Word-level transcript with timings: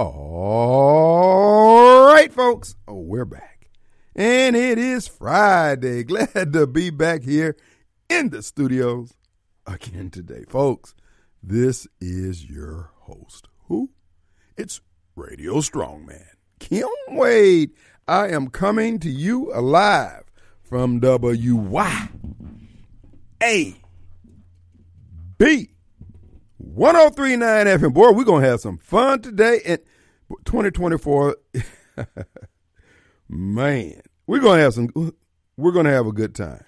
All 0.00 2.06
right, 2.06 2.32
folks. 2.32 2.76
Oh, 2.86 3.00
we're 3.00 3.24
back. 3.24 3.68
And 4.14 4.54
it 4.54 4.78
is 4.78 5.08
Friday. 5.08 6.04
Glad 6.08 6.52
to 6.52 6.68
be 6.68 6.90
back 6.90 7.24
here 7.24 7.56
in 8.08 8.30
the 8.30 8.44
studios 8.44 9.14
again 9.66 10.10
today. 10.10 10.44
Folks, 10.48 10.94
this 11.42 11.88
is 12.00 12.48
your 12.48 12.92
host. 12.94 13.48
Who? 13.66 13.90
It's 14.56 14.80
Radio 15.16 15.54
Strongman. 15.54 16.26
Kim 16.60 16.86
Wade. 17.08 17.72
I 18.06 18.28
am 18.28 18.50
coming 18.50 19.00
to 19.00 19.10
you 19.10 19.50
alive 19.52 20.30
from 20.62 21.00
WYAB 21.00 22.08
1039 26.78 27.66
FM. 27.66 27.92
Boy, 27.92 28.12
we're 28.12 28.24
going 28.24 28.42
to 28.42 28.48
have 28.48 28.60
some 28.60 28.78
fun 28.78 29.20
today. 29.20 29.60
And 29.64 29.80
2024, 30.44 31.36
man, 33.28 34.00
we're 34.26 34.40
to 34.58 34.62
have 34.62 34.74
some, 34.74 35.14
we're 35.56 35.72
to 35.86 35.92
have 35.92 36.06
a 36.06 36.12
good 36.12 36.34
time. 36.34 36.64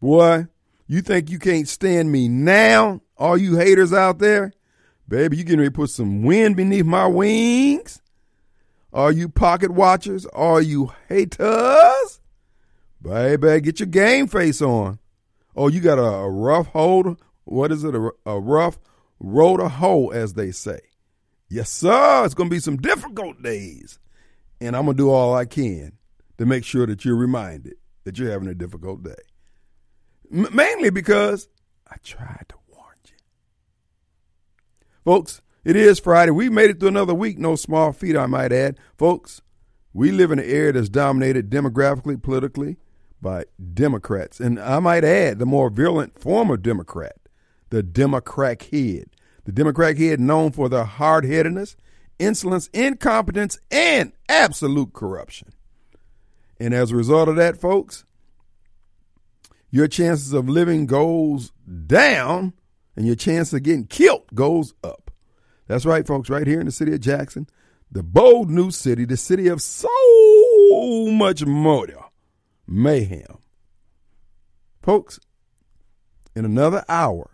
Boy, 0.00 0.46
you 0.86 1.00
think 1.00 1.30
you 1.30 1.38
can't 1.38 1.68
stand 1.68 2.10
me 2.10 2.28
now? 2.28 3.00
All 3.16 3.36
you 3.36 3.56
haters 3.56 3.92
out 3.92 4.18
there? 4.18 4.52
Baby, 5.08 5.36
you 5.36 5.44
getting 5.44 5.60
ready 5.60 5.70
to 5.70 5.74
put 5.74 5.90
some 5.90 6.22
wind 6.22 6.56
beneath 6.56 6.84
my 6.84 7.06
wings? 7.06 8.00
Are 8.92 9.12
you 9.12 9.28
pocket 9.28 9.70
watchers? 9.70 10.26
Are 10.26 10.60
you 10.60 10.92
haters? 11.08 12.20
Baby, 13.00 13.60
get 13.60 13.80
your 13.80 13.86
game 13.86 14.26
face 14.26 14.60
on. 14.60 14.98
Oh, 15.56 15.68
you 15.68 15.80
got 15.80 15.98
a, 15.98 16.02
a 16.02 16.30
rough 16.30 16.68
hold. 16.68 17.20
What 17.44 17.72
is 17.72 17.84
it? 17.84 17.94
A, 17.94 18.10
a 18.26 18.38
rough 18.38 18.78
road 19.18 19.58
to 19.58 19.68
hoe, 19.68 20.08
as 20.08 20.34
they 20.34 20.50
say. 20.50 20.80
Yes, 21.52 21.68
sir. 21.68 22.24
It's 22.24 22.32
going 22.32 22.48
to 22.48 22.54
be 22.54 22.60
some 22.60 22.78
difficult 22.78 23.42
days. 23.42 23.98
And 24.58 24.74
I'm 24.74 24.86
going 24.86 24.96
to 24.96 25.02
do 25.02 25.10
all 25.10 25.34
I 25.34 25.44
can 25.44 25.92
to 26.38 26.46
make 26.46 26.64
sure 26.64 26.86
that 26.86 27.04
you're 27.04 27.14
reminded 27.14 27.74
that 28.04 28.18
you're 28.18 28.30
having 28.30 28.48
a 28.48 28.54
difficult 28.54 29.02
day. 29.02 29.22
M- 30.32 30.48
mainly 30.50 30.88
because 30.88 31.50
I 31.86 31.96
tried 32.02 32.46
to 32.48 32.54
warn 32.68 32.96
you. 33.04 33.16
Folks, 35.04 35.42
it 35.62 35.76
is 35.76 36.00
Friday. 36.00 36.30
We 36.30 36.48
made 36.48 36.70
it 36.70 36.80
through 36.80 36.88
another 36.88 37.12
week. 37.12 37.38
No 37.38 37.54
small 37.56 37.92
feat, 37.92 38.16
I 38.16 38.24
might 38.24 38.50
add. 38.50 38.78
Folks, 38.96 39.42
we 39.92 40.10
live 40.10 40.30
in 40.30 40.38
an 40.38 40.48
area 40.48 40.72
that's 40.72 40.88
dominated 40.88 41.50
demographically, 41.50 42.22
politically 42.22 42.78
by 43.20 43.44
Democrats. 43.74 44.40
And 44.40 44.58
I 44.58 44.78
might 44.78 45.04
add, 45.04 45.38
the 45.38 45.44
more 45.44 45.68
virulent 45.68 46.18
form 46.18 46.50
of 46.50 46.62
Democrat, 46.62 47.16
the 47.68 47.82
Democrat 47.82 48.62
head. 48.62 49.10
The 49.44 49.52
Democrat 49.52 49.98
head 49.98 50.20
known 50.20 50.52
for 50.52 50.68
their 50.68 50.84
hard 50.84 51.24
headedness, 51.24 51.76
insolence, 52.18 52.68
incompetence, 52.72 53.58
and 53.70 54.12
absolute 54.28 54.92
corruption. 54.92 55.52
And 56.60 56.72
as 56.72 56.92
a 56.92 56.96
result 56.96 57.28
of 57.28 57.36
that, 57.36 57.60
folks, 57.60 58.04
your 59.70 59.88
chances 59.88 60.32
of 60.32 60.48
living 60.48 60.86
goes 60.86 61.50
down 61.86 62.52
and 62.94 63.06
your 63.06 63.16
chance 63.16 63.52
of 63.52 63.62
getting 63.62 63.86
killed 63.86 64.26
goes 64.34 64.74
up. 64.84 65.10
That's 65.66 65.86
right, 65.86 66.06
folks, 66.06 66.30
right 66.30 66.46
here 66.46 66.60
in 66.60 66.66
the 66.66 66.72
city 66.72 66.92
of 66.92 67.00
Jackson, 67.00 67.48
the 67.90 68.02
bold 68.02 68.50
new 68.50 68.70
city, 68.70 69.04
the 69.04 69.16
city 69.16 69.48
of 69.48 69.60
so 69.60 69.88
much 71.10 71.44
murder, 71.44 71.98
mayhem. 72.66 73.38
Folks, 74.82 75.18
in 76.34 76.44
another 76.44 76.84
hour, 76.88 77.31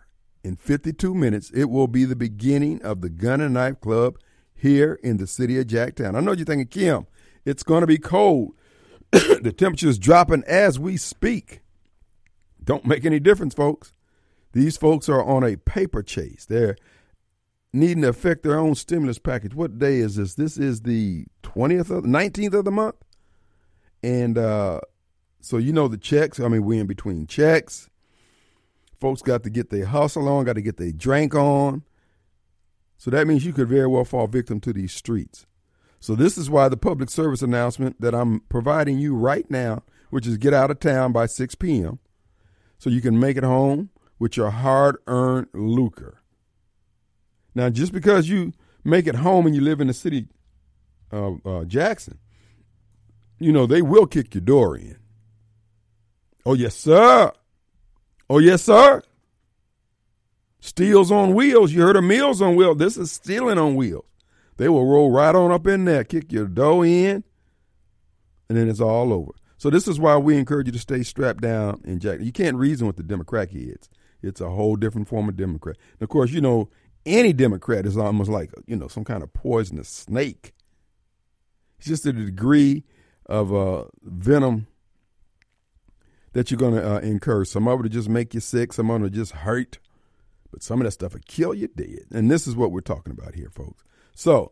in 0.49 0.55
52 0.55 1.13
minutes, 1.13 1.51
it 1.51 1.65
will 1.65 1.87
be 1.87 2.05
the 2.05 2.15
beginning 2.15 2.81
of 2.81 3.01
the 3.01 3.09
Gun 3.09 3.39
and 3.39 3.53
Knife 3.53 3.79
Club 3.79 4.17
here 4.55 4.99
in 5.03 5.17
the 5.17 5.27
city 5.27 5.59
of 5.59 5.67
Jacktown. 5.67 6.15
I 6.15 6.21
know 6.21 6.31
you're 6.31 6.43
thinking, 6.43 6.67
Kim, 6.67 7.05
it's 7.45 7.61
going 7.61 7.81
to 7.81 7.87
be 7.87 7.99
cold. 7.99 8.55
the 9.11 9.53
temperature 9.55 9.87
is 9.87 9.99
dropping 9.99 10.43
as 10.47 10.79
we 10.79 10.97
speak. 10.97 11.61
Don't 12.63 12.83
make 12.83 13.05
any 13.05 13.19
difference, 13.19 13.53
folks. 13.53 13.93
These 14.53 14.75
folks 14.75 15.07
are 15.07 15.23
on 15.23 15.43
a 15.43 15.55
paper 15.55 16.01
chase. 16.01 16.47
They're 16.47 16.75
needing 17.71 18.01
to 18.01 18.09
affect 18.09 18.41
their 18.41 18.57
own 18.57 18.73
stimulus 18.73 19.19
package. 19.19 19.53
What 19.53 19.77
day 19.77 19.97
is 19.99 20.15
this? 20.15 20.33
This 20.33 20.57
is 20.57 20.81
the 20.81 21.25
20th 21.43 21.95
of 21.95 22.05
19th 22.05 22.55
of 22.55 22.65
the 22.65 22.71
month. 22.71 22.95
And 24.01 24.35
uh, 24.35 24.81
so 25.41 25.57
you 25.57 25.73
know 25.73 25.87
the 25.87 25.97
checks. 25.97 26.39
I 26.39 26.47
mean, 26.47 26.63
we're 26.63 26.81
in 26.81 26.87
between 26.87 27.27
checks. 27.27 27.88
Folks 28.99 29.21
got 29.21 29.43
to 29.43 29.49
get 29.49 29.69
their 29.69 29.85
hustle 29.85 30.27
on, 30.27 30.45
got 30.45 30.53
to 30.53 30.61
get 30.61 30.77
their 30.77 30.91
drink 30.91 31.33
on. 31.33 31.83
So 32.97 33.09
that 33.11 33.27
means 33.27 33.45
you 33.45 33.53
could 33.53 33.69
very 33.69 33.87
well 33.87 34.03
fall 34.03 34.27
victim 34.27 34.59
to 34.61 34.73
these 34.73 34.93
streets. 34.93 35.45
So 36.01 36.15
this 36.15 36.37
is 36.37 36.49
why 36.49 36.69
the 36.69 36.77
public 36.77 37.09
service 37.09 37.41
announcement 37.41 37.99
that 38.01 38.13
I'm 38.13 38.41
providing 38.49 38.99
you 38.99 39.15
right 39.15 39.49
now, 39.49 39.83
which 40.09 40.27
is 40.27 40.37
get 40.37 40.53
out 40.53 40.71
of 40.71 40.79
town 40.79 41.11
by 41.11 41.25
6 41.25 41.55
p.m. 41.55 41.99
so 42.77 42.89
you 42.89 43.01
can 43.01 43.19
make 43.19 43.37
it 43.37 43.43
home 43.43 43.89
with 44.17 44.35
your 44.35 44.49
hard-earned 44.49 45.47
lucre. 45.53 46.21
Now, 47.55 47.69
just 47.69 47.93
because 47.93 48.29
you 48.29 48.53
make 48.83 49.07
it 49.07 49.15
home 49.15 49.45
and 49.45 49.55
you 49.55 49.61
live 49.61 49.81
in 49.81 49.87
the 49.87 49.93
city 49.93 50.27
of 51.11 51.45
uh, 51.45 51.63
Jackson, 51.65 52.19
you 53.39 53.51
know, 53.51 53.65
they 53.65 53.81
will 53.81 54.05
kick 54.05 54.33
your 54.33 54.41
door 54.41 54.77
in. 54.77 54.97
Oh, 56.45 56.53
yes, 56.53 56.75
sir. 56.75 57.31
Oh, 58.29 58.37
yes, 58.39 58.63
sir. 58.63 59.01
Steals 60.59 61.11
on 61.11 61.33
wheels. 61.33 61.71
You 61.71 61.81
heard 61.81 61.95
of 61.95 62.03
meals 62.03 62.41
on 62.41 62.55
wheels. 62.55 62.77
This 62.77 62.97
is 62.97 63.11
stealing 63.11 63.57
on 63.57 63.75
wheels. 63.75 64.05
They 64.57 64.67
will 64.67 64.85
roll 64.85 65.09
right 65.09 65.33
on 65.33 65.51
up 65.51 65.65
in 65.67 65.85
there, 65.85 66.03
kick 66.03 66.33
your 66.33 66.45
dough 66.45 66.83
in, 66.83 67.23
and 68.49 68.57
then 68.57 68.67
it's 68.67 68.81
all 68.81 69.13
over. 69.13 69.31
So 69.57 69.69
this 69.69 69.87
is 69.87 69.99
why 69.99 70.17
we 70.17 70.37
encourage 70.37 70.67
you 70.67 70.73
to 70.73 70.79
stay 70.79 71.01
strapped 71.01 71.41
down 71.41 71.81
in 71.85 71.99
Jack. 71.99 72.19
You 72.21 72.33
can't 72.33 72.57
reason 72.57 72.85
with 72.85 72.97
the 72.97 73.03
Democrat 73.03 73.51
kids. 73.51 73.89
It's 74.21 74.41
a 74.41 74.49
whole 74.49 74.75
different 74.75 75.07
form 75.07 75.29
of 75.29 75.37
Democrat. 75.37 75.77
And 75.93 76.01
of 76.01 76.09
course, 76.09 76.31
you 76.31 76.41
know, 76.41 76.69
any 77.05 77.31
Democrat 77.31 77.85
is 77.85 77.97
almost 77.97 78.29
like, 78.29 78.51
you 78.67 78.75
know, 78.75 78.89
some 78.89 79.05
kind 79.05 79.23
of 79.23 79.31
poisonous 79.31 79.87
snake. 79.87 80.53
It's 81.77 81.87
just 81.87 82.05
a 82.05 82.11
degree 82.11 82.83
of 83.25 83.53
uh, 83.53 83.85
venom 84.03 84.67
that 86.33 86.51
you're 86.51 86.57
going 86.57 86.75
to 86.75 86.95
uh, 86.95 86.99
incur. 86.99 87.45
Some 87.45 87.67
of 87.67 87.79
it 87.79 87.83
will 87.83 87.89
just 87.89 88.09
make 88.09 88.33
you 88.33 88.39
sick. 88.39 88.73
Some 88.73 88.89
of 88.89 89.01
it 89.01 89.03
will 89.03 89.09
just 89.09 89.31
hurt. 89.31 89.79
But 90.51 90.63
some 90.63 90.81
of 90.81 90.85
that 90.85 90.91
stuff 90.91 91.13
will 91.13 91.21
kill 91.27 91.53
you 91.53 91.67
dead. 91.67 92.05
And 92.11 92.29
this 92.29 92.47
is 92.47 92.55
what 92.55 92.71
we're 92.71 92.81
talking 92.81 93.11
about 93.11 93.35
here, 93.35 93.49
folks. 93.49 93.83
So, 94.15 94.51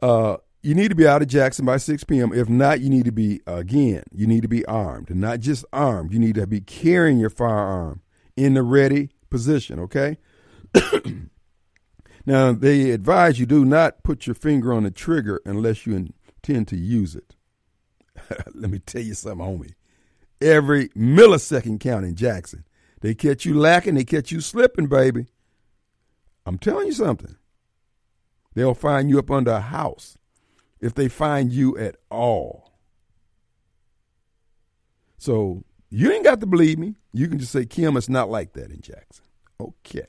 uh, 0.00 0.38
you 0.62 0.74
need 0.74 0.88
to 0.88 0.94
be 0.94 1.06
out 1.06 1.22
of 1.22 1.28
Jackson 1.28 1.64
by 1.64 1.76
6 1.76 2.04
p.m. 2.04 2.32
If 2.32 2.48
not, 2.48 2.80
you 2.80 2.88
need 2.88 3.04
to 3.06 3.12
be, 3.12 3.40
again, 3.46 4.04
you 4.12 4.26
need 4.26 4.42
to 4.42 4.48
be 4.48 4.64
armed. 4.66 5.10
And 5.10 5.20
not 5.20 5.40
just 5.40 5.64
armed, 5.72 6.12
you 6.12 6.20
need 6.20 6.36
to 6.36 6.46
be 6.46 6.60
carrying 6.60 7.18
your 7.18 7.30
firearm 7.30 8.02
in 8.36 8.54
the 8.54 8.62
ready 8.62 9.10
position, 9.28 9.80
okay? 9.80 10.18
now, 12.26 12.52
they 12.52 12.90
advise 12.90 13.40
you 13.40 13.46
do 13.46 13.64
not 13.64 14.04
put 14.04 14.26
your 14.26 14.34
finger 14.34 14.72
on 14.72 14.84
the 14.84 14.90
trigger 14.92 15.40
unless 15.44 15.84
you 15.84 15.94
intend 15.96 16.68
to 16.68 16.76
use 16.76 17.16
it. 17.16 17.34
Let 18.54 18.70
me 18.70 18.78
tell 18.78 19.02
you 19.02 19.14
something, 19.14 19.44
homie. 19.44 19.74
Every 20.42 20.88
millisecond 20.90 21.80
count 21.80 22.04
in 22.04 22.14
Jackson. 22.16 22.64
They 23.00 23.14
catch 23.14 23.44
you 23.44 23.54
lacking, 23.54 23.94
they 23.94 24.04
catch 24.04 24.30
you 24.30 24.40
slipping, 24.40 24.86
baby. 24.86 25.26
I'm 26.46 26.58
telling 26.58 26.86
you 26.86 26.92
something. 26.92 27.36
They'll 28.54 28.74
find 28.74 29.08
you 29.08 29.18
up 29.18 29.30
under 29.30 29.52
a 29.52 29.60
house 29.60 30.18
if 30.80 30.94
they 30.94 31.08
find 31.08 31.52
you 31.52 31.78
at 31.78 31.96
all. 32.10 32.72
So 35.18 35.64
you 35.88 36.10
ain't 36.10 36.24
got 36.24 36.40
to 36.40 36.46
believe 36.46 36.78
me. 36.78 36.96
You 37.12 37.28
can 37.28 37.38
just 37.38 37.52
say, 37.52 37.64
Kim, 37.64 37.96
it's 37.96 38.08
not 38.08 38.28
like 38.28 38.54
that 38.54 38.70
in 38.70 38.80
Jackson. 38.80 39.24
Okay. 39.60 40.06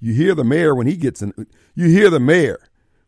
You 0.00 0.12
hear 0.12 0.34
the 0.34 0.44
mayor 0.44 0.74
when 0.74 0.86
he 0.86 0.96
gets 0.96 1.22
in. 1.22 1.32
You 1.74 1.88
hear 1.88 2.10
the 2.10 2.20
mayor 2.20 2.60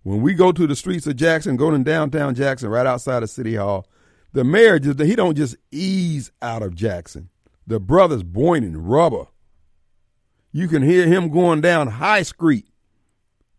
when 0.03 0.23
we 0.23 0.35
go 0.35 0.53
to 0.53 0.67
the 0.67 0.77
streets 0.77 1.07
of 1.07 1.17
Jackson, 1.17 1.57
going 1.57 1.77
to 1.77 1.91
downtown 1.91 2.35
Jackson, 2.35 2.69
right 2.69 2.87
outside 2.87 3.23
of 3.23 3.31
City 3.31 3.57
Hall. 3.57 3.87
The 4.33 4.45
mayor 4.45 4.79
just 4.79 5.01
he 5.01 5.17
don't 5.17 5.37
just 5.37 5.57
ease 5.71 6.31
out 6.41 6.63
of 6.63 6.75
Jackson. 6.75 7.31
The 7.67 7.81
brothers 7.81 8.23
Boyning 8.23 8.77
rubber. 8.77 9.27
You 10.53 10.69
can 10.69 10.83
hear 10.83 11.07
him 11.07 11.31
going 11.31 11.61
down 11.61 11.87
High 11.87 12.23
Street, 12.23 12.67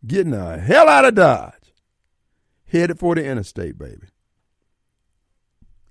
getting 0.06 0.32
the 0.32 0.58
hell 0.58 0.90
out 0.90 1.06
of 1.06 1.16
Dodge, 1.16 1.74
headed 2.68 3.00
for 3.00 3.16
the 3.16 3.24
interstate, 3.24 3.78
baby. 3.78 4.08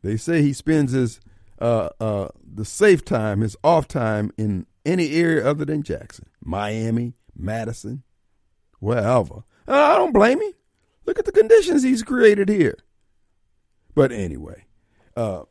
They 0.03 0.17
say 0.17 0.43
he 0.43 0.53
spends 0.53 0.93
his 0.93 1.21
uh, 1.59 1.91
uh, 2.01 2.29
the 2.43 2.65
safe 2.65 3.05
time, 3.05 3.41
his 3.41 3.57
off 3.63 3.87
time 3.87 4.33
in 4.37 4.67
any 4.85 5.13
area 5.13 5.47
other 5.47 5.65
than 5.65 5.83
Jackson, 5.83 6.27
Miami, 6.43 7.15
Madison, 7.37 8.03
wherever. 8.79 9.45
I 9.69 9.97
don't 9.97 10.13
blame 10.13 10.41
him. 10.41 10.53
Look 11.07 11.19
at 11.19 11.27
the 11.27 11.33
conditions 11.33 11.83
he's 11.83 12.03
created 12.03 12.49
here. 12.49 12.79
But 13.95 14.13
anyway, 14.13 14.65
uh, 15.17 15.43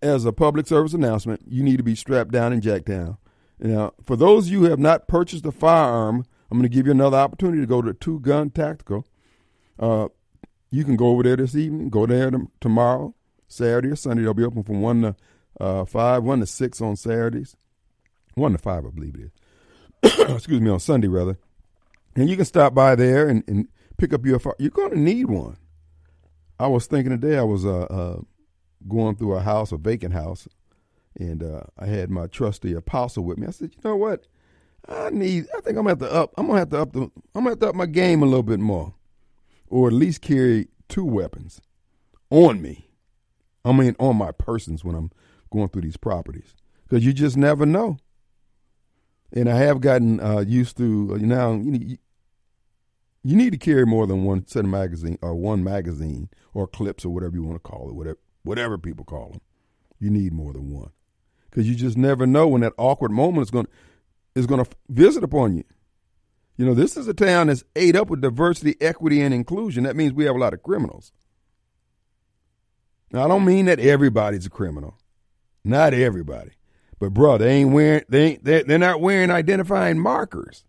as 0.00 0.24
a 0.24 0.32
public 0.32 0.66
service 0.66 0.92
announcement, 0.92 1.42
you 1.46 1.62
need 1.62 1.76
to 1.76 1.82
be 1.82 1.94
strapped 1.94 2.32
down 2.32 2.52
and 2.52 2.64
in 2.64 2.70
Jacktown. 2.82 3.16
Now, 3.60 3.92
for 4.02 4.16
those 4.16 4.46
of 4.46 4.52
you 4.52 4.60
who 4.60 4.70
have 4.70 4.80
not 4.80 5.06
purchased 5.06 5.46
a 5.46 5.52
firearm, 5.52 6.24
I'm 6.50 6.58
going 6.58 6.68
to 6.68 6.74
give 6.74 6.86
you 6.86 6.92
another 6.92 7.16
opportunity 7.16 7.60
to 7.60 7.66
go 7.66 7.80
to 7.80 7.94
Two 7.94 8.18
Gun 8.20 8.50
Tactical. 8.50 9.06
Uh, 9.78 10.08
you 10.70 10.84
can 10.84 10.96
go 10.96 11.08
over 11.08 11.22
there 11.22 11.36
this 11.36 11.54
evening, 11.54 11.88
go 11.88 12.06
there 12.06 12.30
tomorrow, 12.60 13.14
Saturday 13.46 13.90
or 13.90 13.96
Sunday. 13.96 14.22
They'll 14.22 14.34
be 14.34 14.44
open 14.44 14.64
from 14.64 14.82
1 14.82 15.02
to 15.02 15.16
uh, 15.60 15.84
5, 15.84 16.24
1 16.24 16.40
to 16.40 16.46
6 16.46 16.80
on 16.80 16.96
Saturdays. 16.96 17.56
1 18.34 18.52
to 18.52 18.58
5, 18.58 18.86
I 18.86 18.90
believe 18.90 19.14
it 19.14 19.30
is. 20.04 20.18
Excuse 20.30 20.60
me, 20.60 20.70
on 20.70 20.80
Sunday, 20.80 21.08
rather. 21.08 21.38
And 22.16 22.28
you 22.28 22.36
can 22.36 22.44
stop 22.44 22.74
by 22.74 22.96
there 22.96 23.28
and, 23.28 23.44
and 23.46 23.68
pick 23.96 24.12
up 24.12 24.26
your 24.26 24.38
fire. 24.38 24.54
You're 24.58 24.70
going 24.70 24.90
to 24.90 24.98
need 24.98 25.26
one. 25.26 25.56
I 26.58 26.66
was 26.66 26.86
thinking 26.86 27.10
today, 27.10 27.38
I 27.38 27.42
was 27.42 27.64
uh, 27.64 27.82
uh, 27.84 28.20
going 28.88 29.16
through 29.16 29.34
a 29.34 29.40
house, 29.40 29.72
a 29.72 29.76
vacant 29.76 30.14
house, 30.14 30.48
and 31.18 31.42
uh, 31.42 31.62
I 31.78 31.86
had 31.86 32.10
my 32.10 32.26
trusty 32.26 32.72
apostle 32.74 33.24
with 33.24 33.38
me. 33.38 33.46
I 33.46 33.50
said, 33.50 33.72
you 33.74 33.80
know 33.84 33.96
what? 33.96 34.26
I 34.88 35.10
need. 35.10 35.46
I 35.56 35.60
think 35.60 35.78
I'm 35.78 35.84
gonna 35.84 35.90
have 35.90 35.98
to 36.00 36.12
up. 36.12 36.32
I'm 36.36 36.46
gonna 36.46 36.58
have 36.58 36.70
to 36.70 36.80
up 36.80 36.92
the. 36.92 37.02
I'm 37.02 37.44
gonna 37.44 37.50
have 37.50 37.60
to 37.60 37.68
up 37.68 37.74
my 37.74 37.86
game 37.86 38.22
a 38.22 38.26
little 38.26 38.42
bit 38.42 38.60
more, 38.60 38.94
or 39.68 39.88
at 39.88 39.94
least 39.94 40.22
carry 40.22 40.68
two 40.88 41.04
weapons 41.04 41.60
on 42.30 42.60
me. 42.60 42.88
I 43.64 43.72
mean, 43.72 43.94
on 44.00 44.16
my 44.16 44.32
persons 44.32 44.84
when 44.84 44.96
I'm 44.96 45.10
going 45.52 45.68
through 45.68 45.82
these 45.82 45.96
properties, 45.96 46.54
because 46.88 47.04
you 47.04 47.12
just 47.12 47.36
never 47.36 47.64
know 47.64 47.98
and 49.32 49.48
I 49.48 49.56
have 49.56 49.80
gotten 49.80 50.20
uh, 50.20 50.40
used 50.40 50.76
to 50.78 51.12
uh, 51.14 51.16
now. 51.18 51.52
You, 51.52 51.70
know, 51.70 51.96
you 53.24 53.36
need 53.36 53.50
to 53.50 53.58
carry 53.58 53.86
more 53.86 54.06
than 54.06 54.24
one 54.24 54.46
set 54.46 54.64
of 54.64 54.70
magazine 54.70 55.18
or 55.22 55.34
one 55.34 55.62
magazine 55.62 56.28
or 56.54 56.66
clips 56.66 57.04
or 57.04 57.10
whatever 57.10 57.36
you 57.36 57.42
want 57.42 57.54
to 57.54 57.60
call 57.70 57.88
it, 57.88 57.94
whatever 57.94 58.18
whatever 58.42 58.78
people 58.78 59.04
call 59.04 59.30
them. 59.30 59.40
You 59.98 60.10
need 60.10 60.32
more 60.32 60.52
than 60.52 60.70
one 60.70 60.90
because 61.50 61.68
you 61.68 61.74
just 61.74 61.96
never 61.96 62.26
know 62.26 62.48
when 62.48 62.62
that 62.62 62.72
awkward 62.76 63.12
moment 63.12 63.46
is 63.46 63.50
going 63.50 63.68
is 64.34 64.46
going 64.46 64.64
to 64.64 64.70
visit 64.88 65.22
upon 65.22 65.56
you. 65.56 65.64
You 66.56 66.66
know, 66.66 66.74
this 66.74 66.96
is 66.96 67.08
a 67.08 67.14
town 67.14 67.46
that's 67.46 67.64
ate 67.76 67.96
up 67.96 68.08
with 68.08 68.20
diversity, 68.20 68.76
equity, 68.80 69.20
and 69.20 69.34
inclusion. 69.34 69.84
That 69.84 69.96
means 69.96 70.12
we 70.12 70.24
have 70.24 70.36
a 70.36 70.38
lot 70.38 70.54
of 70.54 70.62
criminals. 70.62 71.12
Now, 73.10 73.24
I 73.24 73.28
don't 73.28 73.44
mean 73.44 73.66
that 73.66 73.78
everybody's 73.78 74.46
a 74.46 74.50
criminal. 74.50 74.96
Not 75.64 75.94
everybody. 75.94 76.52
But 76.98 77.14
bro, 77.14 77.38
they 77.38 77.50
ain't 77.52 77.72
wearing 77.72 78.04
they 78.08 78.22
ain't 78.24 78.44
they're, 78.44 78.64
they're 78.64 78.78
not 78.78 79.00
wearing 79.00 79.30
identifying 79.30 79.98
markers. 79.98 80.64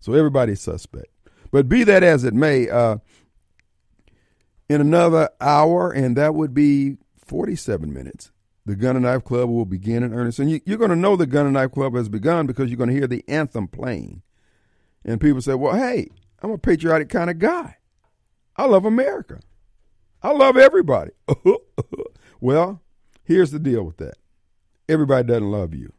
So 0.00 0.12
everybody's 0.12 0.60
suspect. 0.60 1.08
But 1.50 1.68
be 1.68 1.84
that 1.84 2.02
as 2.02 2.24
it 2.24 2.34
may, 2.34 2.68
uh, 2.68 2.98
in 4.68 4.80
another 4.80 5.30
hour, 5.40 5.90
and 5.90 6.16
that 6.16 6.34
would 6.34 6.54
be 6.54 6.96
47 7.24 7.92
minutes, 7.92 8.32
the 8.66 8.76
Gun 8.76 8.96
and 8.96 9.04
Knife 9.04 9.24
Club 9.24 9.48
will 9.48 9.66
begin 9.66 10.02
in 10.02 10.14
earnest. 10.14 10.38
And 10.38 10.50
you, 10.50 10.60
are 10.68 10.76
going 10.78 10.90
to 10.90 10.96
know 10.96 11.16
the 11.16 11.26
Gun 11.26 11.46
and 11.46 11.54
Knife 11.54 11.72
Club 11.72 11.94
has 11.94 12.08
begun 12.08 12.46
because 12.46 12.70
you're 12.70 12.78
going 12.78 12.90
to 12.90 12.96
hear 12.96 13.06
the 13.06 13.24
anthem 13.28 13.68
playing. 13.68 14.22
And 15.04 15.20
people 15.20 15.42
say, 15.42 15.54
well, 15.54 15.76
hey, 15.76 16.08
I'm 16.42 16.50
a 16.50 16.58
patriotic 16.58 17.08
kind 17.08 17.30
of 17.30 17.38
guy. 17.38 17.76
I 18.56 18.66
love 18.66 18.84
America. 18.84 19.40
I 20.22 20.30
love 20.32 20.56
everybody. 20.56 21.10
well, 22.40 22.80
Here's 23.24 23.50
the 23.50 23.58
deal 23.58 23.82
with 23.82 23.96
that 23.96 24.14
everybody 24.88 25.26
doesn't 25.26 25.50
love 25.50 25.74
you. 25.74 25.92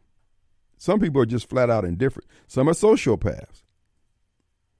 Some 0.78 1.00
people 1.00 1.20
are 1.20 1.26
just 1.26 1.48
flat 1.48 1.68
out 1.68 1.84
indifferent. 1.84 2.28
Some 2.46 2.68
are 2.68 2.72
sociopaths. 2.72 3.62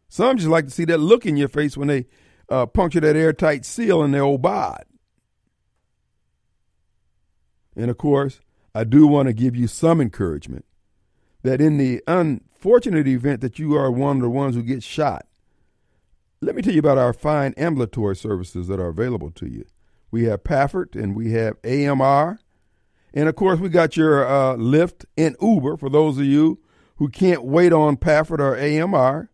Some 0.08 0.36
just 0.36 0.48
like 0.48 0.66
to 0.66 0.70
see 0.70 0.84
that 0.84 0.98
look 0.98 1.26
in 1.26 1.36
your 1.36 1.48
face 1.48 1.76
when 1.76 1.88
they 1.88 2.06
uh, 2.48 2.66
puncture 2.66 3.00
that 3.00 3.16
airtight 3.16 3.64
seal 3.64 4.02
in 4.02 4.12
the 4.12 4.18
old 4.18 4.42
bod. 4.42 4.84
And 7.74 7.90
of 7.90 7.98
course, 7.98 8.40
I 8.74 8.84
do 8.84 9.06
want 9.06 9.28
to 9.28 9.32
give 9.32 9.56
you 9.56 9.66
some 9.66 10.00
encouragement 10.00 10.64
that 11.42 11.60
in 11.60 11.78
the 11.78 12.02
unfortunate 12.06 13.06
event 13.06 13.40
that 13.40 13.58
you 13.58 13.76
are 13.76 13.90
one 13.90 14.16
of 14.16 14.22
the 14.22 14.30
ones 14.30 14.54
who 14.54 14.62
gets 14.62 14.84
shot, 14.84 15.26
let 16.40 16.54
me 16.54 16.62
tell 16.62 16.72
you 16.72 16.80
about 16.80 16.98
our 16.98 17.12
fine 17.12 17.54
ambulatory 17.56 18.16
services 18.16 18.68
that 18.68 18.80
are 18.80 18.88
available 18.88 19.30
to 19.32 19.46
you. 19.46 19.64
We 20.10 20.24
have 20.24 20.44
Pafford 20.44 20.94
and 20.94 21.16
we 21.16 21.32
have 21.32 21.56
AMR. 21.64 22.38
And 23.14 23.28
of 23.28 23.36
course, 23.36 23.60
we 23.60 23.68
got 23.68 23.96
your 23.96 24.26
uh, 24.26 24.56
Lyft 24.56 25.04
and 25.16 25.36
Uber 25.40 25.76
for 25.76 25.88
those 25.88 26.18
of 26.18 26.24
you 26.24 26.60
who 26.96 27.08
can't 27.08 27.44
wait 27.44 27.72
on 27.72 27.96
Pafford 27.96 28.40
or 28.40 28.56
AMR. 28.56 29.30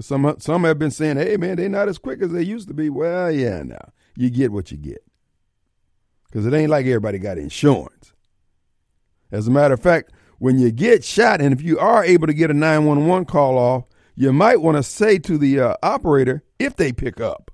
Some 0.00 0.34
some 0.38 0.64
have 0.64 0.78
been 0.78 0.90
saying, 0.90 1.18
"Hey, 1.18 1.36
man, 1.36 1.56
they're 1.56 1.68
not 1.68 1.88
as 1.88 1.98
quick 1.98 2.20
as 2.20 2.32
they 2.32 2.42
used 2.42 2.68
to 2.68 2.74
be." 2.74 2.90
Well, 2.90 3.30
yeah, 3.30 3.62
now 3.62 3.92
you 4.16 4.28
get 4.28 4.52
what 4.52 4.70
you 4.70 4.76
get 4.76 5.04
because 6.26 6.46
it 6.46 6.52
ain't 6.52 6.70
like 6.70 6.84
everybody 6.84 7.18
got 7.18 7.38
insurance. 7.38 8.12
As 9.30 9.46
a 9.46 9.52
matter 9.52 9.74
of 9.74 9.80
fact, 9.80 10.10
when 10.38 10.58
you 10.58 10.72
get 10.72 11.04
shot, 11.04 11.40
and 11.40 11.52
if 11.52 11.62
you 11.62 11.78
are 11.78 12.04
able 12.04 12.26
to 12.26 12.34
get 12.34 12.50
a 12.50 12.54
nine 12.54 12.84
one 12.84 13.06
one 13.06 13.24
call 13.24 13.56
off, 13.56 13.84
you 14.16 14.32
might 14.32 14.60
want 14.60 14.76
to 14.76 14.82
say 14.82 15.18
to 15.18 15.38
the 15.38 15.60
uh, 15.60 15.76
operator 15.82 16.42
if 16.58 16.74
they 16.74 16.92
pick 16.92 17.20
up, 17.20 17.52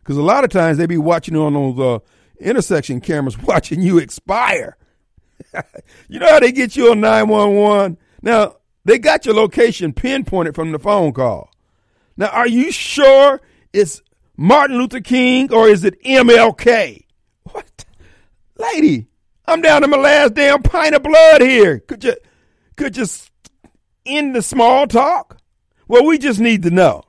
because 0.00 0.16
a 0.16 0.22
lot 0.22 0.42
of 0.42 0.50
times 0.50 0.78
they 0.78 0.86
be 0.86 0.98
watching 0.98 1.36
on 1.36 1.54
those 1.54 1.78
uh, 1.78 1.98
intersection 2.40 3.00
cameras 3.00 3.38
watching 3.42 3.80
you 3.82 3.98
expire. 3.98 4.76
you 6.08 6.18
know 6.18 6.28
how 6.28 6.40
they 6.40 6.50
get 6.50 6.74
you 6.74 6.90
on 6.90 7.00
911? 7.00 7.98
Now, 8.22 8.55
they 8.86 9.00
got 9.00 9.26
your 9.26 9.34
location 9.34 9.92
pinpointed 9.92 10.54
from 10.54 10.70
the 10.70 10.78
phone 10.78 11.12
call. 11.12 11.50
Now, 12.16 12.28
are 12.28 12.46
you 12.46 12.70
sure 12.70 13.40
it's 13.72 14.00
Martin 14.36 14.78
Luther 14.78 15.00
King 15.00 15.52
or 15.52 15.68
is 15.68 15.84
it 15.84 16.00
MLK? 16.04 17.04
What? 17.50 17.84
Lady, 18.56 19.08
I'm 19.44 19.60
down 19.60 19.82
to 19.82 19.88
my 19.88 19.96
last 19.96 20.34
damn 20.34 20.62
pint 20.62 20.94
of 20.94 21.02
blood 21.02 21.40
here. 21.40 21.80
Could 21.80 22.04
you 22.04 22.14
could 22.76 22.96
you 22.96 23.06
end 24.06 24.36
the 24.36 24.42
small 24.42 24.86
talk? 24.86 25.38
Well, 25.88 26.06
we 26.06 26.16
just 26.16 26.38
need 26.38 26.62
to 26.62 26.70
know. 26.70 27.02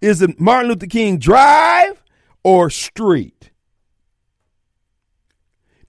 Is 0.00 0.22
it 0.22 0.38
Martin 0.38 0.68
Luther 0.68 0.86
King 0.86 1.18
Drive 1.18 2.04
or 2.44 2.70
Street? 2.70 3.50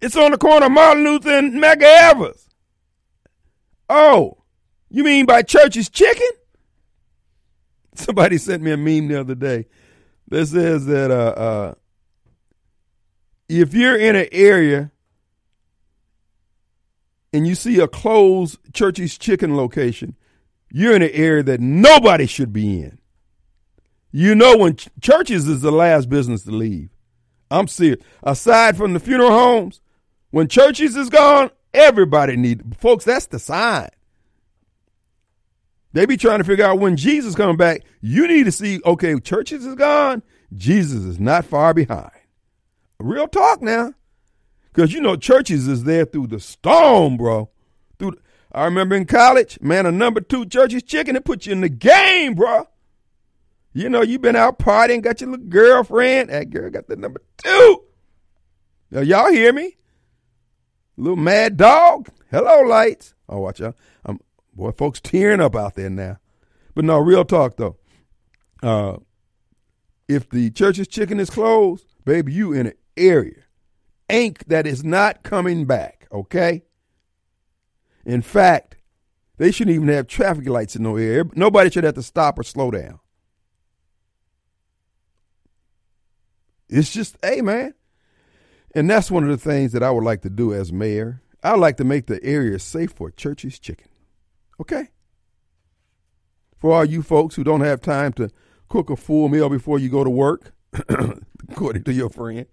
It's 0.01 0.15
on 0.15 0.31
the 0.31 0.37
corner 0.39 0.65
of 0.65 0.71
Martin 0.71 1.03
Luther 1.03 1.37
and 1.37 1.53
Medgar 1.53 1.83
Evers. 1.83 2.49
Oh, 3.87 4.39
you 4.95 5.03
mean 5.03 5.25
by 5.25 5.41
Church's 5.41 5.89
Chicken? 5.89 6.29
Somebody 7.95 8.37
sent 8.37 8.63
me 8.63 8.71
a 8.71 8.77
meme 8.77 9.09
the 9.09 9.19
other 9.19 9.35
day 9.35 9.67
that 10.29 10.45
says 10.47 10.85
that 10.85 11.11
uh, 11.11 11.13
uh, 11.13 11.73
if 13.49 13.73
you're 13.73 13.97
in 13.97 14.15
an 14.15 14.29
area 14.31 14.91
and 17.33 17.45
you 17.45 17.55
see 17.55 17.77
a 17.81 17.89
closed 17.89 18.57
Church's 18.73 19.17
Chicken 19.17 19.57
location, 19.57 20.15
you're 20.71 20.95
in 20.95 21.01
an 21.01 21.11
area 21.11 21.43
that 21.43 21.59
nobody 21.59 22.25
should 22.25 22.53
be 22.53 22.81
in. 22.81 22.97
You 24.13 24.33
know 24.33 24.55
when 24.55 24.77
ch- 24.77 24.87
churches 25.01 25.45
is 25.49 25.59
the 25.61 25.73
last 25.73 26.07
business 26.07 26.43
to 26.43 26.51
leave. 26.51 26.89
I'm 27.51 27.67
serious. 27.67 28.01
Aside 28.23 28.77
from 28.77 28.93
the 28.93 29.01
funeral 29.01 29.31
homes, 29.31 29.81
when 30.31 30.47
churches 30.47 30.95
is 30.95 31.09
gone, 31.09 31.51
everybody 31.73 32.37
need 32.37 32.77
folks. 32.77 33.03
That's 33.03 33.25
the 33.25 33.39
sign. 33.39 33.89
They 35.95 36.05
be 36.05 36.17
trying 36.17 36.39
to 36.39 36.43
figure 36.43 36.65
out 36.65 36.79
when 36.79 36.97
Jesus 36.97 37.35
coming 37.35 37.55
back. 37.55 37.83
You 38.01 38.27
need 38.27 38.43
to 38.43 38.51
see. 38.51 38.81
Okay, 38.85 39.17
churches 39.17 39.65
is 39.65 39.75
gone. 39.75 40.23
Jesus 40.53 41.05
is 41.05 41.21
not 41.21 41.45
far 41.45 41.73
behind. 41.73 42.11
Real 42.99 43.29
talk 43.29 43.61
now, 43.61 43.93
because 44.73 44.91
you 44.91 44.99
know 44.99 45.15
churches 45.15 45.69
is 45.69 45.85
there 45.85 46.03
through 46.03 46.27
the 46.27 46.41
storm, 46.41 47.15
bro. 47.15 47.49
Through 47.97 48.17
I 48.51 48.65
remember 48.65 48.97
in 48.97 49.05
college, 49.05 49.57
man, 49.61 49.85
a 49.85 49.91
number 49.91 50.19
two 50.19 50.45
Church's 50.45 50.83
chicken, 50.83 51.15
it 51.15 51.23
put 51.23 51.45
you 51.45 51.53
in 51.53 51.61
the 51.61 51.69
game, 51.69 52.35
bro. 52.35 52.67
You 53.71 53.87
know, 53.87 54.01
you 54.01 54.19
been 54.19 54.35
out 54.35 54.59
partying, 54.59 55.01
got 55.01 55.21
your 55.21 55.29
little 55.29 55.45
girlfriend. 55.45 56.29
That 56.29 56.49
girl 56.49 56.69
got 56.71 56.87
the 56.87 56.97
number 56.97 57.21
two. 57.37 57.83
Now, 58.91 58.99
y'all 58.99 59.31
hear 59.31 59.53
me? 59.53 59.77
Little 60.97 61.15
mad 61.15 61.55
dog. 61.55 62.09
Hello, 62.31 62.61
lights. 62.63 63.13
Oh, 63.29 63.39
watch 63.39 63.61
out. 63.61 63.75
I'm, 64.05 64.19
boy, 64.55 64.71
folks 64.71 64.99
tearing 64.99 65.41
up 65.41 65.55
out 65.55 65.75
there 65.75 65.89
now. 65.89 66.17
But 66.73 66.85
no, 66.85 66.97
real 66.97 67.25
talk, 67.25 67.57
though. 67.57 67.77
Uh, 68.63 68.97
if 70.07 70.29
the 70.29 70.49
Church's 70.51 70.87
chicken 70.87 71.19
is 71.19 71.29
closed, 71.29 71.85
baby, 72.03 72.33
you 72.33 72.53
in 72.53 72.67
an 72.67 72.73
area. 72.97 73.43
Ink 74.09 74.45
that 74.47 74.67
is 74.67 74.83
not 74.83 75.23
coming 75.23 75.65
back, 75.65 76.07
okay? 76.11 76.63
In 78.05 78.21
fact, 78.21 78.77
they 79.37 79.51
shouldn't 79.51 79.75
even 79.75 79.87
have 79.89 80.07
traffic 80.07 80.47
lights 80.47 80.75
in 80.75 80.83
no 80.83 80.95
area. 80.95 81.25
Nobody 81.33 81.69
should 81.69 81.83
have 81.83 81.95
to 81.95 82.03
stop 82.03 82.37
or 82.39 82.43
slow 82.43 82.71
down. 82.71 82.99
It's 86.69 86.91
just, 86.91 87.17
hey, 87.23 87.41
man. 87.41 87.73
And 88.73 88.89
that's 88.89 89.09
one 89.09 89.23
of 89.23 89.29
the 89.29 89.37
things 89.37 89.71
that 89.71 89.83
I 89.83 89.91
would 89.91 90.03
like 90.03 90.21
to 90.21 90.29
do 90.29 90.53
as 90.53 90.71
mayor. 90.71 91.21
I 91.43 91.51
would 91.51 91.61
like 91.61 91.77
to 91.77 91.83
make 91.83 92.07
the 92.07 92.23
area 92.23 92.59
safe 92.59 92.91
for 92.91 93.09
Church's 93.11 93.59
Chicken. 93.59 93.87
Okay? 94.61 94.89
For 96.57 96.73
all 96.73 96.85
you 96.85 97.03
folks 97.03 97.35
who 97.35 97.43
don't 97.43 97.61
have 97.61 97.81
time 97.81 98.13
to 98.13 98.29
cook 98.69 98.89
a 98.89 98.95
full 98.95 99.29
meal 99.29 99.49
before 99.49 99.79
you 99.79 99.89
go 99.89 100.03
to 100.03 100.09
work, 100.09 100.53
according 101.49 101.83
to 101.83 101.93
your 101.93 102.09
friend, 102.09 102.45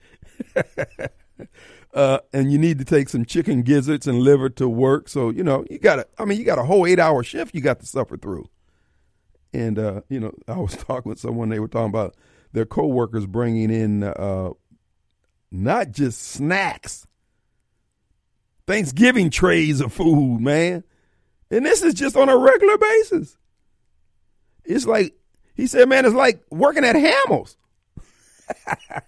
uh, 1.94 2.18
and 2.32 2.52
you 2.52 2.59
need 2.59 2.78
to 2.78 2.85
take 2.85 3.09
some 3.09 3.25
chicken 3.25 3.62
gizzards 3.62 4.06
and 4.06 4.18
liver 4.18 4.49
to 4.50 4.68
work. 4.68 5.09
So, 5.09 5.30
you 5.30 5.42
know, 5.42 5.64
you 5.71 5.78
got 5.78 5.97
to, 5.97 6.06
I 6.18 6.25
mean, 6.25 6.38
you 6.38 6.44
got 6.44 6.59
a 6.59 6.64
whole 6.64 6.87
eight 6.87 6.99
hour 6.99 7.23
shift 7.23 7.54
you 7.54 7.61
got 7.61 7.80
to 7.80 7.87
suffer 7.87 8.16
through. 8.16 8.49
And, 9.52 9.78
uh, 9.78 10.00
you 10.09 10.21
know, 10.21 10.32
I 10.49 10.59
was 10.59 10.76
talking 10.76 11.09
with 11.11 11.18
someone, 11.18 11.49
they 11.49 11.61
were 11.61 11.68
talking 11.68 11.90
about 11.90 12.16
their 12.52 12.66
coworkers 12.66 13.26
bringing 13.26 13.71
in 13.71 14.02
uh, 14.02 14.50
not 15.50 15.90
just 15.90 16.23
snacks, 16.23 17.06
Thanksgiving 18.66 19.30
trays 19.30 19.80
of 19.80 19.92
food, 19.92 20.40
man. 20.40 20.85
And 21.52 21.64
this 21.64 21.82
is 21.82 21.94
just 21.94 22.16
on 22.16 22.28
a 22.28 22.37
regular 22.37 22.78
basis. 22.78 23.37
It's 24.64 24.87
like 24.87 25.14
he 25.54 25.66
said, 25.66 25.88
man, 25.88 26.04
it's 26.04 26.14
like 26.14 26.42
working 26.50 26.85
at 26.85 26.97
Hamels. 26.97 27.56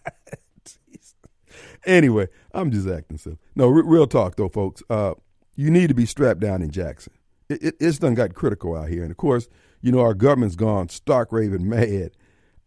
anyway, 1.87 2.29
I'm 2.53 2.71
just 2.71 2.87
acting 2.87 3.19
silly. 3.19 3.39
No, 3.57 3.67
r- 3.67 3.83
real 3.83 4.07
talk 4.07 4.37
though, 4.37 4.49
folks. 4.49 4.83
Uh, 4.89 5.15
you 5.57 5.71
need 5.71 5.89
to 5.89 5.95
be 5.95 6.07
strapped 6.07 6.41
down 6.41 6.63
in 6.63 6.71
Jackson. 6.71 7.13
It, 7.49 7.63
it, 7.63 7.77
it's 7.81 7.99
done 7.99 8.15
got 8.15 8.35
critical 8.35 8.77
out 8.77 8.89
here, 8.89 9.03
and 9.03 9.11
of 9.11 9.17
course, 9.17 9.49
you 9.81 9.91
know 9.91 10.01
our 10.01 10.15
government's 10.15 10.57
gone 10.57 10.89
stark 10.89 11.33
raving 11.33 11.69
mad 11.69 12.13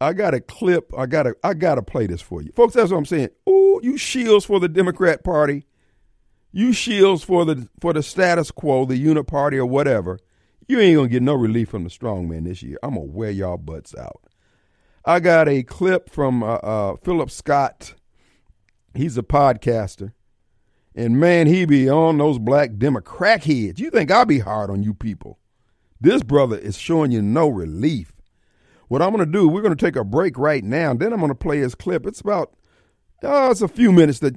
I 0.00 0.12
got 0.12 0.34
a 0.34 0.40
clip. 0.40 0.92
I 0.96 1.06
got 1.06 1.24
to 1.24 1.36
I 1.42 1.54
got 1.54 1.76
to 1.76 1.82
play 1.82 2.06
this 2.06 2.22
for 2.22 2.40
you, 2.42 2.52
folks. 2.52 2.74
That's 2.74 2.90
what 2.90 2.98
I'm 2.98 3.06
saying. 3.06 3.30
Ooh, 3.48 3.80
you 3.82 3.96
shields 3.96 4.44
for 4.44 4.60
the 4.60 4.68
Democrat 4.68 5.24
Party, 5.24 5.64
you 6.58 6.72
shields 6.72 7.22
for 7.22 7.44
the 7.44 7.68
for 7.80 7.92
the 7.92 8.02
status 8.02 8.50
quo, 8.50 8.84
the 8.84 8.96
unit 8.96 9.28
party 9.28 9.58
or 9.58 9.66
whatever. 9.66 10.18
You 10.66 10.80
ain't 10.80 10.96
gonna 10.96 11.08
get 11.08 11.22
no 11.22 11.34
relief 11.34 11.68
from 11.68 11.84
the 11.84 11.88
strongman 11.88 12.44
this 12.44 12.64
year. 12.64 12.78
I'm 12.82 12.94
gonna 12.94 13.06
wear 13.06 13.30
y'all 13.30 13.58
butts 13.58 13.94
out. 13.94 14.24
I 15.04 15.20
got 15.20 15.48
a 15.48 15.62
clip 15.62 16.10
from 16.10 16.42
uh, 16.42 16.56
uh, 16.56 16.96
Philip 16.96 17.30
Scott. 17.30 17.94
He's 18.92 19.16
a 19.16 19.22
podcaster, 19.22 20.14
and 20.96 21.20
man, 21.20 21.46
he 21.46 21.64
be 21.64 21.88
on 21.88 22.18
those 22.18 22.40
black 22.40 22.76
Democrat 22.76 23.44
heads. 23.44 23.78
You 23.78 23.90
think 23.90 24.10
I'll 24.10 24.26
be 24.26 24.40
hard 24.40 24.68
on 24.68 24.82
you 24.82 24.94
people? 24.94 25.38
This 26.00 26.24
brother 26.24 26.58
is 26.58 26.76
showing 26.76 27.12
you 27.12 27.22
no 27.22 27.46
relief. 27.46 28.12
What 28.88 29.00
I'm 29.00 29.12
to 29.24 29.26
do, 29.26 29.46
we're 29.46 29.62
to 29.76 29.84
take 29.84 29.96
a 29.96 30.02
break 30.02 30.36
right 30.36 30.64
now, 30.64 30.92
then 30.92 31.12
I'm 31.12 31.20
to 31.28 31.36
play 31.36 31.58
his 31.58 31.76
clip. 31.76 32.04
It's 32.04 32.20
about, 32.20 32.52
oh, 33.22 33.50
it's 33.52 33.62
a 33.62 33.68
few 33.68 33.92
minutes 33.92 34.18
to, 34.20 34.36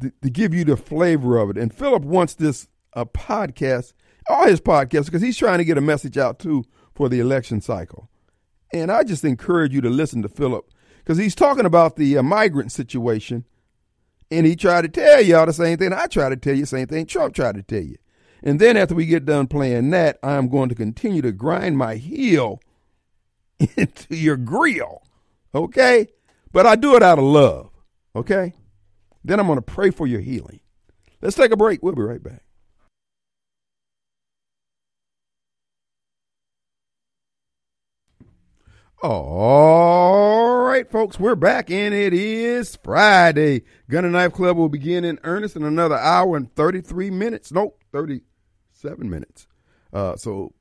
to, 0.00 0.30
give 0.30 0.54
you 0.54 0.64
the 0.64 0.76
flavor 0.76 1.38
of 1.38 1.50
it. 1.50 1.58
And 1.58 1.72
Philip 1.72 2.04
wants 2.04 2.34
this 2.34 2.68
a 2.92 3.06
podcast, 3.06 3.92
all 4.28 4.46
his 4.46 4.60
podcasts, 4.60 5.06
because 5.06 5.22
he's 5.22 5.36
trying 5.36 5.58
to 5.58 5.64
get 5.64 5.78
a 5.78 5.82
message 5.82 6.18
out 6.18 6.38
too 6.38 6.64
for 6.94 7.08
the 7.08 7.20
election 7.20 7.60
cycle. 7.60 8.08
And 8.72 8.90
I 8.90 9.02
just 9.02 9.24
encourage 9.24 9.72
you 9.72 9.80
to 9.80 9.90
listen 9.90 10.22
to 10.22 10.28
Philip 10.28 10.70
because 10.98 11.18
he's 11.18 11.34
talking 11.34 11.64
about 11.64 11.96
the 11.96 12.18
uh, 12.18 12.22
migrant 12.22 12.72
situation. 12.72 13.44
And 14.30 14.44
he 14.44 14.56
tried 14.56 14.82
to 14.82 14.88
tell 14.88 15.22
y'all 15.22 15.46
the 15.46 15.52
same 15.52 15.78
thing. 15.78 15.92
I 15.92 16.06
tried 16.06 16.30
to 16.30 16.36
tell 16.36 16.54
you 16.54 16.66
same 16.66 16.86
thing 16.86 17.06
Trump 17.06 17.34
tried 17.34 17.54
to 17.54 17.62
tell 17.62 17.82
you. 17.82 17.96
And 18.42 18.60
then 18.60 18.76
after 18.76 18.94
we 18.94 19.06
get 19.06 19.24
done 19.24 19.46
playing 19.46 19.90
that, 19.90 20.18
I'm 20.22 20.48
going 20.48 20.68
to 20.68 20.74
continue 20.74 21.22
to 21.22 21.32
grind 21.32 21.78
my 21.78 21.96
heel 21.96 22.60
into 23.76 24.16
your 24.16 24.36
grill. 24.36 25.02
Okay? 25.54 26.08
But 26.52 26.66
I 26.66 26.76
do 26.76 26.94
it 26.94 27.02
out 27.02 27.18
of 27.18 27.24
love. 27.24 27.70
Okay? 28.14 28.54
Then 29.24 29.40
I'm 29.40 29.46
going 29.46 29.58
to 29.58 29.62
pray 29.62 29.90
for 29.90 30.06
your 30.06 30.20
healing. 30.20 30.60
Let's 31.20 31.36
take 31.36 31.50
a 31.50 31.56
break. 31.56 31.82
We'll 31.82 31.94
be 31.94 32.02
right 32.02 32.22
back. 32.22 32.42
All 39.00 40.62
right, 40.62 40.90
folks, 40.90 41.20
we're 41.20 41.36
back 41.36 41.70
and 41.70 41.94
it 41.94 42.12
is 42.12 42.76
Friday. 42.82 43.62
Gun 43.88 44.04
and 44.04 44.12
Knife 44.12 44.32
Club 44.32 44.56
will 44.56 44.68
begin 44.68 45.04
in 45.04 45.20
earnest 45.22 45.54
in 45.54 45.62
another 45.62 45.94
hour 45.94 46.36
and 46.36 46.52
33 46.56 47.10
minutes. 47.10 47.52
Nope, 47.52 47.80
37 47.92 49.08
minutes. 49.08 49.46
Uh, 49.92 50.16
so 50.16 50.52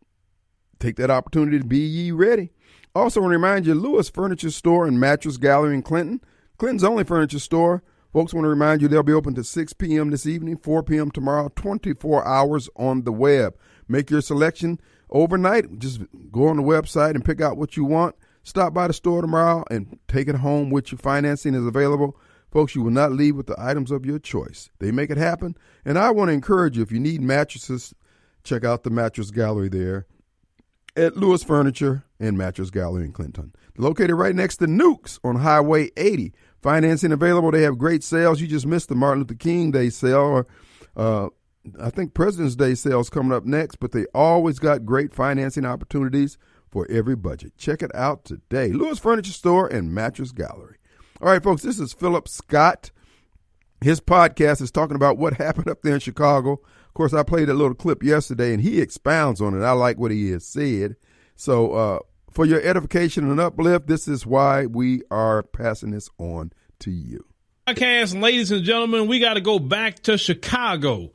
take 0.78 0.98
that 0.98 1.10
opportunity 1.10 1.58
to 1.58 1.66
be 1.66 1.80
ye 1.80 2.12
ready. 2.12 2.52
Also, 2.94 3.22
want 3.22 3.32
to 3.32 3.38
remind 3.38 3.66
you, 3.66 3.74
Lewis 3.74 4.08
Furniture 4.08 4.52
Store 4.52 4.86
and 4.86 5.00
Mattress 5.00 5.38
Gallery 5.38 5.74
in 5.74 5.82
Clinton, 5.82 6.22
Clinton's 6.58 6.84
only 6.84 7.04
furniture 7.04 7.40
store. 7.40 7.82
Folks, 8.14 8.34
want 8.34 8.46
to 8.46 8.50
remind 8.50 8.82
you 8.82 8.88
they'll 8.88 9.04
be 9.04 9.14
open 9.14 9.36
to 9.36 9.44
6 9.44 9.74
p.m. 9.74 10.10
this 10.10 10.26
evening, 10.26 10.58
4 10.58 10.84
p.m. 10.84 11.12
tomorrow, 11.12 11.50
24 11.56 12.26
hours 12.26 12.70
on 12.76 13.04
the 13.04 13.12
web. 13.12 13.56
Make 13.88 14.10
your 14.10 14.22
selection 14.22 14.80
overnight. 15.10 15.80
Just 15.80 16.02
go 16.32 16.48
on 16.48 16.58
the 16.58 16.64
website 16.64 17.16
and 17.16 17.26
pick 17.26 17.42
out 17.42 17.58
what 17.58 17.76
you 17.76 17.84
want. 17.84 18.16
Stop 18.44 18.74
by 18.74 18.88
the 18.88 18.94
store 18.94 19.22
tomorrow 19.22 19.66
and 19.70 20.00
take 20.08 20.30
it 20.30 20.36
home 20.36 20.70
with 20.70 20.92
you. 20.92 20.98
Financing 20.98 21.54
is 21.54 21.66
available. 21.66 22.18
Folks, 22.50 22.76
you 22.76 22.82
will 22.82 22.92
not 22.92 23.12
leave 23.12 23.36
with 23.36 23.48
the 23.48 23.60
items 23.60 23.92
of 23.92 24.06
your 24.06 24.20
choice. 24.20 24.70
They 24.80 24.92
make 24.92 25.10
it 25.10 25.18
happen. 25.18 25.56
And 25.84 26.00
I 26.00 26.12
want 26.12 26.30
to 26.30 26.34
encourage 26.34 26.78
you 26.78 26.84
if 26.84 26.92
you 26.92 27.00
need 27.00 27.22
mattresses, 27.22 27.94
check 28.44 28.64
out 28.64 28.84
the 28.84 28.90
mattress 28.90 29.32
gallery 29.32 29.68
there 29.68 30.08
at 30.98 31.16
Lewis 31.16 31.44
Furniture 31.44 32.04
and 32.20 32.38
Mattress 32.38 32.72
Gallery 32.72 33.06
in 33.06 33.12
Clinton. 33.12 33.54
Located 33.78 34.16
right 34.16 34.34
next 34.34 34.58
to 34.58 34.68
Newk's 34.68 35.20
on 35.24 35.36
Highway 35.36 35.92
80. 35.96 36.34
Financing 36.68 37.14
available. 37.14 37.50
They 37.50 37.62
have 37.62 37.78
great 37.78 38.04
sales. 38.04 38.42
You 38.42 38.48
just 38.48 38.66
missed 38.66 38.90
the 38.90 38.96
Martin 38.96 39.20
Luther 39.20 39.36
King 39.36 39.72
Day 39.72 39.90
sale, 39.90 40.18
or 40.18 40.48
uh, 40.98 41.30
I 41.82 41.90
think 41.90 42.14
President's 42.14 42.58
Day 42.58 42.76
sales 42.76 43.10
coming 43.10 43.32
up 43.32 43.46
next. 43.46 43.78
But 43.78 43.94
they 43.94 44.06
always 44.14 44.60
got 44.60 44.86
great 44.86 45.14
financing 45.14 45.66
opportunities 45.66 46.38
for 46.70 46.86
every 46.92 47.16
budget. 47.16 47.56
Check 47.58 47.82
it 47.82 47.96
out 47.96 48.26
today. 48.26 48.74
Lewis 48.74 49.00
Furniture 49.00 49.32
Store 49.32 49.66
and 49.66 49.96
Mattress 49.96 50.34
Gallery. 50.34 50.76
All 51.22 51.30
right, 51.30 51.42
folks. 51.42 51.62
This 51.62 51.80
is 51.80 51.94
Philip 51.94 52.28
Scott. 52.28 52.92
His 53.80 54.02
podcast 54.02 54.62
is 54.62 54.70
talking 54.70 54.98
about 54.98 55.18
what 55.18 55.36
happened 55.36 55.70
up 55.70 55.84
there 55.84 55.94
in 55.94 56.02
Chicago 56.02 56.52
Of 56.52 56.94
course, 56.94 57.14
I 57.14 57.24
played 57.24 57.48
a 57.48 57.54
little 57.54 57.76
clip 57.76 58.04
yesterday, 58.04 58.52
and 58.54 58.62
he 58.62 58.82
expounds 58.82 59.40
on 59.40 59.58
it. 59.58 59.64
I 59.64 59.72
like 59.72 59.98
what 60.00 60.12
he 60.12 60.32
has 60.32 60.46
said. 60.46 60.98
So, 61.38 61.72
uh, 61.72 62.00
for 62.38 62.46
your 62.46 62.62
edification 62.62 63.32
and 63.32 63.40
uplift, 63.40 63.88
this 63.88 64.08
is 64.08 64.24
why 64.24 64.68
we 64.68 65.02
are 65.10 65.42
passing 65.42 65.90
this 65.90 66.08
on 66.20 66.52
to 66.78 66.92
you. 66.92 67.26
Podcast, 67.68 68.22
ladies 68.22 68.52
and 68.52 68.64
gentlemen, 68.64 69.08
we 69.08 69.20
got 69.20 69.34
to 69.34 69.42
go 69.42 69.58
back 69.58 70.02
to 70.04 70.20
Chicago. 70.20 71.12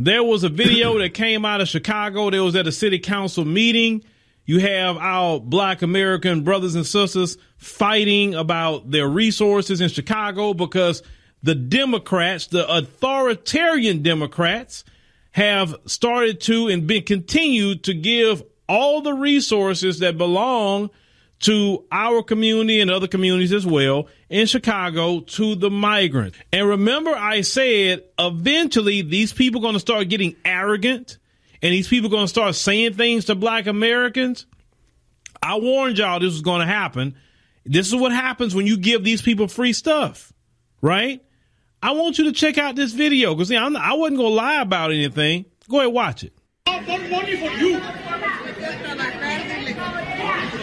There 0.00 0.24
was 0.24 0.42
a 0.42 0.48
video 0.48 0.98
that 0.98 1.14
came 1.14 1.44
out 1.44 1.60
of 1.60 1.68
Chicago. 1.68 2.28
There 2.28 2.42
was 2.42 2.56
at 2.56 2.66
a 2.66 2.72
city 2.72 2.98
council 2.98 3.44
meeting. 3.44 4.02
You 4.46 4.58
have 4.58 4.96
our 4.96 5.38
black 5.38 5.82
American 5.82 6.42
brothers 6.42 6.74
and 6.74 6.84
sisters 6.84 7.38
fighting 7.56 8.34
about 8.34 8.90
their 8.90 9.06
resources 9.06 9.80
in 9.80 9.88
Chicago 9.88 10.54
because 10.54 11.04
the 11.44 11.54
Democrats, 11.54 12.48
the 12.48 12.68
authoritarian 12.68 14.02
Democrats, 14.02 14.82
have 15.30 15.76
started 15.86 16.40
to 16.40 16.66
and 16.66 16.88
been 16.88 17.04
continued 17.04 17.84
to 17.84 17.94
give 17.94 18.42
all 18.68 19.00
the 19.02 19.14
resources 19.14 19.98
that 20.00 20.18
belong 20.18 20.90
to 21.40 21.84
our 21.92 22.22
community 22.22 22.80
and 22.80 22.90
other 22.90 23.06
communities 23.06 23.52
as 23.52 23.66
well 23.66 24.08
in 24.30 24.46
Chicago 24.46 25.20
to 25.20 25.54
the 25.54 25.70
migrants. 25.70 26.38
And 26.52 26.66
remember, 26.68 27.10
I 27.10 27.42
said 27.42 28.02
eventually 28.18 29.02
these 29.02 29.32
people 29.32 29.60
are 29.60 29.62
going 29.62 29.74
to 29.74 29.80
start 29.80 30.08
getting 30.08 30.36
arrogant 30.44 31.18
and 31.60 31.72
these 31.72 31.88
people 31.88 32.08
are 32.08 32.10
going 32.10 32.24
to 32.24 32.28
start 32.28 32.54
saying 32.54 32.94
things 32.94 33.26
to 33.26 33.34
black 33.34 33.66
Americans. 33.66 34.46
I 35.42 35.58
warned 35.58 35.98
y'all 35.98 36.20
this 36.20 36.32
was 36.32 36.40
going 36.40 36.60
to 36.60 36.66
happen. 36.66 37.16
This 37.66 37.88
is 37.88 37.94
what 37.94 38.12
happens 38.12 38.54
when 38.54 38.66
you 38.66 38.78
give 38.78 39.04
these 39.04 39.20
people 39.20 39.48
free 39.48 39.72
stuff, 39.72 40.32
right? 40.80 41.22
I 41.82 41.92
want 41.92 42.16
you 42.18 42.24
to 42.24 42.32
check 42.32 42.56
out 42.56 42.76
this 42.76 42.92
video 42.92 43.34
because 43.34 43.50
I 43.52 43.92
wasn't 43.92 44.16
going 44.16 44.30
to 44.30 44.34
lie 44.34 44.62
about 44.62 44.90
anything. 44.92 45.44
Go 45.68 45.80
ahead, 45.80 45.92
watch 45.92 46.24
it. 46.24 46.32
More 48.72 48.96
money 48.96 49.72
for 49.74 49.88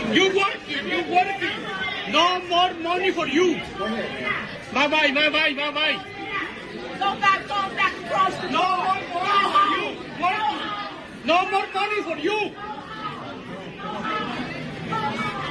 you. 0.10 0.14
You 0.14 0.26
working, 0.38 0.88
you 0.90 1.00
working. 1.14 1.58
No 2.12 2.42
more 2.50 2.74
money 2.82 3.12
for 3.12 3.28
you. 3.28 3.56
Bye 4.74 4.88
bye, 4.88 5.12
bye 5.14 5.30
bye, 5.30 5.54
bye 5.54 5.72
bye. 5.72 5.98
Go 7.00 7.20
back, 7.20 7.42
go 7.48 7.56
back 7.76 7.94
across 8.06 8.36
the 8.42 8.50
No 8.50 8.64
more 8.78 9.02
money 9.24 9.46
for 9.54 9.66
you. 9.76 9.86
Working. 10.22 10.62
No 11.26 11.38
more 11.52 11.68
money 11.74 12.02
for 12.04 12.18
you. 12.18 12.52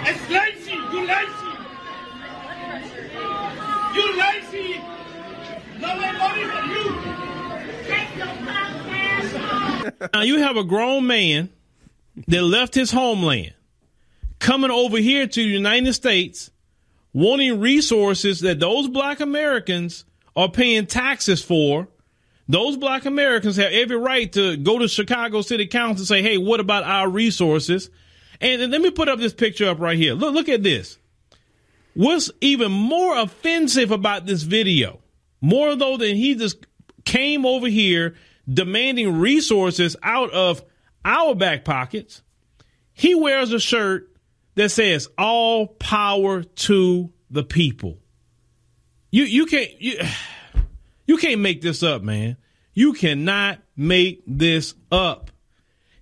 It's 0.07 0.25
lazy, 0.31 0.75
you 0.93 1.07
lazy. 1.07 1.51
You 3.95 4.05
lazy. 4.19 4.81
No 5.79 5.89
more 6.01 6.13
money 6.13 6.45
for 6.45 6.65
you. 6.73 6.85
Take 7.85 8.17
your 8.17 8.27
podcast. 8.47 10.13
Now 10.13 10.23
you 10.23 10.39
have 10.39 10.57
a 10.57 10.65
grown 10.65 11.07
man 11.07 11.51
that 12.29 12.43
left 12.43 12.75
his 12.75 12.91
homeland, 12.91 13.55
coming 14.39 14.71
over 14.71 14.99
here 14.99 15.27
to 15.27 15.43
the 15.43 15.49
United 15.49 15.93
States, 15.93 16.51
wanting 17.13 17.61
resources 17.61 18.41
that 18.41 18.61
those 18.61 18.89
black 18.89 19.21
Americans 19.21 20.05
are 20.37 20.51
paying 20.51 20.87
taxes 20.87 21.43
for. 21.43 21.89
Those 22.49 22.77
black 22.77 23.05
Americans 23.05 23.57
have 23.57 23.73
every 23.73 23.97
right 23.97 24.31
to 24.33 24.57
go 24.57 24.79
to 24.79 24.89
Chicago 24.89 25.41
City 25.41 25.67
Council 25.67 26.01
and 26.01 26.09
say, 26.09 26.23
hey, 26.23 26.37
what 26.37 26.59
about 26.59 26.83
our 26.83 27.09
resources? 27.09 27.91
And, 28.41 28.61
and 28.61 28.73
let 28.73 28.81
me 28.81 28.91
put 28.91 29.09
up 29.09 29.21
this 29.21 29.35
picture 29.35 29.69
up 29.69 29.79
right 29.79 29.97
here. 29.97 30.15
Look, 30.15 30.35
look 30.35 30.49
at 30.49 30.63
this. 30.63 30.99
What's 31.95 32.31
even 32.41 32.73
more 32.73 33.19
offensive 33.19 33.91
about 33.91 34.27
this 34.27 34.43
video, 34.43 35.01
more 35.41 35.77
though 35.77 35.97
than 35.97 36.17
he 36.17 36.35
just 36.35 36.67
came 37.05 37.45
over 37.47 37.69
here 37.69 38.17
demanding 38.53 39.19
resources 39.19 39.97
out 40.03 40.31
of 40.31 40.63
our 41.05 41.35
back 41.35 41.65
pockets, 41.65 42.23
he 42.93 43.15
wears 43.15 43.53
a 43.53 43.61
shirt 43.61 44.11
that 44.55 44.71
says 44.71 45.09
all 45.17 45.67
power 45.67 46.43
to 46.43 47.13
the 47.31 47.45
people. 47.45 47.99
You 49.11 49.25
you 49.25 49.47
can't 49.47 49.81
you, 49.81 49.99
you 51.07 51.17
can't 51.17 51.41
make 51.41 51.63
this 51.63 51.83
up, 51.83 52.03
man. 52.03 52.37
You 52.75 52.93
cannot 52.93 53.59
make 53.77 54.23
this 54.27 54.75
up. 54.93 55.31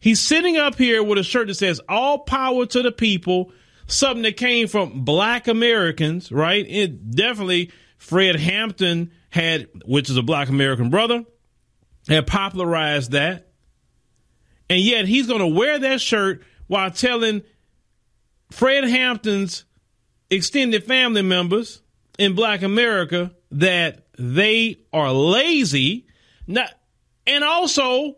He's 0.01 0.21
sitting 0.21 0.57
up 0.57 0.77
here 0.77 1.03
with 1.03 1.19
a 1.19 1.25
shirt 1.25 1.49
that 1.49 1.55
says 1.55 1.81
all 1.89 2.21
power 2.21 2.67
to 2.67 2.83
the 2.83 2.93
people, 2.93 3.53
something 3.87 4.23
that 4.23 4.37
came 4.37 4.69
from 4.69 5.05
black 5.05 5.49
Americans, 5.49 6.31
right? 6.31 6.65
It 6.69 7.11
definitely 7.11 7.73
Fred 7.97 8.37
Hampton 8.37 9.11
had, 9.31 9.69
which 9.85 10.09
is 10.09 10.17
a 10.17 10.23
black 10.23 10.49
American 10.49 10.91
brother, 10.91 11.25
had 12.09 12.27
popularized 12.27 13.13
that. 13.13 13.48
And 14.71 14.81
yet 14.81 15.07
he's 15.07 15.27
going 15.27 15.41
to 15.41 15.47
wear 15.47 15.79
that 15.79 16.01
shirt 16.01 16.43
while 16.67 16.91
telling 16.91 17.43
Fred 18.51 18.85
Hampton's 18.85 19.65
extended 20.31 20.85
family 20.85 21.23
members 21.23 21.83
in 22.19 22.35
black 22.35 22.63
America 22.63 23.33
that 23.51 24.07
they 24.19 24.79
are 24.93 25.13
lazy, 25.13 26.07
not, 26.47 26.71
and 27.27 27.45
also 27.45 28.17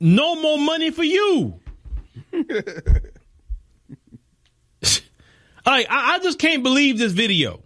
no 0.00 0.40
more 0.40 0.58
money 0.58 0.90
for 0.90 1.04
you. 1.04 1.60
I, 5.64 5.86
I 5.88 6.18
just 6.22 6.38
can't 6.40 6.62
believe 6.64 6.98
this 6.98 7.12
video. 7.12 7.62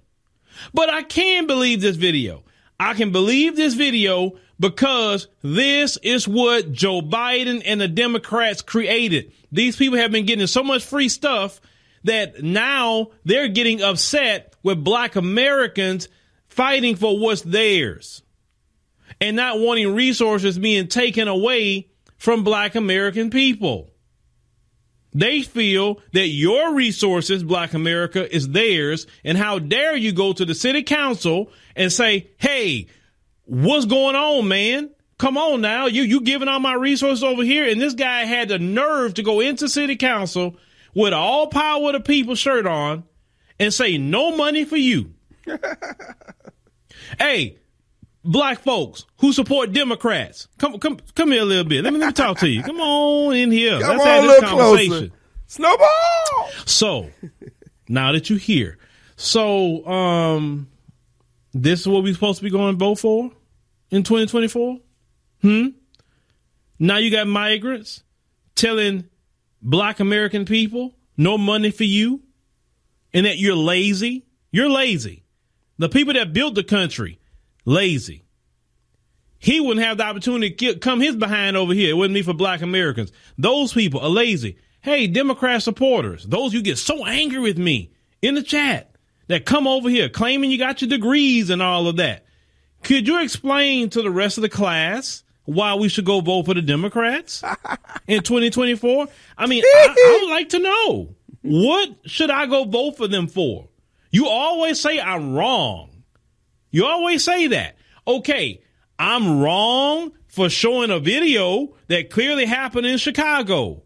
But 0.74 0.90
I 0.90 1.02
can 1.02 1.46
believe 1.46 1.80
this 1.80 1.96
video. 1.96 2.42
I 2.78 2.94
can 2.94 3.10
believe 3.10 3.56
this 3.56 3.74
video 3.74 4.38
because 4.58 5.28
this 5.42 5.96
is 5.98 6.26
what 6.26 6.72
Joe 6.72 7.00
Biden 7.00 7.62
and 7.64 7.80
the 7.80 7.88
Democrats 7.88 8.62
created. 8.62 9.32
These 9.52 9.76
people 9.76 9.98
have 9.98 10.12
been 10.12 10.26
getting 10.26 10.46
so 10.46 10.62
much 10.62 10.84
free 10.84 11.08
stuff 11.08 11.60
that 12.04 12.42
now 12.42 13.08
they're 13.24 13.48
getting 13.48 13.82
upset 13.82 14.54
with 14.62 14.82
black 14.82 15.16
Americans 15.16 16.08
fighting 16.48 16.96
for 16.96 17.18
what's 17.18 17.42
theirs 17.42 18.22
and 19.20 19.36
not 19.36 19.58
wanting 19.58 19.94
resources 19.94 20.58
being 20.58 20.88
taken 20.88 21.28
away 21.28 21.88
from 22.16 22.44
black 22.44 22.74
American 22.74 23.30
people. 23.30 23.90
They 25.12 25.40
feel 25.40 26.00
that 26.12 26.28
your 26.28 26.74
resources, 26.74 27.42
Black 27.42 27.72
America, 27.72 28.34
is 28.34 28.48
theirs. 28.48 29.06
And 29.24 29.38
how 29.38 29.58
dare 29.58 29.96
you 29.96 30.12
go 30.12 30.34
to 30.34 30.44
the 30.44 30.54
city 30.54 30.82
council 30.82 31.50
and 31.74 31.90
say, 31.90 32.28
Hey, 32.36 32.88
what's 33.46 33.86
going 33.86 34.14
on, 34.14 34.46
man? 34.46 34.90
Come 35.18 35.38
on 35.38 35.62
now. 35.62 35.86
You, 35.86 36.02
you 36.02 36.20
giving 36.20 36.46
all 36.48 36.60
my 36.60 36.74
resources 36.74 37.24
over 37.24 37.42
here. 37.42 37.66
And 37.66 37.80
this 37.80 37.94
guy 37.94 38.24
had 38.24 38.48
the 38.48 38.58
nerve 38.58 39.14
to 39.14 39.22
go 39.22 39.40
into 39.40 39.68
city 39.68 39.96
council 39.96 40.56
with 40.94 41.12
all 41.14 41.46
power 41.46 41.86
of 41.88 41.92
the 41.94 42.00
people 42.00 42.34
shirt 42.34 42.66
on 42.66 43.04
and 43.58 43.72
say, 43.72 43.96
no 43.96 44.36
money 44.36 44.64
for 44.64 44.76
you. 44.76 45.14
hey, 47.18 47.58
black 48.24 48.60
folks 48.60 49.06
who 49.18 49.32
support 49.32 49.72
Democrats, 49.72 50.48
come 50.58 50.78
come 50.78 50.98
come 51.14 51.30
here 51.30 51.42
a 51.42 51.44
little 51.44 51.64
bit. 51.64 51.84
Let 51.84 51.92
me 51.92 51.98
let 52.00 52.08
me 52.08 52.12
talk 52.12 52.38
to 52.38 52.48
you. 52.48 52.62
Come 52.62 52.80
on 52.80 53.34
in 53.34 53.50
here. 53.50 53.80
Come 53.80 53.96
Let's 53.98 54.00
on 54.02 54.06
have 54.06 54.24
a 54.24 54.26
this 54.26 54.40
little 54.42 54.58
conversation. 54.58 54.90
closer. 54.90 55.12
Snowball. 55.46 56.50
So 56.66 57.10
now 57.88 58.12
that 58.12 58.28
you're 58.28 58.38
here, 58.38 58.78
so 59.16 59.86
um, 59.86 60.68
this 61.62 61.80
is 61.80 61.88
what 61.88 62.02
we're 62.02 62.14
supposed 62.14 62.38
to 62.38 62.44
be 62.44 62.50
going 62.50 62.76
vote 62.76 62.98
for 62.98 63.30
in 63.90 64.02
2024. 64.02 64.78
Hmm. 65.42 65.66
Now 66.78 66.98
you 66.98 67.10
got 67.10 67.26
migrants 67.26 68.02
telling 68.54 69.04
Black 69.62 70.00
American 70.00 70.44
people 70.44 70.94
no 71.16 71.38
money 71.38 71.70
for 71.70 71.84
you, 71.84 72.22
and 73.14 73.24
that 73.24 73.38
you're 73.38 73.56
lazy. 73.56 74.26
You're 74.50 74.68
lazy. 74.68 75.24
The 75.78 75.88
people 75.88 76.14
that 76.14 76.32
built 76.32 76.54
the 76.54 76.64
country 76.64 77.18
lazy. 77.64 78.24
He 79.38 79.60
wouldn't 79.60 79.84
have 79.84 79.98
the 79.98 80.04
opportunity 80.04 80.50
to 80.54 80.78
come 80.78 81.00
his 81.00 81.16
behind 81.16 81.56
over 81.56 81.72
here. 81.72 81.90
It 81.90 81.96
wouldn't 81.96 82.14
be 82.14 82.22
for 82.22 82.32
black 82.32 82.62
Americans. 82.62 83.12
Those 83.36 83.72
people 83.72 84.00
are 84.00 84.08
lazy. 84.08 84.58
Hey, 84.80 85.06
Democrat 85.06 85.62
supporters, 85.62 86.24
those 86.24 86.54
you 86.54 86.62
get 86.62 86.78
so 86.78 87.04
angry 87.04 87.40
with 87.40 87.58
me 87.58 87.92
in 88.22 88.34
the 88.34 88.42
chat 88.42 88.95
that 89.28 89.44
come 89.44 89.66
over 89.66 89.88
here 89.88 90.08
claiming 90.08 90.50
you 90.50 90.58
got 90.58 90.80
your 90.80 90.88
degrees 90.88 91.50
and 91.50 91.62
all 91.62 91.88
of 91.88 91.96
that. 91.96 92.24
Could 92.82 93.08
you 93.08 93.20
explain 93.20 93.90
to 93.90 94.02
the 94.02 94.10
rest 94.10 94.38
of 94.38 94.42
the 94.42 94.48
class 94.48 95.24
why 95.44 95.74
we 95.74 95.88
should 95.88 96.04
go 96.04 96.20
vote 96.20 96.46
for 96.46 96.54
the 96.54 96.62
Democrats 96.62 97.42
in 98.06 98.22
2024? 98.22 99.08
I 99.36 99.46
mean, 99.46 99.64
I, 99.64 99.86
I 99.88 100.18
would 100.22 100.30
like 100.30 100.48
to 100.50 100.58
know 100.58 101.14
what 101.42 101.90
should 102.04 102.30
I 102.30 102.46
go 102.46 102.64
vote 102.64 102.96
for 102.96 103.08
them 103.08 103.26
for? 103.26 103.68
You 104.10 104.28
always 104.28 104.80
say 104.80 105.00
I'm 105.00 105.34
wrong. 105.34 106.02
You 106.70 106.86
always 106.86 107.24
say 107.24 107.48
that. 107.48 107.76
Okay, 108.06 108.60
I'm 108.98 109.40
wrong 109.40 110.12
for 110.28 110.48
showing 110.48 110.90
a 110.90 110.98
video 110.98 111.74
that 111.88 112.10
clearly 112.10 112.46
happened 112.46 112.86
in 112.86 112.98
Chicago. 112.98 113.82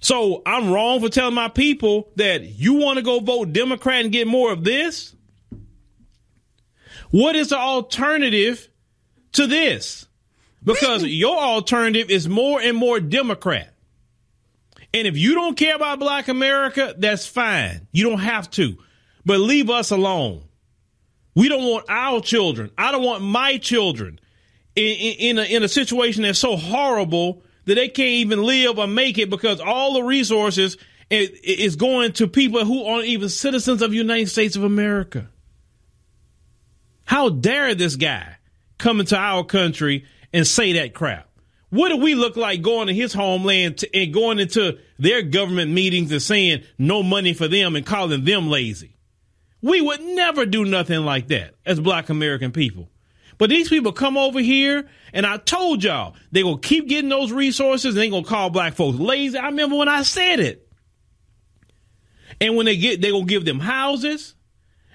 So 0.00 0.42
I'm 0.46 0.70
wrong 0.70 1.00
for 1.00 1.10
telling 1.10 1.34
my 1.34 1.48
people 1.48 2.10
that 2.16 2.42
you 2.42 2.74
want 2.74 2.96
to 2.96 3.02
go 3.02 3.20
vote 3.20 3.52
Democrat 3.52 4.02
and 4.02 4.12
get 4.12 4.26
more 4.26 4.50
of 4.52 4.64
this? 4.64 5.14
What 7.10 7.36
is 7.36 7.50
the 7.50 7.58
alternative 7.58 8.68
to 9.32 9.46
this? 9.46 10.06
Because 10.64 11.04
your 11.04 11.38
alternative 11.38 12.10
is 12.10 12.28
more 12.28 12.60
and 12.60 12.76
more 12.76 13.00
Democrat. 13.00 13.74
And 14.92 15.06
if 15.06 15.16
you 15.16 15.34
don't 15.34 15.56
care 15.56 15.76
about 15.76 15.98
black 15.98 16.28
America, 16.28 16.94
that's 16.96 17.26
fine. 17.26 17.86
You 17.92 18.08
don't 18.08 18.18
have 18.18 18.50
to. 18.52 18.76
But 19.24 19.38
leave 19.38 19.70
us 19.70 19.90
alone. 19.90 20.42
We 21.34 21.48
don't 21.48 21.64
want 21.64 21.86
our 21.88 22.20
children. 22.20 22.70
I 22.76 22.90
don't 22.90 23.04
want 23.04 23.22
my 23.22 23.58
children 23.58 24.18
in, 24.74 24.84
in, 24.84 25.14
in, 25.18 25.38
a, 25.38 25.42
in 25.42 25.62
a 25.62 25.68
situation 25.68 26.22
that's 26.22 26.38
so 26.38 26.56
horrible 26.56 27.42
that 27.70 27.76
they 27.76 27.88
can't 27.88 28.08
even 28.08 28.42
live 28.42 28.80
or 28.80 28.88
make 28.88 29.16
it 29.16 29.30
because 29.30 29.60
all 29.60 29.94
the 29.94 30.02
resources 30.02 30.76
is, 31.08 31.76
going 31.76 32.10
to 32.14 32.26
people 32.26 32.64
who 32.64 32.84
aren't 32.84 33.06
even 33.06 33.28
citizens 33.28 33.80
of 33.80 33.92
the 33.92 33.96
United 33.96 34.28
States 34.28 34.56
of 34.56 34.64
America. 34.64 35.28
How 37.04 37.28
dare 37.28 37.76
this 37.76 37.94
guy 37.94 38.38
come 38.76 38.98
into 38.98 39.16
our 39.16 39.44
country 39.44 40.04
and 40.32 40.44
say 40.44 40.72
that 40.72 40.94
crap? 40.94 41.28
What 41.68 41.90
do 41.90 41.98
we 41.98 42.16
look 42.16 42.36
like 42.36 42.60
going 42.60 42.88
to 42.88 42.92
his 42.92 43.12
homeland 43.12 43.84
and 43.94 44.12
going 44.12 44.40
into 44.40 44.78
their 44.98 45.22
government 45.22 45.70
meetings 45.70 46.10
and 46.10 46.20
saying 46.20 46.64
no 46.76 47.04
money 47.04 47.34
for 47.34 47.46
them 47.46 47.76
and 47.76 47.86
calling 47.86 48.24
them 48.24 48.50
lazy? 48.50 48.96
We 49.62 49.80
would 49.80 50.00
never 50.00 50.44
do 50.44 50.64
nothing 50.64 51.04
like 51.04 51.28
that 51.28 51.54
as 51.64 51.78
black 51.78 52.08
American 52.08 52.50
people. 52.50 52.88
But 53.40 53.48
these 53.48 53.70
people 53.70 53.92
come 53.92 54.18
over 54.18 54.38
here, 54.38 54.86
and 55.14 55.24
I 55.24 55.38
told 55.38 55.82
y'all 55.82 56.14
they 56.30 56.42
gonna 56.42 56.58
keep 56.58 56.86
getting 56.88 57.08
those 57.08 57.32
resources, 57.32 57.94
and 57.94 57.96
they 57.96 58.10
gonna 58.10 58.22
call 58.22 58.50
black 58.50 58.74
folks 58.74 58.98
lazy. 58.98 59.38
I 59.38 59.46
remember 59.46 59.76
when 59.76 59.88
I 59.88 60.02
said 60.02 60.40
it. 60.40 60.68
And 62.38 62.54
when 62.54 62.66
they 62.66 62.76
get, 62.76 63.00
they 63.00 63.10
gonna 63.10 63.24
give 63.24 63.46
them 63.46 63.58
houses, 63.58 64.34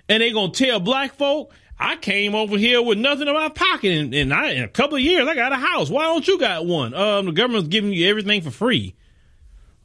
and 0.08 0.22
they 0.22 0.32
gonna 0.32 0.52
tell 0.52 0.80
black 0.80 1.16
folk, 1.16 1.54
I 1.80 1.96
came 1.96 2.36
over 2.36 2.56
here 2.56 2.84
with 2.84 3.00
nothing 3.00 3.28
in 3.28 3.34
my 3.34 3.50
pocket, 3.50 3.92
and, 3.92 4.14
and 4.14 4.32
I, 4.32 4.52
in 4.52 4.64
a 4.64 4.68
couple 4.68 4.98
of 4.98 5.02
years, 5.02 5.28
I 5.28 5.34
got 5.34 5.52
a 5.52 5.56
house. 5.56 5.90
Why 5.90 6.04
don't 6.04 6.28
you 6.28 6.38
got 6.38 6.68
one? 6.68 6.94
Um, 6.94 7.26
the 7.26 7.32
government's 7.32 7.70
giving 7.70 7.94
you 7.94 8.08
everything 8.08 8.44
for 8.44 8.52
free. 8.52 8.94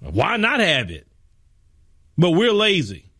Why 0.00 0.36
not 0.36 0.60
have 0.60 0.90
it? 0.90 1.06
But 2.18 2.32
we're 2.32 2.52
lazy. 2.52 3.10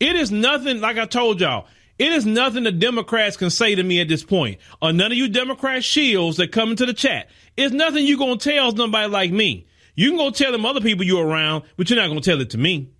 It 0.00 0.16
is 0.16 0.30
nothing, 0.30 0.80
like 0.80 0.96
I 0.96 1.04
told 1.04 1.42
y'all, 1.42 1.66
it 1.98 2.12
is 2.12 2.24
nothing 2.24 2.64
the 2.64 2.72
Democrats 2.72 3.36
can 3.36 3.50
say 3.50 3.74
to 3.74 3.82
me 3.82 4.00
at 4.00 4.08
this 4.08 4.22
point, 4.22 4.58
or 4.80 4.92
none 4.92 5.10
of 5.10 5.18
you 5.18 5.28
Democrat 5.28 5.82
shields 5.82 6.36
that 6.36 6.52
come 6.52 6.70
into 6.70 6.86
the 6.86 6.94
chat. 6.94 7.28
It's 7.56 7.74
nothing 7.74 8.06
you're 8.06 8.18
gonna 8.18 8.36
tell 8.36 8.74
somebody 8.74 9.10
like 9.10 9.32
me. 9.32 9.66
You 9.96 10.10
can 10.10 10.18
go 10.18 10.30
tell 10.30 10.52
them 10.52 10.64
other 10.64 10.80
people 10.80 11.04
you're 11.04 11.26
around, 11.26 11.64
but 11.76 11.90
you're 11.90 11.98
not 11.98 12.08
gonna 12.08 12.20
tell 12.20 12.40
it 12.40 12.50
to 12.50 12.58
me. 12.58 12.90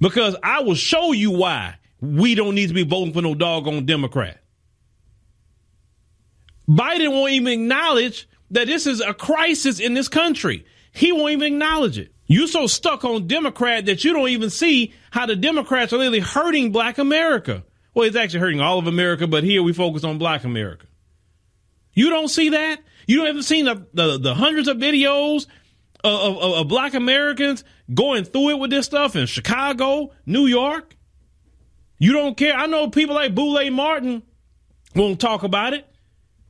Because 0.00 0.36
I 0.42 0.60
will 0.62 0.76
show 0.76 1.12
you 1.12 1.32
why 1.32 1.76
we 2.00 2.34
don't 2.34 2.54
need 2.54 2.68
to 2.68 2.74
be 2.74 2.84
voting 2.84 3.12
for 3.12 3.22
no 3.22 3.34
doggone 3.34 3.86
Democrat. 3.86 4.40
Biden 6.68 7.10
won't 7.10 7.32
even 7.32 7.52
acknowledge 7.52 8.28
that 8.50 8.66
this 8.66 8.86
is 8.86 9.00
a 9.00 9.12
crisis 9.12 9.80
in 9.80 9.94
this 9.94 10.08
country. 10.08 10.64
He 10.92 11.12
won't 11.12 11.32
even 11.32 11.54
acknowledge 11.54 11.98
it. 11.98 12.12
You're 12.26 12.46
so 12.46 12.66
stuck 12.66 13.04
on 13.04 13.26
Democrat 13.26 13.86
that 13.86 14.04
you 14.04 14.12
don't 14.12 14.28
even 14.28 14.50
see 14.50 14.94
how 15.10 15.26
the 15.26 15.36
Democrats 15.36 15.92
are 15.92 15.98
literally 15.98 16.20
hurting 16.20 16.72
black 16.72 16.98
America. 16.98 17.64
Well, 17.94 18.06
it's 18.06 18.16
actually 18.16 18.40
hurting 18.40 18.60
all 18.60 18.78
of 18.78 18.86
America, 18.86 19.26
but 19.26 19.44
here 19.44 19.62
we 19.62 19.72
focus 19.72 20.04
on 20.04 20.18
black 20.18 20.44
America. 20.44 20.86
You 21.94 22.10
don't 22.10 22.28
see 22.28 22.50
that? 22.50 22.80
You 23.06 23.24
don't 23.24 23.42
seen 23.42 23.66
the, 23.66 23.86
the, 23.94 24.18
the 24.18 24.34
hundreds 24.34 24.66
of 24.68 24.78
videos 24.78 25.46
of, 26.02 26.36
of, 26.36 26.54
of 26.54 26.68
black 26.68 26.94
Americans 26.94 27.64
going 27.92 28.24
through 28.24 28.50
it 28.50 28.58
with 28.58 28.70
this 28.70 28.86
stuff 28.86 29.14
in 29.14 29.26
Chicago, 29.26 30.10
New 30.26 30.46
York? 30.46 30.96
You 31.98 32.12
don't 32.12 32.36
care. 32.36 32.54
I 32.54 32.66
know 32.66 32.90
people 32.90 33.14
like 33.14 33.34
Boule 33.34 33.70
Martin 33.70 34.22
won't 34.96 35.20
talk 35.20 35.42
about 35.42 35.72
it 35.72 35.86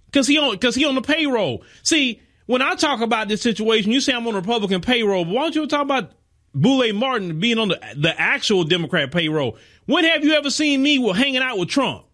because 0.07 0.27
he 0.27 0.39
on 0.39 0.53
because 0.53 0.75
he 0.75 0.85
on 0.87 0.95
the 0.95 1.03
payroll. 1.03 1.63
See, 1.83 2.21
when 2.47 2.63
I 2.63 2.75
talk 2.75 3.01
about 3.01 3.29
this 3.29 3.43
situation, 3.43 3.93
you 3.93 4.01
say 4.01 4.15
I'm 4.15 4.27
on 4.27 4.35
Republican 4.35 4.81
payroll. 4.81 5.25
But 5.25 5.35
why 5.35 5.43
don't 5.43 5.55
you 5.55 5.67
talk 5.67 5.83
about 5.83 6.13
Boule 6.55 6.93
Martin 6.93 7.41
being 7.41 7.59
on 7.59 7.69
the 7.69 7.81
the 7.97 8.19
actual 8.19 8.65
Democrat 8.65 9.11
payroll? 9.11 9.59
When 9.87 10.05
have 10.05 10.25
you 10.25 10.33
ever 10.35 10.51
seen 10.51 10.83
me 10.83 10.97
hanging 11.13 11.43
out 11.43 11.59
with 11.59 11.69
Trump? 11.69 12.05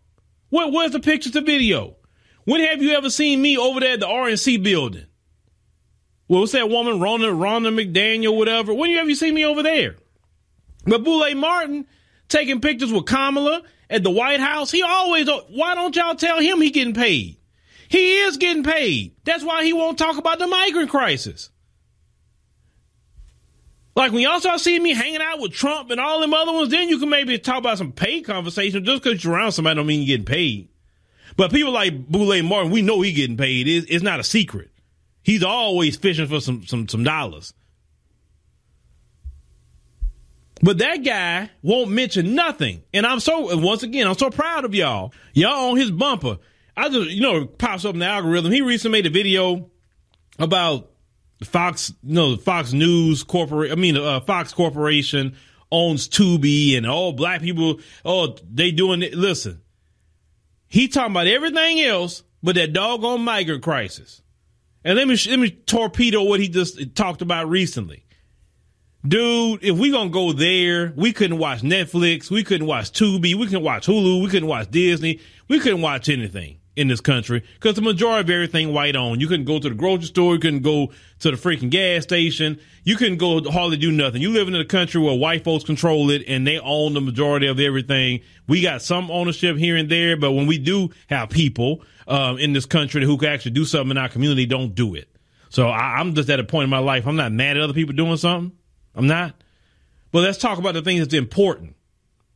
Where, 0.48 0.68
where's 0.68 0.92
the 0.92 1.00
pictures, 1.00 1.32
the 1.32 1.40
video? 1.40 1.96
When 2.44 2.60
have 2.60 2.82
you 2.82 2.92
ever 2.92 3.10
seen 3.10 3.40
me 3.40 3.56
over 3.56 3.80
there 3.80 3.92
at 3.92 4.00
the 4.00 4.06
RNC 4.06 4.62
building? 4.62 5.06
Well, 6.26 6.40
what's 6.40 6.52
that 6.52 6.68
woman, 6.68 6.98
Ronna, 6.98 7.32
Ronna 7.32 7.74
McDaniel, 7.74 8.36
whatever? 8.36 8.72
When 8.72 8.94
have 8.94 9.08
you 9.08 9.14
seen 9.14 9.34
me 9.34 9.44
over 9.44 9.62
there? 9.62 9.96
But 10.84 11.04
Boule 11.04 11.34
Martin 11.34 11.86
taking 12.28 12.60
pictures 12.60 12.92
with 12.92 13.06
Kamala 13.06 13.62
at 13.90 14.02
the 14.02 14.10
White 14.10 14.40
House, 14.40 14.70
he 14.70 14.82
always, 14.82 15.28
why 15.48 15.74
don't 15.74 15.94
y'all 15.94 16.14
tell 16.14 16.38
him 16.38 16.60
he 16.60 16.70
getting 16.70 16.94
paid? 16.94 17.36
He 17.88 18.20
is 18.20 18.36
getting 18.36 18.62
paid. 18.62 19.16
That's 19.24 19.44
why 19.44 19.64
he 19.64 19.72
won't 19.72 19.98
talk 19.98 20.16
about 20.16 20.38
the 20.38 20.46
migrant 20.46 20.90
crisis. 20.90 21.50
Like 23.96 24.12
when 24.12 24.22
y'all 24.22 24.40
start 24.40 24.60
seeing 24.60 24.82
me 24.82 24.94
hanging 24.94 25.20
out 25.20 25.40
with 25.40 25.52
Trump 25.52 25.90
and 25.90 26.00
all 26.00 26.20
them 26.20 26.32
other 26.32 26.52
ones, 26.52 26.70
then 26.70 26.88
you 26.88 26.98
can 26.98 27.08
maybe 27.08 27.38
talk 27.38 27.58
about 27.58 27.78
some 27.78 27.92
pay 27.92 28.20
conversation. 28.20 28.84
Just 28.84 29.02
because 29.02 29.22
you're 29.22 29.34
around 29.34 29.52
somebody 29.52 29.76
don't 29.76 29.86
mean 29.86 30.00
you're 30.00 30.16
getting 30.16 30.26
paid. 30.26 30.68
But 31.36 31.52
people 31.52 31.72
like 31.72 32.06
Boule 32.06 32.42
Martin, 32.42 32.70
we 32.70 32.82
know 32.82 33.00
he 33.00 33.12
getting 33.12 33.36
paid. 33.36 33.66
It's, 33.66 33.86
it's 33.90 34.02
not 34.04 34.20
a 34.20 34.24
secret. 34.24 34.70
He's 35.22 35.42
always 35.42 35.96
fishing 35.96 36.26
for 36.26 36.40
some 36.40 36.66
some 36.66 36.88
some 36.88 37.04
dollars. 37.04 37.52
But 40.62 40.78
that 40.78 40.96
guy 40.98 41.50
won't 41.62 41.90
mention 41.90 42.34
nothing. 42.34 42.82
And 42.92 43.06
I'm 43.06 43.20
so 43.20 43.56
once 43.56 43.82
again, 43.82 44.06
I'm 44.06 44.18
so 44.18 44.30
proud 44.30 44.64
of 44.64 44.74
y'all. 44.74 45.12
Y'all 45.32 45.70
on 45.70 45.76
his 45.76 45.90
bumper. 45.90 46.38
I 46.76 46.88
just 46.88 47.10
you 47.10 47.22
know 47.22 47.46
pops 47.46 47.84
up 47.84 47.94
in 47.94 48.00
the 48.00 48.06
algorithm. 48.06 48.52
He 48.52 48.62
recently 48.62 48.98
made 48.98 49.06
a 49.06 49.10
video 49.10 49.70
about 50.38 50.89
Fox, 51.44 51.92
no, 52.02 52.36
Fox 52.36 52.72
News 52.72 53.22
Corporation. 53.22 53.76
I 53.76 53.80
mean, 53.80 53.96
uh, 53.96 54.20
Fox 54.20 54.52
Corporation 54.52 55.36
owns 55.72 56.08
Tubi, 56.08 56.76
and 56.76 56.86
all 56.86 57.12
black 57.12 57.40
people. 57.40 57.80
Oh, 58.04 58.36
they 58.52 58.72
doing 58.72 59.02
it. 59.02 59.14
Listen, 59.14 59.60
he 60.68 60.88
talking 60.88 61.12
about 61.12 61.26
everything 61.26 61.80
else 61.80 62.22
but 62.42 62.54
that 62.54 62.72
doggone 62.72 63.22
migrant 63.22 63.62
crisis. 63.62 64.22
And 64.84 64.96
let 64.96 65.06
me 65.06 65.16
let 65.28 65.38
me 65.38 65.50
torpedo 65.50 66.22
what 66.22 66.40
he 66.40 66.48
just 66.48 66.94
talked 66.94 67.22
about 67.22 67.48
recently. 67.48 68.04
Dude, 69.06 69.64
if 69.64 69.78
we 69.78 69.90
gonna 69.90 70.10
go 70.10 70.32
there, 70.32 70.92
we 70.96 71.12
couldn't 71.12 71.38
watch 71.38 71.60
Netflix, 71.60 72.30
we 72.30 72.44
couldn't 72.44 72.66
watch 72.66 72.92
Tubi, 72.92 73.34
we 73.34 73.46
couldn't 73.46 73.62
watch 73.62 73.86
Hulu, 73.86 74.22
we 74.22 74.28
couldn't 74.28 74.48
watch 74.48 74.70
Disney, 74.70 75.20
we 75.48 75.58
couldn't 75.58 75.80
watch 75.82 76.08
anything 76.08 76.59
in 76.76 76.88
this 76.88 77.00
country 77.00 77.44
because 77.54 77.74
the 77.74 77.82
majority 77.82 78.20
of 78.20 78.30
everything 78.30 78.72
white 78.72 78.96
owned. 78.96 79.20
You 79.20 79.28
couldn't 79.28 79.46
go 79.46 79.58
to 79.58 79.68
the 79.68 79.74
grocery 79.74 80.06
store, 80.06 80.34
you 80.34 80.40
couldn't 80.40 80.62
go 80.62 80.92
to 81.18 81.30
the 81.30 81.36
freaking 81.36 81.70
gas 81.70 82.04
station, 82.04 82.60
you 82.84 82.96
couldn't 82.96 83.18
go 83.18 83.42
hardly 83.50 83.76
do 83.76 83.90
nothing. 83.90 84.22
You 84.22 84.30
live 84.30 84.48
in 84.48 84.54
a 84.54 84.64
country 84.64 85.00
where 85.00 85.16
white 85.16 85.44
folks 85.44 85.64
control 85.64 86.10
it 86.10 86.22
and 86.28 86.46
they 86.46 86.58
own 86.58 86.94
the 86.94 87.00
majority 87.00 87.48
of 87.48 87.58
everything. 87.58 88.20
We 88.46 88.62
got 88.62 88.82
some 88.82 89.10
ownership 89.10 89.56
here 89.56 89.76
and 89.76 89.90
there, 89.90 90.16
but 90.16 90.32
when 90.32 90.46
we 90.46 90.58
do 90.58 90.90
have 91.08 91.28
people 91.30 91.82
um, 92.06 92.38
in 92.38 92.52
this 92.52 92.66
country 92.66 93.04
who 93.04 93.18
can 93.18 93.28
actually 93.28 93.52
do 93.52 93.64
something 93.64 93.90
in 93.90 93.98
our 93.98 94.08
community, 94.08 94.46
don't 94.46 94.74
do 94.74 94.94
it. 94.94 95.08
So 95.50 95.68
I, 95.68 95.98
I'm 95.98 96.14
just 96.14 96.30
at 96.30 96.40
a 96.40 96.44
point 96.44 96.64
in 96.64 96.70
my 96.70 96.78
life. 96.78 97.06
I'm 97.06 97.16
not 97.16 97.32
mad 97.32 97.56
at 97.56 97.62
other 97.62 97.74
people 97.74 97.94
doing 97.94 98.16
something. 98.16 98.56
I'm 98.94 99.06
not. 99.06 99.34
But 100.12 100.22
let's 100.22 100.38
talk 100.38 100.58
about 100.58 100.74
the 100.74 100.82
things 100.82 101.00
that's 101.00 101.14
important. 101.14 101.76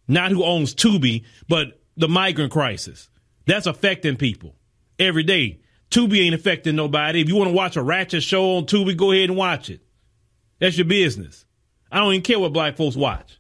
Not 0.07 0.31
who 0.31 0.45
owns 0.45 0.75
Tubi, 0.75 1.25
but 1.49 1.81
the 1.97 2.09
migrant 2.09 2.53
crisis. 2.53 3.09
That's 3.47 3.67
affecting 3.67 4.17
people 4.17 4.55
every 4.99 5.23
day. 5.23 5.61
Tubi 5.91 6.21
ain't 6.21 6.35
affecting 6.35 6.77
nobody. 6.77 7.21
If 7.21 7.29
you 7.29 7.37
want 7.37 7.49
to 7.49 7.55
watch 7.55 7.77
a 7.77 7.83
ratchet 7.83 8.23
show 8.23 8.57
on 8.57 8.67
Tubi, 8.67 8.97
go 8.97 9.13
ahead 9.13 9.29
and 9.29 9.39
watch 9.39 9.71
it. 9.71 9.81
That's 10.59 10.77
your 10.77 10.87
business. 10.87 11.45
I 11.91 11.99
don't 11.99 12.13
even 12.13 12.23
care 12.23 12.39
what 12.39 12.53
black 12.53 12.77
folks 12.77 12.97
watch. 12.97 13.39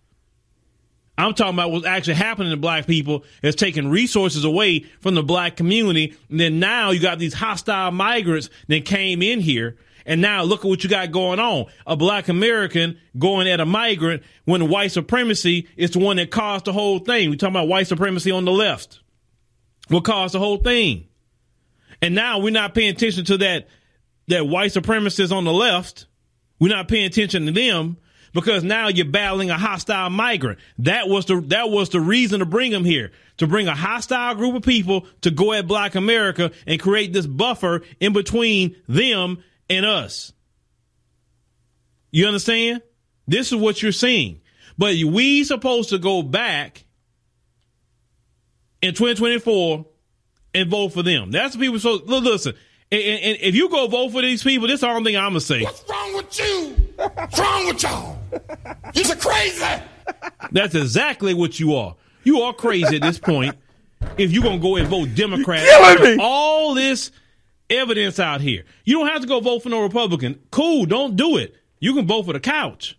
I'm 1.16 1.34
talking 1.34 1.54
about 1.54 1.70
what's 1.70 1.86
actually 1.86 2.14
happening 2.14 2.50
to 2.50 2.56
black 2.56 2.86
people 2.86 3.24
is 3.42 3.54
taking 3.54 3.88
resources 3.88 4.44
away 4.44 4.80
from 5.00 5.14
the 5.14 5.22
black 5.22 5.56
community. 5.56 6.16
And 6.28 6.40
then 6.40 6.58
now 6.58 6.90
you 6.90 7.00
got 7.00 7.18
these 7.18 7.34
hostile 7.34 7.92
migrants 7.92 8.50
that 8.68 8.84
came 8.84 9.22
in 9.22 9.40
here. 9.40 9.76
And 10.06 10.20
now 10.20 10.42
look 10.42 10.64
at 10.64 10.68
what 10.68 10.84
you 10.84 10.90
got 10.90 11.12
going 11.12 11.38
on. 11.38 11.66
A 11.86 11.96
black 11.96 12.28
American 12.28 12.98
going 13.16 13.48
at 13.48 13.60
a 13.60 13.64
migrant 13.64 14.22
when 14.44 14.68
white 14.68 14.92
supremacy 14.92 15.68
is 15.76 15.92
the 15.92 16.00
one 16.00 16.16
that 16.16 16.30
caused 16.30 16.66
the 16.66 16.72
whole 16.72 16.98
thing. 16.98 17.30
we 17.30 17.36
talking 17.36 17.54
about 17.54 17.68
white 17.68 17.86
supremacy 17.86 18.30
on 18.30 18.44
the 18.44 18.52
left. 18.52 19.00
What 19.88 20.04
caused 20.04 20.34
the 20.34 20.38
whole 20.38 20.58
thing? 20.58 21.08
And 22.00 22.14
now 22.14 22.38
we're 22.38 22.50
not 22.50 22.74
paying 22.74 22.90
attention 22.90 23.24
to 23.26 23.38
that, 23.38 23.68
that 24.28 24.46
white 24.46 24.72
supremacists 24.72 25.32
on 25.32 25.44
the 25.44 25.52
left. 25.52 26.06
We're 26.58 26.74
not 26.74 26.88
paying 26.88 27.06
attention 27.06 27.46
to 27.46 27.52
them 27.52 27.98
because 28.32 28.64
now 28.64 28.88
you're 28.88 29.06
battling 29.06 29.50
a 29.50 29.58
hostile 29.58 30.10
migrant. 30.10 30.58
That 30.78 31.08
was 31.08 31.26
the, 31.26 31.40
that 31.48 31.70
was 31.70 31.90
the 31.90 32.00
reason 32.00 32.40
to 32.40 32.46
bring 32.46 32.72
them 32.72 32.84
here, 32.84 33.12
to 33.38 33.46
bring 33.46 33.68
a 33.68 33.74
hostile 33.74 34.34
group 34.34 34.54
of 34.54 34.62
people 34.62 35.06
to 35.22 35.30
go 35.30 35.52
at 35.52 35.66
black 35.66 35.94
America 35.94 36.50
and 36.66 36.80
create 36.80 37.12
this 37.12 37.26
buffer 37.26 37.82
in 38.00 38.12
between 38.12 38.76
them 38.88 39.42
and 39.70 39.86
us. 39.86 40.32
You 42.10 42.26
understand? 42.26 42.82
This 43.26 43.52
is 43.52 43.56
what 43.56 43.82
you're 43.82 43.92
seeing. 43.92 44.40
But 44.76 44.94
we 45.04 45.44
supposed 45.44 45.90
to 45.90 45.98
go 45.98 46.22
back 46.22 46.84
in 48.84 48.92
2024 48.92 49.86
and 50.52 50.70
vote 50.70 50.90
for 50.90 51.02
them. 51.02 51.30
That's 51.30 51.54
the 51.54 51.60
people. 51.60 51.80
So 51.80 51.94
listen, 52.04 52.54
and, 52.92 53.02
and, 53.02 53.38
if 53.40 53.54
you 53.54 53.70
go 53.70 53.86
vote 53.86 54.10
for 54.12 54.20
these 54.20 54.42
people, 54.42 54.68
this 54.68 54.74
is 54.74 54.80
the 54.82 54.88
only 54.88 55.12
thing 55.12 55.16
I'm 55.16 55.30
gonna 55.30 55.40
say. 55.40 55.62
What's 55.62 55.88
wrong 55.88 56.14
with 56.14 56.38
you? 56.38 56.76
What's 56.96 57.38
wrong 57.38 57.66
with 57.66 57.82
y'all? 57.82 58.18
You're 58.92 59.16
crazy. 59.16 59.64
That's 60.52 60.74
exactly 60.74 61.32
what 61.32 61.58
you 61.58 61.74
are. 61.74 61.96
You 62.24 62.42
are 62.42 62.52
crazy 62.52 62.96
at 62.96 63.02
this 63.02 63.18
point. 63.18 63.56
If 64.18 64.32
you're 64.32 64.42
gonna 64.42 64.58
go 64.58 64.76
and 64.76 64.86
vote 64.86 65.14
Democrat, 65.14 65.66
all 66.20 66.74
this 66.74 67.10
evidence 67.70 68.20
out 68.20 68.42
here, 68.42 68.64
you 68.84 68.98
don't 68.98 69.08
have 69.08 69.22
to 69.22 69.26
go 69.26 69.40
vote 69.40 69.62
for 69.62 69.70
no 69.70 69.80
Republican. 69.82 70.38
Cool, 70.50 70.84
don't 70.84 71.16
do 71.16 71.38
it. 71.38 71.56
You 71.80 71.94
can 71.94 72.06
vote 72.06 72.26
for 72.26 72.34
the 72.34 72.40
couch. 72.40 72.98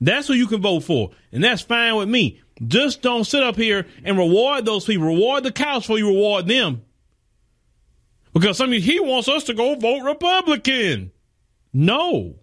That's 0.00 0.28
who 0.28 0.34
you 0.34 0.46
can 0.46 0.62
vote 0.62 0.84
for, 0.84 1.10
and 1.32 1.42
that's 1.42 1.62
fine 1.62 1.96
with 1.96 2.08
me. 2.08 2.40
Just 2.62 3.02
don't 3.02 3.24
sit 3.24 3.42
up 3.42 3.56
here 3.56 3.86
and 4.04 4.16
reward 4.16 4.64
those 4.64 4.84
people. 4.84 5.06
Reward 5.06 5.44
the 5.44 5.52
couch 5.52 5.82
before 5.82 5.98
you 5.98 6.08
reward 6.08 6.46
them. 6.46 6.82
Because 8.32 8.56
some 8.56 8.70
of 8.70 8.74
you, 8.74 8.80
he 8.80 9.00
wants 9.00 9.28
us 9.28 9.44
to 9.44 9.54
go 9.54 9.74
vote 9.76 10.04
Republican. 10.04 11.12
No. 11.72 12.36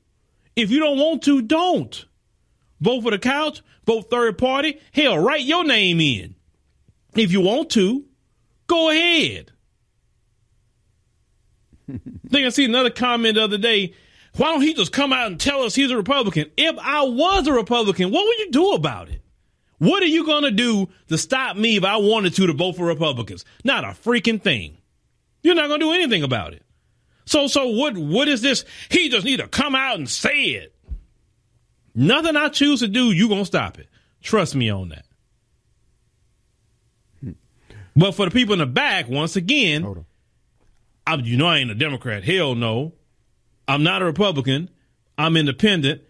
If 0.56 0.70
you 0.70 0.80
don't 0.80 0.98
want 0.98 1.24
to, 1.24 1.42
don't. 1.42 2.06
Vote 2.80 3.02
for 3.02 3.12
the 3.12 3.20
couch, 3.20 3.62
vote 3.86 4.10
third 4.10 4.38
party. 4.38 4.80
Hell, 4.92 5.18
write 5.20 5.44
your 5.44 5.64
name 5.64 6.00
in. 6.02 6.36
If 7.16 7.32
you 7.32 7.42
want 7.42 7.70
to, 7.72 8.06
go 8.68 8.90
ahead. 8.90 9.52
I 11.90 12.00
think 12.30 12.46
I 12.46 12.50
see 12.50 12.66
another 12.66 12.90
comment 12.90 13.36
the 13.36 13.44
other 13.44 13.58
day. 13.58 13.94
Why 14.38 14.48
don't 14.48 14.62
he 14.62 14.74
just 14.74 14.94
come 14.94 15.12
out 15.12 15.28
and 15.28 15.40
tell 15.40 15.62
us 15.64 15.76
he's 15.76 15.92
a 15.92 15.98
Republican? 15.98 16.50
If 16.58 16.78
I 16.80 17.04
was 17.04 17.48
a 17.48 17.54
Republican, 17.54 18.12
what 18.12 18.26
would 18.26 18.40
you 18.40 18.52
do 18.52 18.72
about 18.72 19.10
it? 19.10 19.21
What 19.82 20.04
are 20.04 20.08
you 20.08 20.28
going 20.28 20.44
to 20.44 20.52
do 20.52 20.90
to 21.08 21.18
stop 21.18 21.58
me 21.58 21.76
if 21.76 21.84
I 21.84 21.98
wanted 21.98 22.36
to 22.36 22.46
to 22.46 22.54
vote 22.54 22.76
for 22.76 22.86
Republicans? 22.86 23.46
Not 23.64 23.84
a 23.84 23.88
freaking 23.88 24.40
thing. 24.40 24.78
You're 25.42 25.56
not 25.56 25.70
going 25.70 25.80
to 25.80 25.86
do 25.88 25.92
anything 25.92 26.22
about 26.22 26.54
it. 26.54 26.64
So, 27.26 27.48
so 27.48 27.66
what, 27.66 27.98
what 27.98 28.28
is 28.28 28.44
this? 28.44 28.64
He 28.90 29.10
just 29.10 29.26
need 29.26 29.38
to 29.38 29.48
come 29.48 29.74
out 29.74 29.98
and 29.98 30.08
say 30.08 30.44
it. 30.50 30.76
Nothing 31.96 32.36
I 32.36 32.50
choose 32.50 32.82
to 32.82 32.88
do, 32.88 33.12
you 33.12 33.28
going 33.28 33.42
to 33.42 33.46
stop 33.46 33.80
it. 33.80 33.90
Trust 34.22 34.54
me 34.54 34.70
on 34.70 34.90
that. 34.90 35.06
But 37.96 38.12
for 38.12 38.26
the 38.26 38.32
people 38.32 38.54
in 38.54 38.60
the 38.60 38.68
back, 38.68 39.10
once 39.10 39.36
again, 39.36 40.06
I, 41.08 41.16
you 41.16 41.38
know 41.38 41.48
I 41.48 41.58
ain't 41.58 41.72
a 41.72 41.76
Democrat. 41.76 42.24
Hell 42.24 42.54
no. 42.54 42.94
I'm 43.68 43.82
not 43.82 44.04
a 44.04 44.06
Republican. 44.06 44.70
I'm 45.18 45.36
independent. 45.36 46.04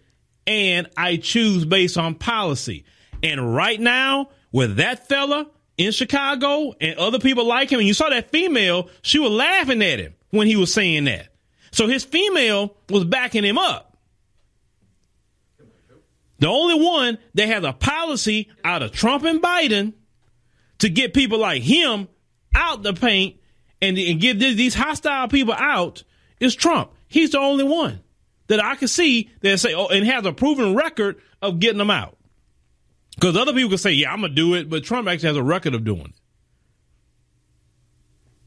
And 0.46 0.90
I 0.94 1.16
choose 1.16 1.64
based 1.64 1.96
on 1.96 2.16
policy. 2.16 2.84
And 3.22 3.54
right 3.54 3.80
now, 3.80 4.30
with 4.50 4.76
that 4.76 5.08
fella 5.08 5.46
in 5.78 5.92
Chicago 5.92 6.74
and 6.80 6.98
other 6.98 7.18
people 7.18 7.46
like 7.46 7.70
him, 7.70 7.78
and 7.78 7.88
you 7.88 7.94
saw 7.94 8.08
that 8.10 8.30
female, 8.30 8.88
she 9.02 9.18
was 9.18 9.30
laughing 9.30 9.82
at 9.82 9.98
him 9.98 10.14
when 10.30 10.46
he 10.46 10.56
was 10.56 10.72
saying 10.72 11.04
that. 11.04 11.28
So 11.70 11.86
his 11.86 12.04
female 12.04 12.76
was 12.88 13.04
backing 13.04 13.44
him 13.44 13.58
up. 13.58 13.96
The 16.38 16.48
only 16.48 16.84
one 16.84 17.18
that 17.34 17.46
has 17.46 17.62
a 17.62 17.72
policy 17.72 18.50
out 18.64 18.82
of 18.82 18.90
Trump 18.90 19.24
and 19.24 19.40
Biden 19.40 19.92
to 20.80 20.88
get 20.88 21.14
people 21.14 21.38
like 21.38 21.62
him 21.62 22.08
out 22.54 22.82
the 22.82 22.92
paint 22.92 23.36
and, 23.80 23.96
and 23.96 24.20
get 24.20 24.40
these 24.40 24.74
hostile 24.74 25.28
people 25.28 25.54
out 25.54 26.02
is 26.40 26.56
Trump. 26.56 26.90
He's 27.06 27.30
the 27.30 27.38
only 27.38 27.64
one 27.64 28.00
that 28.48 28.62
I 28.62 28.74
can 28.74 28.88
see 28.88 29.30
that 29.40 29.60
say, 29.60 29.74
oh, 29.74 29.86
and 29.86 30.04
has 30.04 30.26
a 30.26 30.32
proven 30.32 30.74
record 30.74 31.20
of 31.40 31.60
getting 31.60 31.78
them 31.78 31.90
out. 31.90 32.18
Because 33.14 33.36
other 33.36 33.52
people 33.52 33.70
can 33.70 33.78
say, 33.78 33.92
yeah, 33.92 34.12
I'm 34.12 34.20
going 34.20 34.32
to 34.32 34.36
do 34.36 34.54
it, 34.54 34.68
but 34.70 34.84
Trump 34.84 35.08
actually 35.08 35.28
has 35.28 35.36
a 35.36 35.42
record 35.42 35.74
of 35.74 35.84
doing 35.84 36.12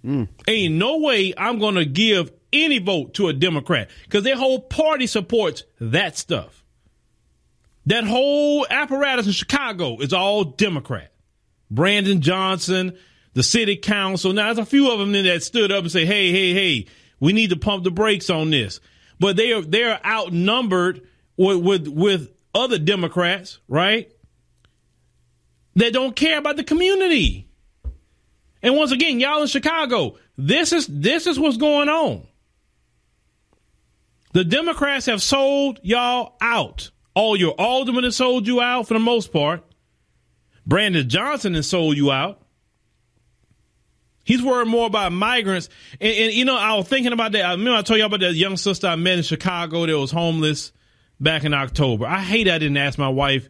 it. 0.04 0.08
Mm. 0.08 0.28
Ain't 0.47 0.75
no 0.75 0.99
way 0.99 1.34
I'm 1.38 1.60
going 1.60 1.75
to 1.75 1.86
give 1.86 2.32
any 2.54 2.80
vote 2.80 3.15
to 3.15 3.28
a 3.28 3.34
Democrat 3.34 3.89
because 4.04 4.23
their 4.23 4.38
whole 4.38 4.60
party 4.60 5.08
supports 5.08 5.63
that 5.80 6.17
stuff. 6.17 6.63
That 7.88 8.04
whole 8.04 8.65
apparatus 8.69 9.28
in 9.28 9.34
Chicago 9.34 9.97
is 9.99 10.13
all 10.13 10.43
Democrat. 10.43 11.12
Brandon 11.69 12.21
Johnson, 12.21 12.97
the 13.34 13.43
city 13.43 13.75
council. 13.75 14.34
Now, 14.34 14.45
there's 14.45 14.58
a 14.60 14.65
few 14.65 14.91
of 14.91 14.99
them 14.99 15.12
that 15.12 15.43
stood 15.43 15.71
up 15.71 15.84
and 15.84 15.91
say, 15.91 16.06
hey, 16.06 16.32
hey, 16.32 16.54
hey, 16.54 16.88
we 17.19 17.34
need 17.34 17.51
to 17.51 17.58
pump 17.58 17.84
the 17.84 17.91
brakes 17.91 18.30
on 18.30 18.49
this. 18.49 18.80
But 19.19 19.36
they 19.36 19.51
are, 19.54 19.62
they're 19.62 19.99
outnumbered 20.06 21.08
with, 21.38 21.58
with, 21.58 21.88
with 21.88 22.32
other 22.54 22.80
Democrats, 22.80 23.60
right? 23.67 24.12
That 25.75 25.93
don't 25.93 26.15
care 26.15 26.38
about 26.38 26.55
the 26.55 26.63
community. 26.63 27.49
And 28.61 28.75
once 28.75 28.91
again, 28.91 29.19
y'all 29.19 29.41
in 29.41 29.47
Chicago, 29.47 30.17
this 30.38 30.73
is, 30.73 30.88
this 30.88 31.27
is 31.27 31.38
what's 31.38 31.57
going 31.57 31.89
on. 31.89 32.25
The 34.33 34.43
Democrats 34.43 35.05
have 35.05 35.21
sold 35.21 35.79
y'all 35.83 36.35
out. 36.41 36.91
All 37.13 37.38
your 37.38 37.53
aldermen 37.53 38.03
have 38.03 38.13
sold 38.13 38.47
you 38.47 38.59
out 38.59 38.88
for 38.88 38.93
the 38.93 38.99
most 38.99 39.31
part. 39.31 39.63
Brandon 40.65 41.07
Johnson 41.07 41.53
has 41.53 41.67
sold 41.67 41.95
you 41.95 42.11
out. 42.11 42.41
He's 44.23 44.41
worried 44.41 44.67
more 44.67 44.88
about 44.88 45.11
migrants. 45.11 45.69
And, 46.01 46.11
and, 46.11 46.33
you 46.33 46.45
know, 46.45 46.57
I 46.57 46.73
was 46.73 46.88
thinking 46.88 47.13
about 47.13 47.33
that. 47.33 47.45
I 47.45 47.51
remember 47.51 47.77
I 47.77 47.81
told 47.83 47.99
y'all 47.99 48.07
about 48.07 48.21
that 48.21 48.33
young 48.33 48.57
sister 48.57 48.88
I 48.88 48.95
met 48.95 49.17
in 49.17 49.23
Chicago 49.23 49.85
that 49.85 49.97
was 49.97 50.11
homeless 50.11 50.71
back 51.19 51.43
in 51.43 51.53
October. 51.53 52.07
I 52.07 52.19
hate 52.19 52.49
I 52.49 52.57
didn't 52.57 52.77
ask 52.77 52.97
my 52.97 53.09
wife, 53.09 53.47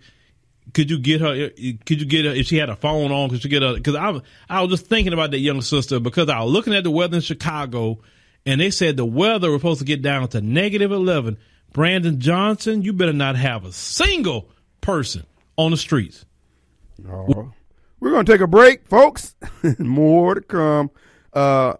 could 0.75 0.91
you 0.91 0.99
get 0.99 1.21
her, 1.21 1.49
could 1.85 2.01
you 2.01 2.05
get 2.05 2.25
her, 2.25 2.31
if 2.31 2.47
she 2.47 2.57
had 2.57 2.69
a 2.69 2.75
phone 2.75 3.11
on, 3.11 3.29
could 3.29 3.43
you 3.43 3.49
get 3.49 3.63
her, 3.63 3.79
cause 3.79 3.95
I, 3.95 4.19
I 4.49 4.61
was 4.61 4.71
just 4.71 4.87
thinking 4.87 5.13
about 5.13 5.31
that 5.31 5.39
young 5.39 5.61
sister 5.61 6.01
because 6.01 6.29
I 6.29 6.41
was 6.41 6.51
looking 6.51 6.75
at 6.75 6.83
the 6.83 6.91
weather 6.91 7.15
in 7.15 7.21
Chicago 7.21 8.01
and 8.45 8.59
they 8.59 8.69
said 8.69 8.97
the 8.97 9.05
weather 9.05 9.49
was 9.51 9.61
supposed 9.61 9.79
to 9.79 9.85
get 9.85 10.01
down 10.01 10.27
to 10.27 10.41
negative 10.41 10.91
11. 10.91 11.37
Brandon 11.71 12.19
Johnson, 12.19 12.81
you 12.81 12.91
better 12.91 13.13
not 13.13 13.37
have 13.37 13.63
a 13.63 13.71
single 13.71 14.49
person 14.81 15.25
on 15.57 15.71
the 15.71 15.77
streets. 15.77 16.25
Oh. 17.09 17.53
We're 18.01 18.11
going 18.11 18.25
to 18.25 18.31
take 18.31 18.41
a 18.41 18.47
break, 18.47 18.85
folks. 18.87 19.35
More 19.79 20.35
to 20.35 20.41
come. 20.41 20.91
Uh, 21.33 21.75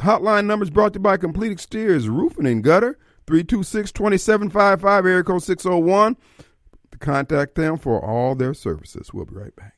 hotline 0.00 0.46
numbers 0.46 0.70
brought 0.70 0.94
to 0.94 0.98
you 0.98 1.02
by 1.02 1.18
Complete 1.18 1.52
Exteriors 1.52 2.08
Roofing 2.08 2.46
and 2.46 2.64
Gutter, 2.64 2.98
326-2755, 3.26 5.04
area 5.04 5.22
code 5.22 5.42
601. 5.42 6.16
Contact 7.02 7.56
them 7.56 7.76
for 7.78 8.00
all 8.00 8.36
their 8.36 8.54
services. 8.54 9.12
We'll 9.12 9.24
be 9.24 9.34
right 9.34 9.56
back. 9.56 9.74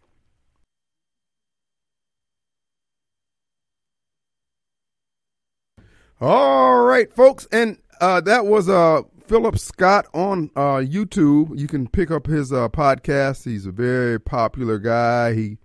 All 6.21 6.83
right, 6.83 7.11
folks, 7.13 7.49
and 7.51 7.79
uh, 8.01 8.21
that 8.21 8.45
was 8.45 8.69
uh, 8.69 9.03
Philip 9.27 9.59
Scott 9.59 10.07
on 10.13 10.51
uh, 10.55 10.77
YouTube. 10.77 11.59
You 11.59 11.67
can 11.67 11.89
pick 11.89 12.11
up 12.11 12.27
his 12.27 12.53
uh, 12.53 12.69
podcast. 12.69 13.45
He's 13.45 13.65
a 13.65 13.73
very 13.73 14.21
popular 14.21 14.79
guy. 14.79 15.33
He 15.33 15.59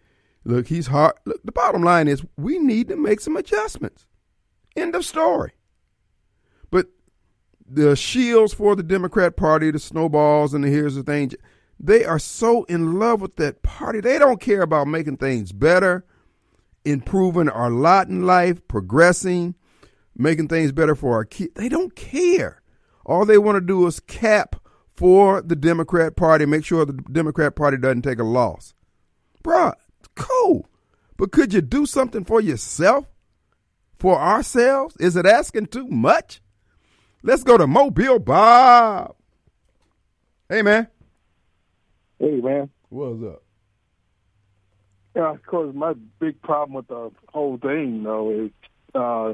look, 0.45 0.67
he's 0.67 0.87
hard. 0.87 1.13
Look, 1.25 1.43
the 1.43 1.51
bottom 1.51 1.83
line 1.83 2.07
is 2.07 2.23
we 2.37 2.57
need 2.57 2.87
to 2.87 2.95
make 2.95 3.19
some 3.19 3.35
adjustments. 3.35 4.07
End 4.77 4.95
of 4.95 5.03
story. 5.03 5.51
The 7.71 7.95
shields 7.95 8.53
for 8.53 8.75
the 8.75 8.83
Democrat 8.83 9.35
Party, 9.35 9.69
the 9.69 9.79
snowballs, 9.79 10.53
and 10.53 10.63
the 10.63 10.69
here's 10.69 10.95
the 10.95 11.03
thing, 11.03 11.31
they 11.79 12.03
are 12.03 12.19
so 12.19 12.63
in 12.63 12.99
love 12.99 13.21
with 13.21 13.35
that 13.35 13.61
party. 13.61 14.01
They 14.01 14.17
don't 14.17 14.41
care 14.41 14.63
about 14.63 14.87
making 14.87 15.17
things 15.17 15.51
better, 15.51 16.03
improving 16.83 17.47
our 17.47 17.69
lot 17.69 18.07
in 18.07 18.25
life, 18.25 18.67
progressing, 18.67 19.55
making 20.17 20.47
things 20.47 20.71
better 20.71 20.95
for 20.95 21.13
our 21.13 21.25
kids. 21.25 21.53
They 21.55 21.69
don't 21.69 21.95
care. 21.95 22.61
All 23.05 23.25
they 23.25 23.37
want 23.37 23.57
to 23.57 23.61
do 23.61 23.85
is 23.87 23.99
cap 23.99 24.55
for 24.95 25.41
the 25.41 25.55
Democrat 25.55 26.15
Party, 26.15 26.45
make 26.45 26.65
sure 26.65 26.85
the 26.85 26.93
Democrat 26.93 27.55
Party 27.55 27.77
doesn't 27.77 28.01
take 28.01 28.19
a 28.19 28.23
loss. 28.23 28.73
Bruh, 29.43 29.73
cool. 30.15 30.67
But 31.15 31.31
could 31.31 31.53
you 31.53 31.61
do 31.61 31.85
something 31.85 32.25
for 32.25 32.41
yourself? 32.41 33.05
For 33.97 34.19
ourselves? 34.19 34.97
Is 34.97 35.15
it 35.15 35.25
asking 35.25 35.67
too 35.67 35.87
much? 35.87 36.41
Let's 37.21 37.43
go 37.43 37.57
to 37.57 37.67
Mobile 37.67 38.19
Bob. 38.19 39.15
Hey, 40.47 40.61
man. 40.61 40.87
Hey, 42.17 42.39
man. 42.41 42.69
What's 42.89 43.23
up? 43.23 43.43
Yeah, 45.15 45.31
of 45.31 45.45
course, 45.45 45.75
my 45.75 45.93
big 46.19 46.41
problem 46.41 46.75
with 46.75 46.87
the 46.87 47.11
whole 47.27 47.57
thing, 47.57 48.03
though, 48.03 48.31
is 48.31 48.51
uh, 48.95 49.33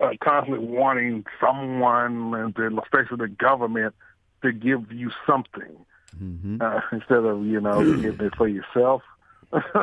uh, 0.00 0.12
constantly 0.22 0.64
wanting 0.64 1.24
someone, 1.40 2.34
and 2.34 2.78
especially 2.78 3.16
the 3.16 3.28
government, 3.28 3.94
to 4.42 4.52
give 4.52 4.92
you 4.92 5.10
something 5.26 5.76
mm-hmm. 6.22 6.58
uh, 6.60 6.80
instead 6.92 7.24
of 7.24 7.44
you 7.44 7.60
know 7.60 7.96
getting 8.00 8.26
it 8.26 8.36
for 8.36 8.46
yourself, 8.46 9.02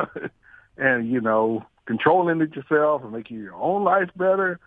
and 0.78 1.10
you 1.10 1.20
know 1.20 1.64
controlling 1.86 2.40
it 2.40 2.56
yourself 2.56 3.02
and 3.02 3.12
making 3.12 3.38
your 3.38 3.54
own 3.54 3.84
life 3.84 4.08
better. 4.16 4.58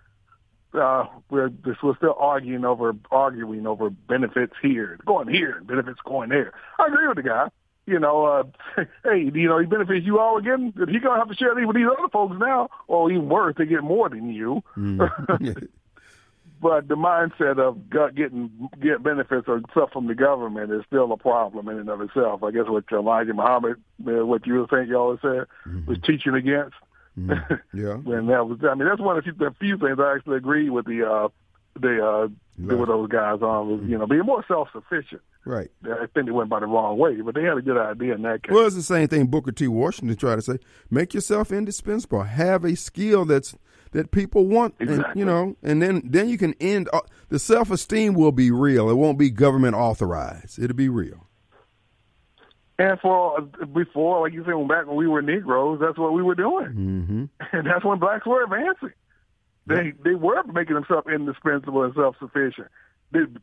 Uh, 0.78 1.06
we're 1.30 1.50
just, 1.50 1.84
we're 1.84 1.98
still 1.98 2.16
arguing 2.18 2.66
over 2.66 2.94
arguing 3.12 3.68
over 3.68 3.90
benefits 3.90 4.54
here, 4.62 5.00
going 5.06 5.28
here, 5.28 5.62
benefits 5.66 6.00
going 6.06 6.30
there. 6.30 6.54
I 6.80 6.88
agree 6.88 7.08
with 7.08 7.18
the 7.18 7.24
guy 7.24 7.50
you 7.88 8.00
know, 8.00 8.26
uh, 8.26 8.44
hey, 9.04 9.32
you 9.34 9.48
know, 9.48 9.60
he 9.60 9.66
benefits 9.66 10.06
you 10.06 10.20
all 10.20 10.38
again. 10.38 10.74
He 10.76 11.00
gonna 11.00 11.18
have 11.18 11.30
to 11.30 11.36
share 11.36 11.56
these 11.56 11.66
with 11.66 11.78
these 11.78 11.88
other 11.88 12.10
folks 12.12 12.36
now, 12.38 12.70
or 12.88 13.10
even 13.10 13.30
worse, 13.30 13.56
they 13.58 13.66
get 13.66 13.82
more 13.82 14.10
than 14.10 14.30
you. 14.30 14.62
Mm. 14.78 15.68
but 16.62 16.88
the 16.88 16.96
mindset 16.96 17.60
of 17.60 17.90
getting 18.16 18.70
get 18.82 19.02
benefits 19.04 19.48
or 19.48 19.62
stuff 19.72 19.92
from 19.92 20.08
the 20.08 20.16
government 20.16 20.72
is 20.72 20.84
still 20.88 21.12
a 21.12 21.18
problem 21.18 21.68
in 21.70 21.80
and 21.80 21.90
of 21.90 22.02
itself. 22.02 22.44
I 22.44 22.52
guess 22.52 22.68
what 22.68 22.84
Elijah 22.92 23.34
Muhammad, 23.34 23.78
uh, 24.08 24.26
what 24.26 24.46
you 24.46 24.54
were 24.54 24.68
saying, 24.72 24.90
y'all 24.90 25.18
said, 25.22 25.46
mm-hmm. 25.66 25.86
was 25.86 25.98
teaching 26.06 26.36
against. 26.36 26.76
Mm-hmm. 27.17 27.53
Yeah, 27.73 27.93
and 27.93 28.30
that 28.30 28.47
was. 28.47 28.60
I 28.63 28.75
mean, 28.75 28.88
that's 28.88 29.01
one 29.01 29.17
of 29.17 29.23
the 29.23 29.32
few, 29.32 29.39
the 29.39 29.56
few 29.60 29.77
things 29.77 29.99
I 29.99 30.15
actually 30.15 30.38
agree 30.38 30.69
with 30.69 30.86
the 30.86 31.08
uh, 31.08 31.30
the 31.80 32.06
uh, 32.06 32.27
with 32.58 32.88
those 32.88 33.10
guys 33.10 33.41
on 33.41 33.69
was 33.69 33.89
you 33.89 33.97
know 33.97 34.08
being 34.08 34.21
more 34.21 34.43
self 34.47 34.69
sufficient. 34.71 35.21
Right. 35.45 35.69
I 35.86 36.08
think 36.13 36.25
they 36.25 36.32
went 36.32 36.49
by 36.49 36.60
the 36.60 36.65
wrong 36.65 36.97
way, 36.97 37.21
but 37.21 37.34
they 37.34 37.43
had 37.43 37.58
a 37.58 37.62
good 37.62 37.77
idea 37.77 38.15
in 38.15 38.23
that 38.23 38.43
case. 38.43 38.51
Well, 38.51 38.65
it's 38.65 38.75
the 38.75 38.84
same 38.84 39.08
thing 39.08 39.27
Booker 39.27 39.51
T. 39.51 39.67
Washington 39.67 40.15
tried 40.17 40.36
to 40.36 40.41
say: 40.41 40.58
make 40.89 41.13
yourself 41.13 41.51
indispensable. 41.51 42.23
Have 42.23 42.65
a 42.65 42.75
skill 42.75 43.25
that's 43.25 43.56
that 43.91 44.12
people 44.12 44.45
want, 44.45 44.75
exactly. 44.80 45.06
and, 45.06 45.19
you 45.19 45.25
know, 45.25 45.56
and 45.63 45.82
then 45.82 46.01
then 46.03 46.30
you 46.30 46.38
can 46.38 46.53
end. 46.60 46.89
Uh, 46.91 47.01
the 47.30 47.39
self 47.39 47.71
esteem 47.71 48.13
will 48.13 48.32
be 48.32 48.51
real. 48.51 48.89
It 48.89 48.95
won't 48.95 49.17
be 49.17 49.30
government 49.30 49.75
authorized. 49.75 50.60
It'll 50.62 50.75
be 50.75 50.89
real. 50.89 51.27
And 52.80 53.00
for 53.00 53.42
before, 53.42 54.22
like 54.22 54.34
you 54.34 54.44
said, 54.46 54.54
when 54.54 54.68
back 54.68 54.86
when 54.86 54.98
we 54.98 55.08
were 55.08 55.22
Negroes, 55.22 55.80
that's 55.82 55.98
what 55.98 56.13
we 56.13 56.22
were 56.22 56.36
doing, 56.36 56.68
mm-hmm. 56.68 57.24
and 57.58 57.66
that's 57.66 57.84
when 57.84 58.00
blacks 58.00 58.26
were 58.26 58.44
advancing. 58.44 58.94
They 59.66 59.94
they 60.04 60.13
were 60.13 60.44
making 60.44 60.76
themselves 60.76 61.08
indispensable 61.08 61.84
and 61.84 61.94
self 61.96 62.16
sufficient. 62.20 62.68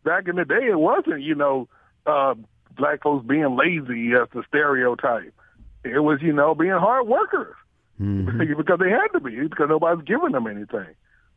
Back 0.04 0.28
in 0.28 0.36
the 0.36 0.44
day, 0.44 0.68
it 0.70 0.78
wasn't 0.78 1.22
you 1.22 1.34
know 1.34 1.68
uh, 2.06 2.34
black 2.76 3.02
folks 3.02 3.26
being 3.26 3.56
lazy 3.56 4.12
as 4.14 4.28
the 4.32 4.42
stereotype. 4.48 5.34
It 5.84 5.98
was, 5.98 6.20
you 6.22 6.32
know, 6.32 6.54
being 6.54 6.72
hard 6.72 7.06
workers 7.06 7.54
because 7.98 8.78
they 8.80 8.90
had 8.90 9.08
to 9.12 9.20
be 9.20 9.48
because 9.48 9.66
nobody's 9.68 10.04
giving 10.04 10.32
them 10.32 10.46
anything. 10.46 10.94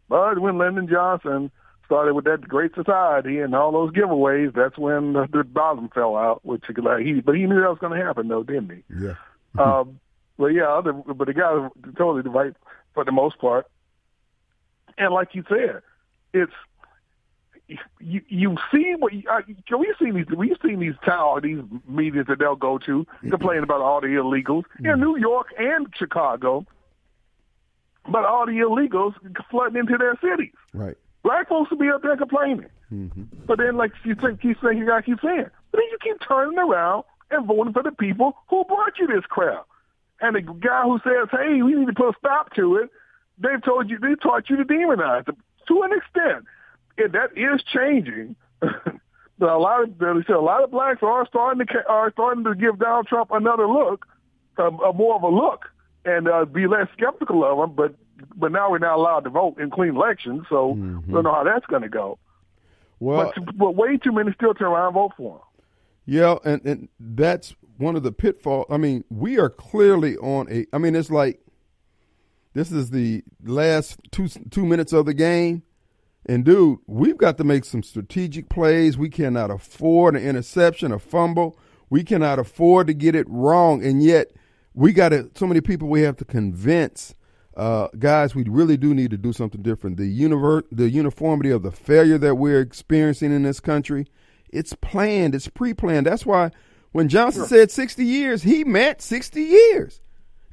But 0.10 0.40
when 0.40 0.58
Lyndon 0.58 0.88
Johnson 0.88 1.52
started 1.88 2.13
with 2.13 2.26
that 2.26 2.41
Great 2.41 2.76
Society 2.76 3.39
and 3.39 3.56
all 3.56 3.71
those 3.71 3.91
giveaways, 3.91 4.54
that's 4.54 4.78
when 4.78 5.13
the, 5.13 5.28
the 5.32 5.43
bottom 5.43 5.89
fell 5.89 6.15
out. 6.15 6.45
Which 6.45 6.63
like 6.78 7.04
he, 7.04 7.21
but 7.21 7.36
he 7.36 7.45
knew 7.45 7.60
that 7.62 7.69
was 7.69 7.80
going 7.80 7.97
to 7.97 8.06
happen, 8.06 8.28
though, 8.28 8.43
didn't 8.43 8.69
he? 8.69 8.84
Yeah. 9.06 9.15
um, 9.58 10.00
but 10.38 10.47
yeah, 10.47 10.69
other, 10.69 10.93
but 10.93 11.26
the 11.26 11.34
guy 11.34 11.52
was 11.54 11.71
totally 11.97 12.21
right 12.30 12.54
for 12.93 13.04
the 13.04 13.12
most 13.12 13.39
part. 13.39 13.65
And 14.97 15.13
like 15.13 15.34
you 15.34 15.43
said, 15.50 15.82
it's 16.34 16.54
you 18.00 18.21
you 18.30 18.56
see 18.71 18.93
what 18.97 19.13
you, 19.13 19.23
uh, 19.30 19.41
we've 19.78 19.95
seen 20.00 20.15
these 20.15 20.26
we've 20.36 20.58
seen 20.65 20.80
these 20.80 20.95
town 21.06 21.41
these 21.43 21.60
meetings 21.88 22.28
that 22.28 22.39
they'll 22.39 22.56
go 22.56 22.78
to 22.78 23.06
complaining 23.30 23.63
about 23.63 23.82
all 23.82 24.00
the 24.00 24.08
illegals 24.08 24.63
in 24.84 25.00
New 25.00 25.17
York 25.17 25.47
and 25.58 25.88
Chicago, 25.97 26.65
but 28.10 28.23
all 28.26 28.45
the 28.45 28.54
illegals 28.54 29.13
flooding 29.50 29.80
into 29.80 29.97
their 29.97 30.17
cities. 30.21 30.54
Right. 30.73 30.97
Black 31.28 31.50
folks 31.50 31.70
will 31.70 31.78
be 31.78 31.90
up 31.90 32.02
there 32.04 32.16
complaining, 32.16 32.70
but 33.46 33.58
then 33.58 33.76
like 33.76 33.92
you 34.06 34.16
think 34.16 34.42
keep 34.42 34.56
saying 34.63 34.78
you 34.78 34.86
got 34.86 35.00
to 35.00 35.02
keep 35.04 35.20
saying, 35.22 35.48
but 35.72 35.78
then 35.78 35.88
you 35.92 35.98
keep 36.02 36.22
turning 36.26 36.58
around 36.58 37.04
and 37.30 37.46
voting 37.46 37.74
for 37.74 37.84
the 37.84 37.92
people 37.92 38.32
who 38.50 38.63
brought 38.63 38.98
you 38.98 39.08
this 39.08 39.26
crap. 39.28 39.68
And 40.22 40.38
the 40.38 40.42
guy 40.42 40.84
who 40.84 41.02
says, 41.04 41.28
"Hey, 41.30 41.62
we 41.62 41.74
need 41.76 41.88
to 41.88 41.94
put 41.94 42.16
a 42.16 42.18
stop 42.18 42.56
to 42.56 42.78
it," 42.78 42.90
they've 43.40 43.62
told 43.62 43.90
you 43.90 44.00
they 44.00 44.16
taught 44.16 44.50
you 44.50 44.56
to 44.56 44.63
demonize 44.63 45.26
them 45.26 45.36
to 45.68 45.82
an 45.82 45.92
extent. 45.92 46.46
And 46.98 47.12
that 47.12 47.38
is 47.38 47.62
changing. 47.62 48.38
but 48.62 49.50
a 49.50 49.58
lot 49.58 49.84
of 49.84 49.98
they 49.98 50.24
said 50.26 50.38
a 50.38 50.40
lot 50.40 50.63
of 50.63 50.72
blacks 50.72 51.04
are 51.04 51.28
starting 51.28 51.68
to 51.68 51.88
are 51.90 52.10
starting 52.13 52.46
to 52.46 52.56
give 52.56 52.80
Donald 52.80 53.08
Trump 53.08 53.32
another 53.32 53.68
look, 53.68 54.06
um, 54.60 54.80
a 54.80 54.94
more 54.94 55.16
of 55.16 55.24
a 55.24 55.28
look, 55.28 55.66
and 56.06 56.30
uh, 56.30 56.46
be 56.46 56.68
less 56.68 56.88
skeptical 56.94 57.44
of 57.44 57.70
him. 57.70 57.76
But 57.76 57.96
but 58.36 58.52
now 58.52 58.72
we're 58.72 58.80
not 58.80 58.98
allowed 58.98 59.22
to 59.22 59.30
vote 59.30 59.60
in 59.60 59.70
clean 59.70 59.96
elections, 59.96 60.46
so 60.50 60.72
I 60.72 61.12
don't 61.12 61.24
know 61.24 61.34
how 61.34 61.44
that's 61.44 61.66
going 61.66 61.84
to 61.84 61.90
go. 61.90 62.20
Well, 63.00 63.32
but, 63.36 63.58
but 63.58 63.76
way 63.76 63.98
too 63.98 64.12
many 64.12 64.34
still 64.34 64.54
turn 64.54 64.68
around 64.68 64.88
and 64.88 64.94
vote 64.96 65.12
for 65.16 65.36
him. 65.36 65.42
Yeah, 66.06 66.38
and, 66.46 66.66
and 66.66 66.90
that's 67.00 67.54
one 67.78 67.96
of 67.96 68.04
the 68.04 68.12
pitfalls. 68.12 68.66
I 68.70 68.78
mean, 68.78 69.04
we 69.10 69.38
are 69.40 69.50
clearly 69.50 70.18
on 70.18 70.48
a. 70.50 70.66
I 70.74 70.78
mean, 70.78 70.96
it's 70.96 71.12
like 71.12 71.40
this 72.54 72.72
is 72.72 72.90
the 72.90 73.24
last 73.44 74.00
two 74.12 74.30
two 74.50 74.66
minutes 74.66 74.94
of 74.94 75.06
the 75.06 75.14
game, 75.14 75.64
and 76.26 76.44
dude, 76.44 76.80
we've 76.88 77.18
got 77.18 77.38
to 77.38 77.44
make 77.44 77.66
some 77.66 77.84
strategic 77.84 78.50
plays. 78.50 78.98
We 78.98 79.10
cannot 79.10 79.52
afford 79.52 80.16
an 80.16 80.24
interception, 80.24 80.92
a 80.92 81.00
fumble. 81.00 81.60
We 81.90 82.04
cannot 82.04 82.40
afford 82.40 82.88
to 82.88 82.94
get 82.94 83.16
it 83.16 83.28
wrong, 83.30 83.84
and 83.86 84.02
yet 84.02 84.32
we 84.74 84.94
got 84.94 85.10
to. 85.10 85.30
So 85.36 85.46
many 85.46 85.62
people 85.62 85.88
we 85.88 86.02
have 86.02 86.18
to 86.18 86.26
convince. 86.26 87.14
Uh, 87.58 87.88
guys, 87.98 88.36
we 88.36 88.43
really 88.43 88.78
do 88.78 88.93
need 88.93 89.10
to 89.10 89.17
do 89.17 89.34
something 89.34 89.63
different. 89.63 89.98
The 89.98 90.20
univer- 90.20 90.63
the 90.72 90.91
uniformity 90.91 91.50
of 91.50 91.63
the 91.63 91.72
failure 91.72 92.20
that 92.20 92.36
we're 92.36 92.62
experiencing 92.62 93.32
in 93.34 93.41
this 93.41 93.60
country, 93.60 94.06
it's 94.50 94.74
planned, 94.74 95.34
it's 95.34 95.48
pre-planned. 95.48 96.06
That's 96.06 96.24
why 96.24 96.52
when 96.91 97.10
Johnson 97.10 97.48
said 97.48 97.72
60 97.72 98.06
years, 98.06 98.43
he 98.43 98.63
meant 98.63 99.02
60 99.02 99.41
years. 99.41 100.02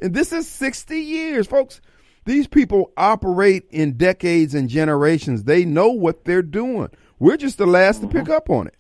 And 0.01 0.15
this 0.15 0.33
is 0.33 0.49
60 0.49 0.99
years, 0.99 1.47
folks. 1.47 1.83
These 2.25 2.49
people 2.49 2.91
operate 2.97 3.67
in 3.71 3.99
decades 3.99 4.55
and 4.55 4.71
generations. 4.71 5.45
They 5.45 5.67
know 5.67 5.91
what 5.91 6.25
they're 6.25 6.41
doing. 6.41 6.89
We're 7.19 7.37
just 7.37 7.59
the 7.59 7.67
last 7.67 8.01
to 8.01 8.09
pick 8.09 8.31
up 8.31 8.49
on 8.49 8.67
it. 8.67 8.77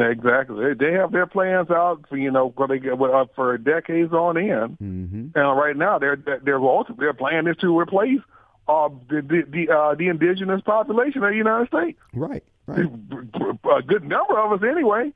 Exactly. 0.00 0.74
They, 0.74 0.86
they 0.86 0.92
have 0.92 1.12
their 1.12 1.26
plans 1.26 1.70
out 1.70 2.04
for 2.08 2.16
you 2.16 2.30
know 2.30 2.52
for 2.56 2.66
they 2.66 2.78
get 2.78 3.00
uh, 3.00 3.26
for 3.34 3.56
decades 3.58 4.12
on 4.12 4.36
end. 4.36 4.78
Mm-hmm. 4.82 5.38
And 5.38 5.58
right 5.58 5.76
now, 5.76 5.98
their 5.98 6.16
their 6.16 6.60
their 6.98 7.12
plan 7.12 7.46
is 7.46 7.56
to 7.58 7.78
replace 7.78 8.20
uh, 8.66 8.88
the 9.08 9.22
the 9.22 9.42
the, 9.48 9.72
uh, 9.72 9.94
the 9.94 10.08
indigenous 10.08 10.62
population 10.62 11.22
of 11.22 11.30
the 11.30 11.36
United 11.36 11.68
States. 11.68 11.98
Right, 12.12 12.42
right. 12.66 12.80
A 12.80 13.82
good 13.82 14.04
number 14.04 14.38
of 14.38 14.52
us, 14.52 14.68
anyway. 14.68 15.12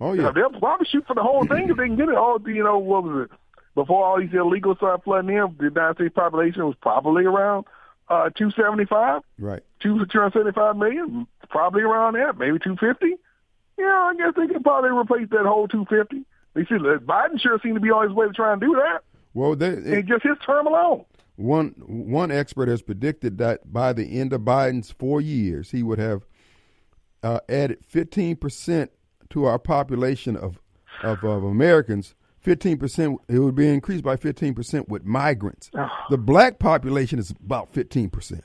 Oh 0.00 0.12
yeah, 0.12 0.30
they'll 0.30 0.58
probably 0.58 0.86
shoot 0.86 1.06
for 1.06 1.14
the 1.14 1.22
whole 1.22 1.46
thing 1.46 1.68
if 1.68 1.76
they 1.76 1.86
can 1.86 1.96
get 1.96 2.08
it. 2.08 2.16
All 2.16 2.40
you 2.46 2.64
know, 2.64 2.78
what 2.78 3.04
was 3.04 3.28
it? 3.28 3.38
Before 3.74 4.04
all 4.04 4.20
these 4.20 4.30
illegals 4.30 4.76
started 4.76 5.02
flooding 5.02 5.36
in, 5.36 5.54
the 5.58 5.64
United 5.64 5.96
States 5.96 6.14
population 6.14 6.64
was 6.64 6.76
probably 6.80 7.24
around 7.24 7.66
uh, 8.08 8.30
275, 8.30 9.22
right. 9.38 9.62
two 9.80 10.06
275 10.06 10.76
million, 10.76 11.26
probably 11.48 11.82
around 11.82 12.14
that, 12.14 12.38
maybe 12.38 12.58
250. 12.58 13.16
Yeah, 13.78 13.84
I 13.84 14.14
guess 14.16 14.34
they 14.36 14.46
could 14.46 14.62
probably 14.62 14.90
replace 14.90 15.28
that 15.30 15.44
whole 15.46 15.68
250. 15.68 16.24
They 16.54 16.64
see 16.64 16.74
Biden 16.74 17.40
sure 17.40 17.58
seemed 17.62 17.74
to 17.74 17.80
be 17.80 17.90
on 17.90 18.08
his 18.08 18.14
way 18.14 18.26
to 18.26 18.32
try 18.32 18.52
and 18.52 18.60
do 18.60 18.74
that. 18.74 19.02
Well, 19.34 19.56
they, 19.56 19.68
And 19.68 20.06
just 20.06 20.22
his 20.22 20.38
term 20.46 20.66
alone. 20.66 21.04
One 21.36 21.74
one 21.86 22.30
expert 22.30 22.68
has 22.68 22.80
predicted 22.80 23.38
that 23.38 23.72
by 23.72 23.92
the 23.92 24.20
end 24.20 24.32
of 24.32 24.42
Biden's 24.42 24.92
four 24.92 25.20
years, 25.20 25.72
he 25.72 25.82
would 25.82 25.98
have 25.98 26.22
uh, 27.24 27.40
added 27.48 27.78
fifteen 27.84 28.36
percent 28.36 28.92
to 29.30 29.44
our 29.44 29.58
population 29.58 30.36
of, 30.36 30.60
of 31.02 31.24
of 31.24 31.42
Americans. 31.42 32.14
Fifteen 32.38 32.78
percent, 32.78 33.18
it 33.28 33.40
would 33.40 33.56
be 33.56 33.68
increased 33.68 34.04
by 34.04 34.14
fifteen 34.14 34.54
percent 34.54 34.88
with 34.88 35.04
migrants. 35.04 35.70
The 36.08 36.18
black 36.18 36.60
population 36.60 37.18
is 37.18 37.30
about 37.44 37.72
fifteen 37.72 38.10
percent, 38.10 38.44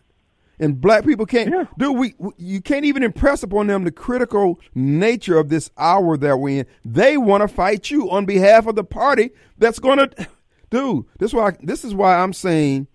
and 0.59 0.79
black 0.79 1.05
people 1.05 1.25
can't. 1.25 1.51
Yeah. 1.51 1.65
Dude, 1.77 1.97
we, 1.97 2.15
we 2.17 2.31
you 2.37 2.61
can't 2.61 2.85
even 2.85 3.03
impress 3.03 3.43
upon 3.43 3.67
them 3.67 3.83
the 3.83 3.91
critical 3.91 4.59
nature 4.75 5.37
of 5.37 5.49
this 5.49 5.71
hour 5.77 6.17
that 6.17 6.37
we're 6.37 6.59
in. 6.61 6.65
They 6.83 7.17
want 7.17 7.41
to 7.41 7.47
fight 7.47 7.89
you 7.89 8.09
on 8.09 8.25
behalf 8.25 8.67
of 8.67 8.75
the 8.75 8.83
party 8.83 9.31
that's 9.57 9.79
going 9.79 9.97
to. 10.09 10.27
Dude, 10.69 11.05
this 11.17 11.31
is 11.31 11.33
why 11.33 11.57
this 11.61 11.83
is 11.83 11.95
why 11.95 12.17
I'm 12.17 12.33
saying 12.33 12.87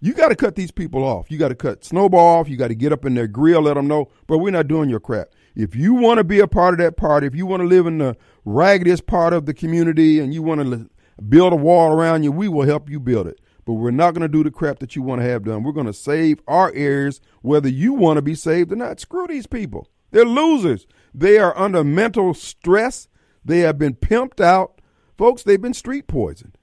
you 0.00 0.14
got 0.14 0.30
to 0.30 0.36
cut 0.36 0.56
these 0.56 0.72
people 0.72 1.04
off. 1.04 1.30
You 1.30 1.38
got 1.38 1.48
to 1.48 1.54
cut 1.54 1.84
Snowball 1.84 2.40
off. 2.40 2.48
You 2.48 2.56
got 2.56 2.68
to 2.68 2.74
get 2.74 2.92
up 2.92 3.04
in 3.04 3.14
their 3.14 3.28
grill, 3.28 3.62
let 3.62 3.74
them 3.74 3.86
know, 3.86 4.10
but 4.26 4.38
we're 4.38 4.50
not 4.50 4.66
doing 4.66 4.90
your 4.90 5.00
crap. 5.00 5.28
If 5.54 5.76
you 5.76 5.94
want 5.94 6.18
to 6.18 6.24
be 6.24 6.40
a 6.40 6.48
part 6.48 6.74
of 6.74 6.78
that 6.78 6.96
party, 6.96 7.26
if 7.26 7.34
you 7.34 7.46
want 7.46 7.60
to 7.60 7.66
live 7.66 7.86
in 7.86 7.98
the 7.98 8.16
raggediest 8.44 9.06
part 9.06 9.32
of 9.32 9.46
the 9.46 9.54
community 9.54 10.18
and 10.18 10.34
you 10.34 10.42
want 10.42 10.62
to 10.62 10.90
build 11.28 11.52
a 11.52 11.56
wall 11.56 11.92
around 11.92 12.24
you, 12.24 12.32
we 12.32 12.48
will 12.48 12.66
help 12.66 12.90
you 12.90 12.98
build 12.98 13.26
it. 13.28 13.38
But 13.64 13.74
we're 13.74 13.90
not 13.92 14.12
going 14.12 14.22
to 14.22 14.28
do 14.28 14.42
the 14.42 14.50
crap 14.50 14.80
that 14.80 14.96
you 14.96 15.02
want 15.02 15.20
to 15.20 15.28
have 15.28 15.44
done. 15.44 15.62
We're 15.62 15.72
going 15.72 15.86
to 15.86 15.92
save 15.92 16.40
our 16.48 16.72
areas, 16.74 17.20
whether 17.42 17.68
you 17.68 17.92
want 17.92 18.16
to 18.16 18.22
be 18.22 18.34
saved 18.34 18.72
or 18.72 18.76
not. 18.76 18.98
Screw 18.98 19.26
these 19.26 19.46
people. 19.46 19.88
They're 20.10 20.24
losers. 20.24 20.86
They 21.14 21.38
are 21.38 21.56
under 21.56 21.84
mental 21.84 22.34
stress. 22.34 23.08
They 23.44 23.60
have 23.60 23.78
been 23.78 23.94
pimped 23.94 24.40
out. 24.40 24.80
Folks, 25.16 25.42
they've 25.42 25.60
been 25.60 25.74
street 25.74 26.06
poisoned. 26.06 26.58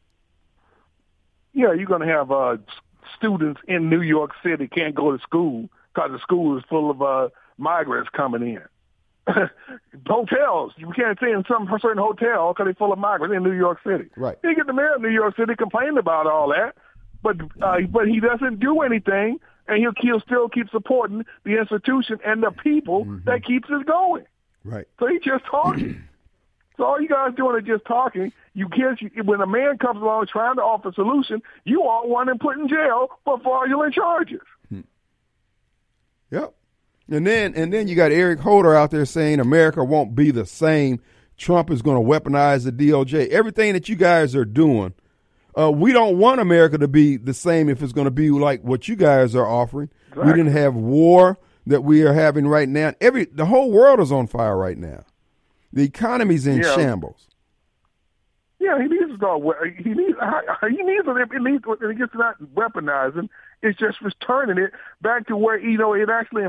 Yeah, 1.54 1.74
you're 1.74 1.86
going 1.86 2.02
to 2.02 2.08
have 2.08 2.32
uh, 2.32 2.58
students 3.16 3.62
in 3.68 3.90
New 3.90 4.02
York 4.02 4.32
City 4.44 4.68
can't 4.68 4.96
go 4.96 5.16
to 5.16 5.22
school 5.24 5.70
because 5.94 6.12
the 6.12 6.20
school 6.20 6.58
is 6.58 6.64
full 6.70 6.90
of 6.90 7.02
uh, 7.02 7.30
migrants 7.58 8.10
coming 8.16 8.44
in. 8.44 8.62
Hotels, 10.08 10.74
you 10.78 10.92
can't 10.96 11.18
stay 11.18 11.32
in 11.32 11.44
some 11.48 11.68
certain 11.82 12.02
hotel 12.02 12.54
because 12.54 12.66
they're 12.66 12.74
full 12.74 12.94
of 12.94 13.00
migrants 13.00 13.36
in 13.36 13.44
New 13.44 13.52
York 13.52 13.80
City. 13.86 14.10
Right. 14.16 14.38
You 14.44 14.56
get 14.56 14.68
the 14.68 14.74
mayor 14.74 14.96
of 14.96 15.02
New 15.02 15.10
York 15.10 15.36
City 15.36 15.56
complaining 15.56 15.98
about 15.98 16.26
all 16.28 16.50
that, 16.50 16.76
but 17.22 17.38
uh, 17.62 17.82
but 17.90 18.08
he 18.08 18.20
doesn't 18.20 18.60
do 18.60 18.82
anything, 18.82 19.40
and 19.68 19.78
he'll, 19.78 19.94
he'll 20.00 20.22
still 20.22 20.50
keep 20.50 20.70
supporting 20.70 21.26
the 21.44 21.60
institution 21.60 22.20
and 22.26 22.44
the 22.44 22.52
people 22.52 23.06
that 23.26 23.46
keeps 23.46 23.68
it 23.70 23.86
going. 23.86 24.26
Right. 24.64 24.88
So 25.00 25.08
he's 25.08 25.22
just 25.22 25.46
talking. 25.46 26.04
so 26.78 26.86
all 26.86 27.02
you 27.02 27.10
guys 27.10 27.34
doing 27.36 27.60
is 27.60 27.68
just 27.68 27.86
talking. 27.86 28.32
You 28.54 28.70
kids, 28.70 29.02
you, 29.02 29.24
when 29.24 29.42
a 29.42 29.48
man 29.48 29.78
comes 29.78 30.02
along 30.02 30.28
trying 30.28 30.56
to 30.56 30.62
offer 30.62 30.90
a 30.90 30.94
solution, 30.94 31.42
you 31.66 31.84
all 31.84 32.08
want 32.10 32.30
him 32.30 32.40
put 32.40 32.58
in 32.58 32.68
jail 32.68 33.10
for 33.26 33.40
fraudulent 33.40 33.94
charges. 33.94 34.42
Yep. 36.32 36.54
And 37.10 37.26
then 37.26 37.56
and 37.56 37.74
then 37.74 37.88
you 37.88 37.96
got 37.96 38.12
Eric 38.12 38.40
Holder 38.40 38.76
out 38.76 38.92
there 38.92 39.06
saying 39.06 39.40
America 39.40 39.84
won't 39.84 40.16
be 40.16 40.32
the 40.32 40.46
same. 40.46 41.02
Trump 41.38 41.72
is 41.72 41.82
going 41.82 41.96
to 41.96 42.08
weaponize 42.08 42.66
the 42.66 42.72
DOJ. 42.72 43.30
Everything 43.30 43.74
that 43.74 43.90
you 43.90 43.96
guys 43.96 44.36
are 44.36 44.46
doing, 44.46 44.94
uh, 45.60 45.70
we 45.72 45.92
don't 45.92 46.18
want 46.18 46.40
America 46.40 46.78
to 46.78 46.88
be 46.88 47.18
the 47.18 47.34
same 47.34 47.70
if 47.70 47.82
it's 47.84 47.94
going 47.94 48.06
to 48.06 48.12
be 48.12 48.30
like 48.30 48.62
what 48.64 48.88
you 48.88 48.96
guys 48.96 49.36
are 49.36 49.48
offering. 49.48 49.90
We 50.16 50.26
didn't 50.32 50.48
have 50.54 50.76
war 50.76 51.38
that 51.68 51.82
we 51.84 52.02
are 52.04 52.14
having 52.14 52.48
right 52.48 52.68
now. 52.70 52.94
Every 53.02 53.26
the 53.26 53.46
whole 53.46 53.72
world 53.72 54.00
is 54.00 54.12
on 54.12 54.28
fire 54.28 54.58
right 54.58 54.78
now. 54.78 55.04
The 55.74 55.84
economy's 55.84 56.48
in 56.48 56.58
Yeah. 56.62 56.76
shambles. 56.76 57.28
Yeah, 58.60 58.78
he 58.82 58.88
needs 58.90 59.12
to 59.12 59.16
start. 59.18 59.42
He 59.78 59.84
needs. 59.94 60.18
He 60.20 60.84
needs. 60.84 61.06
to- 61.06 61.16
It 61.16 61.42
needs. 61.42 61.64
It 61.82 61.98
gets 61.98 62.14
not 62.16 62.36
weaponizing. 62.56 63.30
It's 63.62 63.78
just 63.78 64.02
returning 64.02 64.58
it 64.58 64.72
back 65.02 65.28
to 65.28 65.38
where 65.38 65.58
you 65.58 65.78
know 65.78 65.94
it 65.94 66.10
actually. 66.10 66.44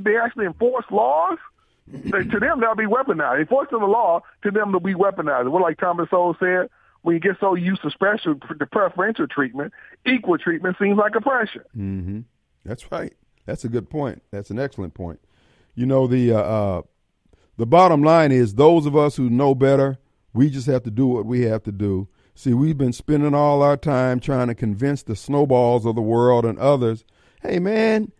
They, 0.00 0.16
actually 0.16 0.46
enforce 0.46 0.84
laws. 0.90 1.38
To 1.92 2.10
them, 2.40 2.60
that'll 2.60 2.76
be 2.76 2.84
weaponized. 2.86 3.40
Enforcing 3.40 3.80
the 3.80 3.86
law 3.86 4.22
to 4.42 4.50
them, 4.50 4.72
will 4.72 4.80
be 4.80 4.94
weaponized. 4.94 5.50
Well, 5.50 5.62
like 5.62 5.78
Thomas 5.78 6.08
Sowell 6.10 6.36
said, 6.38 6.68
when 7.02 7.14
you 7.14 7.20
get 7.20 7.36
so 7.40 7.54
used 7.54 7.82
to 7.82 7.90
special, 7.90 8.34
the 8.58 8.66
preferential 8.66 9.26
treatment, 9.26 9.72
equal 10.06 10.38
treatment 10.38 10.76
seems 10.78 10.98
like 10.98 11.14
oppression. 11.14 11.62
Mm-hmm. 11.76 12.20
That's 12.64 12.90
right. 12.92 13.14
That's 13.46 13.64
a 13.64 13.68
good 13.68 13.88
point. 13.88 14.22
That's 14.30 14.50
an 14.50 14.58
excellent 14.58 14.94
point. 14.94 15.20
You 15.74 15.86
know 15.86 16.06
the 16.06 16.32
uh, 16.32 16.38
uh, 16.38 16.82
the 17.56 17.66
bottom 17.66 18.02
line 18.02 18.32
is 18.32 18.54
those 18.54 18.86
of 18.86 18.96
us 18.96 19.16
who 19.16 19.30
know 19.30 19.54
better 19.54 19.98
We 20.32 20.50
just 20.50 20.66
have 20.66 20.82
to 20.84 20.90
do 20.90 21.06
what 21.06 21.26
we 21.26 21.42
have 21.42 21.62
to 21.64 21.72
do. 21.72 22.08
See, 22.34 22.54
we've 22.54 22.78
been 22.78 22.92
spending 22.92 23.34
all 23.34 23.62
our 23.62 23.76
time 23.76 24.20
trying 24.20 24.48
to 24.48 24.54
convince 24.54 25.02
the 25.02 25.16
snowballs 25.16 25.84
of 25.84 25.94
the 25.94 26.02
world 26.02 26.44
and 26.44 26.58
others, 26.58 27.04
hey 27.42 27.58
man, 27.58 28.12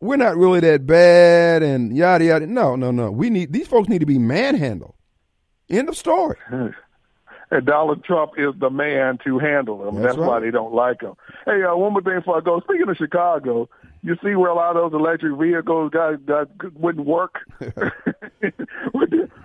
we're 0.00 0.16
not 0.16 0.36
really 0.36 0.60
that 0.60 0.86
bad 0.86 1.62
and 1.62 1.96
yada 1.96 2.24
yada. 2.24 2.46
No, 2.46 2.76
no, 2.76 2.90
no. 2.90 3.10
We 3.10 3.30
need 3.30 3.52
these 3.52 3.66
folks 3.66 3.88
need 3.88 3.98
to 3.98 4.06
be 4.06 4.18
manhandled. 4.18 4.94
End 5.68 5.88
of 5.88 5.96
story. 5.96 6.36
And 7.50 7.64
Donald 7.66 8.04
Trump 8.04 8.32
is 8.36 8.54
the 8.58 8.70
man 8.70 9.18
to 9.24 9.38
handle 9.38 9.78
them. 9.78 9.96
That's 10.02 10.16
That's, 10.16 10.18
why 10.18 10.40
they 10.40 10.50
don't 10.50 10.74
like 10.74 11.00
him. 11.02 11.14
Hey, 11.46 11.62
uh, 11.62 11.74
one 11.76 11.92
more 11.92 12.02
thing 12.02 12.16
before 12.18 12.36
I 12.38 12.40
go. 12.40 12.60
Speaking 12.60 12.88
of 12.88 12.96
Chicago, 12.96 13.68
you 14.02 14.16
see 14.22 14.34
where 14.34 14.50
a 14.50 14.54
lot 14.54 14.76
of 14.76 14.92
those 14.92 14.98
electric 15.00 15.38
vehicles 15.38 15.90
got, 15.90 16.24
got 16.26 16.48
wouldn't 16.74 17.06
work 17.06 17.38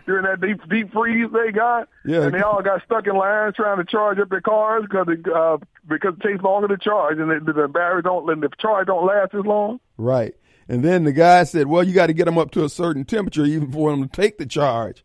during 0.06 0.24
that 0.26 0.42
deep 0.42 0.60
deep 0.70 0.92
freeze 0.92 1.30
they 1.34 1.52
got, 1.52 1.88
Yeah. 2.06 2.24
and 2.24 2.34
they 2.34 2.42
all 2.42 2.62
got 2.62 2.84
stuck 2.86 3.08
in 3.08 3.16
lines 3.16 3.56
trying 3.56 3.78
to 3.78 3.86
charge 3.86 4.20
up 4.20 4.30
their 4.30 4.42
cars 4.42 4.84
because 4.90 5.08
it, 5.10 5.26
uh, 5.32 5.58
because 5.88 6.14
it 6.20 6.28
takes 6.28 6.44
longer 6.44 6.68
to 6.68 6.78
charge, 6.78 7.18
and 7.20 7.30
the, 7.30 7.54
the 7.54 7.68
battery 7.68 8.02
don't 8.02 8.30
and 8.30 8.44
the 8.44 8.50
charge 8.60 8.88
don't 8.88 9.06
last 9.06 9.34
as 9.34 9.46
long. 9.46 9.80
Right. 9.98 10.36
And 10.70 10.84
then 10.84 11.04
the 11.04 11.12
guy 11.12 11.44
said, 11.44 11.68
well, 11.68 11.84
you 11.84 11.94
got 11.94 12.08
to 12.08 12.14
get 12.14 12.26
them 12.26 12.38
up 12.38 12.52
to 12.52 12.64
a 12.64 12.70
certain 12.70 13.04
temperature 13.04 13.44
even 13.46 13.70
for 13.72 13.92
them 13.92 14.08
to 14.08 14.10
take 14.10 14.38
the 14.38 14.46
charge. 14.46 15.04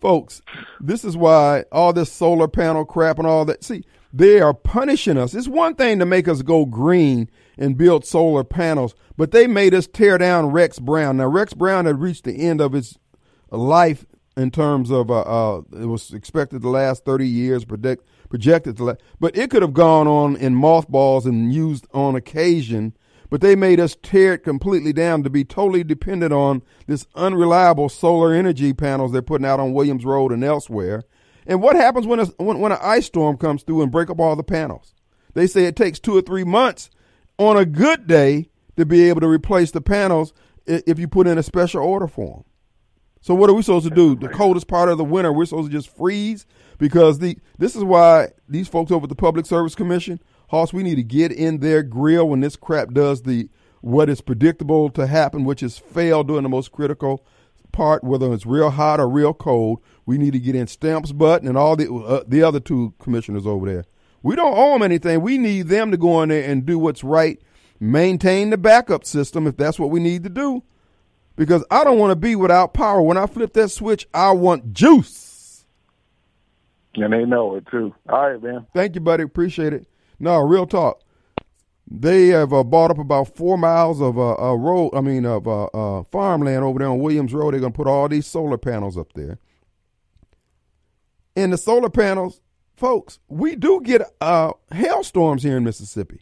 Folks, 0.00 0.42
this 0.80 1.04
is 1.04 1.16
why 1.16 1.64
all 1.72 1.92
this 1.92 2.12
solar 2.12 2.48
panel 2.48 2.84
crap 2.84 3.18
and 3.18 3.26
all 3.26 3.44
that. 3.46 3.64
See, 3.64 3.84
they 4.12 4.40
are 4.40 4.54
punishing 4.54 5.18
us. 5.18 5.34
It's 5.34 5.48
one 5.48 5.74
thing 5.74 5.98
to 5.98 6.06
make 6.06 6.28
us 6.28 6.42
go 6.42 6.64
green 6.64 7.28
and 7.58 7.76
build 7.76 8.04
solar 8.04 8.44
panels, 8.44 8.94
but 9.16 9.32
they 9.32 9.46
made 9.46 9.74
us 9.74 9.86
tear 9.86 10.16
down 10.16 10.52
Rex 10.52 10.78
Brown. 10.78 11.16
Now, 11.16 11.26
Rex 11.26 11.52
Brown 11.52 11.86
had 11.86 12.00
reached 12.00 12.24
the 12.24 12.46
end 12.46 12.60
of 12.60 12.72
his 12.72 12.98
life 13.50 14.06
in 14.36 14.52
terms 14.52 14.90
of 14.90 15.10
uh, 15.10 15.20
uh, 15.22 15.62
it 15.72 15.86
was 15.86 16.14
expected 16.14 16.62
to 16.62 16.68
last 16.68 17.04
30 17.04 17.26
years, 17.26 17.64
predict, 17.64 18.06
projected 18.30 18.76
to 18.76 18.84
last, 18.84 19.00
but 19.18 19.36
it 19.36 19.50
could 19.50 19.62
have 19.62 19.74
gone 19.74 20.06
on 20.06 20.36
in 20.36 20.54
mothballs 20.54 21.26
and 21.26 21.52
used 21.52 21.86
on 21.92 22.14
occasion. 22.14 22.96
But 23.30 23.40
they 23.40 23.54
made 23.54 23.78
us 23.78 23.96
tear 24.02 24.34
it 24.34 24.44
completely 24.44 24.92
down 24.92 25.22
to 25.22 25.30
be 25.30 25.44
totally 25.44 25.84
dependent 25.84 26.32
on 26.32 26.62
this 26.86 27.06
unreliable 27.14 27.88
solar 27.88 28.32
energy 28.32 28.72
panels 28.72 29.12
they're 29.12 29.22
putting 29.22 29.46
out 29.46 29.60
on 29.60 29.74
Williams 29.74 30.04
Road 30.04 30.32
and 30.32 30.42
elsewhere. 30.42 31.04
And 31.46 31.60
what 31.62 31.76
happens 31.76 32.06
when 32.06 32.20
a, 32.20 32.26
when, 32.36 32.58
when 32.60 32.72
an 32.72 32.78
ice 32.80 33.06
storm 33.06 33.36
comes 33.36 33.62
through 33.62 33.82
and 33.82 33.92
break 33.92 34.10
up 34.10 34.20
all 34.20 34.36
the 34.36 34.42
panels? 34.42 34.94
They 35.34 35.46
say 35.46 35.64
it 35.64 35.76
takes 35.76 35.98
two 35.98 36.16
or 36.16 36.22
three 36.22 36.44
months 36.44 36.90
on 37.38 37.56
a 37.56 37.66
good 37.66 38.06
day 38.06 38.48
to 38.76 38.86
be 38.86 39.08
able 39.08 39.20
to 39.20 39.28
replace 39.28 39.70
the 39.70 39.80
panels 39.80 40.32
if 40.66 40.98
you 40.98 41.08
put 41.08 41.26
in 41.26 41.38
a 41.38 41.42
special 41.42 41.82
order 41.82 42.06
for 42.06 42.36
them. 42.36 42.44
So 43.20 43.34
what 43.34 43.50
are 43.50 43.54
we 43.54 43.62
supposed 43.62 43.88
to 43.88 43.94
do? 43.94 44.14
The 44.14 44.28
coldest 44.28 44.68
part 44.68 44.88
of 44.88 44.98
the 44.98 45.04
winter, 45.04 45.32
we're 45.32 45.46
supposed 45.46 45.70
to 45.70 45.76
just 45.76 45.94
freeze 45.94 46.46
because 46.78 47.18
the 47.18 47.36
this 47.58 47.74
is 47.74 47.82
why 47.82 48.28
these 48.48 48.68
folks 48.68 48.92
over 48.92 49.04
at 49.04 49.08
the 49.08 49.16
Public 49.16 49.44
Service 49.44 49.74
Commission, 49.74 50.20
Hoss, 50.48 50.72
we 50.72 50.82
need 50.82 50.96
to 50.96 51.02
get 51.02 51.32
in 51.32 51.58
their 51.58 51.82
grill 51.82 52.28
when 52.28 52.40
this 52.40 52.56
crap 52.56 52.92
does 52.92 53.22
the 53.22 53.48
what 53.80 54.08
is 54.08 54.20
predictable 54.20 54.90
to 54.90 55.06
happen, 55.06 55.44
which 55.44 55.62
is 55.62 55.78
fail 55.78 56.24
during 56.24 56.42
the 56.42 56.48
most 56.48 56.72
critical 56.72 57.24
part, 57.70 58.02
whether 58.02 58.32
it's 58.32 58.46
real 58.46 58.70
hot 58.70 58.98
or 58.98 59.08
real 59.08 59.32
cold. 59.32 59.80
We 60.04 60.18
need 60.18 60.32
to 60.32 60.40
get 60.40 60.56
in 60.56 60.66
Stamps 60.66 61.12
Button 61.12 61.46
and 61.46 61.56
all 61.56 61.76
the 61.76 61.92
uh, 61.92 62.24
the 62.26 62.42
other 62.42 62.60
two 62.60 62.94
commissioners 62.98 63.46
over 63.46 63.66
there. 63.66 63.84
We 64.22 64.34
don't 64.34 64.56
owe 64.56 64.72
them 64.72 64.82
anything. 64.82 65.20
We 65.20 65.38
need 65.38 65.68
them 65.68 65.90
to 65.92 65.96
go 65.96 66.22
in 66.22 66.30
there 66.30 66.50
and 66.50 66.66
do 66.66 66.78
what's 66.78 67.04
right, 67.04 67.40
maintain 67.78 68.50
the 68.50 68.58
backup 68.58 69.04
system 69.04 69.46
if 69.46 69.56
that's 69.56 69.78
what 69.78 69.90
we 69.90 70.00
need 70.00 70.24
to 70.24 70.30
do 70.30 70.64
because 71.38 71.64
I 71.70 71.84
don't 71.84 71.98
want 71.98 72.10
to 72.10 72.16
be 72.16 72.34
without 72.34 72.74
power. 72.74 73.00
When 73.00 73.16
I 73.16 73.26
flip 73.26 73.54
that 73.54 73.68
switch, 73.70 74.06
I 74.12 74.32
want 74.32 74.72
juice. 74.74 75.64
And 76.96 77.12
they 77.12 77.24
know 77.24 77.54
it 77.54 77.64
too. 77.70 77.94
All 78.08 78.28
right, 78.28 78.42
man. 78.42 78.66
Thank 78.74 78.96
you, 78.96 79.00
buddy. 79.00 79.22
Appreciate 79.22 79.72
it. 79.72 79.86
No, 80.18 80.38
real 80.40 80.66
talk. 80.66 81.02
They 81.90 82.28
have 82.28 82.52
uh, 82.52 82.64
bought 82.64 82.90
up 82.90 82.98
about 82.98 83.34
four 83.34 83.56
miles 83.56 84.00
of 84.00 84.18
uh, 84.18 84.34
uh, 84.34 84.54
road. 84.54 84.90
I 84.94 85.00
mean, 85.00 85.24
of 85.24 85.48
uh, 85.48 85.64
uh, 85.66 86.02
farmland 86.04 86.62
over 86.64 86.78
there 86.78 86.88
on 86.88 86.98
Williams 86.98 87.32
Road. 87.32 87.54
They're 87.54 87.60
going 87.60 87.72
to 87.72 87.76
put 87.76 87.86
all 87.86 88.08
these 88.08 88.26
solar 88.26 88.58
panels 88.58 88.98
up 88.98 89.14
there. 89.14 89.38
And 91.34 91.52
the 91.52 91.56
solar 91.56 91.88
panels, 91.88 92.40
folks, 92.76 93.20
we 93.28 93.56
do 93.56 93.80
get 93.80 94.02
uh, 94.20 94.52
hailstorms 94.70 95.42
here 95.42 95.56
in 95.56 95.64
Mississippi. 95.64 96.20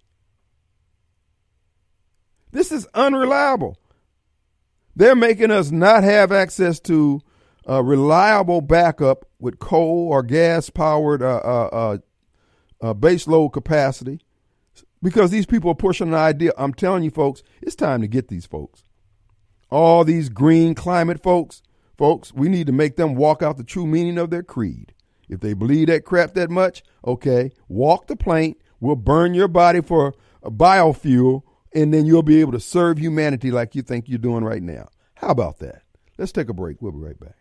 This 2.53 2.70
is 2.70 2.86
unreliable. 2.94 3.76
They're 4.94 5.16
making 5.16 5.51
us 5.51 5.70
not 5.70 6.05
have 6.05 6.32
access 6.32 6.78
to 6.80 7.20
uh, 7.68 7.82
reliable 7.82 8.61
backup 8.61 9.26
with 9.38 9.59
coal 9.59 10.09
or 10.11 10.22
gas 10.22 10.70
powered 10.70 11.22
uh, 11.22 11.36
uh, 11.38 11.99
uh, 12.87 12.95
base 12.95 13.26
load 13.26 13.51
capacity 13.51 14.20
because 15.03 15.30
these 15.30 15.47
people 15.47 15.70
are 15.70 15.74
pushing 15.76 16.09
an 16.09 16.14
idea. 16.14 16.53
I'm 16.57 16.72
telling 16.72 17.03
you, 17.03 17.11
folks, 17.11 17.43
it's 17.61 17.74
time 17.74 18.01
to 18.01 18.07
get 18.07 18.28
these 18.28 18.47
folks. 18.47 18.84
All 19.70 20.05
these 20.05 20.28
green 20.28 20.74
climate 20.74 21.22
folks, 21.22 21.62
folks, 21.99 22.32
we 22.32 22.49
need 22.49 22.68
to 22.68 22.72
make 22.72 22.97
them 22.97 23.16
walk 23.16 23.43
out 23.43 23.57
the 23.57 23.64
true 23.64 23.87
meaning 23.87 24.18
of 24.18 24.30
their 24.30 24.45
creed. 24.45 24.95
If 25.28 25.41
they 25.41 25.55
believe 25.55 25.89
that 25.89 26.05
crap 26.05 26.34
that 26.34 26.51
much, 26.51 26.84
okay, 27.05 27.51
walk 27.68 28.07
the 28.07 28.14
plank. 28.14 28.59
We'll 28.78 28.95
burn 28.95 29.34
your 29.34 29.49
body 29.49 29.80
for 29.80 30.14
biofuel, 30.45 31.43
and 31.74 31.93
then 31.93 32.07
you'll 32.07 32.22
be 32.22 32.41
able 32.41 32.53
to 32.53 32.61
serve 32.61 32.99
humanity 32.99 33.51
like 33.51 33.74
you 33.74 33.82
think 33.82 34.09
you're 34.09 34.18
doing 34.18 34.45
right 34.45 34.62
now. 34.62 34.89
How 35.14 35.28
about 35.28 35.59
that? 35.59 35.82
Let's 36.18 36.30
take 36.30 36.49
a 36.49 36.55
break. 36.55 36.80
We'll 36.80 36.93
be 36.93 36.99
right 36.99 37.18
back. 37.18 37.37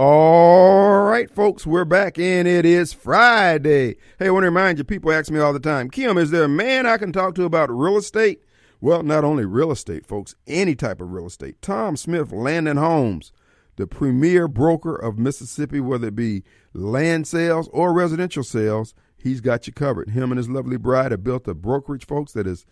All 0.00 1.00
right, 1.00 1.28
folks, 1.28 1.66
we're 1.66 1.84
back 1.84 2.20
and 2.20 2.46
it 2.46 2.64
is 2.64 2.92
Friday. 2.92 3.96
Hey, 4.20 4.28
I 4.28 4.30
want 4.30 4.44
to 4.44 4.50
remind 4.50 4.78
you, 4.78 4.84
people 4.84 5.10
ask 5.10 5.28
me 5.28 5.40
all 5.40 5.52
the 5.52 5.58
time, 5.58 5.90
Kim, 5.90 6.16
is 6.16 6.30
there 6.30 6.44
a 6.44 6.48
man 6.48 6.86
I 6.86 6.98
can 6.98 7.10
talk 7.10 7.34
to 7.34 7.42
about 7.42 7.68
real 7.68 7.96
estate? 7.96 8.44
Well, 8.80 9.02
not 9.02 9.24
only 9.24 9.44
real 9.44 9.72
estate, 9.72 10.06
folks, 10.06 10.36
any 10.46 10.76
type 10.76 11.00
of 11.00 11.10
real 11.10 11.26
estate. 11.26 11.60
Tom 11.62 11.96
Smith, 11.96 12.30
Land 12.30 12.68
and 12.68 12.78
Homes, 12.78 13.32
the 13.74 13.88
premier 13.88 14.46
broker 14.46 14.94
of 14.94 15.18
Mississippi, 15.18 15.80
whether 15.80 16.06
it 16.06 16.14
be 16.14 16.44
land 16.72 17.26
sales 17.26 17.68
or 17.72 17.92
residential 17.92 18.44
sales, 18.44 18.94
he's 19.16 19.40
got 19.40 19.66
you 19.66 19.72
covered. 19.72 20.10
Him 20.10 20.30
and 20.30 20.38
his 20.38 20.48
lovely 20.48 20.76
bride 20.76 21.10
have 21.10 21.24
built 21.24 21.48
a 21.48 21.54
brokerage, 21.54 22.06
folks, 22.06 22.30
that 22.34 22.46
is, 22.46 22.66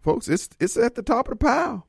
folks, 0.00 0.28
it's 0.28 0.48
it's 0.58 0.78
at 0.78 0.94
the 0.94 1.02
top 1.02 1.28
of 1.28 1.38
the 1.38 1.44
pile. 1.44 1.86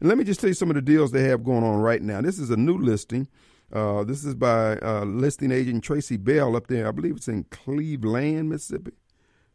And 0.00 0.08
let 0.08 0.18
me 0.18 0.24
just 0.24 0.40
tell 0.40 0.50
you 0.50 0.54
some 0.54 0.70
of 0.70 0.74
the 0.74 0.82
deals 0.82 1.12
they 1.12 1.28
have 1.28 1.44
going 1.44 1.62
on 1.62 1.78
right 1.78 2.02
now. 2.02 2.20
This 2.20 2.40
is 2.40 2.50
a 2.50 2.56
new 2.56 2.76
listing. 2.76 3.28
Uh, 3.72 4.04
this 4.04 4.24
is 4.24 4.34
by 4.34 4.76
uh, 4.78 5.04
listing 5.04 5.50
agent 5.50 5.82
Tracy 5.82 6.18
Bell 6.18 6.56
up 6.56 6.66
there. 6.66 6.86
I 6.86 6.90
believe 6.90 7.16
it's 7.16 7.28
in 7.28 7.44
Cleveland, 7.44 8.50
Mississippi. 8.50 8.92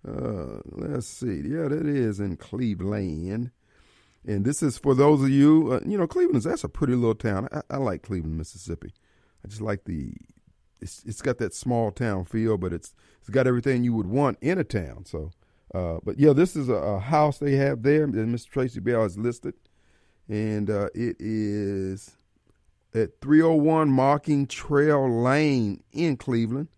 Uh, 0.08 0.60
let's 0.66 1.08
see. 1.08 1.42
Yeah, 1.46 1.68
that 1.68 1.86
is 1.86 2.20
in 2.20 2.38
Cleveland. 2.38 3.52
And 4.26 4.44
this 4.44 4.64
is 4.64 4.78
for 4.78 4.96
those 4.96 5.22
of 5.22 5.30
you, 5.30 5.72
uh, 5.74 5.80
you 5.86 5.98
know, 5.98 6.08
Cleveland's 6.08 6.46
that's 6.46 6.64
a 6.64 6.70
pretty 6.70 6.96
little 6.96 7.16
town. 7.16 7.48
I, 7.52 7.62
I 7.70 7.78
like 7.78 8.02
Cleveland, 8.02 8.38
Mississippi. 8.38 8.92
I 9.46 9.48
just 9.48 9.62
like 9.62 9.86
the, 9.86 10.14
it's 10.82 11.04
it's 11.06 11.22
got 11.22 11.38
that 11.38 11.54
small 11.54 11.92
town 11.92 12.26
feel, 12.26 12.58
but 12.58 12.74
it's 12.74 12.94
it's 13.20 13.30
got 13.30 13.48
everything 13.48 13.84
you 13.84 13.94
would 13.94 14.08
want 14.08 14.38
in 14.42 14.58
a 14.58 14.64
town. 14.64 15.06
So, 15.06 15.32
uh, 15.76 16.00
but 16.04 16.20
yeah, 16.20 16.34
this 16.34 16.56
is 16.56 16.70
a, 16.70 16.74
a 16.74 17.00
house 17.00 17.38
they 17.38 17.54
have 17.54 17.84
there, 17.84 18.04
and 18.04 18.14
Mr. 18.16 18.50
Tracy 18.50 18.80
Bell 18.80 19.06
is 19.06 19.18
listed, 19.18 19.54
and 20.28 20.70
uh, 20.70 20.90
it 20.96 21.16
is 21.20 22.17
at 22.98 23.22
301 23.22 23.90
Marking 23.90 24.48
Trail 24.48 25.10
Lane 25.10 25.84
in 25.92 26.18
Cleveland. 26.18 26.70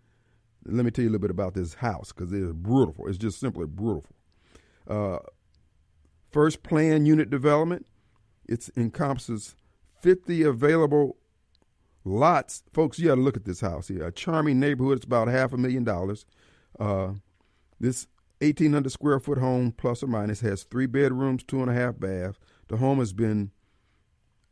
Let 0.65 0.86
me 0.86 0.91
tell 0.91 1.03
you 1.03 1.09
a 1.09 1.13
little 1.13 1.22
bit 1.22 1.32
about 1.32 1.53
this 1.53 1.76
house 1.76 2.11
because 2.11 2.32
it 2.32 2.41
is 2.41 2.53
beautiful. 2.53 3.07
It's 3.07 3.17
just 3.17 3.39
simply 3.39 3.65
beautiful. 3.65 4.15
Uh, 4.88 5.20
first 6.32 6.63
plan 6.63 7.05
unit 7.05 7.30
development. 7.30 7.86
It 8.47 8.70
encompasses 8.76 9.55
50 10.01 10.43
available 10.43 11.17
lots. 12.03 12.63
Folks, 12.74 12.99
you 12.99 13.07
got 13.07 13.15
to 13.15 13.22
look 13.22 13.38
at 13.38 13.45
this 13.45 13.61
house 13.61 13.88
here. 13.88 14.05
A 14.05 14.11
charming 14.11 14.59
neighborhood. 14.59 14.97
It's 14.97 15.05
about 15.05 15.28
half 15.28 15.53
a 15.53 15.57
million 15.57 15.84
dollars. 15.84 16.26
Uh, 16.80 17.13
this 17.80 18.07
1,800 18.41 18.91
square 18.91 19.20
foot 19.20 19.38
home, 19.38 19.72
plus 19.72 20.01
or 20.01 20.07
minus, 20.07 20.41
has 20.41 20.63
three 20.63 20.86
bedrooms, 20.86 21.43
two 21.43 21.61
and 21.61 21.70
a 21.70 21.74
half 21.74 21.99
baths. 21.99 22.39
The 22.67 22.78
home 22.78 22.99
has 22.99 23.13
been 23.13 23.51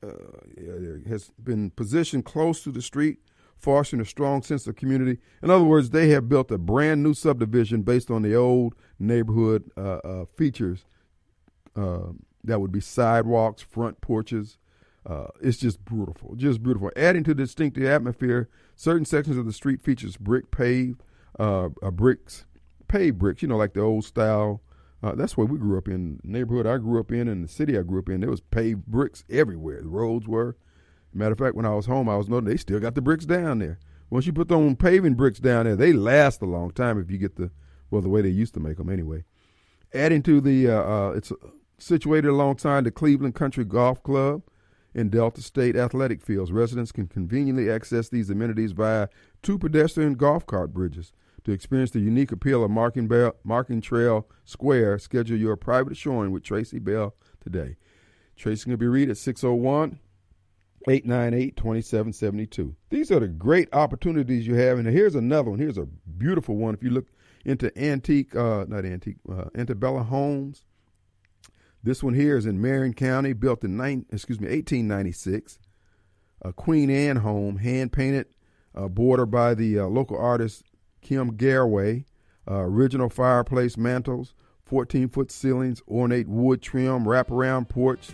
uh, 0.04 1.10
has 1.10 1.32
been 1.44 1.72
positioned 1.72 2.26
close 2.26 2.64
to 2.64 2.72
the 2.72 2.82
street, 2.82 3.20
fostering 3.58 4.02
a 4.02 4.06
strong 4.06 4.42
sense 4.42 4.68
of 4.68 4.76
community. 4.76 5.20
In 5.42 5.50
other 5.50 5.64
words, 5.64 5.90
they 5.90 6.10
have 6.10 6.30
built 6.30 6.52
a 6.52 6.58
brand 6.58 7.02
new 7.04 7.14
subdivision 7.14 7.82
based 7.82 8.12
on 8.12 8.22
the 8.22 8.36
old 8.36 8.76
neighborhood 9.00 9.72
uh, 9.76 9.98
uh, 10.04 10.26
features. 10.26 10.86
Uh, 11.76 12.10
that 12.44 12.62
would 12.62 12.72
be 12.72 12.82
sidewalks, 12.82 13.62
front 13.62 14.00
porches. 14.02 14.58
Uh, 15.06 15.28
it's 15.42 15.58
just 15.58 15.84
beautiful, 15.86 16.36
just 16.36 16.62
beautiful. 16.62 16.92
Adding 16.96 17.24
to 17.24 17.34
the 17.34 17.44
distinctive 17.44 17.86
atmosphere, 17.86 18.50
certain 18.76 19.06
sections 19.06 19.38
of 19.38 19.46
the 19.46 19.54
street 19.54 19.82
features 19.82 20.18
brick 20.18 20.52
paved, 20.52 21.02
uh, 21.40 21.70
bricks, 21.92 22.46
paved 22.88 23.18
bricks. 23.18 23.42
You 23.42 23.48
know, 23.48 23.58
like 23.58 23.74
the 23.74 23.82
old 23.82 24.06
style 24.06 24.62
Uh, 25.04 25.14
that's 25.16 25.38
where 25.38 25.46
we 25.46 25.58
grew 25.58 25.78
up 25.78 25.88
in. 25.88 26.20
The 26.24 26.32
neighborhood 26.32 26.66
I 26.66 26.78
grew 26.78 27.00
up 27.00 27.12
in 27.12 27.28
and 27.28 27.44
the 27.44 27.48
city 27.48 27.78
I 27.78 27.84
grew 27.84 28.00
up 28.00 28.10
in, 28.10 28.22
there 28.22 28.30
was 28.30 28.42
paved 28.42 28.86
bricks 28.86 29.24
everywhere. 29.30 29.82
The 29.82 29.90
roads 29.90 30.28
were. 30.28 30.58
Matter 31.14 31.34
of 31.34 31.40
fact, 31.40 31.56
when 31.56 31.66
I 31.66 31.74
was 31.74 31.86
home, 31.86 32.10
I 32.10 32.18
was 32.18 32.30
noting 32.30 32.50
they 32.50 32.58
still 32.58 32.80
got 32.80 32.96
the 32.96 33.02
bricks 33.02 33.26
down 33.26 33.60
there. 33.60 33.80
Once 34.10 34.26
you 34.26 34.34
put 34.34 34.48
them 34.48 34.76
paving 34.76 35.16
bricks 35.16 35.40
down 35.40 35.66
there, 35.66 35.76
they 35.76 35.94
last 35.94 36.42
a 36.42 36.46
long 36.46 36.72
time 36.72 37.00
if 37.00 37.12
you 37.12 37.18
get 37.18 37.36
the 37.36 37.52
well 37.90 38.02
the 38.02 38.10
way 38.10 38.22
they 38.22 38.30
used 38.30 38.54
to 38.54 38.60
make 38.60 38.78
them 38.78 38.90
anyway. 38.90 39.24
Adding 39.94 40.22
to 40.24 40.42
the, 40.42 40.70
uh, 40.70 40.82
uh, 40.82 41.12
it's 41.12 41.32
situated 41.78 42.30
alongside 42.30 42.84
the 42.84 42.92
Cleveland 42.92 43.36
Country 43.36 43.64
Golf 43.64 44.04
Club 44.04 44.42
and 44.94 45.12
Delta 45.12 45.42
State 45.42 45.76
athletic 45.76 46.22
fields. 46.22 46.52
Residents 46.52 46.92
can 46.92 47.08
conveniently 47.08 47.70
access 47.70 48.10
these 48.10 48.30
amenities 48.30 48.74
via 48.74 49.08
two 49.42 49.58
pedestrian 49.58 50.16
golf 50.16 50.46
cart 50.46 50.74
bridges. 50.74 51.14
To 51.48 51.54
experience 51.54 51.92
the 51.92 52.02
unique 52.02 52.34
appeal 52.34 52.62
of 52.62 52.72
Marking, 52.72 53.08
Bell, 53.08 53.34
Marking 53.46 53.80
Trail 53.80 54.28
Square, 54.44 55.00
schedule 55.00 55.38
your 55.38 55.56
private 55.56 55.96
showing 55.96 56.32
with 56.32 56.44
Tracy 56.44 56.78
Bell 56.78 57.16
today. 57.40 57.78
Tracy 58.36 58.66
can 58.66 58.76
be 58.76 58.86
reached 58.86 59.12
at 59.12 59.18
601 59.18 59.98
898 60.90 61.56
2772. 61.56 62.76
These 62.90 63.12
are 63.12 63.22
the 63.22 63.30
great 63.30 63.70
opportunities 63.72 64.46
you 64.46 64.56
have. 64.56 64.78
And 64.78 64.90
here's 64.90 65.16
another 65.16 65.52
one. 65.52 65.60
Here's 65.60 65.78
a 65.78 65.86
beautiful 65.86 66.58
one. 66.58 66.74
If 66.74 66.84
you 66.84 66.90
look 66.90 67.08
into 67.46 67.72
antique, 67.82 68.36
uh, 68.36 68.66
not 68.68 68.84
antique, 68.84 69.16
uh, 69.32 69.46
antebellum 69.56 70.04
homes, 70.04 70.66
this 71.82 72.04
one 72.04 72.14
here 72.14 72.36
is 72.36 72.46
in 72.46 72.62
Marion 72.62 72.94
County, 72.94 73.32
built 73.32 73.64
in 73.64 73.78
nine, 73.78 74.06
excuse 74.12 74.42
me, 74.42 74.48
1896. 74.48 75.60
A 76.42 76.52
Queen 76.52 76.90
Anne 76.90 77.16
home, 77.16 77.56
hand 77.56 77.94
painted, 77.94 78.26
uh, 78.76 78.90
border 78.90 79.26
by 79.26 79.54
the 79.54 79.80
uh, 79.80 79.86
local 79.86 80.18
artist 80.18 80.66
Kim 81.08 81.38
Garway. 81.38 82.04
Uh, 82.50 82.62
original 82.62 83.10
fireplace 83.10 83.78
mantles, 83.78 84.34
14 84.66 85.10
foot 85.10 85.32
ceilings, 85.32 85.82
ornate 85.88 86.28
wood 86.28 86.62
trim, 86.62 87.04
wraparound 87.04 87.68
porch. 87.68 88.10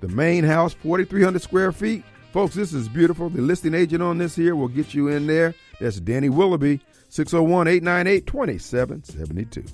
The 0.00 0.08
main 0.08 0.44
house, 0.44 0.74
4,300 0.74 1.40
square 1.42 1.72
feet. 1.72 2.04
Folks, 2.32 2.54
this 2.54 2.72
is 2.72 2.88
beautiful. 2.88 3.30
The 3.30 3.40
listing 3.40 3.74
agent 3.74 4.02
on 4.02 4.18
this 4.18 4.36
here 4.36 4.54
will 4.54 4.68
get 4.68 4.94
you 4.94 5.08
in 5.08 5.26
there. 5.26 5.54
That's 5.80 6.00
Danny 6.00 6.28
Willoughby, 6.28 6.80
601 7.08 7.68
898 7.68 8.26
2772. 8.26 9.64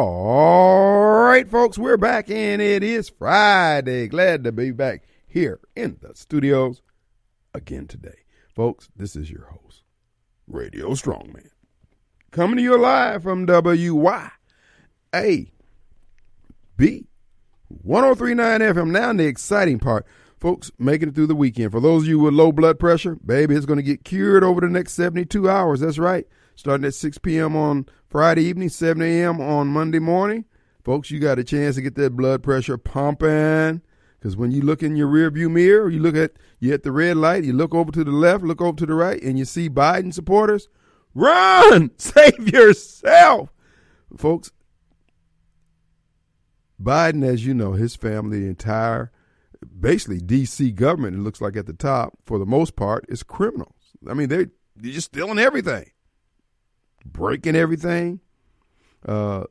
All 0.00 1.24
right, 1.24 1.48
folks, 1.48 1.76
we're 1.76 1.96
back 1.96 2.30
and 2.30 2.62
it 2.62 2.84
is 2.84 3.08
Friday. 3.08 4.06
Glad 4.06 4.44
to 4.44 4.52
be 4.52 4.70
back 4.70 5.02
here 5.26 5.58
in 5.74 5.98
the 6.00 6.14
studios. 6.14 6.82
again 7.52 7.88
today. 7.88 8.20
Folks, 8.54 8.90
this 8.94 9.16
is 9.16 9.28
your 9.28 9.46
host, 9.46 9.82
Radio 10.46 10.90
Strongman. 10.90 11.48
Coming 12.30 12.58
to 12.58 12.62
you 12.62 12.78
live 12.78 13.24
from 13.24 13.44
WYAB 13.44 14.30
1039 17.66 18.60
FM. 18.60 18.90
Now, 18.92 19.12
the 19.14 19.26
exciting 19.26 19.80
part, 19.80 20.06
folks, 20.38 20.70
making 20.78 21.08
it 21.08 21.16
through 21.16 21.26
the 21.26 21.34
weekend. 21.34 21.72
For 21.72 21.80
those 21.80 22.04
of 22.04 22.08
you 22.08 22.20
with 22.20 22.34
low 22.34 22.52
blood 22.52 22.78
pressure, 22.78 23.16
baby, 23.16 23.56
it's 23.56 23.66
going 23.66 23.78
to 23.78 23.82
get 23.82 24.04
cured 24.04 24.44
over 24.44 24.60
the 24.60 24.68
next 24.68 24.92
72 24.92 25.50
hours. 25.50 25.80
That's 25.80 25.98
right. 25.98 26.24
Starting 26.58 26.86
at 26.86 26.94
6 26.94 27.18
p.m. 27.18 27.54
on 27.54 27.86
Friday 28.08 28.42
evening, 28.42 28.68
7 28.68 29.00
a.m. 29.00 29.40
on 29.40 29.68
Monday 29.68 30.00
morning. 30.00 30.44
Folks, 30.82 31.08
you 31.08 31.20
got 31.20 31.38
a 31.38 31.44
chance 31.44 31.76
to 31.76 31.82
get 31.82 31.94
that 31.94 32.16
blood 32.16 32.42
pressure 32.42 32.76
pumping. 32.76 33.80
Because 34.18 34.36
when 34.36 34.50
you 34.50 34.62
look 34.62 34.82
in 34.82 34.96
your 34.96 35.06
rearview 35.06 35.48
mirror, 35.48 35.88
you 35.88 36.00
look 36.00 36.16
at 36.16 36.32
you 36.58 36.74
at 36.74 36.82
the 36.82 36.90
red 36.90 37.16
light, 37.16 37.44
you 37.44 37.52
look 37.52 37.76
over 37.76 37.92
to 37.92 38.02
the 38.02 38.10
left, 38.10 38.42
look 38.42 38.60
over 38.60 38.76
to 38.76 38.86
the 38.86 38.94
right, 38.94 39.22
and 39.22 39.38
you 39.38 39.44
see 39.44 39.70
Biden 39.70 40.12
supporters. 40.12 40.68
Run! 41.14 41.92
Save 41.96 42.48
yourself! 42.48 43.52
Folks, 44.16 44.50
Biden, 46.82 47.24
as 47.24 47.46
you 47.46 47.54
know, 47.54 47.74
his 47.74 47.94
family, 47.94 48.40
the 48.40 48.48
entire, 48.48 49.12
basically 49.78 50.18
D.C. 50.18 50.72
government, 50.72 51.18
it 51.18 51.20
looks 51.20 51.40
like 51.40 51.56
at 51.56 51.66
the 51.66 51.72
top, 51.72 52.18
for 52.26 52.40
the 52.40 52.46
most 52.46 52.74
part, 52.74 53.04
is 53.08 53.22
criminals. 53.22 53.94
I 54.10 54.14
mean, 54.14 54.28
they're, 54.28 54.50
they're 54.74 54.92
just 54.92 55.12
stealing 55.12 55.38
everything, 55.38 55.92
breaking 57.04 57.56
everything. 57.56 58.20
Uh, 59.06 59.44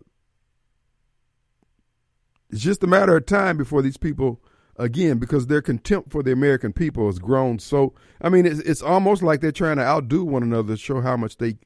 it's 2.49 2.61
just 2.61 2.83
a 2.83 2.87
matter 2.87 3.15
of 3.15 3.25
time 3.25 3.57
before 3.57 3.81
these 3.81 3.97
people, 3.97 4.41
again, 4.77 5.17
because 5.17 5.47
their 5.47 5.61
contempt 5.61 6.11
for 6.11 6.23
the 6.23 6.31
American 6.31 6.73
people 6.73 7.07
has 7.07 7.19
grown 7.19 7.59
so. 7.59 7.93
I 8.21 8.29
mean, 8.29 8.45
it's, 8.45 8.59
it's 8.61 8.81
almost 8.81 9.21
like 9.21 9.41
they're 9.41 9.51
trying 9.51 9.77
to 9.77 9.83
outdo 9.83 10.23
one 10.23 10.43
another 10.43 10.75
to 10.75 10.77
show 10.77 11.01
how 11.01 11.17
much 11.17 11.37
they, 11.37 11.57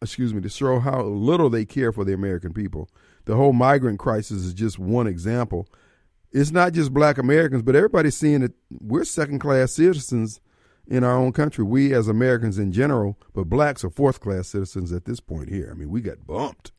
excuse 0.00 0.32
me, 0.32 0.40
to 0.42 0.48
show 0.48 0.78
how 0.78 1.02
little 1.02 1.50
they 1.50 1.64
care 1.64 1.92
for 1.92 2.04
the 2.04 2.14
American 2.14 2.52
people. 2.52 2.88
The 3.24 3.36
whole 3.36 3.52
migrant 3.52 3.98
crisis 3.98 4.42
is 4.42 4.54
just 4.54 4.78
one 4.78 5.06
example. 5.06 5.68
It's 6.32 6.50
not 6.50 6.72
just 6.72 6.94
black 6.94 7.18
Americans, 7.18 7.62
but 7.62 7.76
everybody's 7.76 8.16
seeing 8.16 8.40
that 8.40 8.52
we're 8.70 9.04
second 9.04 9.40
class 9.40 9.72
citizens 9.72 10.40
in 10.86 11.04
our 11.04 11.16
own 11.16 11.32
country. 11.32 11.64
We 11.64 11.94
as 11.94 12.08
Americans 12.08 12.58
in 12.58 12.72
general, 12.72 13.18
but 13.34 13.44
blacks 13.44 13.84
are 13.84 13.90
fourth 13.90 14.20
class 14.20 14.48
citizens 14.48 14.92
at 14.92 15.04
this 15.04 15.20
point 15.20 15.48
here. 15.48 15.70
I 15.70 15.74
mean, 15.74 15.90
we 15.90 16.00
got 16.00 16.26
bumped. 16.26 16.72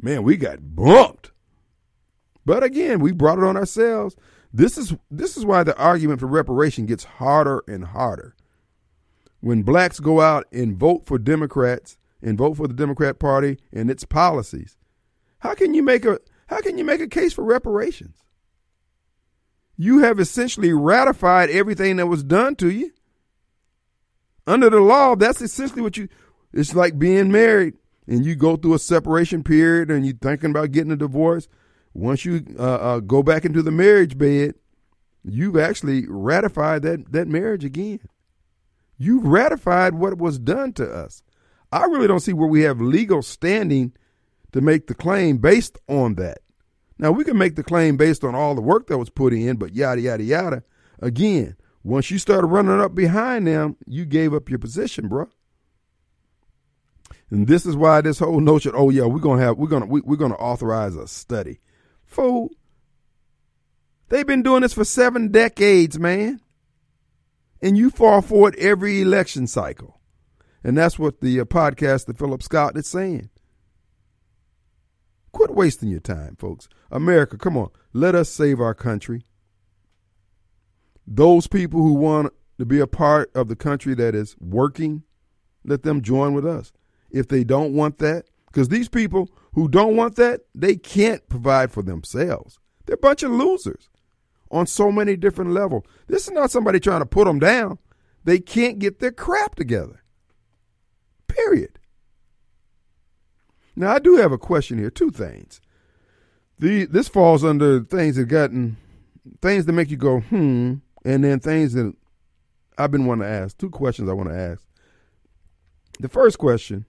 Man, 0.00 0.22
we 0.22 0.36
got 0.36 0.74
bumped. 0.74 1.32
But 2.44 2.62
again, 2.62 3.00
we 3.00 3.12
brought 3.12 3.38
it 3.38 3.44
on 3.44 3.56
ourselves. 3.56 4.16
This 4.52 4.76
is 4.76 4.94
this 5.10 5.36
is 5.36 5.44
why 5.44 5.62
the 5.62 5.76
argument 5.76 6.20
for 6.20 6.26
reparation 6.26 6.86
gets 6.86 7.04
harder 7.04 7.62
and 7.66 7.86
harder. 7.86 8.36
When 9.40 9.62
blacks 9.62 10.00
go 10.00 10.20
out 10.20 10.46
and 10.52 10.76
vote 10.76 11.06
for 11.06 11.18
Democrats 11.18 11.98
and 12.22 12.38
vote 12.38 12.56
for 12.56 12.66
the 12.66 12.74
Democrat 12.74 13.18
Party 13.18 13.58
and 13.72 13.90
its 13.90 14.04
policies, 14.04 14.76
how 15.38 15.54
can 15.54 15.74
you 15.74 15.82
make 15.82 16.04
a 16.04 16.18
how 16.46 16.60
can 16.60 16.78
you 16.78 16.84
make 16.84 17.00
a 17.00 17.08
case 17.08 17.32
for 17.32 17.44
reparations? 17.44 18.23
You 19.76 20.00
have 20.00 20.20
essentially 20.20 20.72
ratified 20.72 21.50
everything 21.50 21.96
that 21.96 22.06
was 22.06 22.22
done 22.22 22.56
to 22.56 22.70
you. 22.70 22.92
Under 24.46 24.70
the 24.70 24.80
law, 24.80 25.16
that's 25.16 25.40
essentially 25.40 25.82
what 25.82 25.96
you 25.96 26.08
it's 26.52 26.74
like 26.74 26.98
being 26.98 27.32
married 27.32 27.74
and 28.06 28.24
you 28.24 28.36
go 28.36 28.56
through 28.56 28.74
a 28.74 28.78
separation 28.78 29.42
period 29.42 29.90
and 29.90 30.06
you're 30.06 30.14
thinking 30.14 30.50
about 30.50 30.70
getting 30.70 30.92
a 30.92 30.96
divorce 30.96 31.48
once 31.94 32.24
you 32.24 32.44
uh, 32.58 32.62
uh, 32.62 33.00
go 33.00 33.22
back 33.22 33.44
into 33.44 33.62
the 33.62 33.70
marriage 33.70 34.18
bed, 34.18 34.54
you've 35.22 35.56
actually 35.56 36.06
ratified 36.08 36.82
that, 36.82 37.12
that 37.12 37.28
marriage 37.28 37.64
again. 37.64 38.00
You've 38.98 39.24
ratified 39.24 39.94
what 39.94 40.18
was 40.18 40.38
done 40.38 40.72
to 40.74 40.92
us. 40.92 41.22
I 41.72 41.84
really 41.84 42.08
don't 42.08 42.20
see 42.20 42.32
where 42.32 42.48
we 42.48 42.62
have 42.62 42.80
legal 42.80 43.22
standing 43.22 43.92
to 44.52 44.60
make 44.60 44.86
the 44.86 44.94
claim 44.94 45.38
based 45.38 45.78
on 45.88 46.16
that. 46.16 46.38
Now, 46.98 47.10
we 47.10 47.24
can 47.24 47.36
make 47.36 47.56
the 47.56 47.64
claim 47.64 47.96
based 47.96 48.24
on 48.24 48.34
all 48.34 48.54
the 48.54 48.60
work 48.60 48.86
that 48.86 48.98
was 48.98 49.10
put 49.10 49.32
in, 49.32 49.56
but 49.56 49.74
yada, 49.74 50.00
yada, 50.00 50.22
yada. 50.22 50.62
Again, 51.00 51.56
once 51.82 52.10
you 52.10 52.18
started 52.18 52.46
running 52.46 52.80
up 52.80 52.94
behind 52.94 53.46
them, 53.46 53.76
you 53.86 54.04
gave 54.04 54.32
up 54.32 54.48
your 54.48 54.58
position, 54.58 55.08
bro. 55.08 55.28
And 57.30 57.46
this 57.46 57.66
is 57.66 57.76
why 57.76 58.00
this 58.00 58.18
whole 58.18 58.40
notion, 58.40 58.72
oh 58.74 58.90
yeah, 58.90 59.04
we're 59.04 59.18
gonna 59.18 59.42
have 59.42 59.58
we're 59.58 59.68
gonna 59.68 59.86
we, 59.86 60.00
we're 60.02 60.16
gonna 60.16 60.34
authorize 60.34 60.94
a 60.94 61.08
study. 61.08 61.60
Fool. 62.04 62.50
They've 64.08 64.26
been 64.26 64.42
doing 64.42 64.62
this 64.62 64.74
for 64.74 64.84
seven 64.84 65.32
decades, 65.32 65.98
man. 65.98 66.40
And 67.60 67.76
you 67.76 67.90
fall 67.90 68.20
for 68.22 68.48
it 68.48 68.58
every 68.58 69.00
election 69.00 69.46
cycle. 69.46 70.00
And 70.62 70.78
that's 70.78 70.98
what 70.98 71.20
the 71.20 71.40
uh, 71.40 71.44
podcast, 71.44 72.06
the 72.06 72.14
Philip 72.14 72.42
Scott, 72.42 72.76
is 72.76 72.86
saying. 72.86 73.30
Quit 75.34 75.50
wasting 75.50 75.88
your 75.88 75.98
time, 75.98 76.36
folks. 76.36 76.68
America, 76.92 77.36
come 77.36 77.56
on. 77.56 77.68
Let 77.92 78.14
us 78.14 78.28
save 78.28 78.60
our 78.60 78.72
country. 78.72 79.24
Those 81.08 81.48
people 81.48 81.82
who 81.82 81.94
want 81.94 82.32
to 82.58 82.64
be 82.64 82.78
a 82.78 82.86
part 82.86 83.32
of 83.34 83.48
the 83.48 83.56
country 83.56 83.94
that 83.96 84.14
is 84.14 84.36
working, 84.38 85.02
let 85.64 85.82
them 85.82 86.02
join 86.02 86.34
with 86.34 86.46
us. 86.46 86.72
If 87.10 87.26
they 87.26 87.42
don't 87.42 87.74
want 87.74 87.98
that, 87.98 88.26
because 88.46 88.68
these 88.68 88.88
people 88.88 89.28
who 89.54 89.66
don't 89.66 89.96
want 89.96 90.14
that, 90.16 90.42
they 90.54 90.76
can't 90.76 91.28
provide 91.28 91.72
for 91.72 91.82
themselves. 91.82 92.60
They're 92.86 92.94
a 92.94 92.98
bunch 92.98 93.24
of 93.24 93.32
losers 93.32 93.90
on 94.52 94.68
so 94.68 94.92
many 94.92 95.16
different 95.16 95.50
levels. 95.50 95.82
This 96.06 96.28
is 96.28 96.32
not 96.32 96.52
somebody 96.52 96.78
trying 96.78 97.00
to 97.00 97.06
put 97.06 97.24
them 97.24 97.40
down. 97.40 97.80
They 98.22 98.38
can't 98.38 98.78
get 98.78 99.00
their 99.00 99.10
crap 99.10 99.56
together. 99.56 100.04
Period. 101.26 101.80
Now, 103.76 103.92
I 103.92 103.98
do 103.98 104.16
have 104.16 104.32
a 104.32 104.38
question 104.38 104.78
here. 104.78 104.90
Two 104.90 105.10
things. 105.10 105.60
The 106.58 106.84
this 106.86 107.08
falls 107.08 107.44
under 107.44 107.80
things 107.80 108.16
that 108.16 108.26
gotten 108.26 108.76
things 109.42 109.66
that 109.66 109.72
make 109.72 109.90
you 109.90 109.96
go 109.96 110.20
hmm, 110.20 110.74
and 111.04 111.24
then 111.24 111.40
things 111.40 111.72
that 111.72 111.94
I've 112.78 112.92
been 112.92 113.06
wanting 113.06 113.24
to 113.24 113.28
ask. 113.28 113.58
Two 113.58 113.70
questions 113.70 114.08
I 114.08 114.12
want 114.12 114.28
to 114.28 114.38
ask. 114.38 114.64
The 115.98 116.08
first 116.08 116.38
question: 116.38 116.86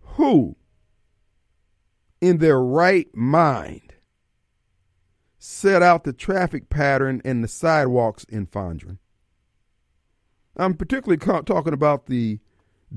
Who 0.00 0.56
in 2.20 2.38
their 2.38 2.60
right 2.60 3.08
mind 3.14 3.94
set 5.38 5.82
out 5.82 6.04
the 6.04 6.12
traffic 6.12 6.68
pattern 6.68 7.22
and 7.24 7.42
the 7.42 7.48
sidewalks 7.48 8.24
in 8.24 8.46
Fondren. 8.46 8.98
I'm 10.56 10.74
particularly 10.74 11.18
talking 11.18 11.72
about 11.72 12.06
the 12.06 12.40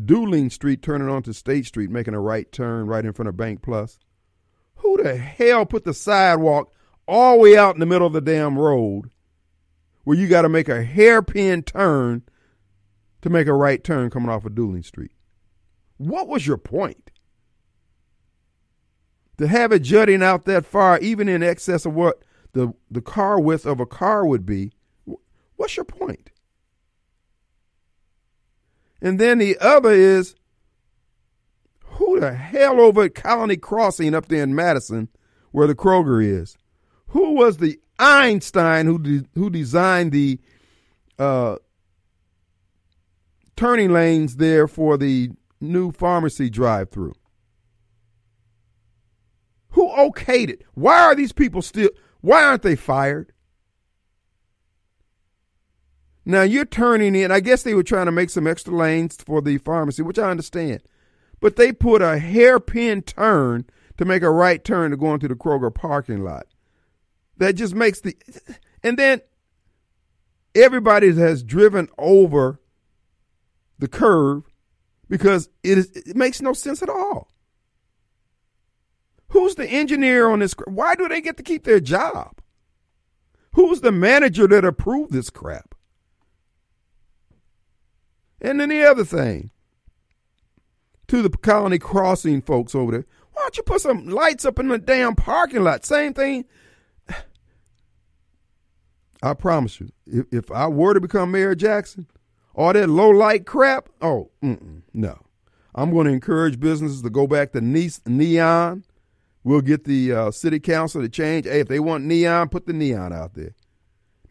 Duling 0.05 0.49
Street 0.49 0.81
turning 0.81 1.09
onto 1.09 1.33
State 1.33 1.65
Street, 1.65 1.89
making 1.89 2.13
a 2.13 2.19
right 2.19 2.51
turn 2.51 2.87
right 2.87 3.05
in 3.05 3.13
front 3.13 3.29
of 3.29 3.37
Bank 3.37 3.61
Plus. 3.61 3.99
Who 4.75 5.01
the 5.01 5.17
hell 5.17 5.65
put 5.65 5.83
the 5.83 5.93
sidewalk 5.93 6.73
all 7.07 7.35
the 7.35 7.41
way 7.41 7.57
out 7.57 7.75
in 7.75 7.79
the 7.79 7.85
middle 7.85 8.07
of 8.07 8.13
the 8.13 8.21
damn 8.21 8.57
road 8.57 9.11
where 10.03 10.17
you 10.17 10.27
got 10.27 10.41
to 10.43 10.49
make 10.49 10.69
a 10.69 10.83
hairpin 10.83 11.63
turn 11.63 12.23
to 13.21 13.29
make 13.29 13.47
a 13.47 13.53
right 13.53 13.83
turn 13.83 14.09
coming 14.09 14.29
off 14.29 14.45
of 14.45 14.55
Duling 14.55 14.83
Street? 14.83 15.11
What 15.97 16.27
was 16.27 16.47
your 16.47 16.57
point? 16.57 17.11
to 19.41 19.47
have 19.47 19.71
it 19.71 19.81
jutting 19.81 20.21
out 20.21 20.45
that 20.45 20.67
far, 20.67 20.99
even 20.99 21.27
in 21.27 21.41
excess 21.41 21.85
of 21.87 21.95
what 21.95 22.23
the, 22.53 22.71
the 22.91 23.01
car 23.01 23.39
width 23.39 23.65
of 23.65 23.79
a 23.79 23.87
car 23.87 24.23
would 24.23 24.45
be, 24.45 24.71
what's 25.55 25.75
your 25.75 25.83
point? 25.83 26.29
And 29.01 29.19
then 29.19 29.39
the 29.39 29.57
other 29.59 29.91
is 29.91 30.35
who 31.83 32.19
the 32.19 32.33
hell 32.33 32.79
over 32.79 33.03
at 33.03 33.15
Colony 33.15 33.57
Crossing 33.57 34.13
up 34.13 34.27
there 34.27 34.43
in 34.43 34.55
Madison, 34.55 35.09
where 35.51 35.67
the 35.67 35.75
Kroger 35.75 36.23
is? 36.23 36.57
Who 37.07 37.33
was 37.33 37.57
the 37.57 37.79
Einstein 37.99 38.85
who 38.85 38.99
de- 38.99 39.25
who 39.35 39.49
designed 39.49 40.11
the 40.11 40.39
uh, 41.19 41.57
turning 43.55 43.91
lanes 43.91 44.37
there 44.37 44.67
for 44.67 44.97
the 44.97 45.31
new 45.59 45.91
pharmacy 45.91 46.49
drive-through? 46.49 47.13
Who 49.71 49.89
okayed 49.89 50.49
it? 50.49 50.63
Why 50.73 51.01
are 51.01 51.15
these 51.15 51.31
people 51.31 51.61
still, 51.61 51.89
why 52.21 52.43
aren't 52.43 52.63
they 52.63 52.75
fired? 52.75 53.31
Now 56.25 56.43
you're 56.43 56.65
turning 56.65 57.15
in, 57.15 57.31
I 57.31 57.39
guess 57.39 57.63
they 57.63 57.73
were 57.73 57.83
trying 57.83 58.05
to 58.05 58.11
make 58.11 58.29
some 58.29 58.47
extra 58.47 58.75
lanes 58.75 59.17
for 59.17 59.41
the 59.41 59.57
pharmacy, 59.57 60.01
which 60.03 60.19
I 60.19 60.29
understand. 60.29 60.81
But 61.39 61.55
they 61.55 61.71
put 61.71 62.01
a 62.01 62.19
hairpin 62.19 63.01
turn 63.01 63.65
to 63.97 64.05
make 64.05 64.21
a 64.21 64.29
right 64.29 64.63
turn 64.63 64.91
to 64.91 64.97
go 64.97 65.13
into 65.13 65.27
the 65.27 65.35
Kroger 65.35 65.73
parking 65.73 66.23
lot. 66.23 66.45
That 67.37 67.53
just 67.53 67.73
makes 67.73 68.01
the, 68.01 68.15
and 68.83 68.97
then 68.97 69.21
everybody 70.53 71.13
has 71.13 71.43
driven 71.43 71.89
over 71.97 72.59
the 73.79 73.87
curve 73.87 74.43
because 75.09 75.49
it 75.63 75.77
is 75.77 75.91
it 75.91 76.15
makes 76.15 76.41
no 76.41 76.53
sense 76.53 76.83
at 76.83 76.89
all. 76.89 77.29
Who's 79.29 79.55
the 79.55 79.67
engineer 79.67 80.29
on 80.29 80.39
this? 80.39 80.53
Why 80.67 80.93
do 80.95 81.07
they 81.07 81.21
get 81.21 81.37
to 81.37 81.43
keep 81.43 81.63
their 81.63 81.79
job? 81.79 82.41
Who's 83.53 83.81
the 83.81 83.91
manager 83.91 84.47
that 84.47 84.63
approved 84.63 85.11
this 85.11 85.29
crap? 85.29 85.70
And 88.41 88.59
then 88.59 88.69
the 88.69 88.83
other 88.83 89.05
thing, 89.05 89.51
to 91.07 91.21
the 91.21 91.29
colony 91.29 91.77
crossing 91.77 92.41
folks 92.41 92.73
over 92.73 92.91
there, 92.91 93.05
why 93.33 93.43
don't 93.43 93.57
you 93.57 93.63
put 93.63 93.81
some 93.81 94.07
lights 94.07 94.45
up 94.45 94.59
in 94.59 94.67
the 94.67 94.77
damn 94.77 95.15
parking 95.15 95.63
lot? 95.63 95.85
Same 95.85 96.13
thing. 96.13 96.45
I 99.23 99.33
promise 99.35 99.79
you, 99.79 99.91
if, 100.07 100.25
if 100.31 100.51
I 100.51 100.67
were 100.67 100.93
to 100.93 101.01
become 101.01 101.31
Mayor 101.31 101.53
Jackson, 101.53 102.07
all 102.55 102.73
that 102.73 102.89
low 102.89 103.09
light 103.09 103.45
crap, 103.45 103.89
oh, 104.01 104.31
no. 104.93 105.19
I'm 105.73 105.91
going 105.91 106.07
to 106.07 106.13
encourage 106.13 106.59
businesses 106.59 107.01
to 107.01 107.09
go 107.09 107.27
back 107.27 107.53
to 107.53 107.61
neon. 107.61 108.83
We'll 109.43 109.61
get 109.61 109.85
the 109.85 110.13
uh, 110.13 110.31
city 110.31 110.59
council 110.59 111.01
to 111.01 111.09
change. 111.09 111.45
Hey, 111.45 111.61
if 111.61 111.67
they 111.67 111.79
want 111.79 112.03
neon, 112.03 112.49
put 112.49 112.65
the 112.65 112.73
neon 112.73 113.13
out 113.13 113.33
there. 113.33 113.55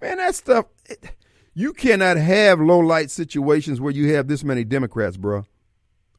Man, 0.00 0.18
that 0.18 0.34
stuff, 0.34 0.66
it, 0.86 1.12
you 1.54 1.72
cannot 1.72 2.16
have 2.16 2.60
low 2.60 2.78
light 2.78 3.10
situations 3.10 3.80
where 3.80 3.92
you 3.92 4.14
have 4.14 4.28
this 4.28 4.44
many 4.44 4.64
Democrats, 4.64 5.16
bro. 5.16 5.44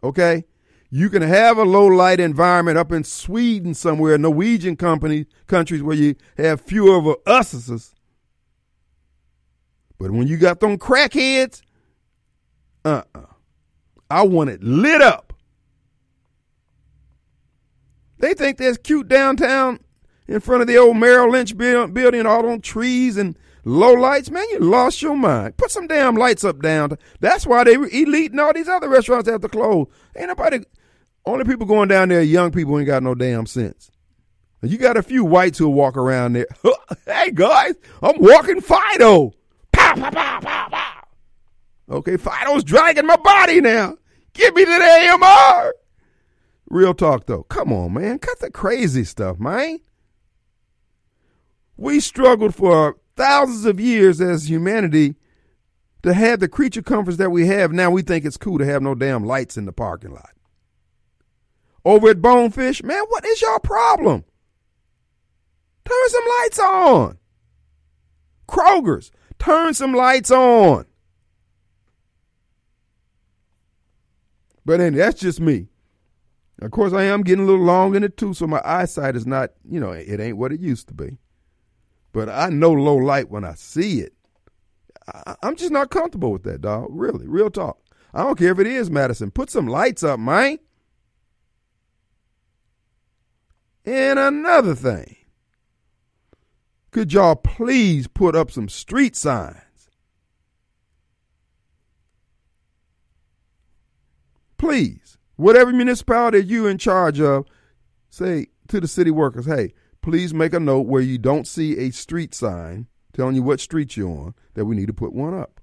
Okay? 0.04 0.46
You 0.90 1.10
can 1.10 1.22
have 1.22 1.58
a 1.58 1.64
low 1.64 1.88
light 1.88 2.20
environment 2.20 2.78
up 2.78 2.92
in 2.92 3.06
Sweden 3.06 3.74
somewhere, 3.74 4.18
Norwegian 4.18 4.76
company 4.76 5.26
countries 5.48 5.82
where 5.82 5.96
you 5.96 6.16
have 6.38 6.60
fewer 6.60 6.98
of 6.98 7.18
us's. 7.26 7.96
But 9.98 10.12
when 10.12 10.28
you 10.28 10.38
got 10.38 10.60
them 10.60 10.78
crackheads, 10.78 11.62
uh 12.84 13.04
uh 13.16 13.22
I 14.10 14.24
want 14.24 14.50
it 14.50 14.62
lit 14.62 15.02
up. 15.02 15.32
They 18.20 18.34
think 18.34 18.58
that's 18.58 18.78
cute 18.78 19.08
downtown 19.08 19.80
in 20.28 20.42
front 20.42 20.62
of 20.62 20.68
the 20.68 20.78
old 20.78 20.98
Merrill 20.98 21.32
Lynch 21.32 21.58
building, 21.58 22.26
all 22.26 22.50
on 22.50 22.60
trees 22.60 23.16
and 23.16 23.38
low 23.64 23.94
lights. 23.94 24.30
Man, 24.30 24.46
you 24.52 24.60
lost 24.60 25.02
your 25.02 25.16
mind. 25.16 25.58
Put 25.58 25.72
some 25.72 25.88
damn 25.88 26.16
lights 26.16 26.44
up 26.44 26.62
down. 26.62 26.98
That's 27.20 27.46
why 27.46 27.64
they 27.64 27.74
elite 27.74 28.32
and 28.32 28.40
all 28.40 28.54
these 28.54 28.68
other 28.68 28.90
restaurants 28.90 29.30
have 29.30 29.42
to 29.42 29.50
close. 29.50 29.88
Ain't 30.16 30.28
nobody. 30.28 30.60
Only 31.26 31.46
people 31.46 31.68
going 31.68 31.90
down 31.90 32.10
there, 32.10 32.22
young 32.22 32.52
people, 32.52 32.78
ain't 32.80 32.88
got 32.88 33.04
no 33.04 33.14
damn 33.14 33.46
sense. 33.46 33.92
You 34.64 34.78
got 34.78 34.98
a 34.98 35.04
few 35.04 35.24
whites 35.24 35.58
who 35.58 35.70
walk 35.70 35.98
around 35.98 36.34
there. 36.34 36.48
hey 37.06 37.32
guys, 37.32 37.76
I'm 38.02 38.20
walking 38.20 38.62
Fido. 38.62 39.34
Pow, 39.72 39.96
pow, 39.96 40.10
pow, 40.12 40.40
pow, 40.40 40.68
pow. 40.70 41.08
Okay, 41.90 42.18
Fido's 42.18 42.64
dragging 42.64 43.06
my 43.08 43.16
body 43.18 43.60
now. 43.60 43.98
Give 44.34 44.56
me 44.56 44.64
the 44.64 44.72
AMR. 44.72 45.74
Real 46.70 46.94
talk 46.94 47.26
though. 47.26 47.44
Come 47.44 47.74
on, 47.74 47.94
man. 47.94 48.20
Cut 48.20 48.40
the 48.40 48.52
crazy 48.52 49.04
stuff, 49.04 49.40
man. 49.40 49.80
We 51.76 52.00
struggled 52.00 52.54
for 52.54 52.98
thousands 53.22 53.66
of 53.66 53.80
years 53.80 54.20
as 54.20 54.50
humanity 54.50 55.14
to 56.02 56.12
have 56.12 56.40
the 56.40 56.48
creature 56.48 56.82
comforts 56.82 57.18
that 57.18 57.30
we 57.30 57.46
have. 57.46 57.72
Now 57.72 57.92
we 57.92 58.02
think 58.02 58.26
it's 58.26 58.36
cool 58.36 58.58
to 58.58 58.66
have 58.66 58.82
no 58.82 58.96
damn 58.96 59.24
lights 59.24 59.58
in 59.58 59.66
the 59.66 59.72
parking 59.72 60.12
lot. 60.12 60.32
Over 61.86 62.10
at 62.10 62.22
Bonefish, 62.22 62.82
man, 62.82 63.04
what 63.10 63.24
is 63.24 63.40
your 63.40 63.60
problem? 63.60 64.26
Turn 65.86 66.10
some 66.10 66.24
lights 66.40 66.60
on. 66.60 67.18
Kroger's, 68.50 69.12
turn 69.38 69.76
some 69.76 69.94
lights 69.94 70.32
on. 70.32 70.88
But 74.66 74.82
anyway, 74.82 75.04
that's 75.04 75.20
just 75.20 75.40
me. 75.40 75.68
Of 76.60 76.72
course, 76.72 76.94
I 76.94 77.04
am 77.04 77.22
getting 77.22 77.44
a 77.44 77.48
little 77.48 77.66
long 77.66 77.96
in 77.96 78.04
it 78.04 78.18
too, 78.18 78.34
so 78.34 78.48
my 78.48 78.62
eyesight 78.66 79.16
is 79.16 79.28
not, 79.28 79.52
you 79.64 79.80
know, 79.80 79.92
it 79.92 80.20
ain't 80.20 80.38
what 80.38 80.52
it 80.52 80.60
used 80.60 80.88
to 80.88 80.94
be. 80.96 81.18
But 82.12 82.30
I 82.30 82.50
know 82.50 82.72
low 82.72 82.96
light 82.96 83.30
when 83.30 83.46
I 83.46 83.54
see 83.54 84.02
it. 84.02 84.14
I, 85.08 85.36
am 85.44 85.56
just 85.56 85.72
not 85.72 85.90
comfortable 85.90 86.32
with 86.32 86.44
that, 86.44 86.62
dog. 86.62 86.88
Really, 86.90 87.28
real 87.28 87.50
talk. 87.50 87.80
I 88.14 88.24
don't 88.24 88.38
care 88.38 88.52
if 88.52 88.60
it 88.60 88.68
is 88.68 88.92
Madison. 88.92 89.32
Put 89.32 89.50
some 89.50 89.68
lights 89.68 90.04
up, 90.04 90.20
man. 90.20 90.60
And 93.86 94.20
another 94.20 94.76
thing, 94.76 95.16
could 96.92 97.14
y'all 97.14 97.36
please 97.36 98.08
put 98.08 98.36
up 98.36 98.52
some 98.52 98.70
street 98.70 99.16
signs? 99.16 99.58
Please, 104.58 105.18
whatever 105.38 105.72
municipality 105.72 106.46
you 106.46 106.68
in 106.68 106.78
charge 106.78 107.20
of, 107.20 107.48
say 108.12 108.48
to 108.68 108.80
the 108.80 108.88
city 108.88 109.10
workers, 109.10 109.48
hey, 109.48 109.74
please 110.02 110.34
make 110.34 110.54
a 110.54 110.60
note 110.60 110.88
where 110.88 111.02
you 111.02 111.18
don't 111.18 111.48
see 111.48 111.78
a 111.78 111.92
street 111.92 112.34
sign 112.34 112.88
telling 113.14 113.36
you 113.36 113.44
what 113.44 113.60
street 113.60 113.98
you're 113.98 114.10
on, 114.10 114.34
that 114.54 114.66
we 114.66 114.76
need 114.76 114.88
to 114.88 114.94
put 114.94 115.14
one 115.14 115.34
up. 115.34 115.60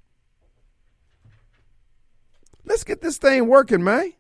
Let's 2.65 2.85
get 2.85 3.01
this 3.01 3.17
thing 3.17 3.47
working, 3.47 3.83
man. 3.83 4.13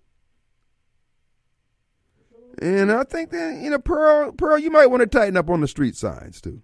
And 2.61 2.91
I 2.91 3.05
think 3.05 3.31
that, 3.31 3.61
you 3.63 3.71
know, 3.71 3.79
Pearl, 3.79 4.33
Pearl, 4.33 4.59
you 4.59 4.71
might 4.71 4.87
want 4.87 5.03
to 5.03 5.07
tighten 5.07 5.37
up 5.37 5.51
on 5.51 5.61
the 5.61 5.69
street 5.69 5.97
signs 5.97 6.41
too. 6.41 6.63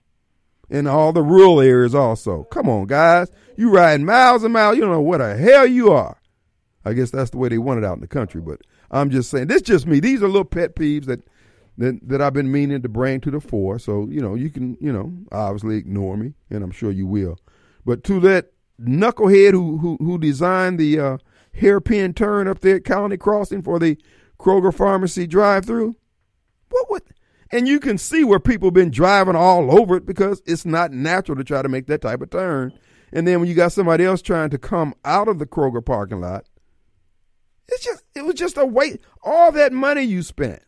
In 0.71 0.87
all 0.87 1.13
the 1.13 1.23
rural 1.23 1.61
areas 1.61 1.95
also. 1.95 2.45
Come 2.45 2.69
on, 2.69 2.87
guys. 2.87 3.31
You 3.57 3.71
riding 3.71 4.07
miles 4.07 4.43
and 4.43 4.53
miles. 4.53 4.77
You 4.77 4.83
don't 4.83 4.93
know 4.93 5.01
what 5.01 5.19
the 5.19 5.37
hell 5.37 5.67
you 5.67 5.93
are. 5.93 6.21
I 6.85 6.95
guess 6.95 7.11
that's 7.11 7.31
the 7.31 7.37
way 7.37 7.51
they 7.51 7.59
want 7.59 7.79
it 7.79 7.85
out 7.85 7.95
in 7.95 8.01
the 8.01 8.09
country. 8.09 8.41
But 8.41 8.63
I'm 8.91 9.11
just 9.11 9.31
saying, 9.31 9.49
this 9.49 9.63
just 9.63 9.87
me. 9.87 10.01
These 10.01 10.23
are 10.23 10.27
little 10.27 10.45
pet 10.45 10.75
peeves 10.75 11.05
that 11.05 11.23
that, 11.79 11.99
that 12.09 12.21
I've 12.21 12.33
been 12.33 12.53
meaning 12.53 12.83
to 12.83 12.89
bring 12.89 13.21
to 13.23 13.31
the 13.31 13.41
fore. 13.41 13.79
So, 13.79 14.07
you 14.11 14.21
know, 14.21 14.35
you 14.35 14.51
can, 14.51 14.77
you 14.81 14.93
know, 14.93 15.13
obviously 15.33 15.77
ignore 15.77 16.17
me, 16.17 16.35
and 16.51 16.63
I'm 16.63 16.71
sure 16.71 16.91
you 16.91 17.07
will. 17.07 17.39
But 17.85 18.05
to 18.05 18.21
that 18.21 18.53
knucklehead 18.81 19.53
who 19.53 19.79
who, 19.79 19.97
who 20.01 20.19
designed 20.19 20.79
the 20.79 20.99
uh, 20.99 21.19
hairpin 21.55 22.15
turn 22.15 22.49
up 22.49 22.61
there 22.61 22.77
at 22.77 22.85
Colony 22.85 23.17
Crossing 23.17 23.63
for 23.63 23.79
the 23.79 23.99
Kroger 24.39 24.75
Pharmacy 24.75 25.27
drive 25.27 25.65
through, 25.65 25.97
what 26.71 26.91
would 26.91 27.03
and 27.51 27.69
you 27.69 27.79
can 27.79 27.99
see 27.99 28.25
where 28.25 28.41
people 28.41 28.71
been 28.71 28.91
driving 28.91 29.37
all 29.37 29.79
over 29.79 29.97
it 29.97 30.07
because 30.07 30.43
it's 30.45 30.65
not 30.65 30.93
natural 30.93 31.37
to 31.37 31.45
try 31.45 31.63
to 31.63 31.69
make 31.69 31.87
that 31.87 32.01
type 32.01 32.21
of 32.21 32.31
turn. 32.31 32.73
And 33.13 33.29
then 33.29 33.39
when 33.39 33.49
you 33.49 33.55
got 33.55 33.71
somebody 33.71 34.05
else 34.05 34.23
trying 34.23 34.51
to 34.51 34.59
come 34.59 34.93
out 35.05 35.29
of 35.29 35.39
the 35.39 35.47
Kroger 35.47 35.85
parking 35.85 36.21
lot, 36.21 36.47
it's 37.69 37.85
just 37.85 38.03
it 38.15 38.25
was 38.25 38.35
just 38.35 38.57
a 38.57 38.67
waste. 38.67 38.99
All 39.23 39.53
that 39.53 39.73
money 39.73 40.03
you 40.03 40.23
spent 40.23 40.63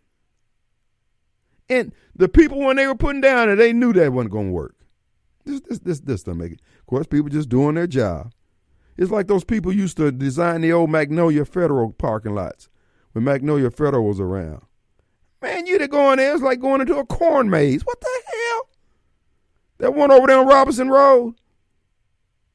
and 1.69 1.93
the 2.15 2.29
people 2.29 2.59
when 2.59 2.77
they 2.77 2.87
were 2.87 2.95
putting 2.95 3.21
down 3.21 3.49
it, 3.49 3.57
they 3.57 3.73
knew 3.73 3.93
that 3.93 4.13
wasn't 4.13 4.33
to 4.33 4.41
work. 4.51 4.77
This, 5.45 5.61
this, 5.61 5.79
this, 5.79 6.01
this 6.01 6.23
doesn't 6.23 6.39
make 6.39 6.53
it. 6.53 6.61
Of 6.81 6.87
course, 6.87 7.07
people 7.07 7.29
just 7.29 7.49
doing 7.49 7.75
their 7.75 7.87
job. 7.87 8.33
It's 8.97 9.11
like 9.11 9.27
those 9.27 9.45
people 9.45 9.73
used 9.73 9.97
to 9.99 10.11
design 10.11 10.63
the 10.63 10.73
old 10.73 10.91
Magnolia 10.91 11.45
Federal 11.45 11.93
parking 11.93 12.35
lots 12.35 12.69
when 13.13 13.25
Magnolia 13.25 13.71
Federal 13.71 14.07
was 14.07 14.21
around. 14.21 14.63
Man, 15.43 15.67
you 15.67 15.79
to 15.79 15.89
go 15.89 16.13
in 16.13 16.19
there, 16.19 16.33
it's 16.33 16.43
like 16.43 16.61
going 16.61 16.81
into 16.81 16.97
a 16.97 17.05
corn 17.05 17.51
maze. 17.51 17.83
What 17.85 18.01
the 18.01 18.09
hell? 18.27 18.69
That 19.79 19.95
one 19.95 20.11
over 20.11 20.27
there 20.27 20.39
on 20.39 20.47
Robinson 20.47 20.89
Road. 20.89 21.35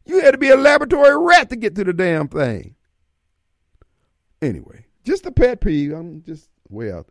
You 0.05 0.22
had 0.22 0.32
to 0.32 0.38
be 0.38 0.49
a 0.49 0.57
laboratory 0.57 1.16
rat 1.18 1.49
to 1.51 1.55
get 1.55 1.76
to 1.76 1.84
the 1.84 1.93
damn 1.93 2.28
thing. 2.28 2.76
Anyway, 4.41 4.86
just 5.03 5.28
a 5.28 5.32
pet 5.32 5.62
peeve. 5.62 5.93
I'm 5.93 6.24
just 6.24 6.49
way 6.70 6.91
out. 6.91 7.07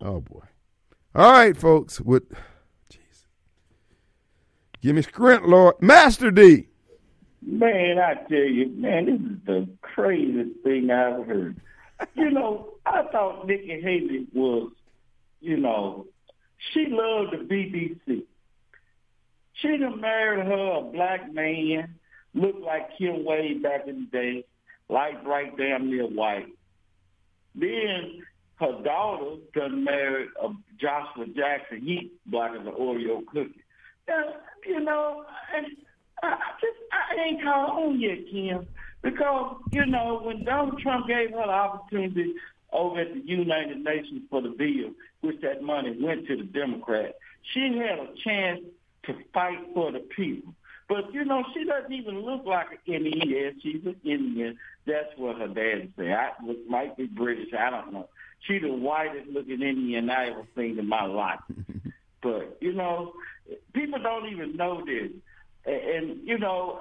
Oh 0.00 0.20
boy. 0.20 0.42
All 1.16 1.30
right, 1.30 1.56
folks. 1.56 2.00
What? 2.00 2.24
Jeez. 2.92 3.26
Give 4.80 4.96
me 4.96 5.02
scrint, 5.02 5.46
Lord. 5.46 5.76
Master 5.80 6.32
D. 6.32 6.66
Man, 7.40 7.98
I 7.98 8.14
tell 8.28 8.38
you, 8.38 8.68
man, 8.70 9.06
this 9.06 9.20
is 9.20 9.38
the 9.46 9.68
craziest 9.80 10.60
thing 10.64 10.90
I've 10.90 11.24
heard. 11.24 11.60
you 12.14 12.30
know, 12.30 12.74
I 12.84 13.04
thought 13.12 13.46
Nikki 13.46 13.80
Haley 13.80 14.26
was, 14.34 14.72
you 15.40 15.56
know, 15.56 16.06
she 16.72 16.86
loved 16.88 17.32
the 17.32 17.54
BBC. 17.54 18.24
She'd 19.52 19.82
have 19.82 19.98
married 19.98 20.46
her 20.46 20.78
a 20.78 20.82
black 20.82 21.32
man, 21.32 21.94
looked 22.34 22.60
like 22.60 22.98
Kim 22.98 23.24
Wade 23.24 23.62
back 23.62 23.86
in 23.86 24.08
the 24.10 24.18
day, 24.18 24.44
like 24.88 25.24
right 25.24 25.56
damn 25.56 25.88
near 25.90 26.06
white. 26.06 26.48
Then 27.54 28.22
her 28.56 28.82
daughter 28.82 29.36
done 29.54 29.84
married 29.84 30.28
a 30.42 30.48
Joshua 30.80 31.26
Jackson. 31.34 31.80
He 31.80 32.12
black 32.26 32.52
as 32.52 32.66
an 32.66 32.72
Oreo 32.72 33.26
cookie. 33.26 33.62
Now, 34.06 34.34
you 34.66 34.80
know, 34.80 35.24
and 35.54 35.66
I 36.22 36.36
just 36.60 36.78
I 36.92 37.22
ain't 37.22 37.42
caught 37.42 37.70
on 37.70 38.00
yet, 38.00 38.18
Kim, 38.30 38.66
because 39.02 39.56
you 39.72 39.86
know 39.86 40.20
when 40.22 40.44
Donald 40.44 40.80
Trump 40.80 41.06
gave 41.08 41.30
her 41.30 41.46
the 41.46 41.52
opportunity 41.52 42.34
over 42.72 43.00
at 43.00 43.12
the 43.12 43.20
United 43.20 43.82
Nations 43.82 44.22
for 44.30 44.42
the 44.42 44.50
bill, 44.50 44.92
which 45.20 45.40
that 45.42 45.62
money 45.62 45.96
went 46.00 46.26
to 46.26 46.36
the 46.36 46.44
Democrats, 46.44 47.14
she 47.52 47.76
had 47.78 47.98
a 47.98 48.08
chance 48.22 48.60
to 49.06 49.14
fight 49.32 49.58
for 49.74 49.92
the 49.92 50.00
people. 50.00 50.54
But 50.88 51.12
you 51.14 51.24
know, 51.24 51.42
she 51.54 51.64
doesn't 51.64 51.92
even 51.92 52.20
look 52.20 52.44
like 52.44 52.66
an 52.86 53.06
Indian. 53.06 53.58
She's 53.62 53.84
an 53.84 53.96
Indian. 54.04 54.58
That's 54.86 55.16
what 55.16 55.36
her 55.38 55.48
dad 55.48 55.92
said. 55.96 56.12
I 56.12 56.32
might 56.68 56.96
be 56.96 57.06
British. 57.06 57.54
I 57.58 57.70
don't 57.70 57.92
know. 57.92 58.08
She 58.46 58.58
the 58.58 58.72
whitest 58.72 59.28
looking 59.30 59.62
Indian 59.62 60.10
I 60.10 60.28
ever 60.28 60.46
seen 60.56 60.78
in 60.78 60.88
my 60.88 61.06
life. 61.06 61.40
but 62.22 62.58
you 62.60 62.72
know, 62.72 63.12
people 63.72 64.00
don't 64.02 64.30
even 64.30 64.56
know 64.56 64.84
this, 64.84 65.10
and, 65.66 65.74
and 65.74 66.28
you 66.28 66.38
know, 66.38 66.80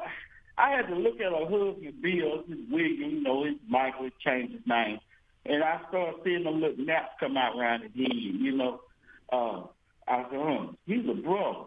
I 0.58 0.72
had 0.72 0.88
to 0.88 0.96
look 0.96 1.16
at 1.16 1.32
her 1.32 1.46
husband, 1.46 2.02
Bill, 2.02 2.44
his 2.48 2.60
William, 2.70 3.10
you 3.12 3.24
know, 3.24 3.44
his 3.44 3.56
Michael 3.68 4.10
changed 4.24 4.54
his 4.54 4.62
name. 4.68 5.00
And 5.46 5.64
I 5.64 5.82
started 5.90 6.22
seeing 6.24 6.44
them 6.44 6.62
little 6.62 6.86
naps 6.86 7.16
come 7.20 7.36
out 7.38 7.58
around 7.58 7.82
his 7.82 7.92
head, 7.96 8.12
you 8.14 8.56
know. 8.56 8.82
Uh, 9.32 9.64
I 10.08 10.24
said, 10.30 10.38
oh, 10.38 10.76
he's 10.86 11.06
a 11.10 11.14
brother. 11.14 11.66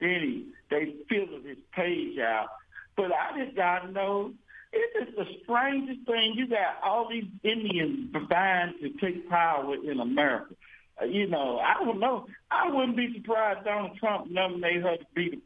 Then 0.00 0.20
he, 0.20 0.46
they 0.68 0.94
filled 1.08 1.44
his 1.44 1.58
page 1.74 2.18
out. 2.18 2.48
But 2.96 3.12
I 3.12 3.44
just 3.44 3.56
got 3.56 3.80
to 3.80 3.92
know, 3.92 4.32
it 4.74 5.08
is 5.08 5.14
the 5.16 5.26
strangest 5.42 6.06
thing. 6.06 6.34
You 6.34 6.48
got 6.48 6.82
all 6.82 7.08
these 7.08 7.24
Indians 7.42 8.14
vying 8.28 8.74
to 8.80 8.90
take 9.00 9.28
power 9.28 9.74
in 9.74 10.00
America. 10.00 10.54
Uh, 11.00 11.06
you 11.06 11.26
know, 11.26 11.58
I 11.58 11.84
don't 11.84 11.98
know. 11.98 12.26
I 12.50 12.70
wouldn't 12.70 12.96
be 12.96 13.12
surprised 13.14 13.64
Donald 13.64 13.96
Trump 13.98 14.30
nominated 14.30 14.82
her 14.82 14.96
to 14.96 15.06
be 15.14 15.30
the 15.30 15.40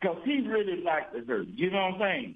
because 0.00 0.18
he 0.24 0.40
really 0.46 0.82
liked 0.82 1.14
her. 1.14 1.42
You 1.42 1.70
know 1.70 1.78
what 1.78 1.94
I'm 1.94 2.00
saying? 2.00 2.34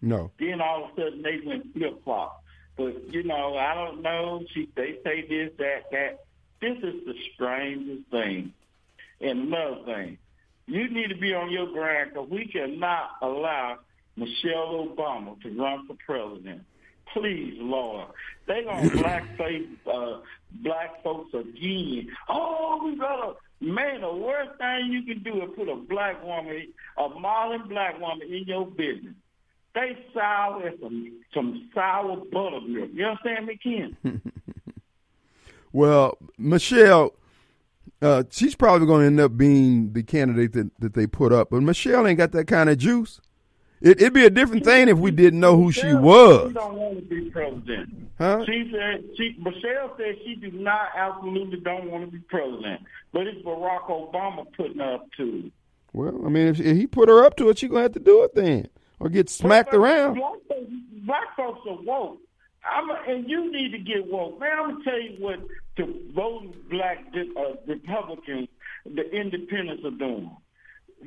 No. 0.00 0.30
Then 0.38 0.60
all 0.60 0.84
of 0.84 0.90
a 0.90 0.94
sudden 0.96 1.22
they 1.22 1.40
went 1.44 1.72
flip 1.74 2.02
flop. 2.04 2.42
But 2.76 3.12
you 3.12 3.22
know, 3.22 3.56
I 3.56 3.74
don't 3.74 4.02
know. 4.02 4.42
She 4.52 4.68
they 4.74 4.98
say 5.04 5.26
this, 5.28 5.52
that, 5.58 5.90
that. 5.92 6.24
This 6.60 6.78
is 6.78 7.04
the 7.04 7.14
strangest 7.34 8.10
thing. 8.10 8.52
And 9.20 9.48
another 9.48 9.84
thing, 9.84 10.18
you 10.66 10.88
need 10.88 11.08
to 11.08 11.16
be 11.16 11.34
on 11.34 11.50
your 11.50 11.70
ground 11.72 12.10
because 12.12 12.28
we 12.30 12.46
cannot 12.46 13.10
allow 13.20 13.78
Michelle 14.16 14.88
Obama 14.88 15.40
to 15.42 15.50
run 15.58 15.86
for 15.86 15.96
president. 16.06 16.62
Please, 17.12 17.54
Lord. 17.58 18.08
They 18.46 18.64
gonna 18.64 18.88
blackface 18.90 19.68
uh, 19.86 20.20
black 20.62 21.02
folks 21.02 21.34
again. 21.34 22.08
Oh, 22.28 22.80
we 22.84 22.96
gotta 22.96 23.34
man, 23.60 24.00
the 24.02 24.14
worst 24.14 24.58
thing 24.58 24.90
you 24.90 25.02
can 25.02 25.22
do 25.22 25.42
is 25.42 25.50
put 25.56 25.68
a 25.68 25.76
black 25.76 26.22
woman, 26.24 26.72
a 26.98 27.08
modern 27.08 27.68
black 27.68 28.00
woman 28.00 28.28
in 28.28 28.44
your 28.44 28.66
business. 28.66 29.14
They 29.74 29.96
sour 30.12 30.68
as 30.68 30.74
some 30.80 31.20
some 31.32 31.70
sour 31.74 32.16
buttermilk. 32.16 32.90
You 32.92 33.06
understand 33.06 33.46
me, 33.46 33.58
Ken? 33.62 34.22
Well, 35.74 36.18
Michelle, 36.38 37.14
uh, 38.00 38.22
she's 38.30 38.54
probably 38.54 38.86
going 38.86 39.00
to 39.00 39.06
end 39.06 39.20
up 39.20 39.36
being 39.36 39.92
the 39.92 40.04
candidate 40.04 40.52
that, 40.52 40.70
that 40.78 40.94
they 40.94 41.08
put 41.08 41.32
up. 41.32 41.50
But 41.50 41.62
Michelle 41.62 42.06
ain't 42.06 42.18
got 42.18 42.30
that 42.30 42.46
kind 42.46 42.70
of 42.70 42.78
juice. 42.78 43.20
It, 43.80 44.00
it'd 44.00 44.12
be 44.12 44.24
a 44.24 44.30
different 44.30 44.64
thing 44.64 44.88
if 44.88 44.98
we 44.98 45.10
didn't 45.10 45.40
know 45.40 45.56
who 45.56 45.72
she 45.72 45.92
was. 45.92 46.48
She 46.48 46.54
don't 46.54 46.74
want 46.74 46.98
to 46.98 47.02
be 47.02 47.30
president. 47.30 48.04
Huh? 48.18 48.44
She 48.46 48.70
said 48.72 49.04
she 49.16 49.36
Michelle 49.40 49.94
said 49.96 50.16
she 50.24 50.36
do 50.36 50.50
not 50.52 50.88
absolutely 50.96 51.58
don't 51.60 51.90
want 51.90 52.04
to 52.04 52.10
be 52.10 52.20
president, 52.20 52.82
but 53.12 53.26
it's 53.26 53.44
Barack 53.44 53.88
Obama 53.88 54.46
putting 54.56 54.78
her 54.78 54.94
up 54.94 55.08
to 55.16 55.46
it. 55.46 55.52
Well, 55.92 56.14
I 56.24 56.28
mean, 56.28 56.48
if, 56.48 56.60
if 56.60 56.76
he 56.76 56.86
put 56.86 57.08
her 57.08 57.24
up 57.24 57.36
to 57.36 57.48
it, 57.48 57.58
she 57.58 57.68
gonna 57.68 57.82
have 57.82 57.92
to 57.92 58.00
do 58.00 58.22
it 58.22 58.34
then, 58.34 58.68
or 59.00 59.08
get 59.08 59.28
smacked 59.28 59.74
around. 59.74 60.14
Black 60.14 60.32
folks, 60.48 60.70
black 61.04 61.36
folks 61.36 61.60
are 61.68 61.82
woke. 61.82 62.18
I'm 62.64 62.90
a, 62.90 62.94
and 63.08 63.28
you 63.28 63.52
need 63.52 63.72
to 63.72 63.78
get 63.78 64.10
woke. 64.10 64.38
Man, 64.38 64.50
I'm 64.58 64.70
gonna 64.72 64.84
tell 64.84 65.00
you 65.00 65.16
what 65.18 65.40
the 65.76 65.92
voting 66.14 66.54
black 66.70 67.04
uh, 67.14 67.56
Republicans, 67.66 68.48
the 68.86 69.10
independents 69.10 69.84
are 69.84 69.90
doing. 69.90 70.30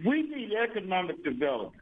We 0.06 0.24
need 0.24 0.52
economic 0.54 1.24
development. 1.24 1.82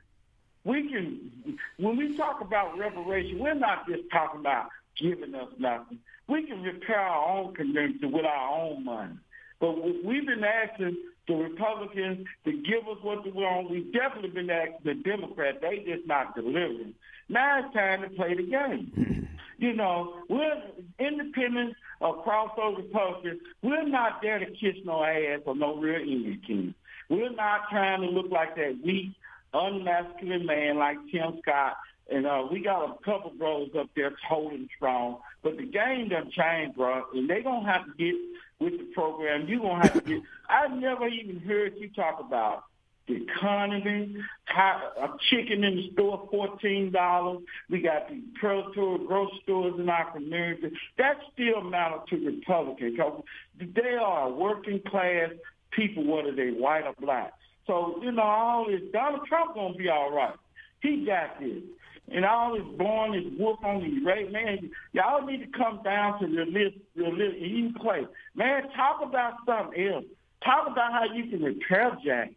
We 0.65 0.89
can, 0.89 1.57
when 1.77 1.95
we 1.95 2.17
talk 2.17 2.41
about 2.41 2.77
reparation, 2.77 3.39
we're 3.39 3.53
not 3.53 3.87
just 3.87 4.03
talking 4.11 4.41
about 4.41 4.69
giving 4.99 5.33
us 5.35 5.49
nothing. 5.57 5.99
We 6.27 6.43
can 6.47 6.63
repair 6.63 6.99
our 6.99 7.37
own 7.37 7.53
community 7.53 8.05
with 8.07 8.25
our 8.25 8.59
own 8.59 8.83
money. 8.83 9.13
But 9.59 9.81
we- 9.83 10.01
we've 10.03 10.25
been 10.25 10.43
asking 10.43 10.97
the 11.27 11.35
Republicans 11.35 12.27
to 12.45 12.51
give 12.51 12.87
us 12.87 13.01
what 13.01 13.23
we 13.23 13.31
want. 13.31 13.69
We've 13.69 13.91
definitely 13.93 14.31
been 14.31 14.49
asking 14.49 14.79
the 14.83 14.95
Democrats. 14.95 15.59
They 15.61 15.79
just 15.79 16.07
not 16.07 16.35
delivering. 16.35 16.95
Now 17.29 17.59
it's 17.59 17.73
time 17.73 18.01
to 18.01 18.09
play 18.09 18.33
the 18.33 18.43
game. 18.43 19.21
You 19.57 19.71
know, 19.71 20.21
we're 20.27 20.61
independent 20.99 21.77
across 22.01 22.51
those 22.57 22.75
Republicans. 22.75 23.39
We're 23.61 23.87
not 23.87 24.21
there 24.21 24.37
to 24.37 24.47
kiss 24.47 24.75
no 24.83 25.01
ass 25.01 25.39
or 25.45 25.55
no 25.55 25.77
real 25.77 26.35
king. 26.45 26.73
We're 27.09 27.29
not 27.29 27.69
trying 27.69 28.01
to 28.01 28.07
look 28.07 28.29
like 28.29 28.55
that 28.57 28.79
weak, 28.83 29.13
unmasculine 29.55 30.45
man 30.45 30.77
like 30.77 30.97
Tim 31.11 31.39
Scott. 31.41 31.77
And 32.09 32.27
uh, 32.27 32.47
we 32.51 32.61
got 32.61 32.83
a 32.83 33.03
couple 33.03 33.31
brothers 33.31 33.69
up 33.77 33.89
there 33.95 34.13
holding 34.27 34.69
strong. 34.75 35.17
But 35.41 35.57
the 35.57 35.65
game 35.65 36.09
done 36.09 36.29
changed, 36.31 36.77
bro. 36.77 37.03
And 37.13 37.29
they 37.29 37.41
going 37.41 37.65
to 37.65 37.71
have 37.71 37.85
to 37.85 37.93
get 37.97 38.15
with 38.59 38.77
the 38.77 38.85
program. 38.93 39.47
you 39.47 39.59
going 39.59 39.81
to 39.81 39.87
have 39.87 39.93
to 39.93 40.01
get. 40.01 40.21
I 40.49 40.67
never 40.67 41.07
even 41.07 41.39
heard 41.39 41.73
you 41.77 41.89
talk 41.89 42.19
about 42.19 42.65
the 43.07 43.23
economy, 43.23 44.17
how, 44.45 44.91
a 44.97 45.09
chicken 45.29 45.63
in 45.63 45.75
the 45.75 45.91
store, 45.93 46.27
fourteen 46.31 46.91
dollars. 46.91 47.43
We 47.69 47.81
got 47.81 48.09
the 48.09 48.21
predatory 48.39 49.05
grocery 49.05 49.39
stores 49.43 49.75
in 49.79 49.87
our 49.89 50.11
community. 50.11 50.71
That 50.97 51.17
still 51.33 51.61
matter 51.61 51.97
to 52.09 52.25
Republicans 52.25 52.97
because 52.97 53.23
they 53.59 53.95
are 53.95 54.31
working 54.31 54.81
class 54.87 55.29
people, 55.71 56.03
whether 56.05 56.33
they 56.33 56.49
white 56.49 56.85
or 56.85 56.95
black. 56.99 57.33
So 57.67 57.99
you 58.01 58.11
know, 58.11 58.23
all 58.23 58.67
this 58.67 58.81
Donald 58.91 59.27
Trump 59.27 59.55
gonna 59.55 59.73
be 59.75 59.89
all 59.89 60.11
right. 60.11 60.35
He 60.81 61.05
got 61.05 61.39
this. 61.39 61.63
And 62.07 62.23
all 62.23 62.53
this 62.53 62.77
born 62.77 63.13
this 63.13 63.33
wolf 63.39 63.57
on 63.63 63.81
these 63.81 64.03
right 64.05 64.31
man, 64.31 64.69
y'all 64.93 65.25
need 65.25 65.39
to 65.39 65.57
come 65.57 65.81
down 65.83 66.19
to 66.19 66.27
realist, 66.27 66.77
realist, 66.95 67.37
you 67.39 67.73
play. 67.73 68.05
Man, 68.35 68.69
talk 68.75 69.01
about 69.01 69.33
something 69.45 69.87
else. 69.87 70.05
Talk 70.43 70.67
about 70.67 70.91
how 70.91 71.05
you 71.05 71.27
can 71.31 71.41
repair 71.41 71.97
Jackson 72.05 72.35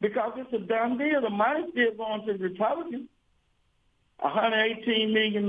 because 0.00 0.32
it's 0.36 0.52
a 0.52 0.58
done 0.58 0.98
deal. 0.98 1.20
The 1.20 1.30
money's 1.30 1.70
still 1.70 1.94
going 1.94 2.26
to 2.26 2.32
the 2.32 2.44
Republicans. 2.44 3.08
$118 4.24 5.12
million, 5.12 5.44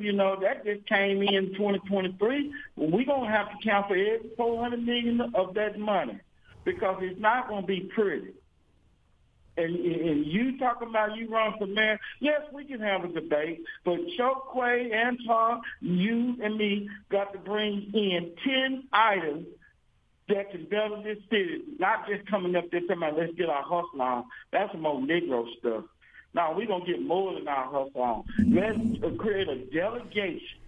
you 0.00 0.12
know, 0.12 0.40
that 0.40 0.64
just 0.64 0.86
came 0.86 1.22
in 1.22 1.52
2023. 1.52 2.52
We're 2.76 3.04
going 3.04 3.24
to 3.24 3.30
have 3.30 3.50
to 3.50 3.56
count 3.62 3.88
for 3.88 3.96
every 3.96 4.30
400 4.34 4.82
million 4.82 5.20
of 5.34 5.52
that 5.54 5.78
money 5.78 6.18
because 6.64 6.96
it's 7.02 7.20
not 7.20 7.48
going 7.48 7.62
to 7.62 7.66
be 7.66 7.80
pretty. 7.80 8.32
And, 9.56 9.76
and 9.76 10.26
you 10.26 10.58
talking 10.58 10.88
about 10.88 11.16
you 11.16 11.28
run 11.28 11.54
for 11.58 11.66
mayor, 11.66 12.00
yes, 12.20 12.40
we 12.52 12.64
can 12.64 12.80
have 12.80 13.04
a 13.04 13.08
debate, 13.08 13.62
but 13.84 14.00
Chokwe, 14.18 14.92
Antar, 14.92 15.60
you 15.80 16.36
and 16.42 16.56
me 16.56 16.88
got 17.10 17.32
to 17.32 17.38
bring 17.38 17.90
in 17.94 18.32
10 18.44 18.84
items 18.92 19.46
that 20.28 20.50
can 20.50 20.64
better 20.64 21.02
this 21.02 21.18
city, 21.30 21.62
not 21.78 22.08
just 22.08 22.28
coming 22.28 22.56
up 22.56 22.64
there 22.70 22.80
about 22.90 23.16
let's 23.16 23.34
get 23.34 23.48
our 23.48 23.62
hustle 23.62 24.00
on. 24.00 24.24
That's 24.52 24.74
old 24.74 25.08
Negro 25.08 25.44
stuff. 25.58 25.84
Now 26.34 26.56
we're 26.56 26.66
gonna 26.66 26.86
get 26.86 27.02
more 27.02 27.34
than 27.34 27.46
our 27.46 27.66
hustle 27.66 28.02
on. 28.02 28.24
Let's 28.48 28.78
uh, 29.04 29.16
create 29.18 29.48
a 29.48 29.64
delegation. 29.66 30.58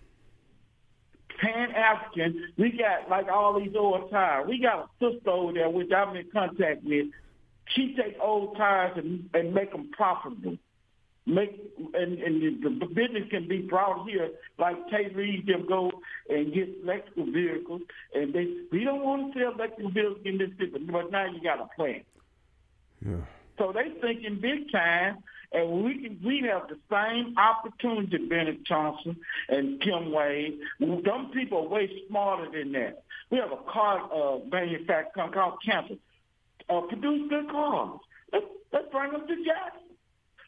Pan 1.40 1.72
African, 1.72 2.52
we 2.56 2.70
got 2.72 3.10
like 3.10 3.28
all 3.28 3.58
these 3.58 3.74
old 3.76 4.10
time. 4.10 4.48
We 4.48 4.60
got 4.60 4.88
a 5.00 5.12
sister 5.12 5.30
over 5.30 5.52
there 5.52 5.68
which 5.68 5.90
I'm 5.92 6.16
in 6.16 6.26
contact 6.32 6.84
with. 6.84 7.06
She 7.74 7.94
take 7.96 8.16
old 8.20 8.56
tires 8.56 8.96
and, 8.96 9.28
and 9.34 9.54
make 9.54 9.72
them 9.72 9.90
profitable. 9.92 10.56
Make 11.28 11.60
and, 11.94 12.18
and 12.18 12.62
the, 12.62 12.86
the 12.86 12.86
business 12.86 13.24
can 13.30 13.48
be 13.48 13.58
brought 13.58 14.08
here, 14.08 14.30
like 14.58 14.76
Tate 14.90 15.16
Reeves 15.16 15.46
them 15.46 15.66
go 15.68 15.90
and 16.28 16.54
get 16.54 16.68
electrical 16.84 17.26
vehicles, 17.32 17.82
and 18.14 18.32
they 18.32 18.54
we 18.70 18.84
don't 18.84 19.02
want 19.02 19.34
to 19.34 19.40
sell 19.40 19.52
electrical 19.54 19.90
vehicles 19.90 20.18
in 20.24 20.38
this 20.38 20.50
city, 20.56 20.86
but 20.86 21.10
now 21.10 21.26
you 21.26 21.42
got 21.42 21.60
a 21.60 21.68
plan. 21.74 22.02
Yeah. 23.04 23.16
So 23.58 23.72
they 23.72 23.98
thinking 24.00 24.38
big 24.40 24.70
time, 24.70 25.18
and 25.52 25.84
we 25.84 25.98
can 25.98 26.20
we 26.24 26.48
have 26.48 26.68
the 26.68 26.78
same 26.90 27.36
opportunity, 27.36 28.18
Bennie 28.28 28.60
Thompson 28.68 29.16
and 29.48 29.80
Kim 29.80 30.12
Wade. 30.12 30.58
Them 30.78 31.30
people 31.32 31.64
are 31.64 31.68
way 31.68 31.90
smarter 32.08 32.50
than 32.52 32.72
that. 32.72 33.02
We 33.30 33.38
have 33.38 33.50
a 33.50 33.72
car 33.72 34.08
uh, 34.12 34.38
manufacturer 34.48 35.28
called 35.32 35.58
Campbell. 35.64 35.98
Uh, 36.68 36.80
produce 36.82 37.28
good 37.28 37.48
cars. 37.50 38.00
Let's, 38.32 38.44
let's 38.72 38.86
bring 38.90 39.12
them 39.12 39.26
to 39.26 39.36
Jackson. 39.44 39.86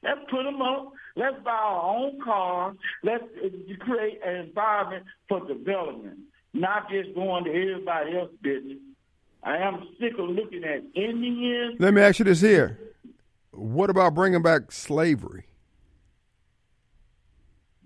Let's 0.02 0.20
put 0.30 0.44
them 0.44 0.60
up. 0.62 0.92
Let's 1.16 1.36
buy 1.44 1.50
our 1.50 1.96
own 1.96 2.20
cars. 2.22 2.76
Let's 3.02 3.24
uh, 3.44 3.48
create 3.84 4.20
an 4.24 4.46
environment 4.46 5.04
for 5.28 5.46
development, 5.46 6.18
not 6.54 6.88
just 6.90 7.14
going 7.14 7.44
to 7.44 7.50
everybody 7.50 8.16
else's 8.16 8.36
business. 8.42 8.78
I 9.42 9.56
am 9.58 9.88
sick 10.00 10.12
of 10.18 10.28
looking 10.28 10.64
at 10.64 10.82
Indians. 10.94 11.76
Let 11.78 11.94
me 11.94 12.02
ask 12.02 12.18
you 12.18 12.24
this 12.24 12.40
here: 12.40 12.78
What 13.52 13.90
about 13.90 14.14
bringing 14.14 14.42
back 14.42 14.72
slavery? 14.72 15.44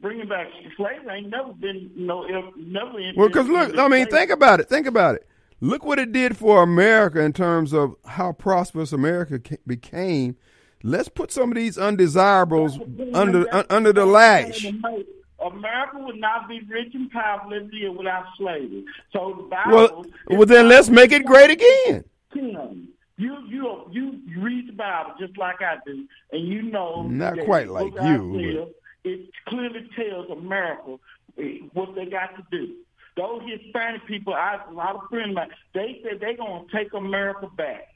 Bringing 0.01 0.29
back 0.29 0.49
slavery 0.77 1.19
ain't 1.19 1.29
never 1.29 1.53
been 1.53 1.91
no 1.95 2.23
never. 2.57 2.93
Well, 3.17 3.29
because 3.29 3.49
look, 3.49 3.79
I 3.79 3.89
mean, 3.89 4.07
think 4.07 4.31
about 4.31 4.61
it. 4.61 4.69
Think 4.69 4.87
about 4.87 5.17
it. 5.17 5.27
Look 5.63 5.85
what 5.85 6.01
it 6.01 6.11
did 6.11 6.37
for 6.37 6.61
America 6.61 7.21
in 7.21 7.33
terms 7.33 7.73
of 7.73 7.95
how 8.05 8.33
prosperous 8.33 8.93
America 8.93 9.39
ca- 9.39 9.59
became. 9.65 10.37
Let's 10.83 11.09
put 11.09 11.31
some 11.31 11.53
of 11.53 11.57
these 11.57 11.79
undesirables 11.79 12.81
under 13.15 13.47
un, 13.55 13.65
under 13.71 13.93
the 13.93 14.05
lash. 14.05 14.65
America 14.65 15.99
would 15.99 16.19
not 16.19 16.49
be 16.49 16.63
rich 16.69 16.93
and 16.95 17.09
powerful 17.13 17.55
as 17.55 17.63
it 17.73 17.97
without 17.97 18.25
slavery. 18.37 18.85
So 19.13 19.35
the 19.37 19.43
Bible. 19.45 19.73
Well, 19.73 20.05
well, 20.31 20.47
then 20.47 20.69
let's 20.69 20.89
make 20.89 21.13
it 21.13 21.25
great 21.25 21.51
again. 21.51 22.05
You 22.35 23.39
you 23.49 23.87
you 23.93 24.21
read 24.43 24.69
the 24.69 24.73
Bible 24.73 25.13
just 25.21 25.39
like 25.39 25.63
I 25.63 25.77
do, 25.87 26.09
and 26.33 26.49
you 26.49 26.63
know 26.63 27.03
Not 27.03 27.39
quite 27.45 27.69
like 27.69 27.93
you, 28.03 28.35
Isaiah, 28.35 28.67
It 29.05 29.31
clearly 29.47 29.89
tells 29.95 30.29
America 30.29 30.99
eh, 31.39 31.59
what 31.73 31.95
they 31.95 32.07
got 32.07 32.35
to 32.35 32.45
do. 32.51 32.75
Those 33.17 33.43
Hispanic 33.47 34.07
people, 34.07 34.35
I 34.35 34.59
a 34.69 34.73
lot 34.73 34.97
of 34.97 35.03
friends 35.11 35.31
of 35.31 35.35
mine, 35.35 35.51
they 35.75 36.01
said 36.03 36.21
they're 36.21 36.37
gonna 36.37 36.65
take 36.73 36.93
America 36.95 37.49
back, 37.57 37.95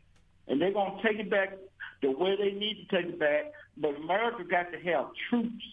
and 0.49 0.61
they're 0.61 0.73
gonna 0.73 1.01
take 1.03 1.19
it 1.19 1.31
back 1.31 1.57
the 2.03 2.11
way 2.11 2.37
they 2.37 2.53
need 2.53 2.87
to 2.89 2.97
take 2.97 3.13
it 3.13 3.19
back. 3.19 3.53
But 3.77 3.97
America 3.97 4.45
got 4.45 4.73
to 4.73 4.79
have 4.81 5.07
troops. 5.29 5.65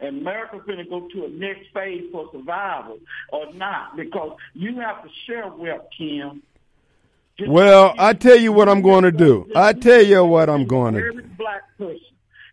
And 0.00 0.20
America's 0.20 0.62
going 0.66 0.78
to 0.78 0.84
go 0.84 1.06
to 1.12 1.26
a 1.26 1.28
next 1.28 1.72
phase 1.72 2.10
for 2.10 2.28
survival 2.32 2.98
or 3.30 3.52
not 3.52 3.96
because 3.96 4.36
you 4.52 4.80
have 4.80 5.04
to 5.04 5.08
share 5.26 5.46
wealth, 5.46 5.86
Kim. 5.96 6.42
Just 7.38 7.50
Well, 7.50 7.94
I 7.98 8.12
tell 8.14 8.36
you 8.36 8.52
what 8.52 8.68
I'm 8.68 8.82
going 8.82 9.04
to 9.04 9.12
do. 9.12 9.48
I 9.54 9.72
tell 9.72 10.02
you 10.02 10.24
what 10.24 10.50
I'm 10.50 10.66
going 10.66 10.94
to 10.94 11.12
do. 11.12 11.22
Black 11.38 11.62
person. 11.78 12.00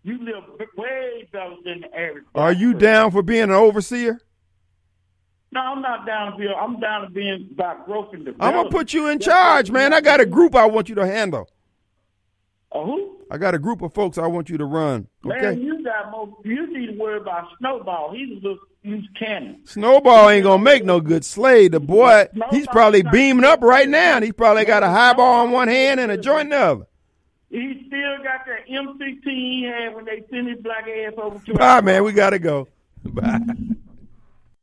You 0.04 0.20
live 0.24 0.44
way 0.78 1.28
better 1.32 1.56
than 1.66 1.82
the 1.82 2.00
average. 2.00 2.26
Are 2.36 2.54
you 2.54 2.76
down 2.76 3.12
for 3.12 3.24
being 3.24 3.44
an 3.44 3.52
overseer? 3.52 4.20
No, 5.52 5.62
I'm 5.62 5.82
not 5.82 6.06
down 6.06 6.32
to 6.32 6.38
be. 6.38 6.48
I'm 6.48 6.80
down 6.80 7.02
to 7.02 7.10
being 7.10 7.50
about 7.52 7.86
growth 7.86 8.14
and 8.14 8.28
I'm 8.40 8.54
gonna 8.54 8.70
put 8.70 8.94
you 8.94 9.08
in 9.08 9.20
charge, 9.20 9.72
man. 9.72 9.94
I 9.94 10.02
got 10.02 10.20
a 10.20 10.26
group 10.26 10.56
I 10.56 10.66
want 10.66 10.90
you 10.90 10.96
to 10.96 11.08
handle. 11.08 11.50
Uh, 12.72 12.84
who? 12.84 13.16
I 13.32 13.38
got 13.38 13.56
a 13.56 13.60
group 13.60 13.82
of 13.82 13.94
folks 13.94 14.18
I 14.18 14.28
want 14.28 14.50
you 14.50 14.58
to 14.58 14.66
run. 14.66 15.08
Man, 15.24 15.62
you 15.62 15.84
got 15.84 16.12
more. 16.12 16.38
You 16.44 16.72
need 16.72 16.88
to 16.88 16.98
worry 16.98 17.18
about 17.20 17.48
Snowball. 17.58 18.14
He's 18.14 18.30
a 18.30 18.36
little 18.36 18.60
he's 18.84 19.04
cannon. 19.18 19.62
Snowball 19.66 20.30
ain't 20.30 20.44
gonna 20.44 20.62
make 20.62 20.86
no 20.86 21.00
good 21.00 21.26
Slade. 21.26 21.72
The 21.72 21.80
boy, 21.80 22.28
he's 22.52 22.68
probably 22.68 23.02
beaming 23.04 23.46
up 23.46 23.62
right 23.62 23.90
now. 23.90 24.22
He's 24.22 24.34
probably 24.34 24.66
got 24.66 24.84
a 24.84 24.90
highball 24.90 25.46
in 25.46 25.52
one 25.52 25.68
hand 25.68 26.00
and 26.00 26.12
a 26.12 26.18
joint 26.18 26.42
in 26.44 26.50
the 26.50 26.58
other. 26.58 26.86
He 27.50 27.86
still 27.88 28.18
got 28.24 28.46
that 28.46 28.68
M16 28.68 29.24
he 29.26 29.64
had 29.64 29.96
when 29.96 30.06
they 30.06 30.24
sent 30.30 30.48
his 30.48 30.60
black 30.60 30.88
ass 30.88 31.14
over 31.18 31.44
to. 31.44 31.54
Bye, 31.56 31.82
man. 31.82 32.04
We 32.04 32.14
gotta 32.14 32.38
go. 32.38 32.68
Bye. 33.04 33.40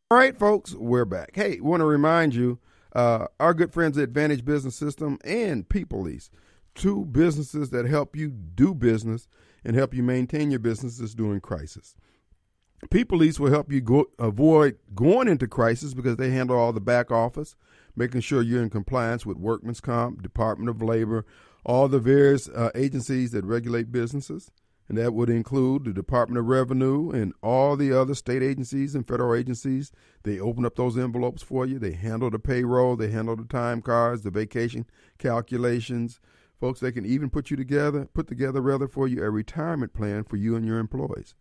All 0.09 0.19
right, 0.19 0.39
folks, 0.39 0.73
we're 0.73 1.05
back. 1.05 1.33
Hey, 1.35 1.59
want 1.59 1.81
to 1.81 1.85
remind 1.85 2.33
you, 2.33 2.61
uh, 2.93 3.27
our 3.41 3.53
good 3.53 3.73
friends 3.73 3.99
at 3.99 4.05
Advantage 4.05 4.45
Business 4.45 4.77
System 4.77 5.19
and 5.25 5.69
People 5.69 6.03
Lease, 6.03 6.31
two 6.77 7.07
businesses 7.07 7.71
that 7.71 7.87
help 7.87 8.15
you 8.15 8.29
do 8.31 8.73
business 8.73 9.27
and 9.65 9.75
help 9.75 9.93
you 9.93 10.05
maintain 10.05 10.53
your 10.53 10.61
businesses 10.61 11.13
during 11.13 11.41
crisis. 11.41 11.97
People 12.89 13.19
Lease 13.19 13.41
will 13.41 13.51
help 13.51 13.73
you 13.73 13.81
go, 13.81 14.07
avoid 14.21 14.79
going 14.95 15.27
into 15.27 15.49
crisis 15.49 15.93
because 15.93 16.19
they 16.19 16.31
handle 16.31 16.57
all 16.57 16.73
the 16.73 16.81
back 16.81 17.11
office, 17.11 17.57
making 17.97 18.21
sure 18.21 18.43
you're 18.43 18.63
in 18.63 18.71
compliance 18.71 19.27
with 19.27 19.39
Workman's 19.39 19.81
Comp, 19.81 20.23
Department 20.23 20.71
of 20.71 20.81
Labor, 20.81 21.27
all 21.65 21.89
the 21.89 21.99
various 21.99 22.49
uh, 22.51 22.71
agencies 22.77 23.33
that 23.33 23.45
regulate 23.45 23.91
businesses. 23.91 24.53
And 24.89 24.97
that 24.99 25.15
would 25.15 25.29
include 25.29 25.85
the 25.85 25.93
Department 25.93 26.39
of 26.39 26.47
Revenue 26.47 27.11
and 27.11 27.33
all 27.43 27.77
the 27.77 27.93
other 27.93 28.15
state 28.15 28.43
agencies 28.43 28.95
and 28.95 29.07
federal 29.07 29.35
agencies. 29.35 29.91
They 30.23 30.39
open 30.39 30.65
up 30.65 30.77
those 30.77 30.97
envelopes 30.97 31.43
for 31.43 31.67
you. 31.67 31.79
They 31.79 31.93
handle 31.93 32.31
the 32.31 32.39
payroll. 32.39 32.97
They 32.97 33.11
handle 33.11 33.35
the 33.35 33.45
time 33.45 33.83
cards, 33.83 34.23
the 34.23 34.31
vacation 34.31 34.87
calculations. 35.19 36.21
Folks, 36.61 36.81
they 36.81 36.93
can 36.93 37.05
even 37.05 37.31
put 37.31 37.51
you 37.51 37.57
together, 37.57 38.07
put 38.15 38.29
together 38.29 38.61
rather 38.61 38.89
for 38.89 39.09
you 39.09 39.23
a 39.23 39.31
retirement 39.31 39.93
plan 39.93 40.25
for 40.25 40.37
you 40.37 40.57
and 40.57 40.65
your 40.65 40.79
employees. 40.79 41.35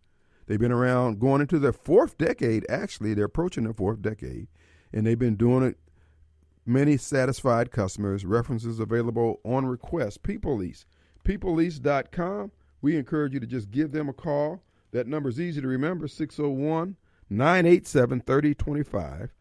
They've 0.48 0.60
been 0.60 0.72
around 0.72 1.20
going 1.20 1.42
into 1.42 1.60
their 1.60 1.74
fourth 1.74 2.18
decade, 2.18 2.66
actually. 2.70 3.14
They're 3.14 3.26
approaching 3.26 3.64
their 3.64 3.74
fourth 3.74 4.02
decade, 4.02 4.48
and 4.94 5.06
they've 5.06 5.18
been 5.18 5.36
doing 5.36 5.64
it. 5.64 5.78
Many 6.66 6.98
satisfied 6.98 7.72
customers, 7.72 8.26
references 8.26 8.80
available 8.80 9.40
on 9.44 9.68
request. 9.68 10.24
People 10.24 10.58
Lease, 10.58 10.86
peoplelease.com. 11.24 12.52
We 12.86 12.98
encourage 12.98 13.34
you 13.34 13.40
to 13.40 13.48
just 13.48 13.72
give 13.72 13.94
them 13.94 14.10
a 14.10 14.14
call. 14.14 14.62
That 14.92 15.08
number 15.08 15.28
is 15.30 15.42
easy 15.42 15.60
to 15.60 15.68
remember 15.68 16.08
601 16.08 16.98
987 17.32 18.22
3025. 18.22 19.34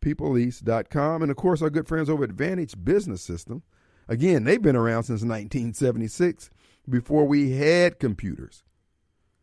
Peoplelease.com. 0.00 1.22
And 1.22 1.30
of 1.30 1.36
course, 1.36 1.62
our 1.62 1.70
good 1.70 1.86
friends 1.86 2.10
over 2.10 2.24
at 2.24 2.30
Advantage 2.30 2.74
Business 2.82 3.22
System. 3.22 3.62
Again, 4.08 4.42
they've 4.42 4.60
been 4.60 4.74
around 4.74 5.04
since 5.04 5.20
1976, 5.20 6.50
before 6.88 7.28
we 7.28 7.52
had 7.52 8.00
computers. 8.00 8.64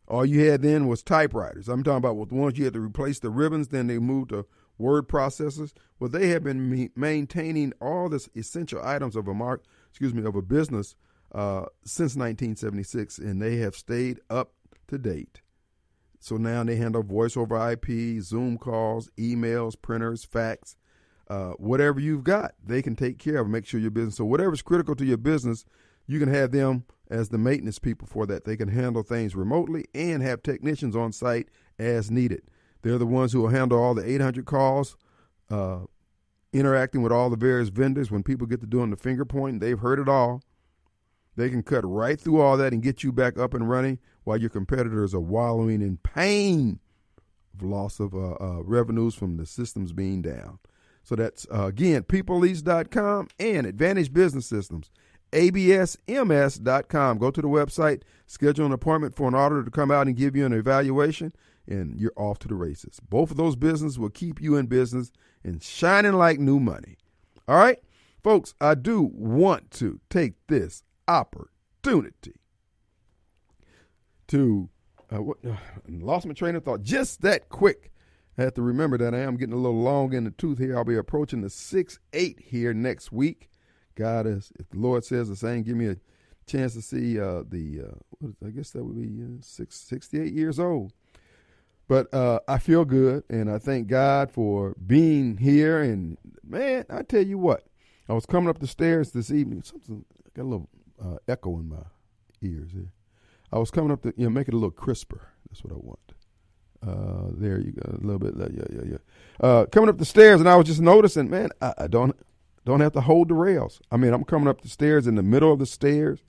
All 0.06 0.26
you 0.26 0.50
had 0.50 0.60
then 0.60 0.86
was 0.86 1.02
typewriters. 1.02 1.70
I'm 1.70 1.82
talking 1.82 1.96
about 1.96 2.18
with 2.18 2.28
the 2.28 2.34
ones 2.34 2.58
you 2.58 2.66
had 2.66 2.74
to 2.74 2.80
replace 2.80 3.18
the 3.18 3.30
ribbons, 3.30 3.68
then 3.68 3.86
they 3.86 3.98
moved 3.98 4.28
to 4.28 4.44
word 4.76 5.08
processors. 5.08 5.72
Well, 5.98 6.10
they 6.10 6.28
have 6.28 6.44
been 6.44 6.90
maintaining 6.94 7.72
all 7.80 8.10
the 8.10 8.28
essential 8.36 8.82
items 8.84 9.16
of 9.16 9.26
a 9.26 9.32
mark, 9.32 9.64
excuse 9.88 10.12
me, 10.12 10.22
of 10.26 10.36
a 10.36 10.42
business 10.42 10.96
uh, 11.32 11.66
since 11.84 12.16
1976, 12.16 13.18
and 13.18 13.40
they 13.40 13.56
have 13.56 13.74
stayed 13.74 14.20
up 14.30 14.52
to 14.88 14.98
date. 14.98 15.40
So 16.20 16.36
now 16.36 16.64
they 16.64 16.76
handle 16.76 17.02
voice 17.02 17.36
over 17.36 17.70
IP, 17.70 18.20
Zoom 18.22 18.58
calls, 18.58 19.10
emails, 19.18 19.80
printers, 19.80 20.24
fax, 20.24 20.76
uh, 21.28 21.50
whatever 21.52 22.00
you've 22.00 22.24
got, 22.24 22.54
they 22.64 22.82
can 22.82 22.96
take 22.96 23.18
care 23.18 23.38
of. 23.38 23.48
Make 23.48 23.66
sure 23.66 23.78
your 23.78 23.90
business. 23.90 24.16
So 24.16 24.24
whatever's 24.24 24.62
critical 24.62 24.94
to 24.96 25.04
your 25.04 25.18
business, 25.18 25.64
you 26.06 26.18
can 26.18 26.32
have 26.32 26.52
them 26.52 26.84
as 27.10 27.28
the 27.28 27.38
maintenance 27.38 27.78
people 27.78 28.08
for 28.08 28.26
that. 28.26 28.44
They 28.44 28.56
can 28.56 28.68
handle 28.68 29.02
things 29.02 29.36
remotely 29.36 29.84
and 29.94 30.22
have 30.22 30.42
technicians 30.42 30.96
on 30.96 31.12
site 31.12 31.48
as 31.78 32.10
needed. 32.10 32.42
They're 32.82 32.98
the 32.98 33.06
ones 33.06 33.32
who 33.32 33.42
will 33.42 33.48
handle 33.48 33.78
all 33.78 33.94
the 33.94 34.08
800 34.08 34.46
calls, 34.46 34.96
uh, 35.50 35.80
interacting 36.52 37.02
with 37.02 37.12
all 37.12 37.28
the 37.28 37.36
various 37.36 37.68
vendors. 37.68 38.10
When 38.10 38.22
people 38.22 38.46
get 38.46 38.60
to 38.60 38.66
doing 38.66 38.90
the 38.90 38.96
finger 38.96 39.24
pointing, 39.24 39.60
they've 39.60 39.78
heard 39.78 39.98
it 39.98 40.08
all. 40.08 40.42
They 41.38 41.48
can 41.50 41.62
cut 41.62 41.88
right 41.88 42.20
through 42.20 42.40
all 42.40 42.56
that 42.56 42.72
and 42.72 42.82
get 42.82 43.04
you 43.04 43.12
back 43.12 43.38
up 43.38 43.54
and 43.54 43.70
running 43.70 44.00
while 44.24 44.38
your 44.38 44.50
competitors 44.50 45.14
are 45.14 45.20
wallowing 45.20 45.80
in 45.80 45.98
pain 45.98 46.80
of 47.54 47.62
loss 47.62 48.00
of 48.00 48.12
uh, 48.12 48.32
uh, 48.40 48.62
revenues 48.64 49.14
from 49.14 49.36
the 49.36 49.46
systems 49.46 49.92
being 49.92 50.20
down. 50.20 50.58
So 51.04 51.14
that's, 51.14 51.46
uh, 51.54 51.66
again, 51.66 52.02
peoplelease.com 52.02 53.28
and 53.38 53.68
Advantage 53.68 54.12
Business 54.12 54.46
Systems, 54.46 54.90
absms.com. 55.30 57.18
Go 57.18 57.30
to 57.30 57.40
the 57.40 57.48
website, 57.48 58.02
schedule 58.26 58.66
an 58.66 58.72
appointment 58.72 59.14
for 59.14 59.28
an 59.28 59.36
auditor 59.36 59.62
to 59.62 59.70
come 59.70 59.92
out 59.92 60.08
and 60.08 60.16
give 60.16 60.34
you 60.34 60.44
an 60.44 60.52
evaluation, 60.52 61.32
and 61.68 62.00
you're 62.00 62.12
off 62.16 62.40
to 62.40 62.48
the 62.48 62.56
races. 62.56 62.98
Both 63.08 63.30
of 63.30 63.36
those 63.36 63.54
businesses 63.54 63.96
will 63.96 64.10
keep 64.10 64.42
you 64.42 64.56
in 64.56 64.66
business 64.66 65.12
and 65.44 65.62
shining 65.62 66.14
like 66.14 66.40
new 66.40 66.58
money. 66.58 66.96
All 67.46 67.56
right? 67.56 67.78
Folks, 68.24 68.54
I 68.60 68.74
do 68.74 69.02
want 69.14 69.70
to 69.70 70.00
take 70.10 70.34
this 70.48 70.82
opportunity 71.08 72.34
to 74.28 74.68
uh, 75.12 75.22
what, 75.22 75.38
uh, 75.44 75.56
lost 75.88 76.26
my 76.26 76.34
train 76.34 76.54
of 76.54 76.64
thought 76.64 76.82
just 76.82 77.22
that 77.22 77.48
quick. 77.48 77.90
I 78.36 78.42
have 78.42 78.54
to 78.54 78.62
remember 78.62 78.98
that 78.98 79.14
I 79.14 79.20
am 79.20 79.36
getting 79.36 79.54
a 79.54 79.58
little 79.58 79.82
long 79.82 80.12
in 80.12 80.24
the 80.24 80.30
tooth 80.30 80.58
here. 80.58 80.76
I'll 80.76 80.84
be 80.84 80.96
approaching 80.96 81.40
the 81.40 81.50
six 81.50 81.98
eight 82.12 82.38
here 82.40 82.72
next 82.72 83.10
week. 83.10 83.50
God 83.96 84.26
is, 84.26 84.52
if 84.60 84.68
the 84.68 84.78
Lord 84.78 85.04
says 85.04 85.28
the 85.28 85.34
same, 85.34 85.64
give 85.64 85.76
me 85.76 85.88
a 85.88 85.96
chance 86.46 86.74
to 86.74 86.82
see 86.82 87.18
uh, 87.18 87.42
the. 87.48 87.82
Uh, 87.88 88.28
I 88.46 88.50
guess 88.50 88.70
that 88.70 88.84
would 88.84 88.96
be 88.96 89.22
uh, 89.22 89.38
six, 89.40 89.76
68 89.80 90.32
years 90.32 90.60
old. 90.60 90.92
But 91.88 92.12
uh, 92.12 92.40
I 92.46 92.58
feel 92.58 92.84
good, 92.84 93.24
and 93.30 93.50
I 93.50 93.58
thank 93.58 93.88
God 93.88 94.30
for 94.30 94.76
being 94.86 95.38
here. 95.38 95.80
And 95.80 96.18
man, 96.46 96.84
I 96.90 97.02
tell 97.02 97.22
you 97.22 97.38
what, 97.38 97.66
I 98.08 98.12
was 98.12 98.26
coming 98.26 98.50
up 98.50 98.58
the 98.58 98.66
stairs 98.66 99.12
this 99.12 99.30
evening. 99.30 99.62
Something 99.62 100.04
I 100.26 100.28
got 100.34 100.42
a 100.42 100.44
little 100.44 100.68
uh, 101.02 101.16
echo 101.26 101.58
in 101.58 101.68
my 101.68 101.84
ears 102.42 102.70
here. 102.72 102.92
I 103.52 103.58
was 103.58 103.70
coming 103.70 103.90
up 103.90 104.02
to 104.02 104.12
you 104.16 104.24
know 104.24 104.30
make 104.30 104.48
it 104.48 104.54
a 104.54 104.56
little 104.56 104.70
crisper. 104.70 105.28
That's 105.48 105.64
what 105.64 105.72
I 105.72 105.76
want. 105.76 105.98
Uh, 106.86 107.32
there 107.32 107.58
you 107.58 107.72
go, 107.72 107.90
a 107.90 108.04
little 108.04 108.18
bit. 108.18 108.34
Yeah, 108.36 108.64
yeah, 108.70 108.92
yeah. 108.92 109.46
Uh, 109.46 109.66
coming 109.66 109.88
up 109.88 109.98
the 109.98 110.04
stairs, 110.04 110.40
and 110.40 110.48
I 110.48 110.56
was 110.56 110.66
just 110.66 110.80
noticing, 110.80 111.28
man, 111.28 111.50
I, 111.60 111.74
I 111.78 111.86
don't 111.86 112.14
don't 112.64 112.80
have 112.80 112.92
to 112.92 113.00
hold 113.00 113.28
the 113.28 113.34
rails. 113.34 113.80
I 113.90 113.96
mean, 113.96 114.12
I'm 114.12 114.24
coming 114.24 114.48
up 114.48 114.60
the 114.60 114.68
stairs 114.68 115.06
in 115.06 115.14
the 115.14 115.22
middle 115.22 115.52
of 115.52 115.58
the 115.58 115.66
stairs, 115.66 116.20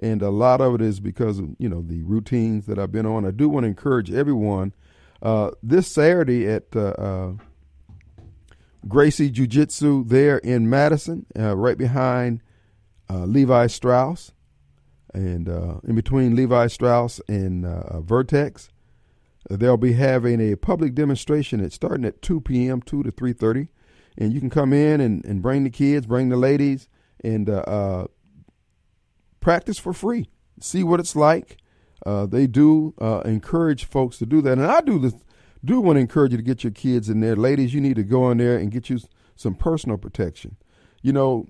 and 0.00 0.22
a 0.22 0.30
lot 0.30 0.60
of 0.60 0.74
it 0.74 0.80
is 0.80 0.98
because 1.00 1.38
of 1.38 1.50
you 1.58 1.68
know 1.68 1.82
the 1.82 2.02
routines 2.02 2.66
that 2.66 2.78
I've 2.78 2.92
been 2.92 3.06
on. 3.06 3.24
I 3.24 3.30
do 3.30 3.48
want 3.48 3.64
to 3.64 3.68
encourage 3.68 4.10
everyone. 4.10 4.72
Uh, 5.22 5.52
this 5.62 5.88
Saturday 5.88 6.46
at 6.46 6.64
uh, 6.74 6.88
uh, 6.88 7.32
Gracie 8.86 9.30
Jiu 9.30 9.46
Jitsu 9.46 10.04
there 10.04 10.38
in 10.38 10.68
Madison, 10.68 11.24
uh, 11.38 11.56
right 11.56 11.78
behind 11.78 12.42
uh, 13.10 13.24
Levi 13.24 13.66
Strauss, 13.66 14.32
and 15.12 15.48
uh, 15.48 15.76
in 15.84 15.94
between 15.94 16.34
Levi 16.34 16.66
Strauss 16.66 17.20
and 17.28 17.64
uh, 17.64 18.00
Vertex, 18.00 18.70
they'll 19.48 19.76
be 19.76 19.92
having 19.92 20.40
a 20.40 20.56
public 20.56 20.94
demonstration. 20.94 21.60
It's 21.60 21.74
starting 21.74 22.04
at 22.04 22.22
2 22.22 22.40
p.m., 22.40 22.82
2 22.82 23.02
to 23.04 23.12
3:30, 23.12 23.68
and 24.18 24.32
you 24.32 24.40
can 24.40 24.50
come 24.50 24.72
in 24.72 25.00
and, 25.00 25.24
and 25.24 25.42
bring 25.42 25.64
the 25.64 25.70
kids, 25.70 26.06
bring 26.06 26.28
the 26.28 26.36
ladies, 26.36 26.88
and 27.22 27.48
uh, 27.48 27.58
uh, 27.66 28.06
practice 29.40 29.78
for 29.78 29.92
free. 29.92 30.28
See 30.60 30.82
what 30.82 31.00
it's 31.00 31.16
like. 31.16 31.58
Uh, 32.04 32.26
they 32.26 32.46
do 32.46 32.94
uh, 33.00 33.22
encourage 33.24 33.84
folks 33.84 34.18
to 34.18 34.26
do 34.26 34.40
that, 34.42 34.58
and 34.58 34.66
I 34.66 34.80
do 34.80 34.98
this. 34.98 35.14
Do 35.64 35.80
want 35.80 35.96
to 35.96 36.00
encourage 36.00 36.32
you 36.32 36.36
to 36.36 36.42
get 36.42 36.62
your 36.62 36.72
kids 36.72 37.08
in 37.08 37.20
there, 37.20 37.36
ladies. 37.36 37.72
You 37.72 37.80
need 37.80 37.96
to 37.96 38.02
go 38.02 38.30
in 38.30 38.36
there 38.36 38.58
and 38.58 38.70
get 38.70 38.90
you 38.90 38.98
some 39.34 39.54
personal 39.54 39.96
protection. 39.96 40.56
You 41.00 41.14
know, 41.14 41.46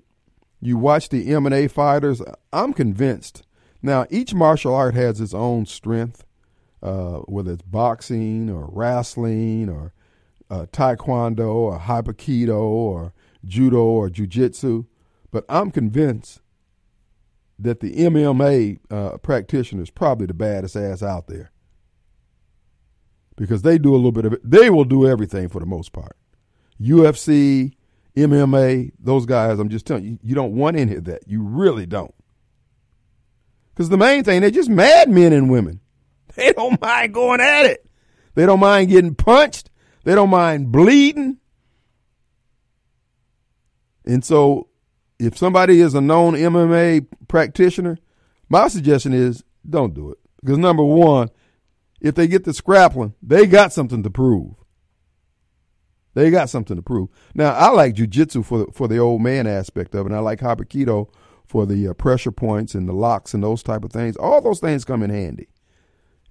You 0.65 0.77
watch 0.77 1.09
the 1.09 1.27
MMA 1.27 1.69
fighters. 1.69 2.23
I'm 2.51 2.73
convinced. 2.73 3.43
Now, 3.83 4.07
each 4.09 4.33
martial 4.33 4.73
art 4.73 4.95
has 4.95 5.21
its 5.21 5.31
own 5.31 5.67
strength, 5.67 6.25
uh, 6.81 7.17
whether 7.27 7.51
it's 7.51 7.61
boxing 7.61 8.49
or 8.49 8.67
wrestling 8.71 9.69
or 9.69 9.93
uh, 10.49 10.65
taekwondo 10.71 11.53
or 11.53 11.77
hapkido 11.77 12.57
or 12.57 13.13
judo 13.45 13.83
or 13.83 14.09
jujitsu. 14.09 14.87
But 15.29 15.45
I'm 15.49 15.69
convinced 15.69 16.41
that 17.59 17.79
the 17.79 17.93
MMA 17.97 18.79
uh, 18.89 19.17
practitioner 19.17 19.83
is 19.83 19.91
probably 19.91 20.25
the 20.25 20.33
baddest 20.33 20.75
ass 20.75 21.03
out 21.03 21.27
there 21.27 21.51
because 23.35 23.61
they 23.61 23.77
do 23.77 23.93
a 23.93 23.97
little 23.97 24.11
bit 24.11 24.25
of 24.25 24.33
it. 24.33 24.41
They 24.43 24.71
will 24.71 24.83
do 24.83 25.05
everything 25.05 25.47
for 25.47 25.59
the 25.59 25.67
most 25.67 25.93
part. 25.93 26.17
UFC, 26.81 27.73
MMA, 28.15 28.91
those 28.99 29.25
guys, 29.25 29.59
I'm 29.59 29.69
just 29.69 29.85
telling 29.85 30.05
you, 30.05 30.19
you 30.23 30.35
don't 30.35 30.55
want 30.55 30.77
any 30.77 30.95
of 30.95 31.05
that. 31.05 31.27
You 31.27 31.43
really 31.43 31.85
don't. 31.85 32.13
Because 33.73 33.89
the 33.89 33.97
main 33.97 34.23
thing, 34.23 34.41
they're 34.41 34.51
just 34.51 34.69
mad 34.69 35.09
men 35.09 35.33
and 35.33 35.49
women. 35.49 35.81
They 36.35 36.51
don't 36.51 36.81
mind 36.81 37.13
going 37.13 37.39
at 37.39 37.65
it. 37.65 37.89
They 38.33 38.45
don't 38.45 38.59
mind 38.59 38.89
getting 38.89 39.15
punched. 39.15 39.69
They 40.03 40.13
don't 40.15 40.29
mind 40.29 40.69
bleeding. 40.69 41.37
And 44.05 44.21
so, 44.21 44.67
if 45.17 45.37
somebody 45.37 45.79
is 45.79 45.93
a 45.93 46.01
known 46.01 46.33
MMA 46.33 47.07
practitioner, 47.29 47.99
my 48.49 48.67
suggestion 48.67 49.13
is 49.13 49.45
don't 49.69 49.93
do 49.93 50.11
it. 50.11 50.17
Because 50.41 50.57
number 50.57 50.83
one, 50.83 51.29
if 52.01 52.15
they 52.15 52.27
get 52.27 52.43
the 52.43 52.53
scrappling, 52.53 53.13
they 53.23 53.45
got 53.45 53.71
something 53.71 54.03
to 54.03 54.09
prove. 54.09 54.55
They 56.15 56.31
got 56.31 56.49
something 56.49 56.77
to 56.77 56.81
prove. 56.81 57.09
Now, 57.35 57.53
I 57.53 57.69
like 57.69 57.95
jujitsu 57.95 58.43
for 58.43 58.59
the, 58.59 58.71
for 58.71 58.87
the 58.87 58.97
old 58.97 59.21
man 59.21 59.45
aspect 59.45 59.93
of 59.93 60.05
it. 60.05 60.09
And 60.09 60.15
I 60.15 60.19
like 60.19 60.39
hapkido 60.39 61.09
for 61.45 61.65
the 61.65 61.89
uh, 61.89 61.93
pressure 61.93 62.31
points 62.31 62.73
and 62.73 62.87
the 62.87 62.93
locks 62.93 63.33
and 63.33 63.43
those 63.43 63.61
type 63.61 63.83
of 63.83 63.91
things. 63.91 64.15
All 64.15 64.41
those 64.41 64.61
things 64.61 64.85
come 64.85 65.03
in 65.03 65.09
handy. 65.09 65.49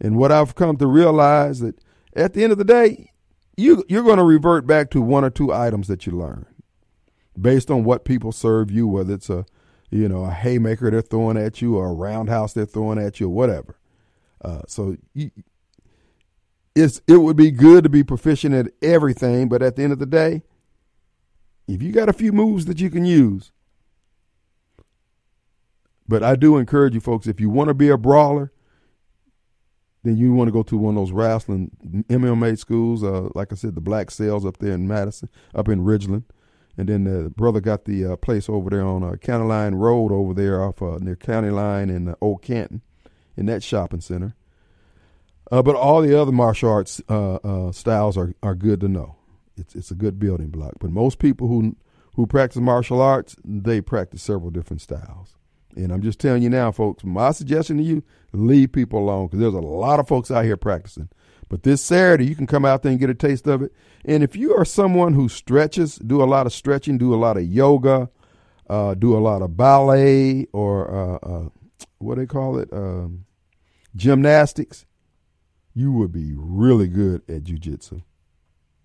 And 0.01 0.17
what 0.17 0.33
I've 0.33 0.55
come 0.55 0.79
to 0.79 0.87
realize 0.87 1.61
that 1.61 1.79
at 2.17 2.33
the 2.33 2.43
end 2.43 2.53
of 2.53 2.59
the 2.59 2.65
day, 2.65 3.13
you 3.57 3.85
you're 3.89 4.03
going 4.03 4.19
to 4.19 4.25
revert 4.25 4.67
back 4.67 4.91
to 4.91 5.01
one 5.01 5.23
or 5.23 5.31
two 5.31 5.53
items 5.53 5.87
that 5.87 6.07
you 6.07 6.13
learn 6.13 6.47
based 7.41 7.71
on 7.71 7.85
what 7.85 8.05
people 8.05 8.33
serve 8.33 8.71
you, 8.71 8.89
whether 8.89 9.15
it's 9.15 9.31
a 9.31 9.45
you 9.91 10.09
know 10.09 10.25
a 10.25 10.31
haymaker 10.31 10.91
they're 10.91 11.03
throwing 11.03 11.37
at 11.37 11.63
you 11.63 11.77
or 11.77 11.91
a 11.91 11.95
roundhouse 11.95 12.53
they're 12.53 12.67
throwing 12.67 12.99
at 12.99 13.21
you 13.21 13.27
or 13.27 13.35
whatever. 13.35 13.79
Uh, 14.43 14.63
so 14.67 14.97
you, 15.13 15.31
it's 16.75 17.01
it 17.07 17.19
would 17.19 17.37
be 17.37 17.51
good 17.51 17.85
to 17.85 17.91
be 17.91 18.03
proficient 18.03 18.55
at 18.55 18.73
everything, 18.83 19.49
but 19.49 19.63
at 19.63 19.77
the 19.77 19.83
end 19.83 19.93
of 19.93 19.99
the 19.99 20.07
day, 20.07 20.43
if 21.69 21.83
you 21.83 21.93
got 21.93 22.09
a 22.09 22.13
few 22.13 22.33
moves 22.33 22.67
that 22.67 22.81
you 22.81 22.91
can 22.91 23.05
use, 23.05 23.53
but 26.07 26.23
I 26.23 26.37
do 26.37 26.59
encourage 26.59 26.95
you 26.95 27.01
folks 27.01 27.27
if 27.27 27.41
you 27.41 27.49
want 27.49 27.69
to 27.69 27.75
be 27.75 27.89
a 27.89 27.97
brawler, 27.97 28.53
then 30.03 30.17
you 30.17 30.35
want 30.35 30.49
to 30.49 30.53
go 30.53 30.63
to 30.65 30.77
one 30.77 30.97
of 30.97 31.01
those 31.01 31.13
wrestling 31.13 31.71
MMA 32.09 32.59
schools. 32.59 33.03
Uh, 33.03 33.29
like 33.35 33.53
I 33.53 33.55
said, 33.55 33.75
the 33.75 33.81
Black 33.81 34.11
Sails 34.11 34.45
up 34.45 34.59
there 34.59 34.73
in 34.73 34.87
Madison, 34.87 35.31
up 35.55 35.69
in 35.69 35.85
Ridgeland, 35.85 36.25
and 36.77 36.89
then 36.89 37.05
the 37.05 37.31
brother 37.31 37.61
got 37.61 37.85
the 37.85 38.05
uh, 38.05 38.17
place 38.17 38.49
over 38.49 38.69
there 38.69 38.85
on 38.85 39.03
uh, 39.03 39.17
County 39.17 39.47
Line 39.47 39.77
Road 39.77 40.13
over 40.13 40.35
there 40.35 40.63
off 40.63 40.83
uh, 40.83 40.99
near 41.01 41.17
County 41.17 41.51
Line 41.51 41.89
in 41.89 42.09
uh, 42.09 42.15
Old 42.21 42.43
Canton, 42.43 42.83
in 43.37 43.47
that 43.47 43.63
shopping 43.63 44.01
center. 44.01 44.35
Uh, 45.51 45.63
but 45.63 45.77
all 45.77 46.01
the 46.01 46.21
other 46.21 46.33
martial 46.33 46.71
arts 46.71 47.03
uh, 47.09 47.35
uh, 47.37 47.73
styles 47.73 48.17
are, 48.17 48.35
are 48.43 48.55
good 48.55 48.81
to 48.81 48.89
know. 48.89 49.17
It's 49.57 49.75
it's 49.75 49.91
a 49.91 49.95
good 49.95 50.19
building 50.19 50.49
block. 50.49 50.75
But 50.81 50.91
most 50.91 51.19
people 51.19 51.49
who 51.49 51.77
who 52.17 52.27
practice 52.27 52.61
martial 52.61 53.01
arts, 53.01 53.37
they 53.45 53.81
practice 53.81 54.23
several 54.23 54.51
different 54.51 54.81
styles. 54.81 55.37
And 55.77 55.93
I'm 55.93 56.03
just 56.03 56.21
telling 56.21 56.43
you 56.43 56.51
now, 56.51 56.71
folks, 56.71 57.05
my 57.05 57.33
suggestion 57.33 57.79
to 57.79 57.83
you, 57.83 58.03
leave 58.33 58.73
people 58.73 59.01
alone 59.01 59.27
because 59.27 59.41
there's 59.41 59.55
a 59.55 59.61
lot 59.61 59.99
of 59.99 60.07
folks 60.07 60.31
out 60.31 60.45
here 60.45 60.57
practicing. 60.57 61.09
But 61.49 61.63
this 61.65 61.83
Saturday, 61.83 62.27
you 62.27 62.37
can 62.37 62.47
come 62.47 62.65
out 62.65 62.83
there 62.83 62.91
and 62.91 63.01
get 63.01 63.11
a 63.11 63.15
taste 63.15 63.47
of 63.47 63.63
it. 63.63 63.73
And 64.05 64.23
if 64.23 64.37
you 64.37 64.55
are 64.55 64.65
someone 64.65 65.15
who 65.15 65.29
stretches, 65.29 65.97
do 65.97 66.23
a 66.23 66.25
lot 66.25 66.47
of 66.47 66.53
stretching, 66.53 66.99
do 66.99 67.13
a 67.13 67.17
lot 67.17 67.37
of 67.37 67.45
yoga, 67.45 68.09
uh, 68.69 68.95
do 68.95 69.17
a 69.17 69.21
lot 69.21 69.43
of 69.43 69.57
ballet 69.57 70.47
or 70.53 70.91
uh, 70.91 71.17
uh, 71.17 71.49
what 71.99 72.15
do 72.15 72.23
they 72.23 72.27
call 72.27 72.59
it, 72.59 72.73
um, 72.73 73.25
gymnastics, 73.97 74.87
you 75.75 75.93
would 75.93 76.13
be 76.13 76.33
really 76.37 76.87
good 76.87 77.23
at 77.29 77.45
jujitsu. 77.45 78.03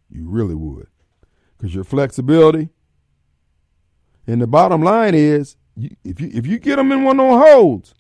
You 0.09 0.27
really 0.27 0.55
would. 0.55 0.87
Because 1.57 1.75
your 1.75 1.83
flexibility. 1.83 2.69
And 4.25 4.41
the 4.41 4.47
bottom 4.47 4.81
line 4.81 5.13
is, 5.13 5.55
you, 5.75 5.95
if 6.03 6.19
you 6.19 6.29
if 6.33 6.45
you 6.45 6.59
get 6.59 6.75
them 6.75 6.91
in 6.91 7.03
one 7.03 7.17
those 7.17 7.41
holds, 7.41 7.93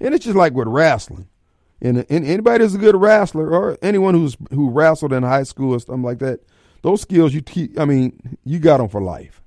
and 0.00 0.14
it's 0.14 0.24
just 0.24 0.36
like 0.36 0.54
with 0.54 0.68
wrestling, 0.68 1.28
and, 1.82 1.98
and 2.08 2.24
anybody 2.24 2.64
that's 2.64 2.74
a 2.74 2.78
good 2.78 2.96
wrestler 2.96 3.50
or 3.50 3.78
anyone 3.82 4.14
who's 4.14 4.36
who 4.50 4.70
wrestled 4.70 5.12
in 5.12 5.22
high 5.22 5.42
school 5.42 5.74
or 5.74 5.80
something 5.80 6.02
like 6.02 6.18
that, 6.20 6.40
those 6.82 7.02
skills 7.02 7.34
you 7.34 7.42
keep. 7.42 7.78
I 7.78 7.84
mean, 7.84 8.38
you 8.44 8.58
got 8.58 8.78
them 8.78 8.88
for 8.88 9.00
life. 9.00 9.42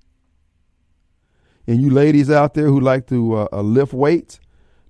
And 1.65 1.81
you 1.81 1.89
ladies 1.89 2.29
out 2.29 2.53
there 2.53 2.67
who 2.67 2.79
like 2.79 3.07
to 3.07 3.35
uh, 3.35 3.47
uh, 3.53 3.61
lift 3.61 3.93
weights, 3.93 4.39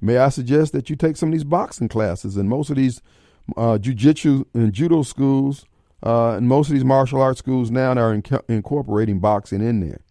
may 0.02 0.18
I 0.18 0.30
suggest 0.30 0.74
that 0.74 0.90
you 0.90 0.96
take 0.96 1.18
some 1.18 1.30
of 1.30 1.34
these 1.34 1.44
boxing 1.44 1.88
classes 1.88 2.36
and 2.36 2.50
most 2.50 2.72
of 2.72 2.78
these 2.78 3.02
uh, 3.58 3.78
jujitsu 3.78 4.46
and 4.54 4.74
judo 4.74 5.04
schools 5.04 5.66
uh, 6.04 6.32
and 6.32 6.48
most 6.48 6.68
of 6.68 6.74
these 6.74 6.84
martial 6.84 7.22
arts 7.22 7.40
schools 7.40 7.72
now 7.72 7.92
are 7.92 8.16
inc- 8.16 8.50
incorporating 8.50 9.20
boxing 9.20 9.62
in 9.62 9.80
there. 9.80 10.02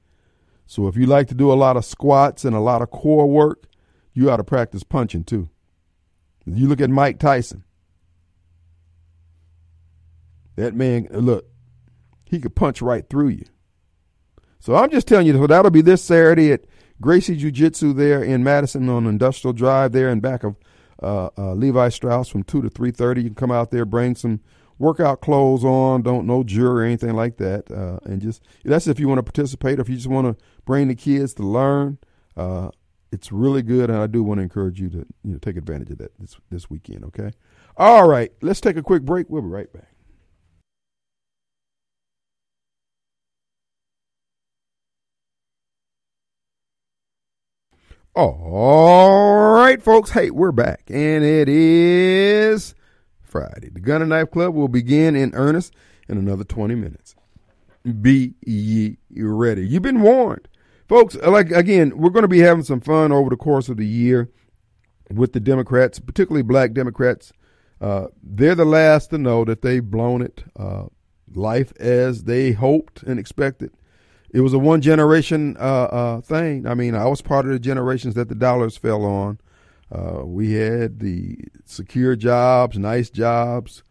So 0.66 0.88
if 0.88 0.96
you 0.96 1.04
like 1.04 1.28
to 1.28 1.34
do 1.34 1.52
a 1.52 1.54
lot 1.54 1.76
of 1.76 1.84
squats 1.84 2.46
and 2.46 2.56
a 2.56 2.60
lot 2.60 2.80
of 2.80 2.90
core 2.90 3.28
work, 3.28 3.66
you 4.14 4.30
ought 4.30 4.38
to 4.38 4.44
practice 4.44 4.82
punching 4.82 5.24
too. 5.24 5.50
You 6.46 6.66
look 6.66 6.80
at 6.80 6.88
Mike 6.88 7.18
Tyson. 7.18 7.64
That 10.56 10.74
man, 10.74 11.08
look, 11.10 11.46
he 12.24 12.40
could 12.40 12.54
punch 12.54 12.80
right 12.80 13.08
through 13.08 13.28
you. 13.28 13.44
So 14.60 14.74
I'm 14.76 14.90
just 14.90 15.06
telling 15.06 15.26
you, 15.26 15.34
so 15.34 15.46
that'll 15.46 15.70
be 15.70 15.82
this 15.82 16.02
Saturday 16.02 16.52
at 16.52 16.64
Gracie 17.00 17.36
Jiu 17.36 17.50
Jitsu 17.50 17.92
there 17.92 18.22
in 18.22 18.42
Madison 18.42 18.88
on 18.88 19.06
Industrial 19.06 19.52
Drive 19.52 19.92
there 19.92 20.08
in 20.08 20.20
back 20.20 20.44
of 20.44 20.56
uh, 21.02 21.30
uh, 21.36 21.54
Levi 21.54 21.88
Strauss 21.88 22.28
from 22.28 22.42
two 22.42 22.62
to 22.62 22.68
three 22.68 22.90
thirty. 22.90 23.22
You 23.22 23.28
can 23.28 23.34
come 23.34 23.50
out 23.50 23.70
there, 23.70 23.84
bring 23.84 24.14
some 24.14 24.40
workout 24.78 25.20
clothes 25.20 25.64
on. 25.64 26.02
Don't 26.02 26.26
no 26.26 26.42
jewelry 26.42 26.82
or 26.82 26.86
anything 26.86 27.14
like 27.14 27.36
that, 27.38 27.70
uh, 27.70 27.98
and 28.04 28.20
just 28.20 28.42
that's 28.64 28.86
if 28.86 29.00
you 29.00 29.08
want 29.08 29.18
to 29.18 29.22
participate. 29.22 29.78
Or 29.78 29.82
if 29.82 29.88
you 29.88 29.96
just 29.96 30.08
want 30.08 30.26
to 30.38 30.44
bring 30.64 30.88
the 30.88 30.94
kids 30.94 31.34
to 31.34 31.42
learn, 31.42 31.98
uh, 32.36 32.70
it's 33.10 33.32
really 33.32 33.62
good, 33.62 33.90
and 33.90 33.98
I 33.98 34.06
do 34.06 34.22
want 34.22 34.38
to 34.38 34.42
encourage 34.42 34.80
you 34.80 34.88
to 34.90 35.06
you 35.24 35.32
know 35.32 35.38
take 35.38 35.56
advantage 35.56 35.90
of 35.90 35.98
that 35.98 36.18
this 36.18 36.36
this 36.50 36.70
weekend. 36.70 37.04
Okay, 37.06 37.32
all 37.76 38.08
right. 38.08 38.32
Let's 38.40 38.60
take 38.60 38.76
a 38.76 38.82
quick 38.82 39.02
break. 39.02 39.28
We'll 39.28 39.42
be 39.42 39.48
right 39.48 39.72
back. 39.72 39.91
All 48.14 49.54
right, 49.54 49.82
folks. 49.82 50.10
Hey, 50.10 50.28
we're 50.28 50.52
back, 50.52 50.82
and 50.88 51.24
it 51.24 51.48
is 51.48 52.74
Friday. 53.22 53.70
The 53.70 53.80
Gun 53.80 54.02
and 54.02 54.10
Knife 54.10 54.30
Club 54.30 54.54
will 54.54 54.68
begin 54.68 55.16
in 55.16 55.34
earnest 55.34 55.72
in 56.10 56.18
another 56.18 56.44
20 56.44 56.74
minutes. 56.74 57.14
Be 58.02 58.34
ye 58.44 58.98
ready. 59.16 59.66
You've 59.66 59.80
been 59.80 60.02
warned. 60.02 60.46
Folks, 60.90 61.14
like 61.16 61.52
again, 61.52 61.96
we're 61.96 62.10
going 62.10 62.24
to 62.24 62.28
be 62.28 62.40
having 62.40 62.64
some 62.64 62.82
fun 62.82 63.12
over 63.12 63.30
the 63.30 63.36
course 63.36 63.70
of 63.70 63.78
the 63.78 63.86
year 63.86 64.30
with 65.10 65.32
the 65.32 65.40
Democrats, 65.40 65.98
particularly 65.98 66.42
black 66.42 66.74
Democrats. 66.74 67.32
Uh, 67.80 68.08
they're 68.22 68.54
the 68.54 68.66
last 68.66 69.08
to 69.08 69.16
know 69.16 69.42
that 69.46 69.62
they've 69.62 69.90
blown 69.90 70.20
it. 70.20 70.44
Uh, 70.54 70.84
life 71.34 71.72
as 71.80 72.24
they 72.24 72.52
hoped 72.52 73.02
and 73.04 73.18
expected 73.18 73.72
it 74.32 74.40
was 74.40 74.54
a 74.54 74.58
one 74.58 74.80
generation 74.80 75.56
uh, 75.60 75.84
uh, 75.84 76.20
thing. 76.22 76.66
I 76.66 76.74
mean, 76.74 76.94
I 76.94 77.06
was 77.06 77.20
part 77.20 77.44
of 77.44 77.52
the 77.52 77.58
generations 77.58 78.14
that 78.14 78.28
the 78.28 78.34
dollars 78.34 78.76
fell 78.76 79.04
on. 79.04 79.38
Uh, 79.90 80.24
we 80.24 80.54
had 80.54 81.00
the 81.00 81.36
secure 81.66 82.16
jobs, 82.16 82.78
nice 82.78 83.10
jobs, 83.10 83.82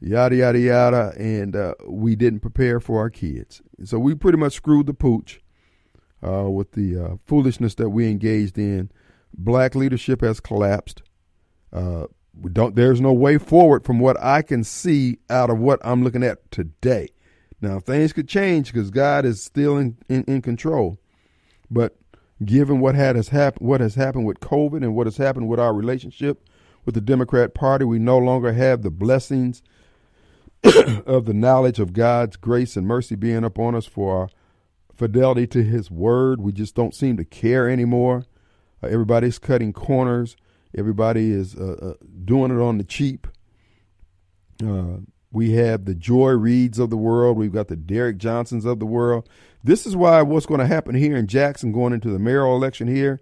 yada 0.00 0.34
yada 0.34 0.58
yada, 0.58 1.12
and 1.18 1.54
uh, 1.54 1.74
we 1.86 2.16
didn't 2.16 2.40
prepare 2.40 2.80
for 2.80 3.00
our 3.00 3.10
kids. 3.10 3.60
So 3.84 3.98
we 3.98 4.14
pretty 4.14 4.38
much 4.38 4.54
screwed 4.54 4.86
the 4.86 4.94
pooch 4.94 5.42
uh, 6.26 6.48
with 6.48 6.72
the 6.72 6.96
uh, 6.96 7.16
foolishness 7.26 7.74
that 7.74 7.90
we 7.90 8.08
engaged 8.08 8.56
in. 8.56 8.90
Black 9.34 9.74
leadership 9.74 10.22
has 10.22 10.40
collapsed. 10.40 11.02
don't. 11.70 12.74
There's 12.74 13.00
no 13.02 13.12
way 13.12 13.36
forward 13.36 13.84
from 13.84 13.98
what 13.98 14.18
I 14.22 14.40
can 14.40 14.64
see 14.64 15.18
out 15.28 15.50
of 15.50 15.58
what 15.58 15.80
I'm 15.84 16.02
looking 16.02 16.22
at 16.22 16.50
today. 16.50 17.10
Now, 17.62 17.78
things 17.78 18.12
could 18.12 18.28
change 18.28 18.72
because 18.72 18.90
God 18.90 19.24
is 19.24 19.40
still 19.40 19.78
in, 19.78 19.96
in, 20.08 20.24
in, 20.24 20.42
control. 20.42 20.98
But 21.70 21.96
given 22.44 22.80
what 22.80 22.96
had 22.96 23.14
has 23.14 23.28
happened, 23.28 23.66
what 23.66 23.80
has 23.80 23.94
happened 23.94 24.26
with 24.26 24.40
COVID 24.40 24.82
and 24.82 24.96
what 24.96 25.06
has 25.06 25.16
happened 25.16 25.48
with 25.48 25.60
our 25.60 25.72
relationship 25.72 26.48
with 26.84 26.96
the 26.96 27.00
Democrat 27.00 27.54
Party, 27.54 27.84
we 27.84 28.00
no 28.00 28.18
longer 28.18 28.52
have 28.52 28.82
the 28.82 28.90
blessings 28.90 29.62
of 31.06 31.24
the 31.24 31.32
knowledge 31.32 31.78
of 31.78 31.92
God's 31.92 32.36
grace 32.36 32.76
and 32.76 32.84
mercy 32.84 33.14
being 33.14 33.44
upon 33.44 33.76
us 33.76 33.86
for 33.86 34.18
our 34.18 34.28
fidelity 34.96 35.46
to 35.46 35.62
his 35.62 35.88
word. 35.88 36.40
We 36.40 36.50
just 36.50 36.74
don't 36.74 36.96
seem 36.96 37.16
to 37.16 37.24
care 37.24 37.70
anymore. 37.70 38.24
Uh, 38.82 38.88
everybody's 38.88 39.38
cutting 39.38 39.72
corners. 39.72 40.36
Everybody 40.76 41.30
is 41.30 41.54
uh, 41.54 41.76
uh, 41.80 42.04
doing 42.24 42.50
it 42.50 42.60
on 42.60 42.78
the 42.78 42.84
cheap. 42.84 43.28
We 45.32 45.52
have 45.52 45.86
the 45.86 45.94
Joy 45.94 46.32
Reids 46.32 46.78
of 46.78 46.90
the 46.90 46.96
world. 46.96 47.36
We've 47.36 47.52
got 47.52 47.68
the 47.68 47.76
Derrick 47.76 48.18
Johnsons 48.18 48.64
of 48.64 48.78
the 48.78 48.86
world. 48.86 49.28
This 49.64 49.86
is 49.86 49.96
why 49.96 50.22
what's 50.22 50.46
going 50.46 50.60
to 50.60 50.66
happen 50.66 50.94
here 50.94 51.16
in 51.16 51.26
Jackson 51.26 51.72
going 51.72 51.92
into 51.92 52.10
the 52.10 52.18
mayoral 52.18 52.54
election 52.54 52.86
here, 52.86 53.20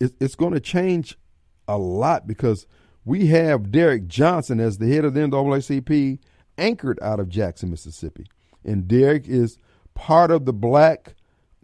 it, 0.00 0.12
it's 0.20 0.36
going 0.36 0.52
to 0.52 0.60
change 0.60 1.18
a 1.66 1.76
lot 1.76 2.26
because 2.26 2.66
we 3.04 3.26
have 3.26 3.72
Derrick 3.72 4.06
Johnson 4.06 4.60
as 4.60 4.78
the 4.78 4.92
head 4.94 5.04
of 5.04 5.14
the 5.14 5.20
NAACP 5.20 6.18
anchored 6.56 6.98
out 7.02 7.20
of 7.20 7.28
Jackson, 7.28 7.70
Mississippi. 7.70 8.26
And 8.64 8.86
Derek 8.86 9.26
is 9.26 9.58
part 9.94 10.30
of 10.30 10.44
the 10.44 10.52
black 10.52 11.14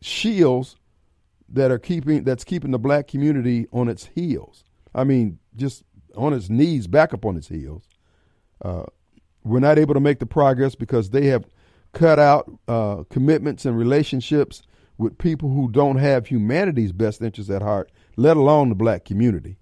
shields 0.01 0.77
that 1.49 1.71
are 1.71 1.79
keeping 1.79 2.25
that's 2.25 2.45
keeping 2.45 2.71
the 2.71 2.79
black 2.79 3.07
community 3.07 3.67
on 3.73 3.89
its 3.89 4.07
heels. 4.07 4.65
I 4.95 5.05
mean, 5.05 5.39
just 5.55 5.85
on 6.17 6.33
its 6.33 6.49
knees, 6.49 6.87
back 6.87 7.13
up 7.15 7.25
on 7.25 7.37
its 7.37 7.49
heels. 7.49 7.89
Uh, 8.63 8.85
we're 9.45 9.61
not 9.61 9.79
able 9.79 9.95
to 9.95 10.01
make 10.01 10.19
the 10.19 10.27
progress 10.27 10.75
because 10.75 11.11
they 11.11 11.27
have 11.27 11.47
cut 11.93 12.19
out 12.19 12.51
uh, 12.67 13.05
commitments 13.11 13.65
and 13.65 13.79
relationships 13.79 14.63
with 14.99 15.19
people 15.19 15.51
who 15.51 15.71
don't 15.71 15.97
have 15.97 16.27
humanity's 16.27 16.93
best 16.93 17.21
interests 17.21 17.51
at 17.51 17.63
heart, 17.63 17.91
let 18.17 18.37
alone 18.37 18.69
the 18.69 18.75
black 18.75 19.05
community. 19.05 19.59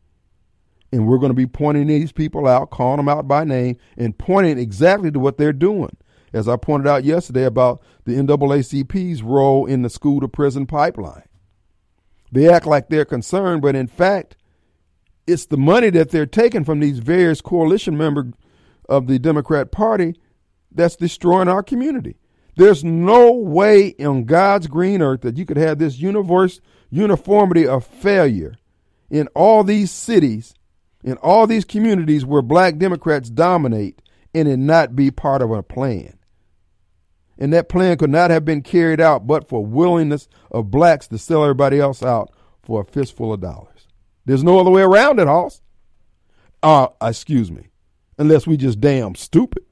And 0.92 1.06
we're 1.06 1.18
going 1.18 1.30
to 1.30 1.34
be 1.34 1.46
pointing 1.46 1.86
these 1.86 2.12
people 2.12 2.46
out, 2.46 2.70
calling 2.70 2.98
them 2.98 3.08
out 3.08 3.26
by 3.26 3.44
name, 3.44 3.76
and 3.96 4.16
pointing 4.16 4.58
exactly 4.58 5.10
to 5.10 5.18
what 5.18 5.38
they're 5.38 5.52
doing. 5.52 5.96
As 6.34 6.48
I 6.48 6.56
pointed 6.56 6.86
out 6.86 7.04
yesterday 7.04 7.44
about 7.44 7.82
the 8.04 8.12
NAACP's 8.12 9.22
role 9.22 9.66
in 9.66 9.82
the 9.82 9.90
school 9.90 10.20
to 10.20 10.28
prison 10.28 10.66
pipeline. 10.66 11.24
They 12.30 12.48
act 12.48 12.66
like 12.66 12.88
they're 12.88 13.04
concerned, 13.04 13.60
but 13.62 13.74
in 13.74 13.86
fact, 13.86 14.36
it's 15.26 15.46
the 15.46 15.58
money 15.58 15.90
that 15.90 16.10
they're 16.10 16.26
taking 16.26 16.64
from 16.64 16.80
these 16.80 16.98
various 16.98 17.40
coalition 17.40 17.96
members 17.96 18.32
of 18.88 19.06
the 19.06 19.18
Democrat 19.18 19.70
Party 19.70 20.14
that's 20.74 20.96
destroying 20.96 21.48
our 21.48 21.62
community. 21.62 22.16
There's 22.56 22.84
no 22.84 23.32
way 23.32 23.94
on 24.00 24.24
God's 24.24 24.66
green 24.66 25.00
earth 25.00 25.22
that 25.22 25.38
you 25.38 25.46
could 25.46 25.56
have 25.56 25.78
this 25.78 25.98
universe 25.98 26.60
uniformity 26.90 27.66
of 27.66 27.86
failure 27.86 28.56
in 29.10 29.28
all 29.28 29.64
these 29.64 29.90
cities, 29.90 30.54
in 31.02 31.16
all 31.18 31.46
these 31.46 31.64
communities 31.64 32.24
where 32.24 32.42
black 32.42 32.76
Democrats 32.76 33.30
dominate, 33.30 34.02
and 34.34 34.48
it 34.48 34.58
not 34.58 34.94
be 34.94 35.10
part 35.10 35.40
of 35.40 35.50
a 35.50 35.62
plan. 35.62 36.18
And 37.38 37.52
that 37.52 37.68
plan 37.68 37.96
could 37.96 38.10
not 38.10 38.30
have 38.30 38.44
been 38.44 38.62
carried 38.62 39.00
out 39.00 39.26
but 39.26 39.48
for 39.48 39.64
willingness 39.64 40.28
of 40.50 40.70
blacks 40.70 41.08
to 41.08 41.18
sell 41.18 41.42
everybody 41.42 41.80
else 41.80 42.02
out 42.02 42.30
for 42.62 42.82
a 42.82 42.84
fistful 42.84 43.32
of 43.32 43.40
dollars. 43.40 43.88
There's 44.26 44.44
no 44.44 44.60
other 44.60 44.70
way 44.70 44.82
around 44.82 45.18
it, 45.18 45.26
Hoss. 45.26 45.62
Uh, 46.62 46.88
excuse 47.00 47.50
me 47.50 47.71
unless 48.22 48.46
we 48.46 48.56
just 48.56 48.80
damn 48.80 49.14
stupid. 49.14 49.64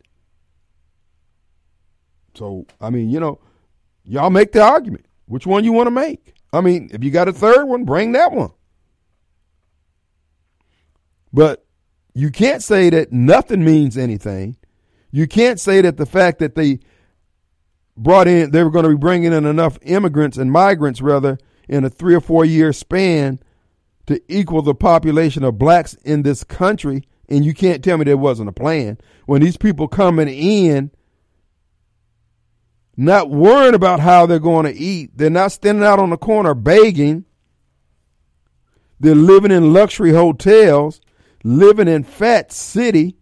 So, 2.35 2.67
I 2.81 2.91
mean, 2.91 3.09
you 3.09 3.21
know, 3.21 3.41
y'all 4.05 4.31
make 4.31 4.53
the 4.53 4.63
argument. 4.63 5.07
Which 5.27 5.47
one 5.47 5.65
you 5.65 5.73
want 5.73 5.87
to 5.87 5.93
make? 5.93 6.35
I 6.53 6.61
mean, 6.61 6.91
if 6.93 7.05
you 7.05 7.11
got 7.11 7.29
a 7.29 7.33
third 7.33 7.65
one, 7.65 7.85
bring 7.85 8.13
that 8.13 8.33
one. 8.33 8.51
But 11.33 11.65
you 12.13 12.31
can't 12.31 12.63
say 12.63 12.91
that 12.91 13.13
nothing 13.13 13.65
means 13.65 13.97
anything. 13.97 14.57
You 15.13 15.29
can't 15.29 15.61
say 15.61 15.81
that 15.81 15.97
the 15.97 16.07
fact 16.07 16.41
that 16.41 16.57
they 16.57 16.81
brought 17.97 18.27
in, 18.27 18.51
they 18.51 18.65
were 18.65 18.71
going 18.71 18.85
to 18.85 18.91
be 18.91 18.97
bringing 18.97 19.33
in 19.33 19.47
enough 19.47 19.79
immigrants 19.83 20.37
and 20.37 20.51
migrants, 20.51 21.01
rather, 21.01 21.39
in 21.69 21.85
a 21.85 21.91
three 21.91 22.15
or 22.15 22.21
four 22.21 22.45
year 22.45 22.73
span 22.73 23.39
to 24.07 24.21
equal 24.27 24.63
the 24.63 24.75
population 24.75 25.45
of 25.45 25.59
blacks 25.59 25.95
in 26.05 26.23
this 26.23 26.43
country 26.43 27.05
and 27.31 27.45
you 27.45 27.55
can't 27.55 27.83
tell 27.83 27.97
me 27.97 28.05
there 28.05 28.17
wasn't 28.17 28.49
a 28.49 28.53
plan. 28.53 28.99
When 29.27 29.41
these 29.41 29.57
people 29.57 29.87
coming 29.87 30.29
in, 30.29 30.91
not 32.97 33.31
worrying 33.31 33.75
about 33.75 34.01
how 34.01 34.27
they're 34.27 34.39
going 34.39 34.67
to 34.67 34.77
eat, 34.77 35.17
they're 35.17 35.31
not 35.31 35.53
standing 35.53 35.85
out 35.85 36.01
on 36.01 36.11
the 36.11 36.17
corner 36.17 36.55
begging. 36.55 37.25
They're 38.99 39.15
living 39.15 39.53
in 39.53 39.73
luxury 39.73 40.11
hotels, 40.11 41.01
living 41.45 41.89
in 41.89 42.03
Fat 42.05 42.53
City. 42.53 43.17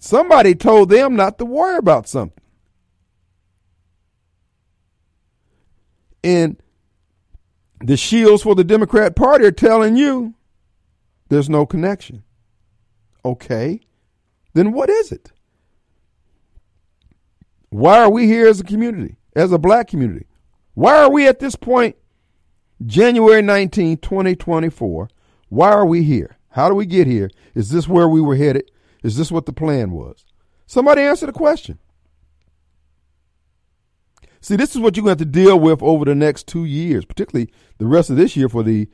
Somebody 0.00 0.54
told 0.54 0.88
them 0.88 1.14
not 1.14 1.38
to 1.38 1.44
worry 1.44 1.76
about 1.76 2.08
something. 2.08 2.42
And 6.24 6.60
the 7.80 7.96
shields 7.96 8.42
for 8.42 8.54
the 8.54 8.64
Democrat 8.64 9.14
Party 9.14 9.44
are 9.44 9.52
telling 9.52 9.96
you 9.96 10.34
there's 11.32 11.48
no 11.48 11.64
connection. 11.64 12.24
Okay. 13.24 13.80
Then 14.52 14.72
what 14.72 14.90
is 14.90 15.10
it? 15.10 15.32
Why 17.70 18.00
are 18.00 18.10
we 18.10 18.26
here 18.26 18.46
as 18.46 18.60
a 18.60 18.64
community, 18.64 19.16
as 19.34 19.50
a 19.50 19.58
black 19.58 19.88
community? 19.88 20.26
Why 20.74 20.98
are 20.98 21.10
we 21.10 21.26
at 21.26 21.38
this 21.38 21.56
point, 21.56 21.96
January 22.84 23.40
19, 23.40 23.96
2024? 23.96 25.08
Why 25.48 25.70
are 25.70 25.86
we 25.86 26.02
here? 26.02 26.36
How 26.50 26.68
do 26.68 26.74
we 26.74 26.84
get 26.84 27.06
here? 27.06 27.30
Is 27.54 27.70
this 27.70 27.88
where 27.88 28.10
we 28.10 28.20
were 28.20 28.36
headed? 28.36 28.70
Is 29.02 29.16
this 29.16 29.32
what 29.32 29.46
the 29.46 29.54
plan 29.54 29.92
was? 29.92 30.26
Somebody 30.66 31.00
answer 31.00 31.24
the 31.24 31.32
question. 31.32 31.78
See, 34.42 34.56
this 34.56 34.74
is 34.74 34.82
what 34.82 34.96
you're 34.96 35.04
going 35.04 35.16
to 35.16 35.24
have 35.24 35.32
to 35.32 35.40
deal 35.40 35.58
with 35.58 35.82
over 35.82 36.04
the 36.04 36.14
next 36.14 36.46
two 36.46 36.66
years, 36.66 37.06
particularly 37.06 37.50
the 37.78 37.86
rest 37.86 38.10
of 38.10 38.16
this 38.16 38.36
year 38.36 38.50
for 38.50 38.62
the 38.62 38.90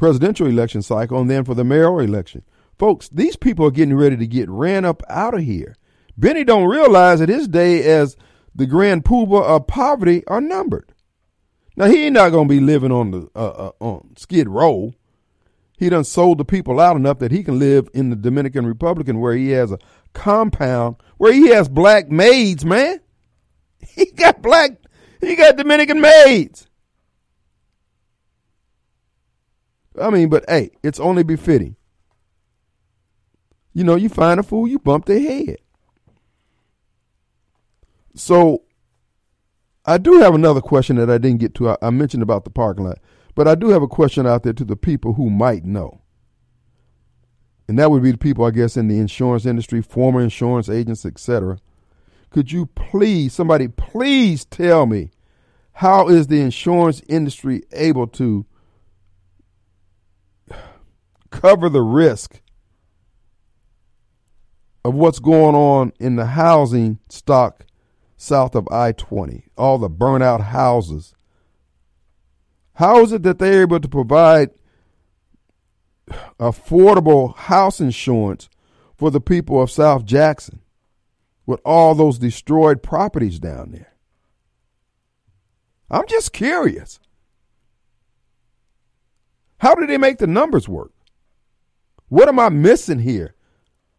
presidential 0.00 0.46
election 0.46 0.80
cycle 0.82 1.20
and 1.20 1.30
then 1.30 1.44
for 1.44 1.54
the 1.54 1.62
mayoral 1.62 2.00
election. 2.00 2.42
Folks, 2.78 3.08
these 3.10 3.36
people 3.36 3.66
are 3.66 3.70
getting 3.70 3.94
ready 3.94 4.16
to 4.16 4.26
get 4.26 4.48
ran 4.48 4.86
up 4.86 5.02
out 5.10 5.34
of 5.34 5.42
here. 5.42 5.76
Bennie 6.16 6.42
don't 6.42 6.68
realize 6.68 7.20
that 7.20 7.28
his 7.28 7.46
day 7.46 7.84
as 7.84 8.16
the 8.54 8.66
grand 8.66 9.04
poobah 9.04 9.42
of 9.42 9.66
poverty 9.66 10.26
are 10.26 10.40
numbered. 10.40 10.92
Now 11.76 11.86
he 11.86 12.04
ain't 12.04 12.14
not 12.14 12.30
gonna 12.30 12.48
be 12.48 12.60
living 12.60 12.90
on 12.90 13.10
the 13.10 13.28
uh, 13.36 13.48
uh, 13.48 13.72
on 13.78 14.16
Skid 14.16 14.48
Row. 14.48 14.94
He 15.78 15.88
done 15.90 16.04
sold 16.04 16.38
the 16.38 16.44
people 16.44 16.80
out 16.80 16.96
enough 16.96 17.18
that 17.20 17.30
he 17.30 17.44
can 17.44 17.58
live 17.58 17.88
in 17.94 18.10
the 18.10 18.16
Dominican 18.16 18.66
Republic 18.66 19.06
where 19.08 19.34
he 19.34 19.50
has 19.50 19.70
a 19.70 19.78
compound 20.14 20.96
where 21.18 21.32
he 21.32 21.48
has 21.48 21.68
black 21.68 22.10
maids, 22.10 22.64
man. 22.64 23.00
He 23.94 24.06
got 24.06 24.42
black, 24.42 24.72
he 25.20 25.36
got 25.36 25.56
Dominican 25.56 26.00
maids. 26.00 26.68
I 30.00 30.10
mean, 30.10 30.28
but 30.28 30.44
hey, 30.48 30.70
it's 30.82 31.00
only 31.00 31.22
befitting. 31.22 31.76
You 33.72 33.84
know, 33.84 33.94
you 33.94 34.08
find 34.08 34.40
a 34.40 34.42
fool, 34.42 34.66
you 34.66 34.78
bump 34.78 35.06
their 35.06 35.20
head. 35.20 35.58
So 38.14 38.62
I 39.84 39.98
do 39.98 40.18
have 40.20 40.34
another 40.34 40.60
question 40.60 40.96
that 40.96 41.10
I 41.10 41.18
didn't 41.18 41.40
get 41.40 41.54
to. 41.56 41.76
I, 41.80 41.90
mentioned 41.90 42.22
about 42.22 42.44
the 42.44 42.50
parking 42.50 42.84
lot, 42.84 42.98
but 43.34 43.46
I 43.46 43.54
do 43.54 43.68
have 43.68 43.82
a 43.82 43.88
question 43.88 44.26
out 44.26 44.42
there 44.42 44.52
to 44.52 44.64
the 44.64 44.76
people 44.76 45.14
who 45.14 45.30
might 45.30 45.64
know. 45.64 46.02
And 47.68 47.78
that 47.78 47.90
would 47.90 48.02
be 48.02 48.10
the 48.10 48.18
people, 48.18 48.44
I 48.44 48.50
guess, 48.50 48.76
in 48.76 48.88
the 48.88 48.98
insurance 48.98 49.46
industry, 49.46 49.80
former 49.80 50.20
insurance 50.20 50.68
agents, 50.68 51.06
etc. 51.06 51.58
Could 52.30 52.50
you 52.50 52.66
please, 52.66 53.32
somebody 53.32 53.68
please 53.68 54.44
tell 54.44 54.86
me, 54.86 55.10
how 55.74 56.08
is 56.08 56.26
the 56.26 56.40
insurance 56.40 57.00
industry 57.08 57.62
able 57.72 58.08
to 58.08 58.44
cover 61.30 61.68
the 61.68 61.82
risk 61.82 62.40
of 64.84 64.94
what's 64.94 65.18
going 65.18 65.54
on 65.54 65.92
in 65.98 66.16
the 66.16 66.26
housing 66.26 66.98
stock 67.08 67.66
south 68.16 68.54
of 68.54 68.68
I 68.70 68.92
20, 68.92 69.44
all 69.56 69.78
the 69.78 69.90
burnout 69.90 70.42
houses. 70.42 71.14
How 72.74 73.02
is 73.02 73.12
it 73.12 73.22
that 73.22 73.38
they're 73.38 73.62
able 73.62 73.80
to 73.80 73.88
provide 73.88 74.50
affordable 76.38 77.36
house 77.36 77.80
insurance 77.80 78.48
for 78.96 79.10
the 79.10 79.20
people 79.20 79.62
of 79.62 79.70
South 79.70 80.04
Jackson 80.04 80.60
with 81.46 81.60
all 81.64 81.94
those 81.94 82.18
destroyed 82.18 82.82
properties 82.82 83.38
down 83.38 83.72
there? 83.72 83.94
I'm 85.90 86.06
just 86.06 86.32
curious. 86.32 87.00
How 89.58 89.74
do 89.74 89.86
they 89.86 89.98
make 89.98 90.18
the 90.18 90.26
numbers 90.26 90.68
work? 90.68 90.92
What 92.10 92.28
am 92.28 92.38
I 92.38 92.50
missing 92.50 92.98
here? 93.00 93.34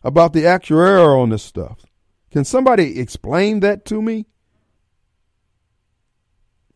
about 0.04 0.34
the 0.34 0.44
actuarial 0.44 1.22
on 1.22 1.30
this 1.30 1.44
stuff. 1.44 1.86
Can 2.32 2.46
somebody 2.46 3.00
explain 3.00 3.60
that 3.60 3.86
to 3.86 4.02
me? 4.02 4.26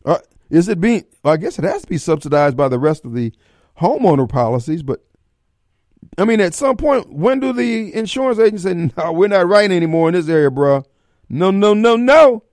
Uh, 0.04 0.18
is 0.50 0.68
it 0.68 0.80
being? 0.80 1.04
I 1.24 1.36
guess 1.36 1.58
it 1.58 1.64
has 1.64 1.82
to 1.82 1.88
be 1.88 1.98
subsidized 1.98 2.56
by 2.56 2.68
the 2.68 2.78
rest 2.78 3.04
of 3.04 3.14
the 3.14 3.32
homeowner 3.80 4.28
policies, 4.28 4.82
but 4.82 5.04
I 6.18 6.24
mean, 6.24 6.40
at 6.40 6.54
some 6.54 6.76
point, 6.76 7.12
when 7.12 7.40
do 7.40 7.52
the 7.52 7.92
insurance 7.94 8.38
agents 8.38 8.62
say, 8.62 8.74
"No, 8.74 9.12
we're 9.12 9.28
not 9.28 9.48
writing 9.48 9.76
anymore 9.76 10.08
in 10.08 10.14
this 10.14 10.28
area, 10.28 10.50
bro"? 10.50 10.84
No, 11.28 11.50
no, 11.50 11.74
no, 11.74 11.96
no. 11.96 12.44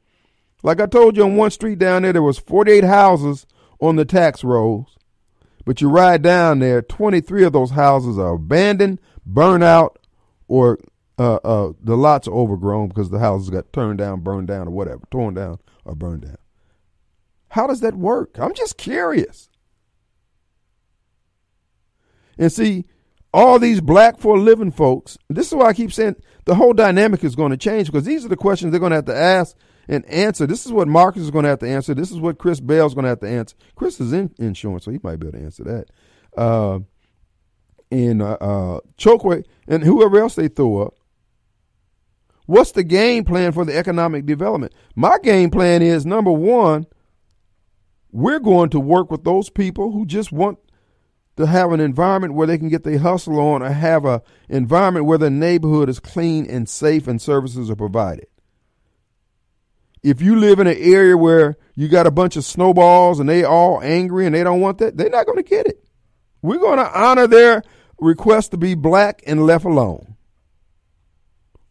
Like 0.64 0.80
I 0.80 0.88
told 0.88 1.18
you 1.18 1.23
on 1.23 1.35
one 1.35 1.51
street 1.51 1.77
down 1.77 2.01
there, 2.01 2.14
there 2.14 2.23
was 2.23 2.39
48 2.39 2.85
houses 2.85 3.45
on 3.80 3.97
the 3.97 4.05
tax 4.05 4.43
rolls. 4.43 4.93
But 5.65 5.81
you 5.81 5.90
ride 5.90 6.22
down 6.22 6.60
there, 6.60 6.81
23 6.81 7.44
of 7.45 7.53
those 7.53 7.72
houses 7.72 8.18
are 8.18 8.34
abandoned, 8.34 8.99
burned 9.26 9.64
out, 9.64 9.99
or 10.48 10.80
uh, 11.18 11.35
uh, 11.35 11.73
the 11.81 11.95
lots 11.95 12.27
are 12.27 12.34
overgrown 12.34 12.90
because 12.90 13.10
the 13.10 13.19
houses 13.19 13.49
got 13.49 13.72
turned 13.72 13.99
down, 13.99 14.22
burned 14.22 14.48
down, 14.48 14.68
or 14.68 14.72
whatever, 14.72 15.02
torn 15.10 15.34
down 15.34 15.60
or 15.85 15.95
burned 15.95 16.23
down. 16.23 16.38
How 17.49 17.68
does 17.68 17.81
that 17.81 17.95
work? 17.95 18.38
I'm 18.40 18.53
just 18.53 18.77
curious. 18.77 19.49
And 22.38 22.52
see, 22.52 22.85
all 23.34 23.60
these 23.60 23.80
black 23.80 24.19
for 24.19 24.35
a 24.35 24.40
living 24.40 24.72
folks, 24.72 25.18
this 25.30 25.48
is 25.48 25.53
why 25.53 25.68
I 25.68 25.73
keep 25.73 25.94
saying 25.94 26.15
the 26.45 26.56
whole 26.56 26.73
dynamic 26.73 27.23
is 27.23 27.35
going 27.35 27.52
to 27.52 27.57
change 27.57 27.88
because 27.88 28.06
these 28.06 28.26
are 28.26 28.30
the 28.30 28.35
questions 28.35 28.72
they're 28.72 28.80
going 28.80 28.91
to 28.91 28.98
have 28.98 29.06
to 29.06 29.15
ask 29.15 29.56
and 29.88 30.05
answer. 30.05 30.47
This 30.47 30.65
is 30.65 30.72
what 30.72 30.88
Marcus 30.88 31.23
is 31.23 31.31
going 31.31 31.43
to 31.43 31.49
have 31.49 31.60
to 31.60 31.68
answer. 31.68 31.93
This 31.93 32.11
is 32.11 32.19
what 32.19 32.38
Chris 32.38 32.60
Bell 32.60 32.88
is 32.88 32.93
going 32.93 33.03
to 33.03 33.10
have 33.10 33.19
to 33.22 33.30
answer. 33.30 33.55
Chris 33.76 33.99
is 33.99 34.14
in 34.14 34.34
insurance, 34.38 34.85
so 34.85 34.91
he 34.91 34.99
might 35.03 35.19
be 35.19 35.27
able 35.27 35.38
to 35.38 35.43
answer 35.43 35.64
that. 35.64 35.85
Uh, 36.38 36.80
and 37.91 38.22
uh, 38.22 38.38
uh, 38.41 38.80
Chokwe 38.97 39.45
and 39.68 39.84
whoever 39.84 40.19
else 40.19 40.35
they 40.35 40.47
throw 40.47 40.81
up. 40.81 40.95
What's 42.45 42.72
the 42.72 42.84
game 42.84 43.23
plan 43.23 43.51
for 43.51 43.64
the 43.64 43.77
economic 43.77 44.26
development? 44.26 44.73
My 44.95 45.18
game 45.23 45.49
plan 45.49 45.81
is 45.81 46.05
number 46.05 46.31
one, 46.31 46.88
we're 48.11 48.39
going 48.39 48.69
to 48.72 48.80
work 48.80 49.10
with 49.10 49.23
those 49.23 49.49
people 49.49 49.91
who 49.91 50.05
just 50.05 50.31
want 50.31 50.60
to 51.38 51.47
have 51.47 51.72
an 51.72 51.80
environment 51.80 52.34
where 52.34 52.45
they 52.45 52.57
can 52.57 52.69
get 52.69 52.84
their 52.84 52.99
hustle 52.99 53.39
on 53.39 53.64
or 53.64 53.69
have 53.72 54.05
an 54.05 54.22
environment 54.49 55.05
where 55.05 55.18
the 55.18 55.30
neighborhood 55.30 55.89
is 55.89 55.99
clean 55.99 56.45
and 56.45 56.69
safe 56.69 57.07
and 57.07 57.22
services 57.22 57.69
are 57.69 57.76
provided. 57.76 58.27
If 60.03 60.21
you 60.21 60.35
live 60.38 60.59
in 60.59 60.67
an 60.67 60.77
area 60.77 61.15
where 61.15 61.57
you 61.75 61.88
got 61.88 62.07
a 62.07 62.11
bunch 62.11 62.35
of 62.35 62.43
snowballs 62.43 63.19
and 63.19 63.30
they 63.30 63.43
all 63.43 63.81
angry 63.81 64.25
and 64.25 64.35
they 64.35 64.43
don't 64.43 64.59
want 64.59 64.80
that, 64.80 64.97
they're 64.97 65.09
not 65.09 65.25
going 65.25 65.38
to 65.38 65.43
get 65.43 65.65
it. 65.65 65.84
We're 66.41 66.59
going 66.59 66.77
to 66.77 66.99
honor 66.99 67.25
their 67.25 67.63
request 67.99 68.51
to 68.51 68.57
be 68.57 68.75
black 68.75 69.23
and 69.25 69.45
left 69.45 69.63
alone. 69.63 70.17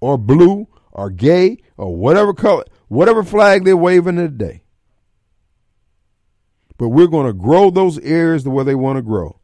Or 0.01 0.17
blue 0.17 0.67
or 0.91 1.11
gay 1.11 1.59
or 1.77 1.95
whatever 1.95 2.33
color, 2.33 2.65
whatever 2.89 3.23
flag 3.23 3.65
they're 3.65 3.77
waving 3.77 4.17
today. 4.17 4.63
But 6.79 6.89
we're 6.89 7.07
going 7.07 7.27
to 7.27 7.33
grow 7.35 7.71
those 7.71 7.99
areas 7.99 8.45
the 8.45 8.51
way 8.51 8.65
they 8.65 8.75
want 8.75 8.97
to 8.97 9.03
grow. 9.03 9.39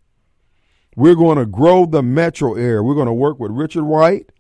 We're 0.97 1.15
going 1.15 1.39
to 1.39 1.47
grow 1.47 1.87
the 1.87 2.03
metro 2.03 2.55
area. 2.55 2.83
We're 2.83 2.95
going 2.95 3.07
to 3.07 3.13
work 3.13 3.39
with 3.39 3.53
Richard 3.53 3.85
White, 3.85 4.33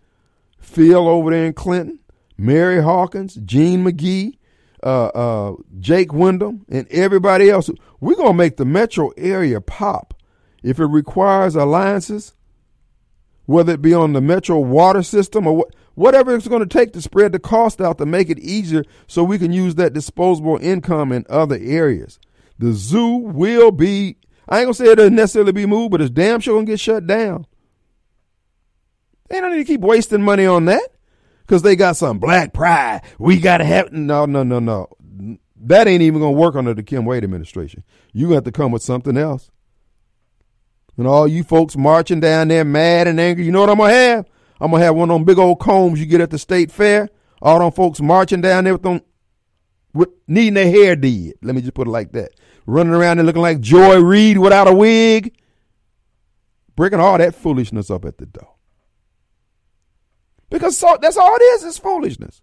Phil 0.59 1.07
over 1.07 1.31
there 1.31 1.45
in 1.45 1.53
Clinton, 1.53 2.01
Mary 2.37 2.83
Hawkins, 2.83 3.37
Gene 3.37 3.85
McGee, 3.85 4.38
uh, 4.83 5.07
uh, 5.07 5.55
Jake 5.79 6.13
Windham, 6.13 6.65
and 6.69 6.87
everybody 6.89 7.51
else. 7.51 7.71
We're 8.01 8.17
going 8.17 8.29
to 8.29 8.35
make 8.35 8.57
the 8.57 8.65
metro 8.65 9.11
area 9.17 9.61
pop. 9.61 10.15
If 10.63 10.79
it 10.81 10.87
requires 10.87 11.55
alliances, 11.55 12.35
whether 13.47 13.73
it 13.73 13.83
be 13.83 13.95
on 13.95 14.13
the 14.13 14.21
metro 14.21 14.59
water 14.59 15.03
system 15.03 15.47
or 15.47 15.57
what, 15.57 15.75
whatever 15.95 16.35
it's 16.35 16.49
going 16.49 16.67
to 16.67 16.79
take 16.79 16.93
to 16.93 17.03
spread 17.03 17.33
the 17.33 17.39
cost 17.39 17.81
out 17.81 17.99
to 17.99 18.07
make 18.07 18.31
it 18.31 18.39
easier 18.39 18.85
so 19.07 19.25
we 19.25 19.39
can 19.39 19.53
use 19.53 19.77
that 19.77 19.93
disposable 19.93 20.59
income 20.59 21.13
in 21.13 21.25
other 21.29 21.59
areas. 21.61 22.19
The 22.59 22.73
zoo 22.73 23.17
will 23.17 23.71
be 23.71 24.17
I 24.49 24.61
ain't 24.61 24.67
gonna 24.67 24.75
say 24.75 24.87
it 24.87 24.97
doesn't 24.97 25.15
necessarily 25.15 25.53
be 25.53 25.67
moved, 25.67 25.91
but 25.91 26.01
it's 26.01 26.11
damn 26.11 26.41
sure 26.41 26.57
gonna 26.57 26.67
get 26.67 26.81
shut 26.81 27.07
down. 27.07 27.47
They 29.29 29.41
don't 29.41 29.53
need 29.53 29.59
to 29.59 29.65
keep 29.65 29.83
wasting 29.83 30.23
money 30.23 30.47
on 30.47 30.65
that 30.67 30.89
because 31.49 31.63
they 31.63 31.77
got 31.77 31.97
some 31.97 32.19
black 32.19 32.53
pride. 32.53 33.01
We 33.19 33.41
gotta 33.41 33.65
have 33.65 33.91
no, 33.91 34.27
no, 34.27 34.43
no, 34.43 34.59
no. 34.59 34.89
That 35.57 35.89
ain't 35.89 36.03
even 36.03 36.21
gonna 36.21 36.33
work 36.33 36.55
under 36.55 36.75
the 36.75 36.83
Kim 36.83 37.07
Wade 37.07 37.25
administration. 37.25 37.85
You 38.13 38.33
have 38.33 38.45
to 38.45 38.53
come 38.53 38.71
with 38.71 38.83
something 38.83 39.17
else. 39.17 39.51
And 40.99 41.07
all 41.07 41.27
you 41.27 41.43
folks 41.43 41.77
marching 41.77 42.21
down 42.21 42.49
there 42.49 42.65
mad 42.65 43.07
and 43.07 43.19
angry, 43.19 43.47
you 43.47 43.53
know 43.53 43.61
what 43.61 43.71
I'm 43.71 43.79
gonna 43.79 43.93
have? 43.95 44.27
I'm 44.61 44.71
gonna 44.71 44.85
have 44.85 44.95
one 44.95 45.11
of 45.11 45.15
them 45.15 45.25
big 45.25 45.39
old 45.39 45.59
combs 45.59 45.99
you 45.99 46.07
get 46.07 46.21
at 46.21 46.31
the 46.31 46.39
state 46.39 46.71
fair. 46.71 47.09
All 47.41 47.61
them 47.61 47.73
folks 47.73 48.01
marching 48.01 48.43
down 48.43 48.65
there 48.65 48.75
with 48.75 48.83
them 48.83 49.01
with 49.95 50.11
needing 50.27 50.55
their 50.55 50.71
hair 50.71 50.97
did. 50.97 51.37
Let 51.43 51.55
me 51.55 51.63
just 51.63 51.75
put 51.75 51.89
it 51.89 51.93
like 51.93 52.13
that 52.13 52.33
running 52.67 52.93
around 52.93 53.19
and 53.19 53.27
looking 53.27 53.41
like 53.41 53.61
Joy 53.61 53.99
Reid 54.03 54.37
without 54.37 54.69
a 54.69 54.75
wig, 54.75 55.35
breaking 56.77 57.01
all 57.01 57.17
that 57.17 57.35
foolishness 57.35 57.91
up 57.91 58.05
at 58.05 58.19
the 58.19 58.27
door. 58.27 58.58
Because 60.51 60.79
so, 60.79 60.97
that's 61.01 61.17
all 61.17 61.35
it 61.35 61.43
is, 61.43 61.65
is 61.65 61.79
foolishness. 61.79 62.41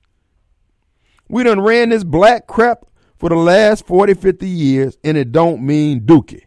We 1.28 1.44
done 1.44 1.60
ran 1.60 1.90
this 1.90 2.04
black 2.04 2.48
crap 2.48 2.86
for 3.18 3.30
the 3.30 3.36
last 3.36 3.88
40, 3.88 4.14
50 4.14 4.48
years, 4.48 4.98
and 5.04 5.18
it 5.18 5.32
don't 5.32 5.66
mean 5.66 6.02
dookie. 6.02 6.44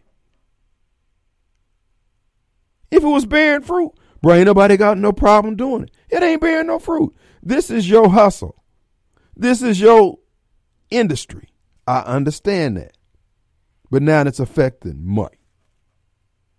If 2.91 3.03
it 3.03 3.07
was 3.07 3.25
bearing 3.25 3.61
fruit, 3.61 3.91
bro, 4.21 4.35
ain't 4.35 4.45
nobody 4.45 4.77
got 4.77 4.97
no 4.97 5.11
problem 5.11 5.55
doing 5.55 5.83
it. 5.83 5.91
It 6.09 6.23
ain't 6.23 6.41
bearing 6.41 6.67
no 6.67 6.79
fruit. 6.79 7.13
This 7.43 7.69
is 7.69 7.89
your 7.89 8.09
hustle. 8.09 8.63
This 9.35 9.61
is 9.61 9.79
your 9.79 10.17
industry. 10.89 11.49
I 11.85 11.99
understand 12.01 12.77
that 12.77 12.93
but 13.89 14.01
now 14.01 14.21
it's 14.21 14.39
affecting 14.39 15.05
money. 15.05 15.37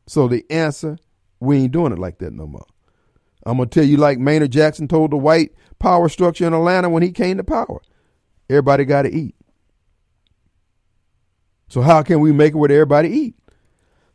So 0.06 0.28
the 0.28 0.44
answer, 0.50 0.98
we 1.38 1.58
ain't 1.58 1.72
doing 1.72 1.92
it 1.92 1.98
like 1.98 2.18
that 2.18 2.32
no 2.32 2.46
more. 2.46 2.66
I'm 3.50 3.56
gonna 3.56 3.68
tell 3.68 3.84
you 3.84 3.96
like 3.96 4.20
Maynard 4.20 4.52
Jackson 4.52 4.86
told 4.86 5.10
the 5.10 5.16
white 5.16 5.52
power 5.80 6.08
structure 6.08 6.46
in 6.46 6.54
Atlanta 6.54 6.88
when 6.88 7.02
he 7.02 7.10
came 7.10 7.36
to 7.38 7.42
power. 7.42 7.80
Everybody 8.48 8.84
got 8.84 9.02
to 9.02 9.12
eat. 9.12 9.34
So 11.68 11.80
how 11.80 12.02
can 12.04 12.20
we 12.20 12.30
make 12.30 12.52
it 12.52 12.56
where 12.56 12.70
everybody 12.70 13.08
eat? 13.08 13.34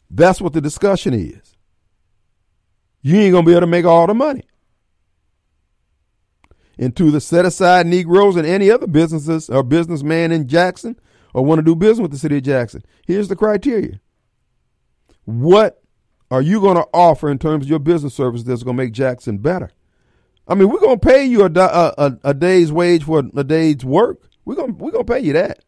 That's 0.09 0.39
what 0.39 0.53
the 0.53 0.61
discussion 0.61 1.13
is. 1.13 1.57
You 3.01 3.17
ain't 3.17 3.33
gonna 3.33 3.45
be 3.45 3.51
able 3.51 3.61
to 3.61 3.67
make 3.67 3.83
all 3.83 4.07
the 4.07 4.13
money. 4.13 4.43
And 6.79 6.95
to 6.95 7.11
the 7.11 7.19
set 7.19 7.43
aside 7.43 7.87
Negroes 7.87 8.37
and 8.37 8.47
any 8.47 8.71
other 8.71 8.87
businesses 8.87 9.49
or 9.49 9.63
businessman 9.63 10.31
in 10.31 10.47
Jackson, 10.47 10.97
or 11.33 11.43
want 11.43 11.59
to 11.59 11.63
do 11.63 11.75
business 11.75 12.03
with 12.03 12.11
the 12.11 12.17
city 12.17 12.37
of 12.37 12.43
Jackson, 12.43 12.85
here's 13.05 13.27
the 13.27 13.35
criteria. 13.35 13.99
What 15.25 15.83
are 16.31 16.41
you 16.41 16.59
going 16.59 16.77
to 16.77 16.87
offer 16.93 17.29
in 17.29 17.37
terms 17.37 17.65
of 17.65 17.69
your 17.69 17.79
business 17.79 18.13
service 18.13 18.43
that's 18.43 18.63
going 18.63 18.77
to 18.77 18.83
make 18.83 18.93
Jackson 18.93 19.37
better? 19.37 19.71
I 20.47 20.55
mean, 20.55 20.69
we're 20.69 20.79
going 20.79 20.99
to 20.99 21.07
pay 21.07 21.25
you 21.25 21.43
a, 21.43 21.51
a, 21.55 22.17
a, 22.23 22.33
day's 22.33 22.71
wage 22.71 23.03
for 23.03 23.23
a 23.35 23.43
day's 23.43 23.83
work. 23.83 24.21
We're 24.43 24.55
going 24.55 24.77
we're 24.77 24.91
going 24.91 25.05
to 25.05 25.13
pay 25.13 25.19
you 25.19 25.33
that. 25.33 25.63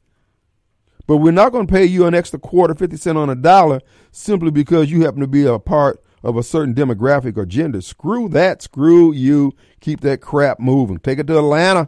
But 1.07 1.17
we're 1.17 1.31
not 1.31 1.51
going 1.51 1.65
to 1.65 1.73
pay 1.73 1.85
you 1.85 2.05
an 2.05 2.13
extra 2.13 2.37
quarter, 2.37 2.75
50 2.75 2.97
cent 2.97 3.17
on 3.17 3.29
a 3.29 3.35
dollar 3.35 3.81
simply 4.11 4.51
because 4.51 4.91
you 4.91 5.03
happen 5.03 5.21
to 5.21 5.27
be 5.27 5.45
a 5.45 5.57
part 5.57 6.03
of 6.21 6.35
a 6.35 6.43
certain 6.43 6.75
demographic 6.75 7.37
or 7.37 7.45
gender. 7.45 7.81
Screw 7.81 8.27
that. 8.29 8.61
Screw 8.61 9.13
you. 9.13 9.53
Keep 9.79 10.01
that 10.01 10.21
crap 10.21 10.59
moving. 10.59 10.97
Take 10.99 11.19
it 11.19 11.27
to 11.27 11.37
Atlanta. 11.37 11.87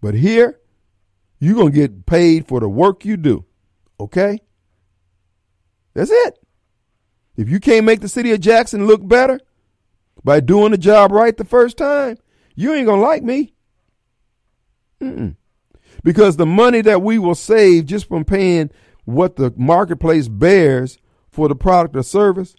But 0.00 0.14
here, 0.14 0.58
you're 1.38 1.54
going 1.54 1.72
to 1.72 1.78
get 1.78 2.06
paid 2.06 2.48
for 2.48 2.58
the 2.58 2.68
work 2.68 3.04
you 3.04 3.16
do. 3.16 3.44
Okay? 4.00 4.40
That's 5.94 6.10
it. 6.10 6.41
If 7.36 7.48
you 7.48 7.60
can't 7.60 7.86
make 7.86 8.00
the 8.00 8.08
city 8.08 8.32
of 8.32 8.40
Jackson 8.40 8.86
look 8.86 9.06
better 9.06 9.40
by 10.22 10.40
doing 10.40 10.70
the 10.72 10.78
job 10.78 11.12
right 11.12 11.36
the 11.36 11.44
first 11.44 11.76
time, 11.76 12.18
you 12.54 12.74
ain't 12.74 12.86
going 12.86 13.00
to 13.00 13.06
like 13.06 13.22
me. 13.22 13.54
Mm-mm. 15.00 15.36
Because 16.04 16.36
the 16.36 16.46
money 16.46 16.82
that 16.82 17.02
we 17.02 17.18
will 17.18 17.34
save 17.34 17.86
just 17.86 18.08
from 18.08 18.24
paying 18.24 18.70
what 19.04 19.36
the 19.36 19.52
marketplace 19.56 20.28
bears 20.28 20.98
for 21.28 21.48
the 21.48 21.56
product 21.56 21.96
or 21.96 22.02
service, 22.02 22.54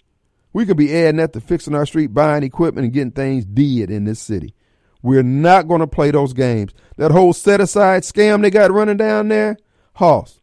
we 0.52 0.66
could 0.66 0.76
be 0.76 0.94
adding 0.94 1.16
that 1.16 1.32
to 1.32 1.40
fixing 1.40 1.74
our 1.74 1.86
street, 1.86 2.08
buying 2.08 2.42
equipment, 2.42 2.84
and 2.84 2.94
getting 2.94 3.12
things 3.12 3.44
did 3.44 3.90
in 3.90 4.04
this 4.04 4.20
city. 4.20 4.54
We're 5.02 5.22
not 5.22 5.68
going 5.68 5.80
to 5.80 5.86
play 5.86 6.10
those 6.10 6.32
games. 6.32 6.72
That 6.96 7.10
whole 7.10 7.32
set 7.32 7.60
aside 7.60 8.02
scam 8.02 8.42
they 8.42 8.50
got 8.50 8.72
running 8.72 8.96
down 8.96 9.28
there, 9.28 9.56
Hoss, 9.94 10.40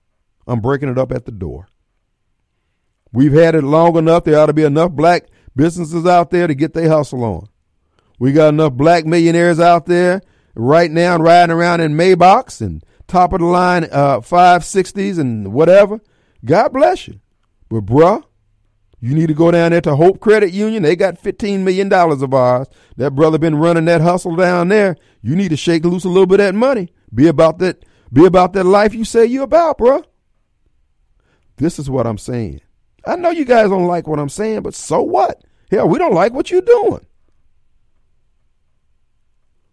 I'm 0.48 0.62
breaking 0.62 0.90
it 0.90 0.98
up 0.98 1.12
at 1.12 1.26
the 1.26 1.32
door. 1.32 1.68
We've 3.14 3.34
had 3.34 3.56
it 3.56 3.64
long 3.64 3.98
enough. 3.98 4.24
There 4.24 4.40
ought 4.40 4.48
to 4.48 4.54
be 4.54 4.64
enough 4.64 4.92
black 4.92 5.26
businesses 5.56 6.06
out 6.06 6.32
there 6.32 6.48
to 6.48 6.56
get 6.56 6.74
their 6.74 6.90
hustle 6.90 7.24
on. 7.24 7.48
We 8.20 8.32
got 8.32 8.50
enough 8.50 8.74
black 8.74 9.06
millionaires 9.06 9.60
out 9.60 9.86
there 9.86 10.22
right 10.56 10.92
now 10.92 11.18
riding 11.18 11.54
around 11.54 11.82
in 11.82 11.94
Maybachs 11.94 12.62
and 12.62 12.84
top 13.08 13.34
of 13.34 13.40
the 13.40 13.46
line 13.46 13.86
uh, 13.86 14.20
560s 14.20 15.20
and 15.20 15.54
whatever. 15.54 16.00
God 16.46 16.72
bless 16.74 17.08
you. 17.08 17.20
But, 17.70 17.86
bruh, 17.86 18.24
you 19.00 19.16
need 19.16 19.28
to 19.28 19.34
go 19.34 19.52
down 19.52 19.72
there 19.72 19.82
to 19.82 19.96
Hope 19.96 20.20
Credit 20.20 20.52
Union. 20.52 20.84
They 20.84 20.96
got 20.96 21.22
$15 21.22 21.62
million 21.62 21.92
of 21.92 22.34
ours. 22.34 22.68
That 22.98 23.12
brother 23.12 23.38
been 23.38 23.56
running 23.56 23.86
that 23.86 24.02
hustle 24.02 24.36
down 24.36 24.68
there. 24.68 24.96
You 25.22 25.36
need 25.36 25.50
to 25.50 25.58
shake 25.58 25.84
loose 25.84 26.06
a 26.06 26.10
little 26.10 26.28
bit 26.28 26.40
of 26.40 26.46
that 26.48 26.56
money. 26.56 26.94
Be 27.14 27.28
about 27.28 27.60
that, 27.60 27.84
be 28.14 28.26
about 28.26 28.54
that 28.54 28.66
life 28.66 28.94
you 28.94 29.04
say 29.04 29.26
you 29.26 29.44
about, 29.44 29.78
bruh. 29.80 30.04
This 31.58 31.80
is 31.80 31.90
what 31.90 32.08
I'm 32.08 32.18
saying. 32.18 32.62
I 33.06 33.16
know 33.16 33.30
you 33.30 33.46
guys 33.46 33.70
don't 33.70 33.88
like 33.88 34.08
what 34.08 34.20
I'm 34.20 34.30
saying, 34.30 34.62
but 34.62 34.76
so 34.76 35.02
what? 35.02 35.44
Hell, 35.70 35.88
we 35.88 35.98
don't 35.98 36.14
like 36.14 36.34
what 36.34 36.52
you're 36.52 36.62
doing. 36.62 37.06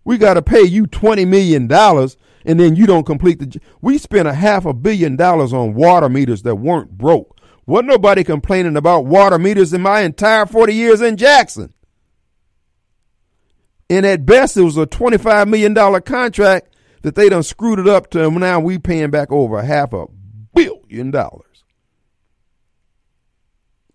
We 0.05 0.17
got 0.17 0.35
to 0.35 0.43
pay 0.43 0.63
you 0.63 0.87
$20 0.87 1.29
million 1.29 1.71
and 1.71 2.59
then 2.59 2.77
you 2.77 2.87
don't 2.87 3.05
complete 3.05 3.39
the. 3.41 3.61
We 3.83 3.99
spent 3.99 4.27
a 4.29 4.33
half 4.33 4.65
a 4.65 4.73
billion 4.73 5.17
dollars 5.17 5.53
on 5.53 5.75
water 5.75 6.09
meters 6.09 6.43
that 6.45 6.55
weren't 6.57 6.97
broke. 6.97 7.39
Wasn't 7.67 7.89
nobody 7.89 8.25
complaining 8.25 8.77
about 8.77 9.05
water 9.05 9.39
meters 9.39 9.75
in 9.75 9.83
my 9.83 10.01
entire 10.01 10.47
40 10.47 10.73
years 10.73 11.03
in 11.03 11.19
Jackson. 11.19 11.75
And 13.91 14.07
at 14.07 14.25
best, 14.25 14.57
it 14.57 14.63
was 14.63 14.79
a 14.79 14.87
$25 14.87 15.49
million 15.49 15.75
contract 16.03 16.75
that 17.03 17.15
they 17.15 17.29
done 17.29 17.43
screwed 17.43 17.79
it 17.79 17.87
up 17.87 18.11
to 18.11 18.31
now 18.31 18.61
we 18.61 18.79
paying 18.79 19.11
back 19.11 19.31
over 19.31 19.63
half 19.63 19.93
a 19.93 20.07
billion 20.55 21.11
dollars. 21.11 21.48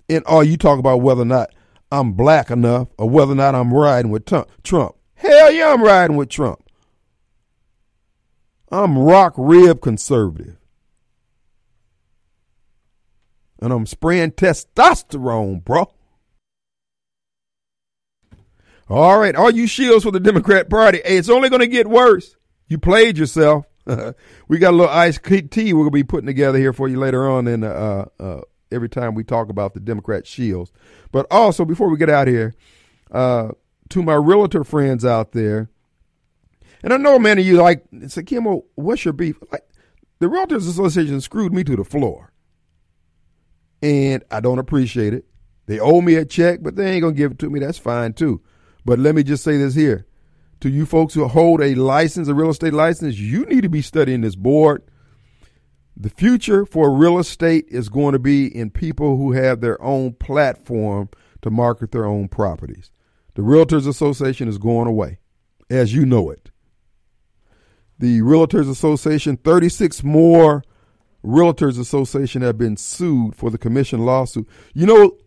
And 0.09 0.23
all 0.25 0.43
you 0.43 0.57
talk 0.57 0.79
about 0.79 1.01
whether 1.01 1.21
or 1.21 1.25
not 1.25 1.49
I'm 1.91 2.13
black 2.13 2.49
enough 2.49 2.87
or 2.97 3.09
whether 3.09 3.33
or 3.33 3.35
not 3.35 3.55
I'm 3.55 3.73
riding 3.73 4.11
with 4.11 4.25
Trump. 4.25 4.49
Trump. 4.63 4.95
Hell 5.15 5.51
yeah, 5.51 5.71
I'm 5.71 5.83
riding 5.83 6.17
with 6.17 6.29
Trump. 6.29 6.59
I'm 8.71 8.97
rock 8.97 9.35
rib 9.37 9.81
conservative. 9.81 10.57
And 13.61 13.71
I'm 13.71 13.85
spraying 13.85 14.31
testosterone, 14.31 15.63
bro. 15.63 15.93
All 18.89 19.19
right, 19.19 19.35
all 19.35 19.51
you 19.51 19.67
shields 19.67 20.03
for 20.03 20.11
the 20.11 20.19
Democrat 20.19 20.69
Party, 20.69 20.99
hey, 21.05 21.17
it's 21.17 21.29
only 21.29 21.49
going 21.49 21.61
to 21.61 21.67
get 21.67 21.87
worse. 21.87 22.35
You 22.67 22.77
played 22.77 23.17
yourself. 23.17 23.65
we 24.47 24.57
got 24.57 24.73
a 24.73 24.77
little 24.77 24.89
iced 24.89 25.23
tea 25.23 25.73
we're 25.73 25.83
going 25.83 25.85
to 25.85 25.91
be 25.91 26.03
putting 26.03 26.27
together 26.27 26.57
here 26.57 26.73
for 26.73 26.87
you 26.87 26.97
later 26.97 27.29
on 27.29 27.47
in 27.47 27.63
uh, 27.63 28.05
uh, 28.19 28.41
every 28.73 28.89
time 28.89 29.15
we 29.15 29.23
talk 29.23 29.49
about 29.49 29.73
the 29.73 29.79
Democrat 29.79 30.25
shields. 30.27 30.71
But 31.11 31.27
also, 31.31 31.65
before 31.65 31.89
we 31.89 31.97
get 31.97 32.09
out 32.09 32.27
here, 32.27 32.55
uh, 33.11 33.49
to 33.89 34.03
my 34.03 34.15
realtor 34.15 34.63
friends 34.63 35.05
out 35.05 35.33
there, 35.33 35.69
and 36.81 36.91
I 36.91 36.97
know 36.97 37.17
many 37.19 37.41
of 37.41 37.47
you 37.47 37.57
like, 37.57 37.83
say, 38.07 38.23
Kimo, 38.23 38.65
what's 38.75 39.05
your 39.05 39.13
beef? 39.13 39.37
Like, 39.51 39.63
the 40.19 40.27
Realtors 40.27 40.67
Association 40.69 41.21
screwed 41.21 41.53
me 41.53 41.63
to 41.63 41.75
the 41.75 41.83
floor. 41.83 42.31
And 43.81 44.23
I 44.31 44.39
don't 44.39 44.59
appreciate 44.59 45.13
it. 45.13 45.25
They 45.65 45.79
owe 45.79 46.01
me 46.01 46.15
a 46.15 46.25
check, 46.25 46.59
but 46.61 46.75
they 46.75 46.91
ain't 46.91 47.01
going 47.01 47.13
to 47.13 47.17
give 47.17 47.31
it 47.33 47.39
to 47.39 47.49
me. 47.49 47.59
That's 47.59 47.77
fine 47.77 48.13
too. 48.13 48.41
But 48.85 48.99
let 48.99 49.15
me 49.15 49.23
just 49.23 49.43
say 49.43 49.57
this 49.57 49.75
here. 49.75 50.05
To 50.61 50.69
you 50.69 50.85
folks 50.85 51.13
who 51.13 51.27
hold 51.27 51.61
a 51.61 51.75
license, 51.75 52.27
a 52.27 52.33
real 52.33 52.49
estate 52.49 52.73
license, 52.73 53.17
you 53.17 53.45
need 53.45 53.61
to 53.61 53.69
be 53.69 53.81
studying 53.81 54.21
this 54.21 54.35
board. 54.35 54.83
The 55.95 56.09
future 56.09 56.65
for 56.65 56.91
real 56.91 57.19
estate 57.19 57.65
is 57.69 57.89
going 57.89 58.13
to 58.13 58.19
be 58.19 58.47
in 58.47 58.71
people 58.71 59.17
who 59.17 59.33
have 59.33 59.61
their 59.61 59.81
own 59.81 60.13
platform 60.13 61.09
to 61.41 61.51
market 61.51 61.91
their 61.91 62.05
own 62.05 62.27
properties. 62.27 62.89
The 63.35 63.41
Realtors 63.41 63.87
Association 63.87 64.47
is 64.47 64.57
going 64.57 64.87
away, 64.87 65.19
as 65.69 65.93
you 65.93 66.05
know 66.05 66.29
it. 66.29 66.49
The 67.99 68.21
Realtors 68.21 68.69
Association, 68.69 69.37
36 69.37 70.03
more 70.03 70.63
Realtors 71.23 71.79
Association 71.79 72.41
have 72.41 72.57
been 72.57 72.75
sued 72.75 73.35
for 73.35 73.49
the 73.49 73.57
commission 73.57 74.05
lawsuit. 74.05 74.47
You 74.73 74.85
know, 74.85 75.17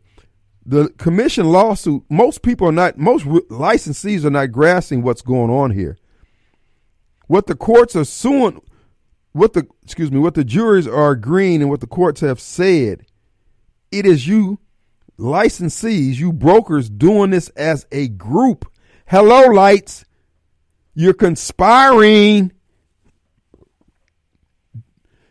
the 0.64 0.88
commission 0.98 1.46
lawsuit, 1.46 2.02
most 2.10 2.42
people 2.42 2.68
are 2.68 2.72
not, 2.72 2.98
most 2.98 3.24
licensees 3.24 4.24
are 4.24 4.30
not 4.30 4.52
grasping 4.52 5.02
what's 5.02 5.22
going 5.22 5.50
on 5.50 5.70
here. 5.70 5.96
What 7.28 7.46
the 7.46 7.54
courts 7.54 7.96
are 7.96 8.04
suing, 8.04 8.60
what 9.36 9.52
the, 9.52 9.66
excuse 9.82 10.10
me, 10.10 10.18
what 10.18 10.34
the 10.34 10.44
juries 10.44 10.88
are 10.88 11.10
agreeing 11.10 11.60
and 11.60 11.70
what 11.70 11.80
the 11.80 11.86
courts 11.86 12.20
have 12.20 12.40
said, 12.40 13.04
it 13.92 14.06
is 14.06 14.26
you 14.26 14.58
licensees, 15.18 16.16
you 16.16 16.32
brokers 16.32 16.88
doing 16.88 17.30
this 17.30 17.48
as 17.50 17.86
a 17.92 18.08
group. 18.08 18.70
Hello, 19.06 19.42
lights. 19.48 20.04
You're 20.94 21.14
conspiring 21.14 22.52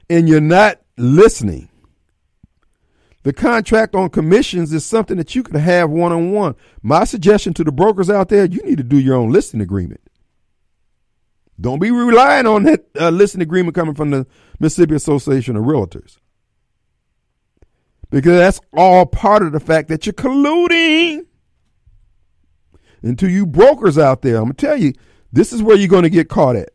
and 0.10 0.30
you're 0.30 0.40
not 0.40 0.82
listening. 0.98 1.70
The 3.24 3.34
contract 3.34 3.96
on 3.96 4.10
commissions 4.12 4.72
is 4.72 4.86
something 4.86 5.18
that 5.18 5.34
you 5.34 5.42
can 5.42 5.60
have 5.60 5.90
one 5.90 6.12
on 6.12 6.32
one. 6.32 6.56
My 6.84 7.06
suggestion 7.06 7.56
to 7.56 7.64
the 7.64 7.72
brokers 7.72 8.08
out 8.12 8.30
there, 8.30 8.46
you 8.46 8.62
need 8.62 8.78
to 8.78 8.84
do 8.84 9.00
your 9.00 9.16
own 9.16 9.32
listing 9.32 9.62
agreement. 9.62 10.02
Don't 11.60 11.80
be 11.80 11.92
relying 11.92 12.48
on 12.48 12.64
that 12.64 12.86
uh, 13.00 13.10
listing 13.10 13.42
agreement 13.42 13.76
coming 13.76 13.96
from 13.96 14.12
the 14.12 14.28
Mississippi 14.60 14.96
Association 14.96 15.56
of 15.56 15.64
Realtors. 15.64 16.18
Because 18.10 18.38
that's 18.38 18.62
all 18.76 19.06
part 19.06 19.44
of 19.44 19.52
the 19.52 19.60
fact 19.60 19.90
that 19.90 20.06
you're 20.06 20.14
colluding. 20.14 21.26
And 23.02 23.18
to 23.20 23.30
you 23.30 23.46
brokers 23.46 23.98
out 23.98 24.22
there, 24.22 24.38
I'm 24.38 24.46
going 24.46 24.56
to 24.56 24.66
tell 24.66 24.78
you, 24.78 24.94
this 25.32 25.54
is 25.54 25.62
where 25.62 25.78
you're 25.78 25.88
going 25.88 26.04
to 26.04 26.10
get 26.10 26.30
caught 26.30 26.56
at. 26.56 26.70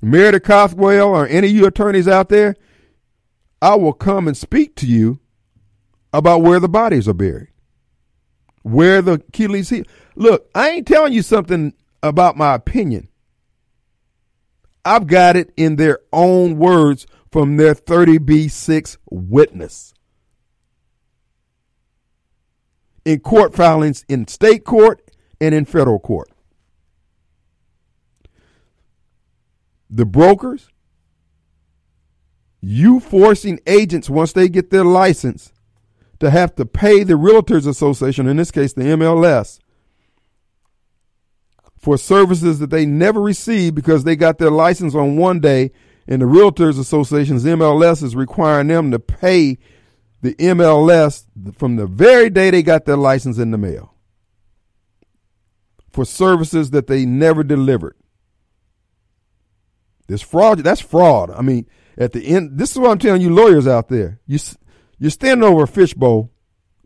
Meredith 0.00 0.44
Cothwell 0.44 1.08
or 1.08 1.26
any 1.26 1.48
of 1.48 1.54
you 1.54 1.66
attorneys 1.66 2.08
out 2.08 2.28
there, 2.28 2.54
I 3.60 3.74
will 3.74 3.92
come 3.92 4.28
and 4.28 4.36
speak 4.36 4.76
to 4.76 4.86
you 4.86 5.20
about 6.12 6.42
where 6.42 6.60
the 6.60 6.68
bodies 6.68 7.08
are 7.08 7.14
buried, 7.14 7.48
where 8.62 9.02
the 9.02 9.14
Achilles 9.14 9.68
heel. 9.68 9.84
Look, 10.14 10.48
I 10.54 10.70
ain't 10.70 10.86
telling 10.86 11.12
you 11.12 11.22
something 11.22 11.74
about 12.02 12.36
my 12.36 12.54
opinion. 12.54 13.08
I've 14.88 15.06
got 15.06 15.36
it 15.36 15.52
in 15.54 15.76
their 15.76 15.98
own 16.14 16.56
words 16.56 17.06
from 17.30 17.58
their 17.58 17.74
30B6 17.74 18.96
witness. 19.10 19.92
In 23.04 23.20
court 23.20 23.54
filings 23.54 24.06
in 24.08 24.26
state 24.28 24.64
court 24.64 25.02
and 25.42 25.54
in 25.54 25.66
federal 25.66 25.98
court. 25.98 26.30
The 29.90 30.06
brokers, 30.06 30.70
you 32.62 32.98
forcing 32.98 33.60
agents 33.66 34.08
once 34.08 34.32
they 34.32 34.48
get 34.48 34.70
their 34.70 34.84
license 34.84 35.52
to 36.18 36.30
have 36.30 36.54
to 36.54 36.64
pay 36.64 37.04
the 37.04 37.14
Realtors 37.14 37.66
Association, 37.66 38.26
in 38.26 38.38
this 38.38 38.50
case 38.50 38.72
the 38.72 38.84
MLS, 38.84 39.58
for 41.78 41.96
services 41.96 42.58
that 42.58 42.70
they 42.70 42.84
never 42.84 43.20
received 43.20 43.74
because 43.74 44.04
they 44.04 44.16
got 44.16 44.38
their 44.38 44.50
license 44.50 44.94
on 44.94 45.16
one 45.16 45.40
day 45.40 45.70
and 46.08 46.22
the 46.22 46.26
Realtors 46.26 46.78
Association's 46.78 47.44
MLS 47.44 48.02
is 48.02 48.16
requiring 48.16 48.68
them 48.68 48.90
to 48.90 48.98
pay 48.98 49.58
the 50.22 50.34
MLS 50.36 51.26
from 51.54 51.76
the 51.76 51.86
very 51.86 52.30
day 52.30 52.50
they 52.50 52.62
got 52.62 52.86
their 52.86 52.96
license 52.96 53.38
in 53.38 53.50
the 53.50 53.58
mail 53.58 53.94
for 55.90 56.04
services 56.04 56.70
that 56.70 56.86
they 56.86 57.04
never 57.04 57.44
delivered. 57.44 57.94
This 60.08 60.22
fraud, 60.22 60.60
that's 60.60 60.80
fraud. 60.80 61.30
I 61.30 61.42
mean, 61.42 61.66
at 61.98 62.12
the 62.12 62.26
end, 62.26 62.58
this 62.58 62.72
is 62.72 62.78
what 62.78 62.90
I'm 62.90 62.98
telling 62.98 63.20
you 63.20 63.32
lawyers 63.32 63.68
out 63.68 63.88
there. 63.88 64.18
You, 64.26 64.38
you're 64.98 65.10
standing 65.10 65.46
over 65.46 65.64
a 65.64 65.68
fishbowl 65.68 66.30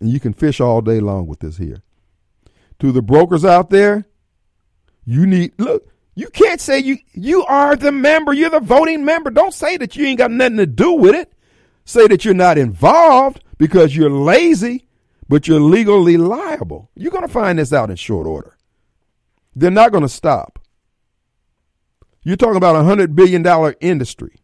and 0.01 0.11
you 0.11 0.19
can 0.19 0.33
fish 0.33 0.61
all 0.61 0.81
day 0.81 0.99
long 0.99 1.27
with 1.29 1.39
this 1.39 1.59
here. 1.59 1.83
To 2.81 2.91
the 2.91 3.03
brokers 3.03 3.45
out 3.45 3.71
there, 3.71 4.07
you 5.05 5.27
need, 5.27 5.53
look, 5.59 5.89
you 6.15 6.29
can't 6.29 6.61
say 6.61 6.79
you, 6.79 6.99
you 7.13 7.45
are 7.45 7.77
the 7.77 7.93
member. 7.93 8.33
You're 8.33 8.51
the 8.51 8.61
voting 8.61 9.05
member. 9.05 9.31
Don't 9.31 9.55
say 9.55 9.77
that 9.79 9.97
you 9.97 10.07
ain't 10.07 10.19
got 10.19 10.31
nothing 10.31 10.59
to 10.59 10.67
do 10.67 10.93
with 10.93 11.15
it. 11.15 11.33
Say 11.85 12.07
that 12.07 12.25
you're 12.25 12.35
not 12.35 12.59
involved 12.59 13.43
because 13.59 13.97
you're 13.97 14.11
lazy, 14.11 14.87
but 15.29 15.49
you're 15.49 15.61
legally 15.61 16.17
liable. 16.17 16.91
You're 16.95 17.11
going 17.11 17.27
to 17.27 17.33
find 17.33 17.59
this 17.59 17.73
out 17.73 17.91
in 17.91 17.97
short 17.97 18.27
order. 18.27 18.57
They're 19.57 19.71
not 19.71 19.93
going 19.93 20.03
to 20.03 20.09
stop. 20.09 20.59
You're 22.23 22.37
talking 22.37 22.57
about 22.57 22.77
a 22.77 22.85
hundred 22.85 23.17
billion 23.17 23.43
dollar 23.43 23.75
industry. 23.81 24.43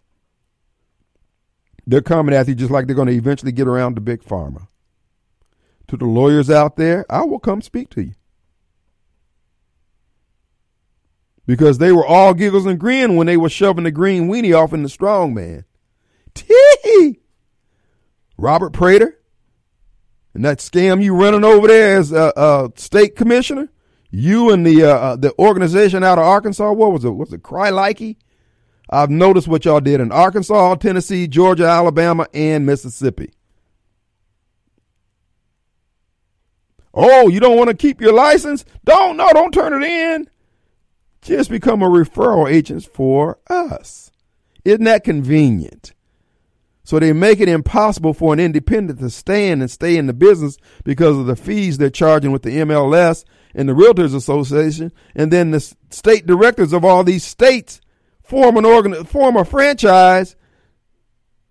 They're 1.86 2.02
coming 2.02 2.34
at 2.34 2.48
you 2.48 2.54
just 2.54 2.70
like 2.70 2.86
they're 2.86 2.96
going 2.96 3.08
to 3.08 3.14
eventually 3.14 3.52
get 3.52 3.68
around 3.68 3.94
to 3.94 4.00
big 4.00 4.22
pharma. 4.22 4.68
To 5.86 5.96
the 5.96 6.04
lawyers 6.04 6.50
out 6.50 6.76
there, 6.76 7.06
I 7.08 7.22
will 7.22 7.38
come 7.38 7.62
speak 7.62 7.88
to 7.90 8.02
you. 8.02 8.12
Because 11.48 11.78
they 11.78 11.92
were 11.92 12.04
all 12.04 12.34
giggles 12.34 12.66
and 12.66 12.78
grin 12.78 13.16
when 13.16 13.26
they 13.26 13.38
were 13.38 13.48
shoving 13.48 13.84
the 13.84 13.90
green 13.90 14.28
weenie 14.28 14.54
off 14.54 14.74
in 14.74 14.82
the 14.82 14.88
strong 14.90 15.32
man. 15.32 15.64
Tee! 16.34 17.20
Robert 18.36 18.74
Praither 18.74 19.18
and 20.34 20.44
that 20.44 20.58
scam 20.58 21.02
you 21.02 21.14
running 21.16 21.44
over 21.44 21.66
there 21.66 21.98
as 21.98 22.12
a, 22.12 22.32
a 22.36 22.70
state 22.76 23.16
commissioner. 23.16 23.70
You 24.10 24.50
and 24.50 24.64
the 24.64 24.84
uh, 24.84 25.16
the 25.16 25.36
organization 25.38 26.04
out 26.04 26.18
of 26.18 26.24
Arkansas, 26.24 26.70
what 26.72 26.92
was 26.92 27.04
it? 27.04 27.10
Was 27.10 27.32
it 27.32 27.42
Cry 27.42 27.70
Likey? 27.70 28.16
I've 28.90 29.10
noticed 29.10 29.48
what 29.48 29.64
y'all 29.64 29.80
did 29.80 30.00
in 30.00 30.12
Arkansas, 30.12 30.76
Tennessee, 30.76 31.28
Georgia, 31.28 31.64
Alabama, 31.64 32.26
and 32.32 32.64
Mississippi. 32.64 33.32
Oh, 36.94 37.28
you 37.28 37.40
don't 37.40 37.56
want 37.56 37.70
to 37.70 37.76
keep 37.76 38.00
your 38.00 38.12
license? 38.12 38.64
Don't 38.84 39.16
no, 39.16 39.30
don't 39.32 39.52
turn 39.52 39.82
it 39.82 39.86
in. 39.86 40.28
Just 41.28 41.50
become 41.50 41.82
a 41.82 41.88
referral 41.90 42.50
agent 42.50 42.84
for 42.86 43.38
us. 43.50 44.10
Isn't 44.64 44.84
that 44.84 45.04
convenient? 45.04 45.92
So 46.84 46.98
they 46.98 47.12
make 47.12 47.38
it 47.38 47.50
impossible 47.50 48.14
for 48.14 48.32
an 48.32 48.40
independent 48.40 48.98
to 49.00 49.10
stand 49.10 49.60
and 49.60 49.70
stay 49.70 49.98
in 49.98 50.06
the 50.06 50.14
business 50.14 50.56
because 50.84 51.18
of 51.18 51.26
the 51.26 51.36
fees 51.36 51.76
they're 51.76 51.90
charging 51.90 52.32
with 52.32 52.44
the 52.44 52.56
MLS 52.56 53.26
and 53.54 53.68
the 53.68 53.74
Realtors 53.74 54.14
Association, 54.14 54.90
and 55.14 55.30
then 55.30 55.50
the 55.50 55.60
state 55.90 56.26
directors 56.26 56.72
of 56.72 56.82
all 56.82 57.04
these 57.04 57.24
states 57.24 57.82
form 58.22 58.56
an 58.56 58.64
organ, 58.64 59.04
form 59.04 59.36
a 59.36 59.44
franchise 59.44 60.34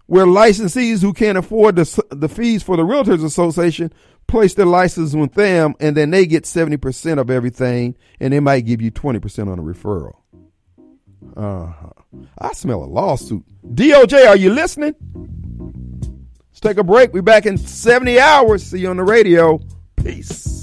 where 0.08 0.26
licensees 0.26 1.02
who 1.02 1.14
can't 1.14 1.38
afford 1.38 1.76
the, 1.76 2.04
the 2.10 2.30
fees 2.30 2.64
for 2.64 2.78
the 2.78 2.84
Realtors 2.84 3.24
Association 3.24 3.94
place 4.28 4.54
their 4.54 4.66
license 4.66 5.14
with 5.14 5.34
them, 5.34 5.74
and 5.80 5.96
then 5.96 6.10
they 6.10 6.26
get 6.26 6.44
70% 6.44 7.20
of 7.20 7.30
everything, 7.30 7.96
and 8.20 8.34
they 8.34 8.40
might 8.40 8.62
give 8.62 8.82
you 8.82 8.92
20% 8.92 9.52
on 9.52 9.60
a 9.60 9.64
referral. 9.64 10.18
Uh-huh. 11.36 11.90
I 12.38 12.54
smell 12.54 12.84
a 12.84 12.86
lawsuit. 12.86 13.44
DOJ, 13.74 14.28
are 14.28 14.38
you 14.38 14.52
listening? 14.52 14.96
Let's 16.50 16.60
take 16.60 16.78
a 16.78 16.84
break. 16.84 17.14
We're 17.14 17.22
back 17.22 17.46
in 17.46 17.58
70 17.58 18.20
hours. 18.20 18.64
See 18.64 18.80
you 18.80 18.90
on 18.90 18.98
the 18.98 19.04
radio. 19.04 19.60
Peace. 19.96 20.57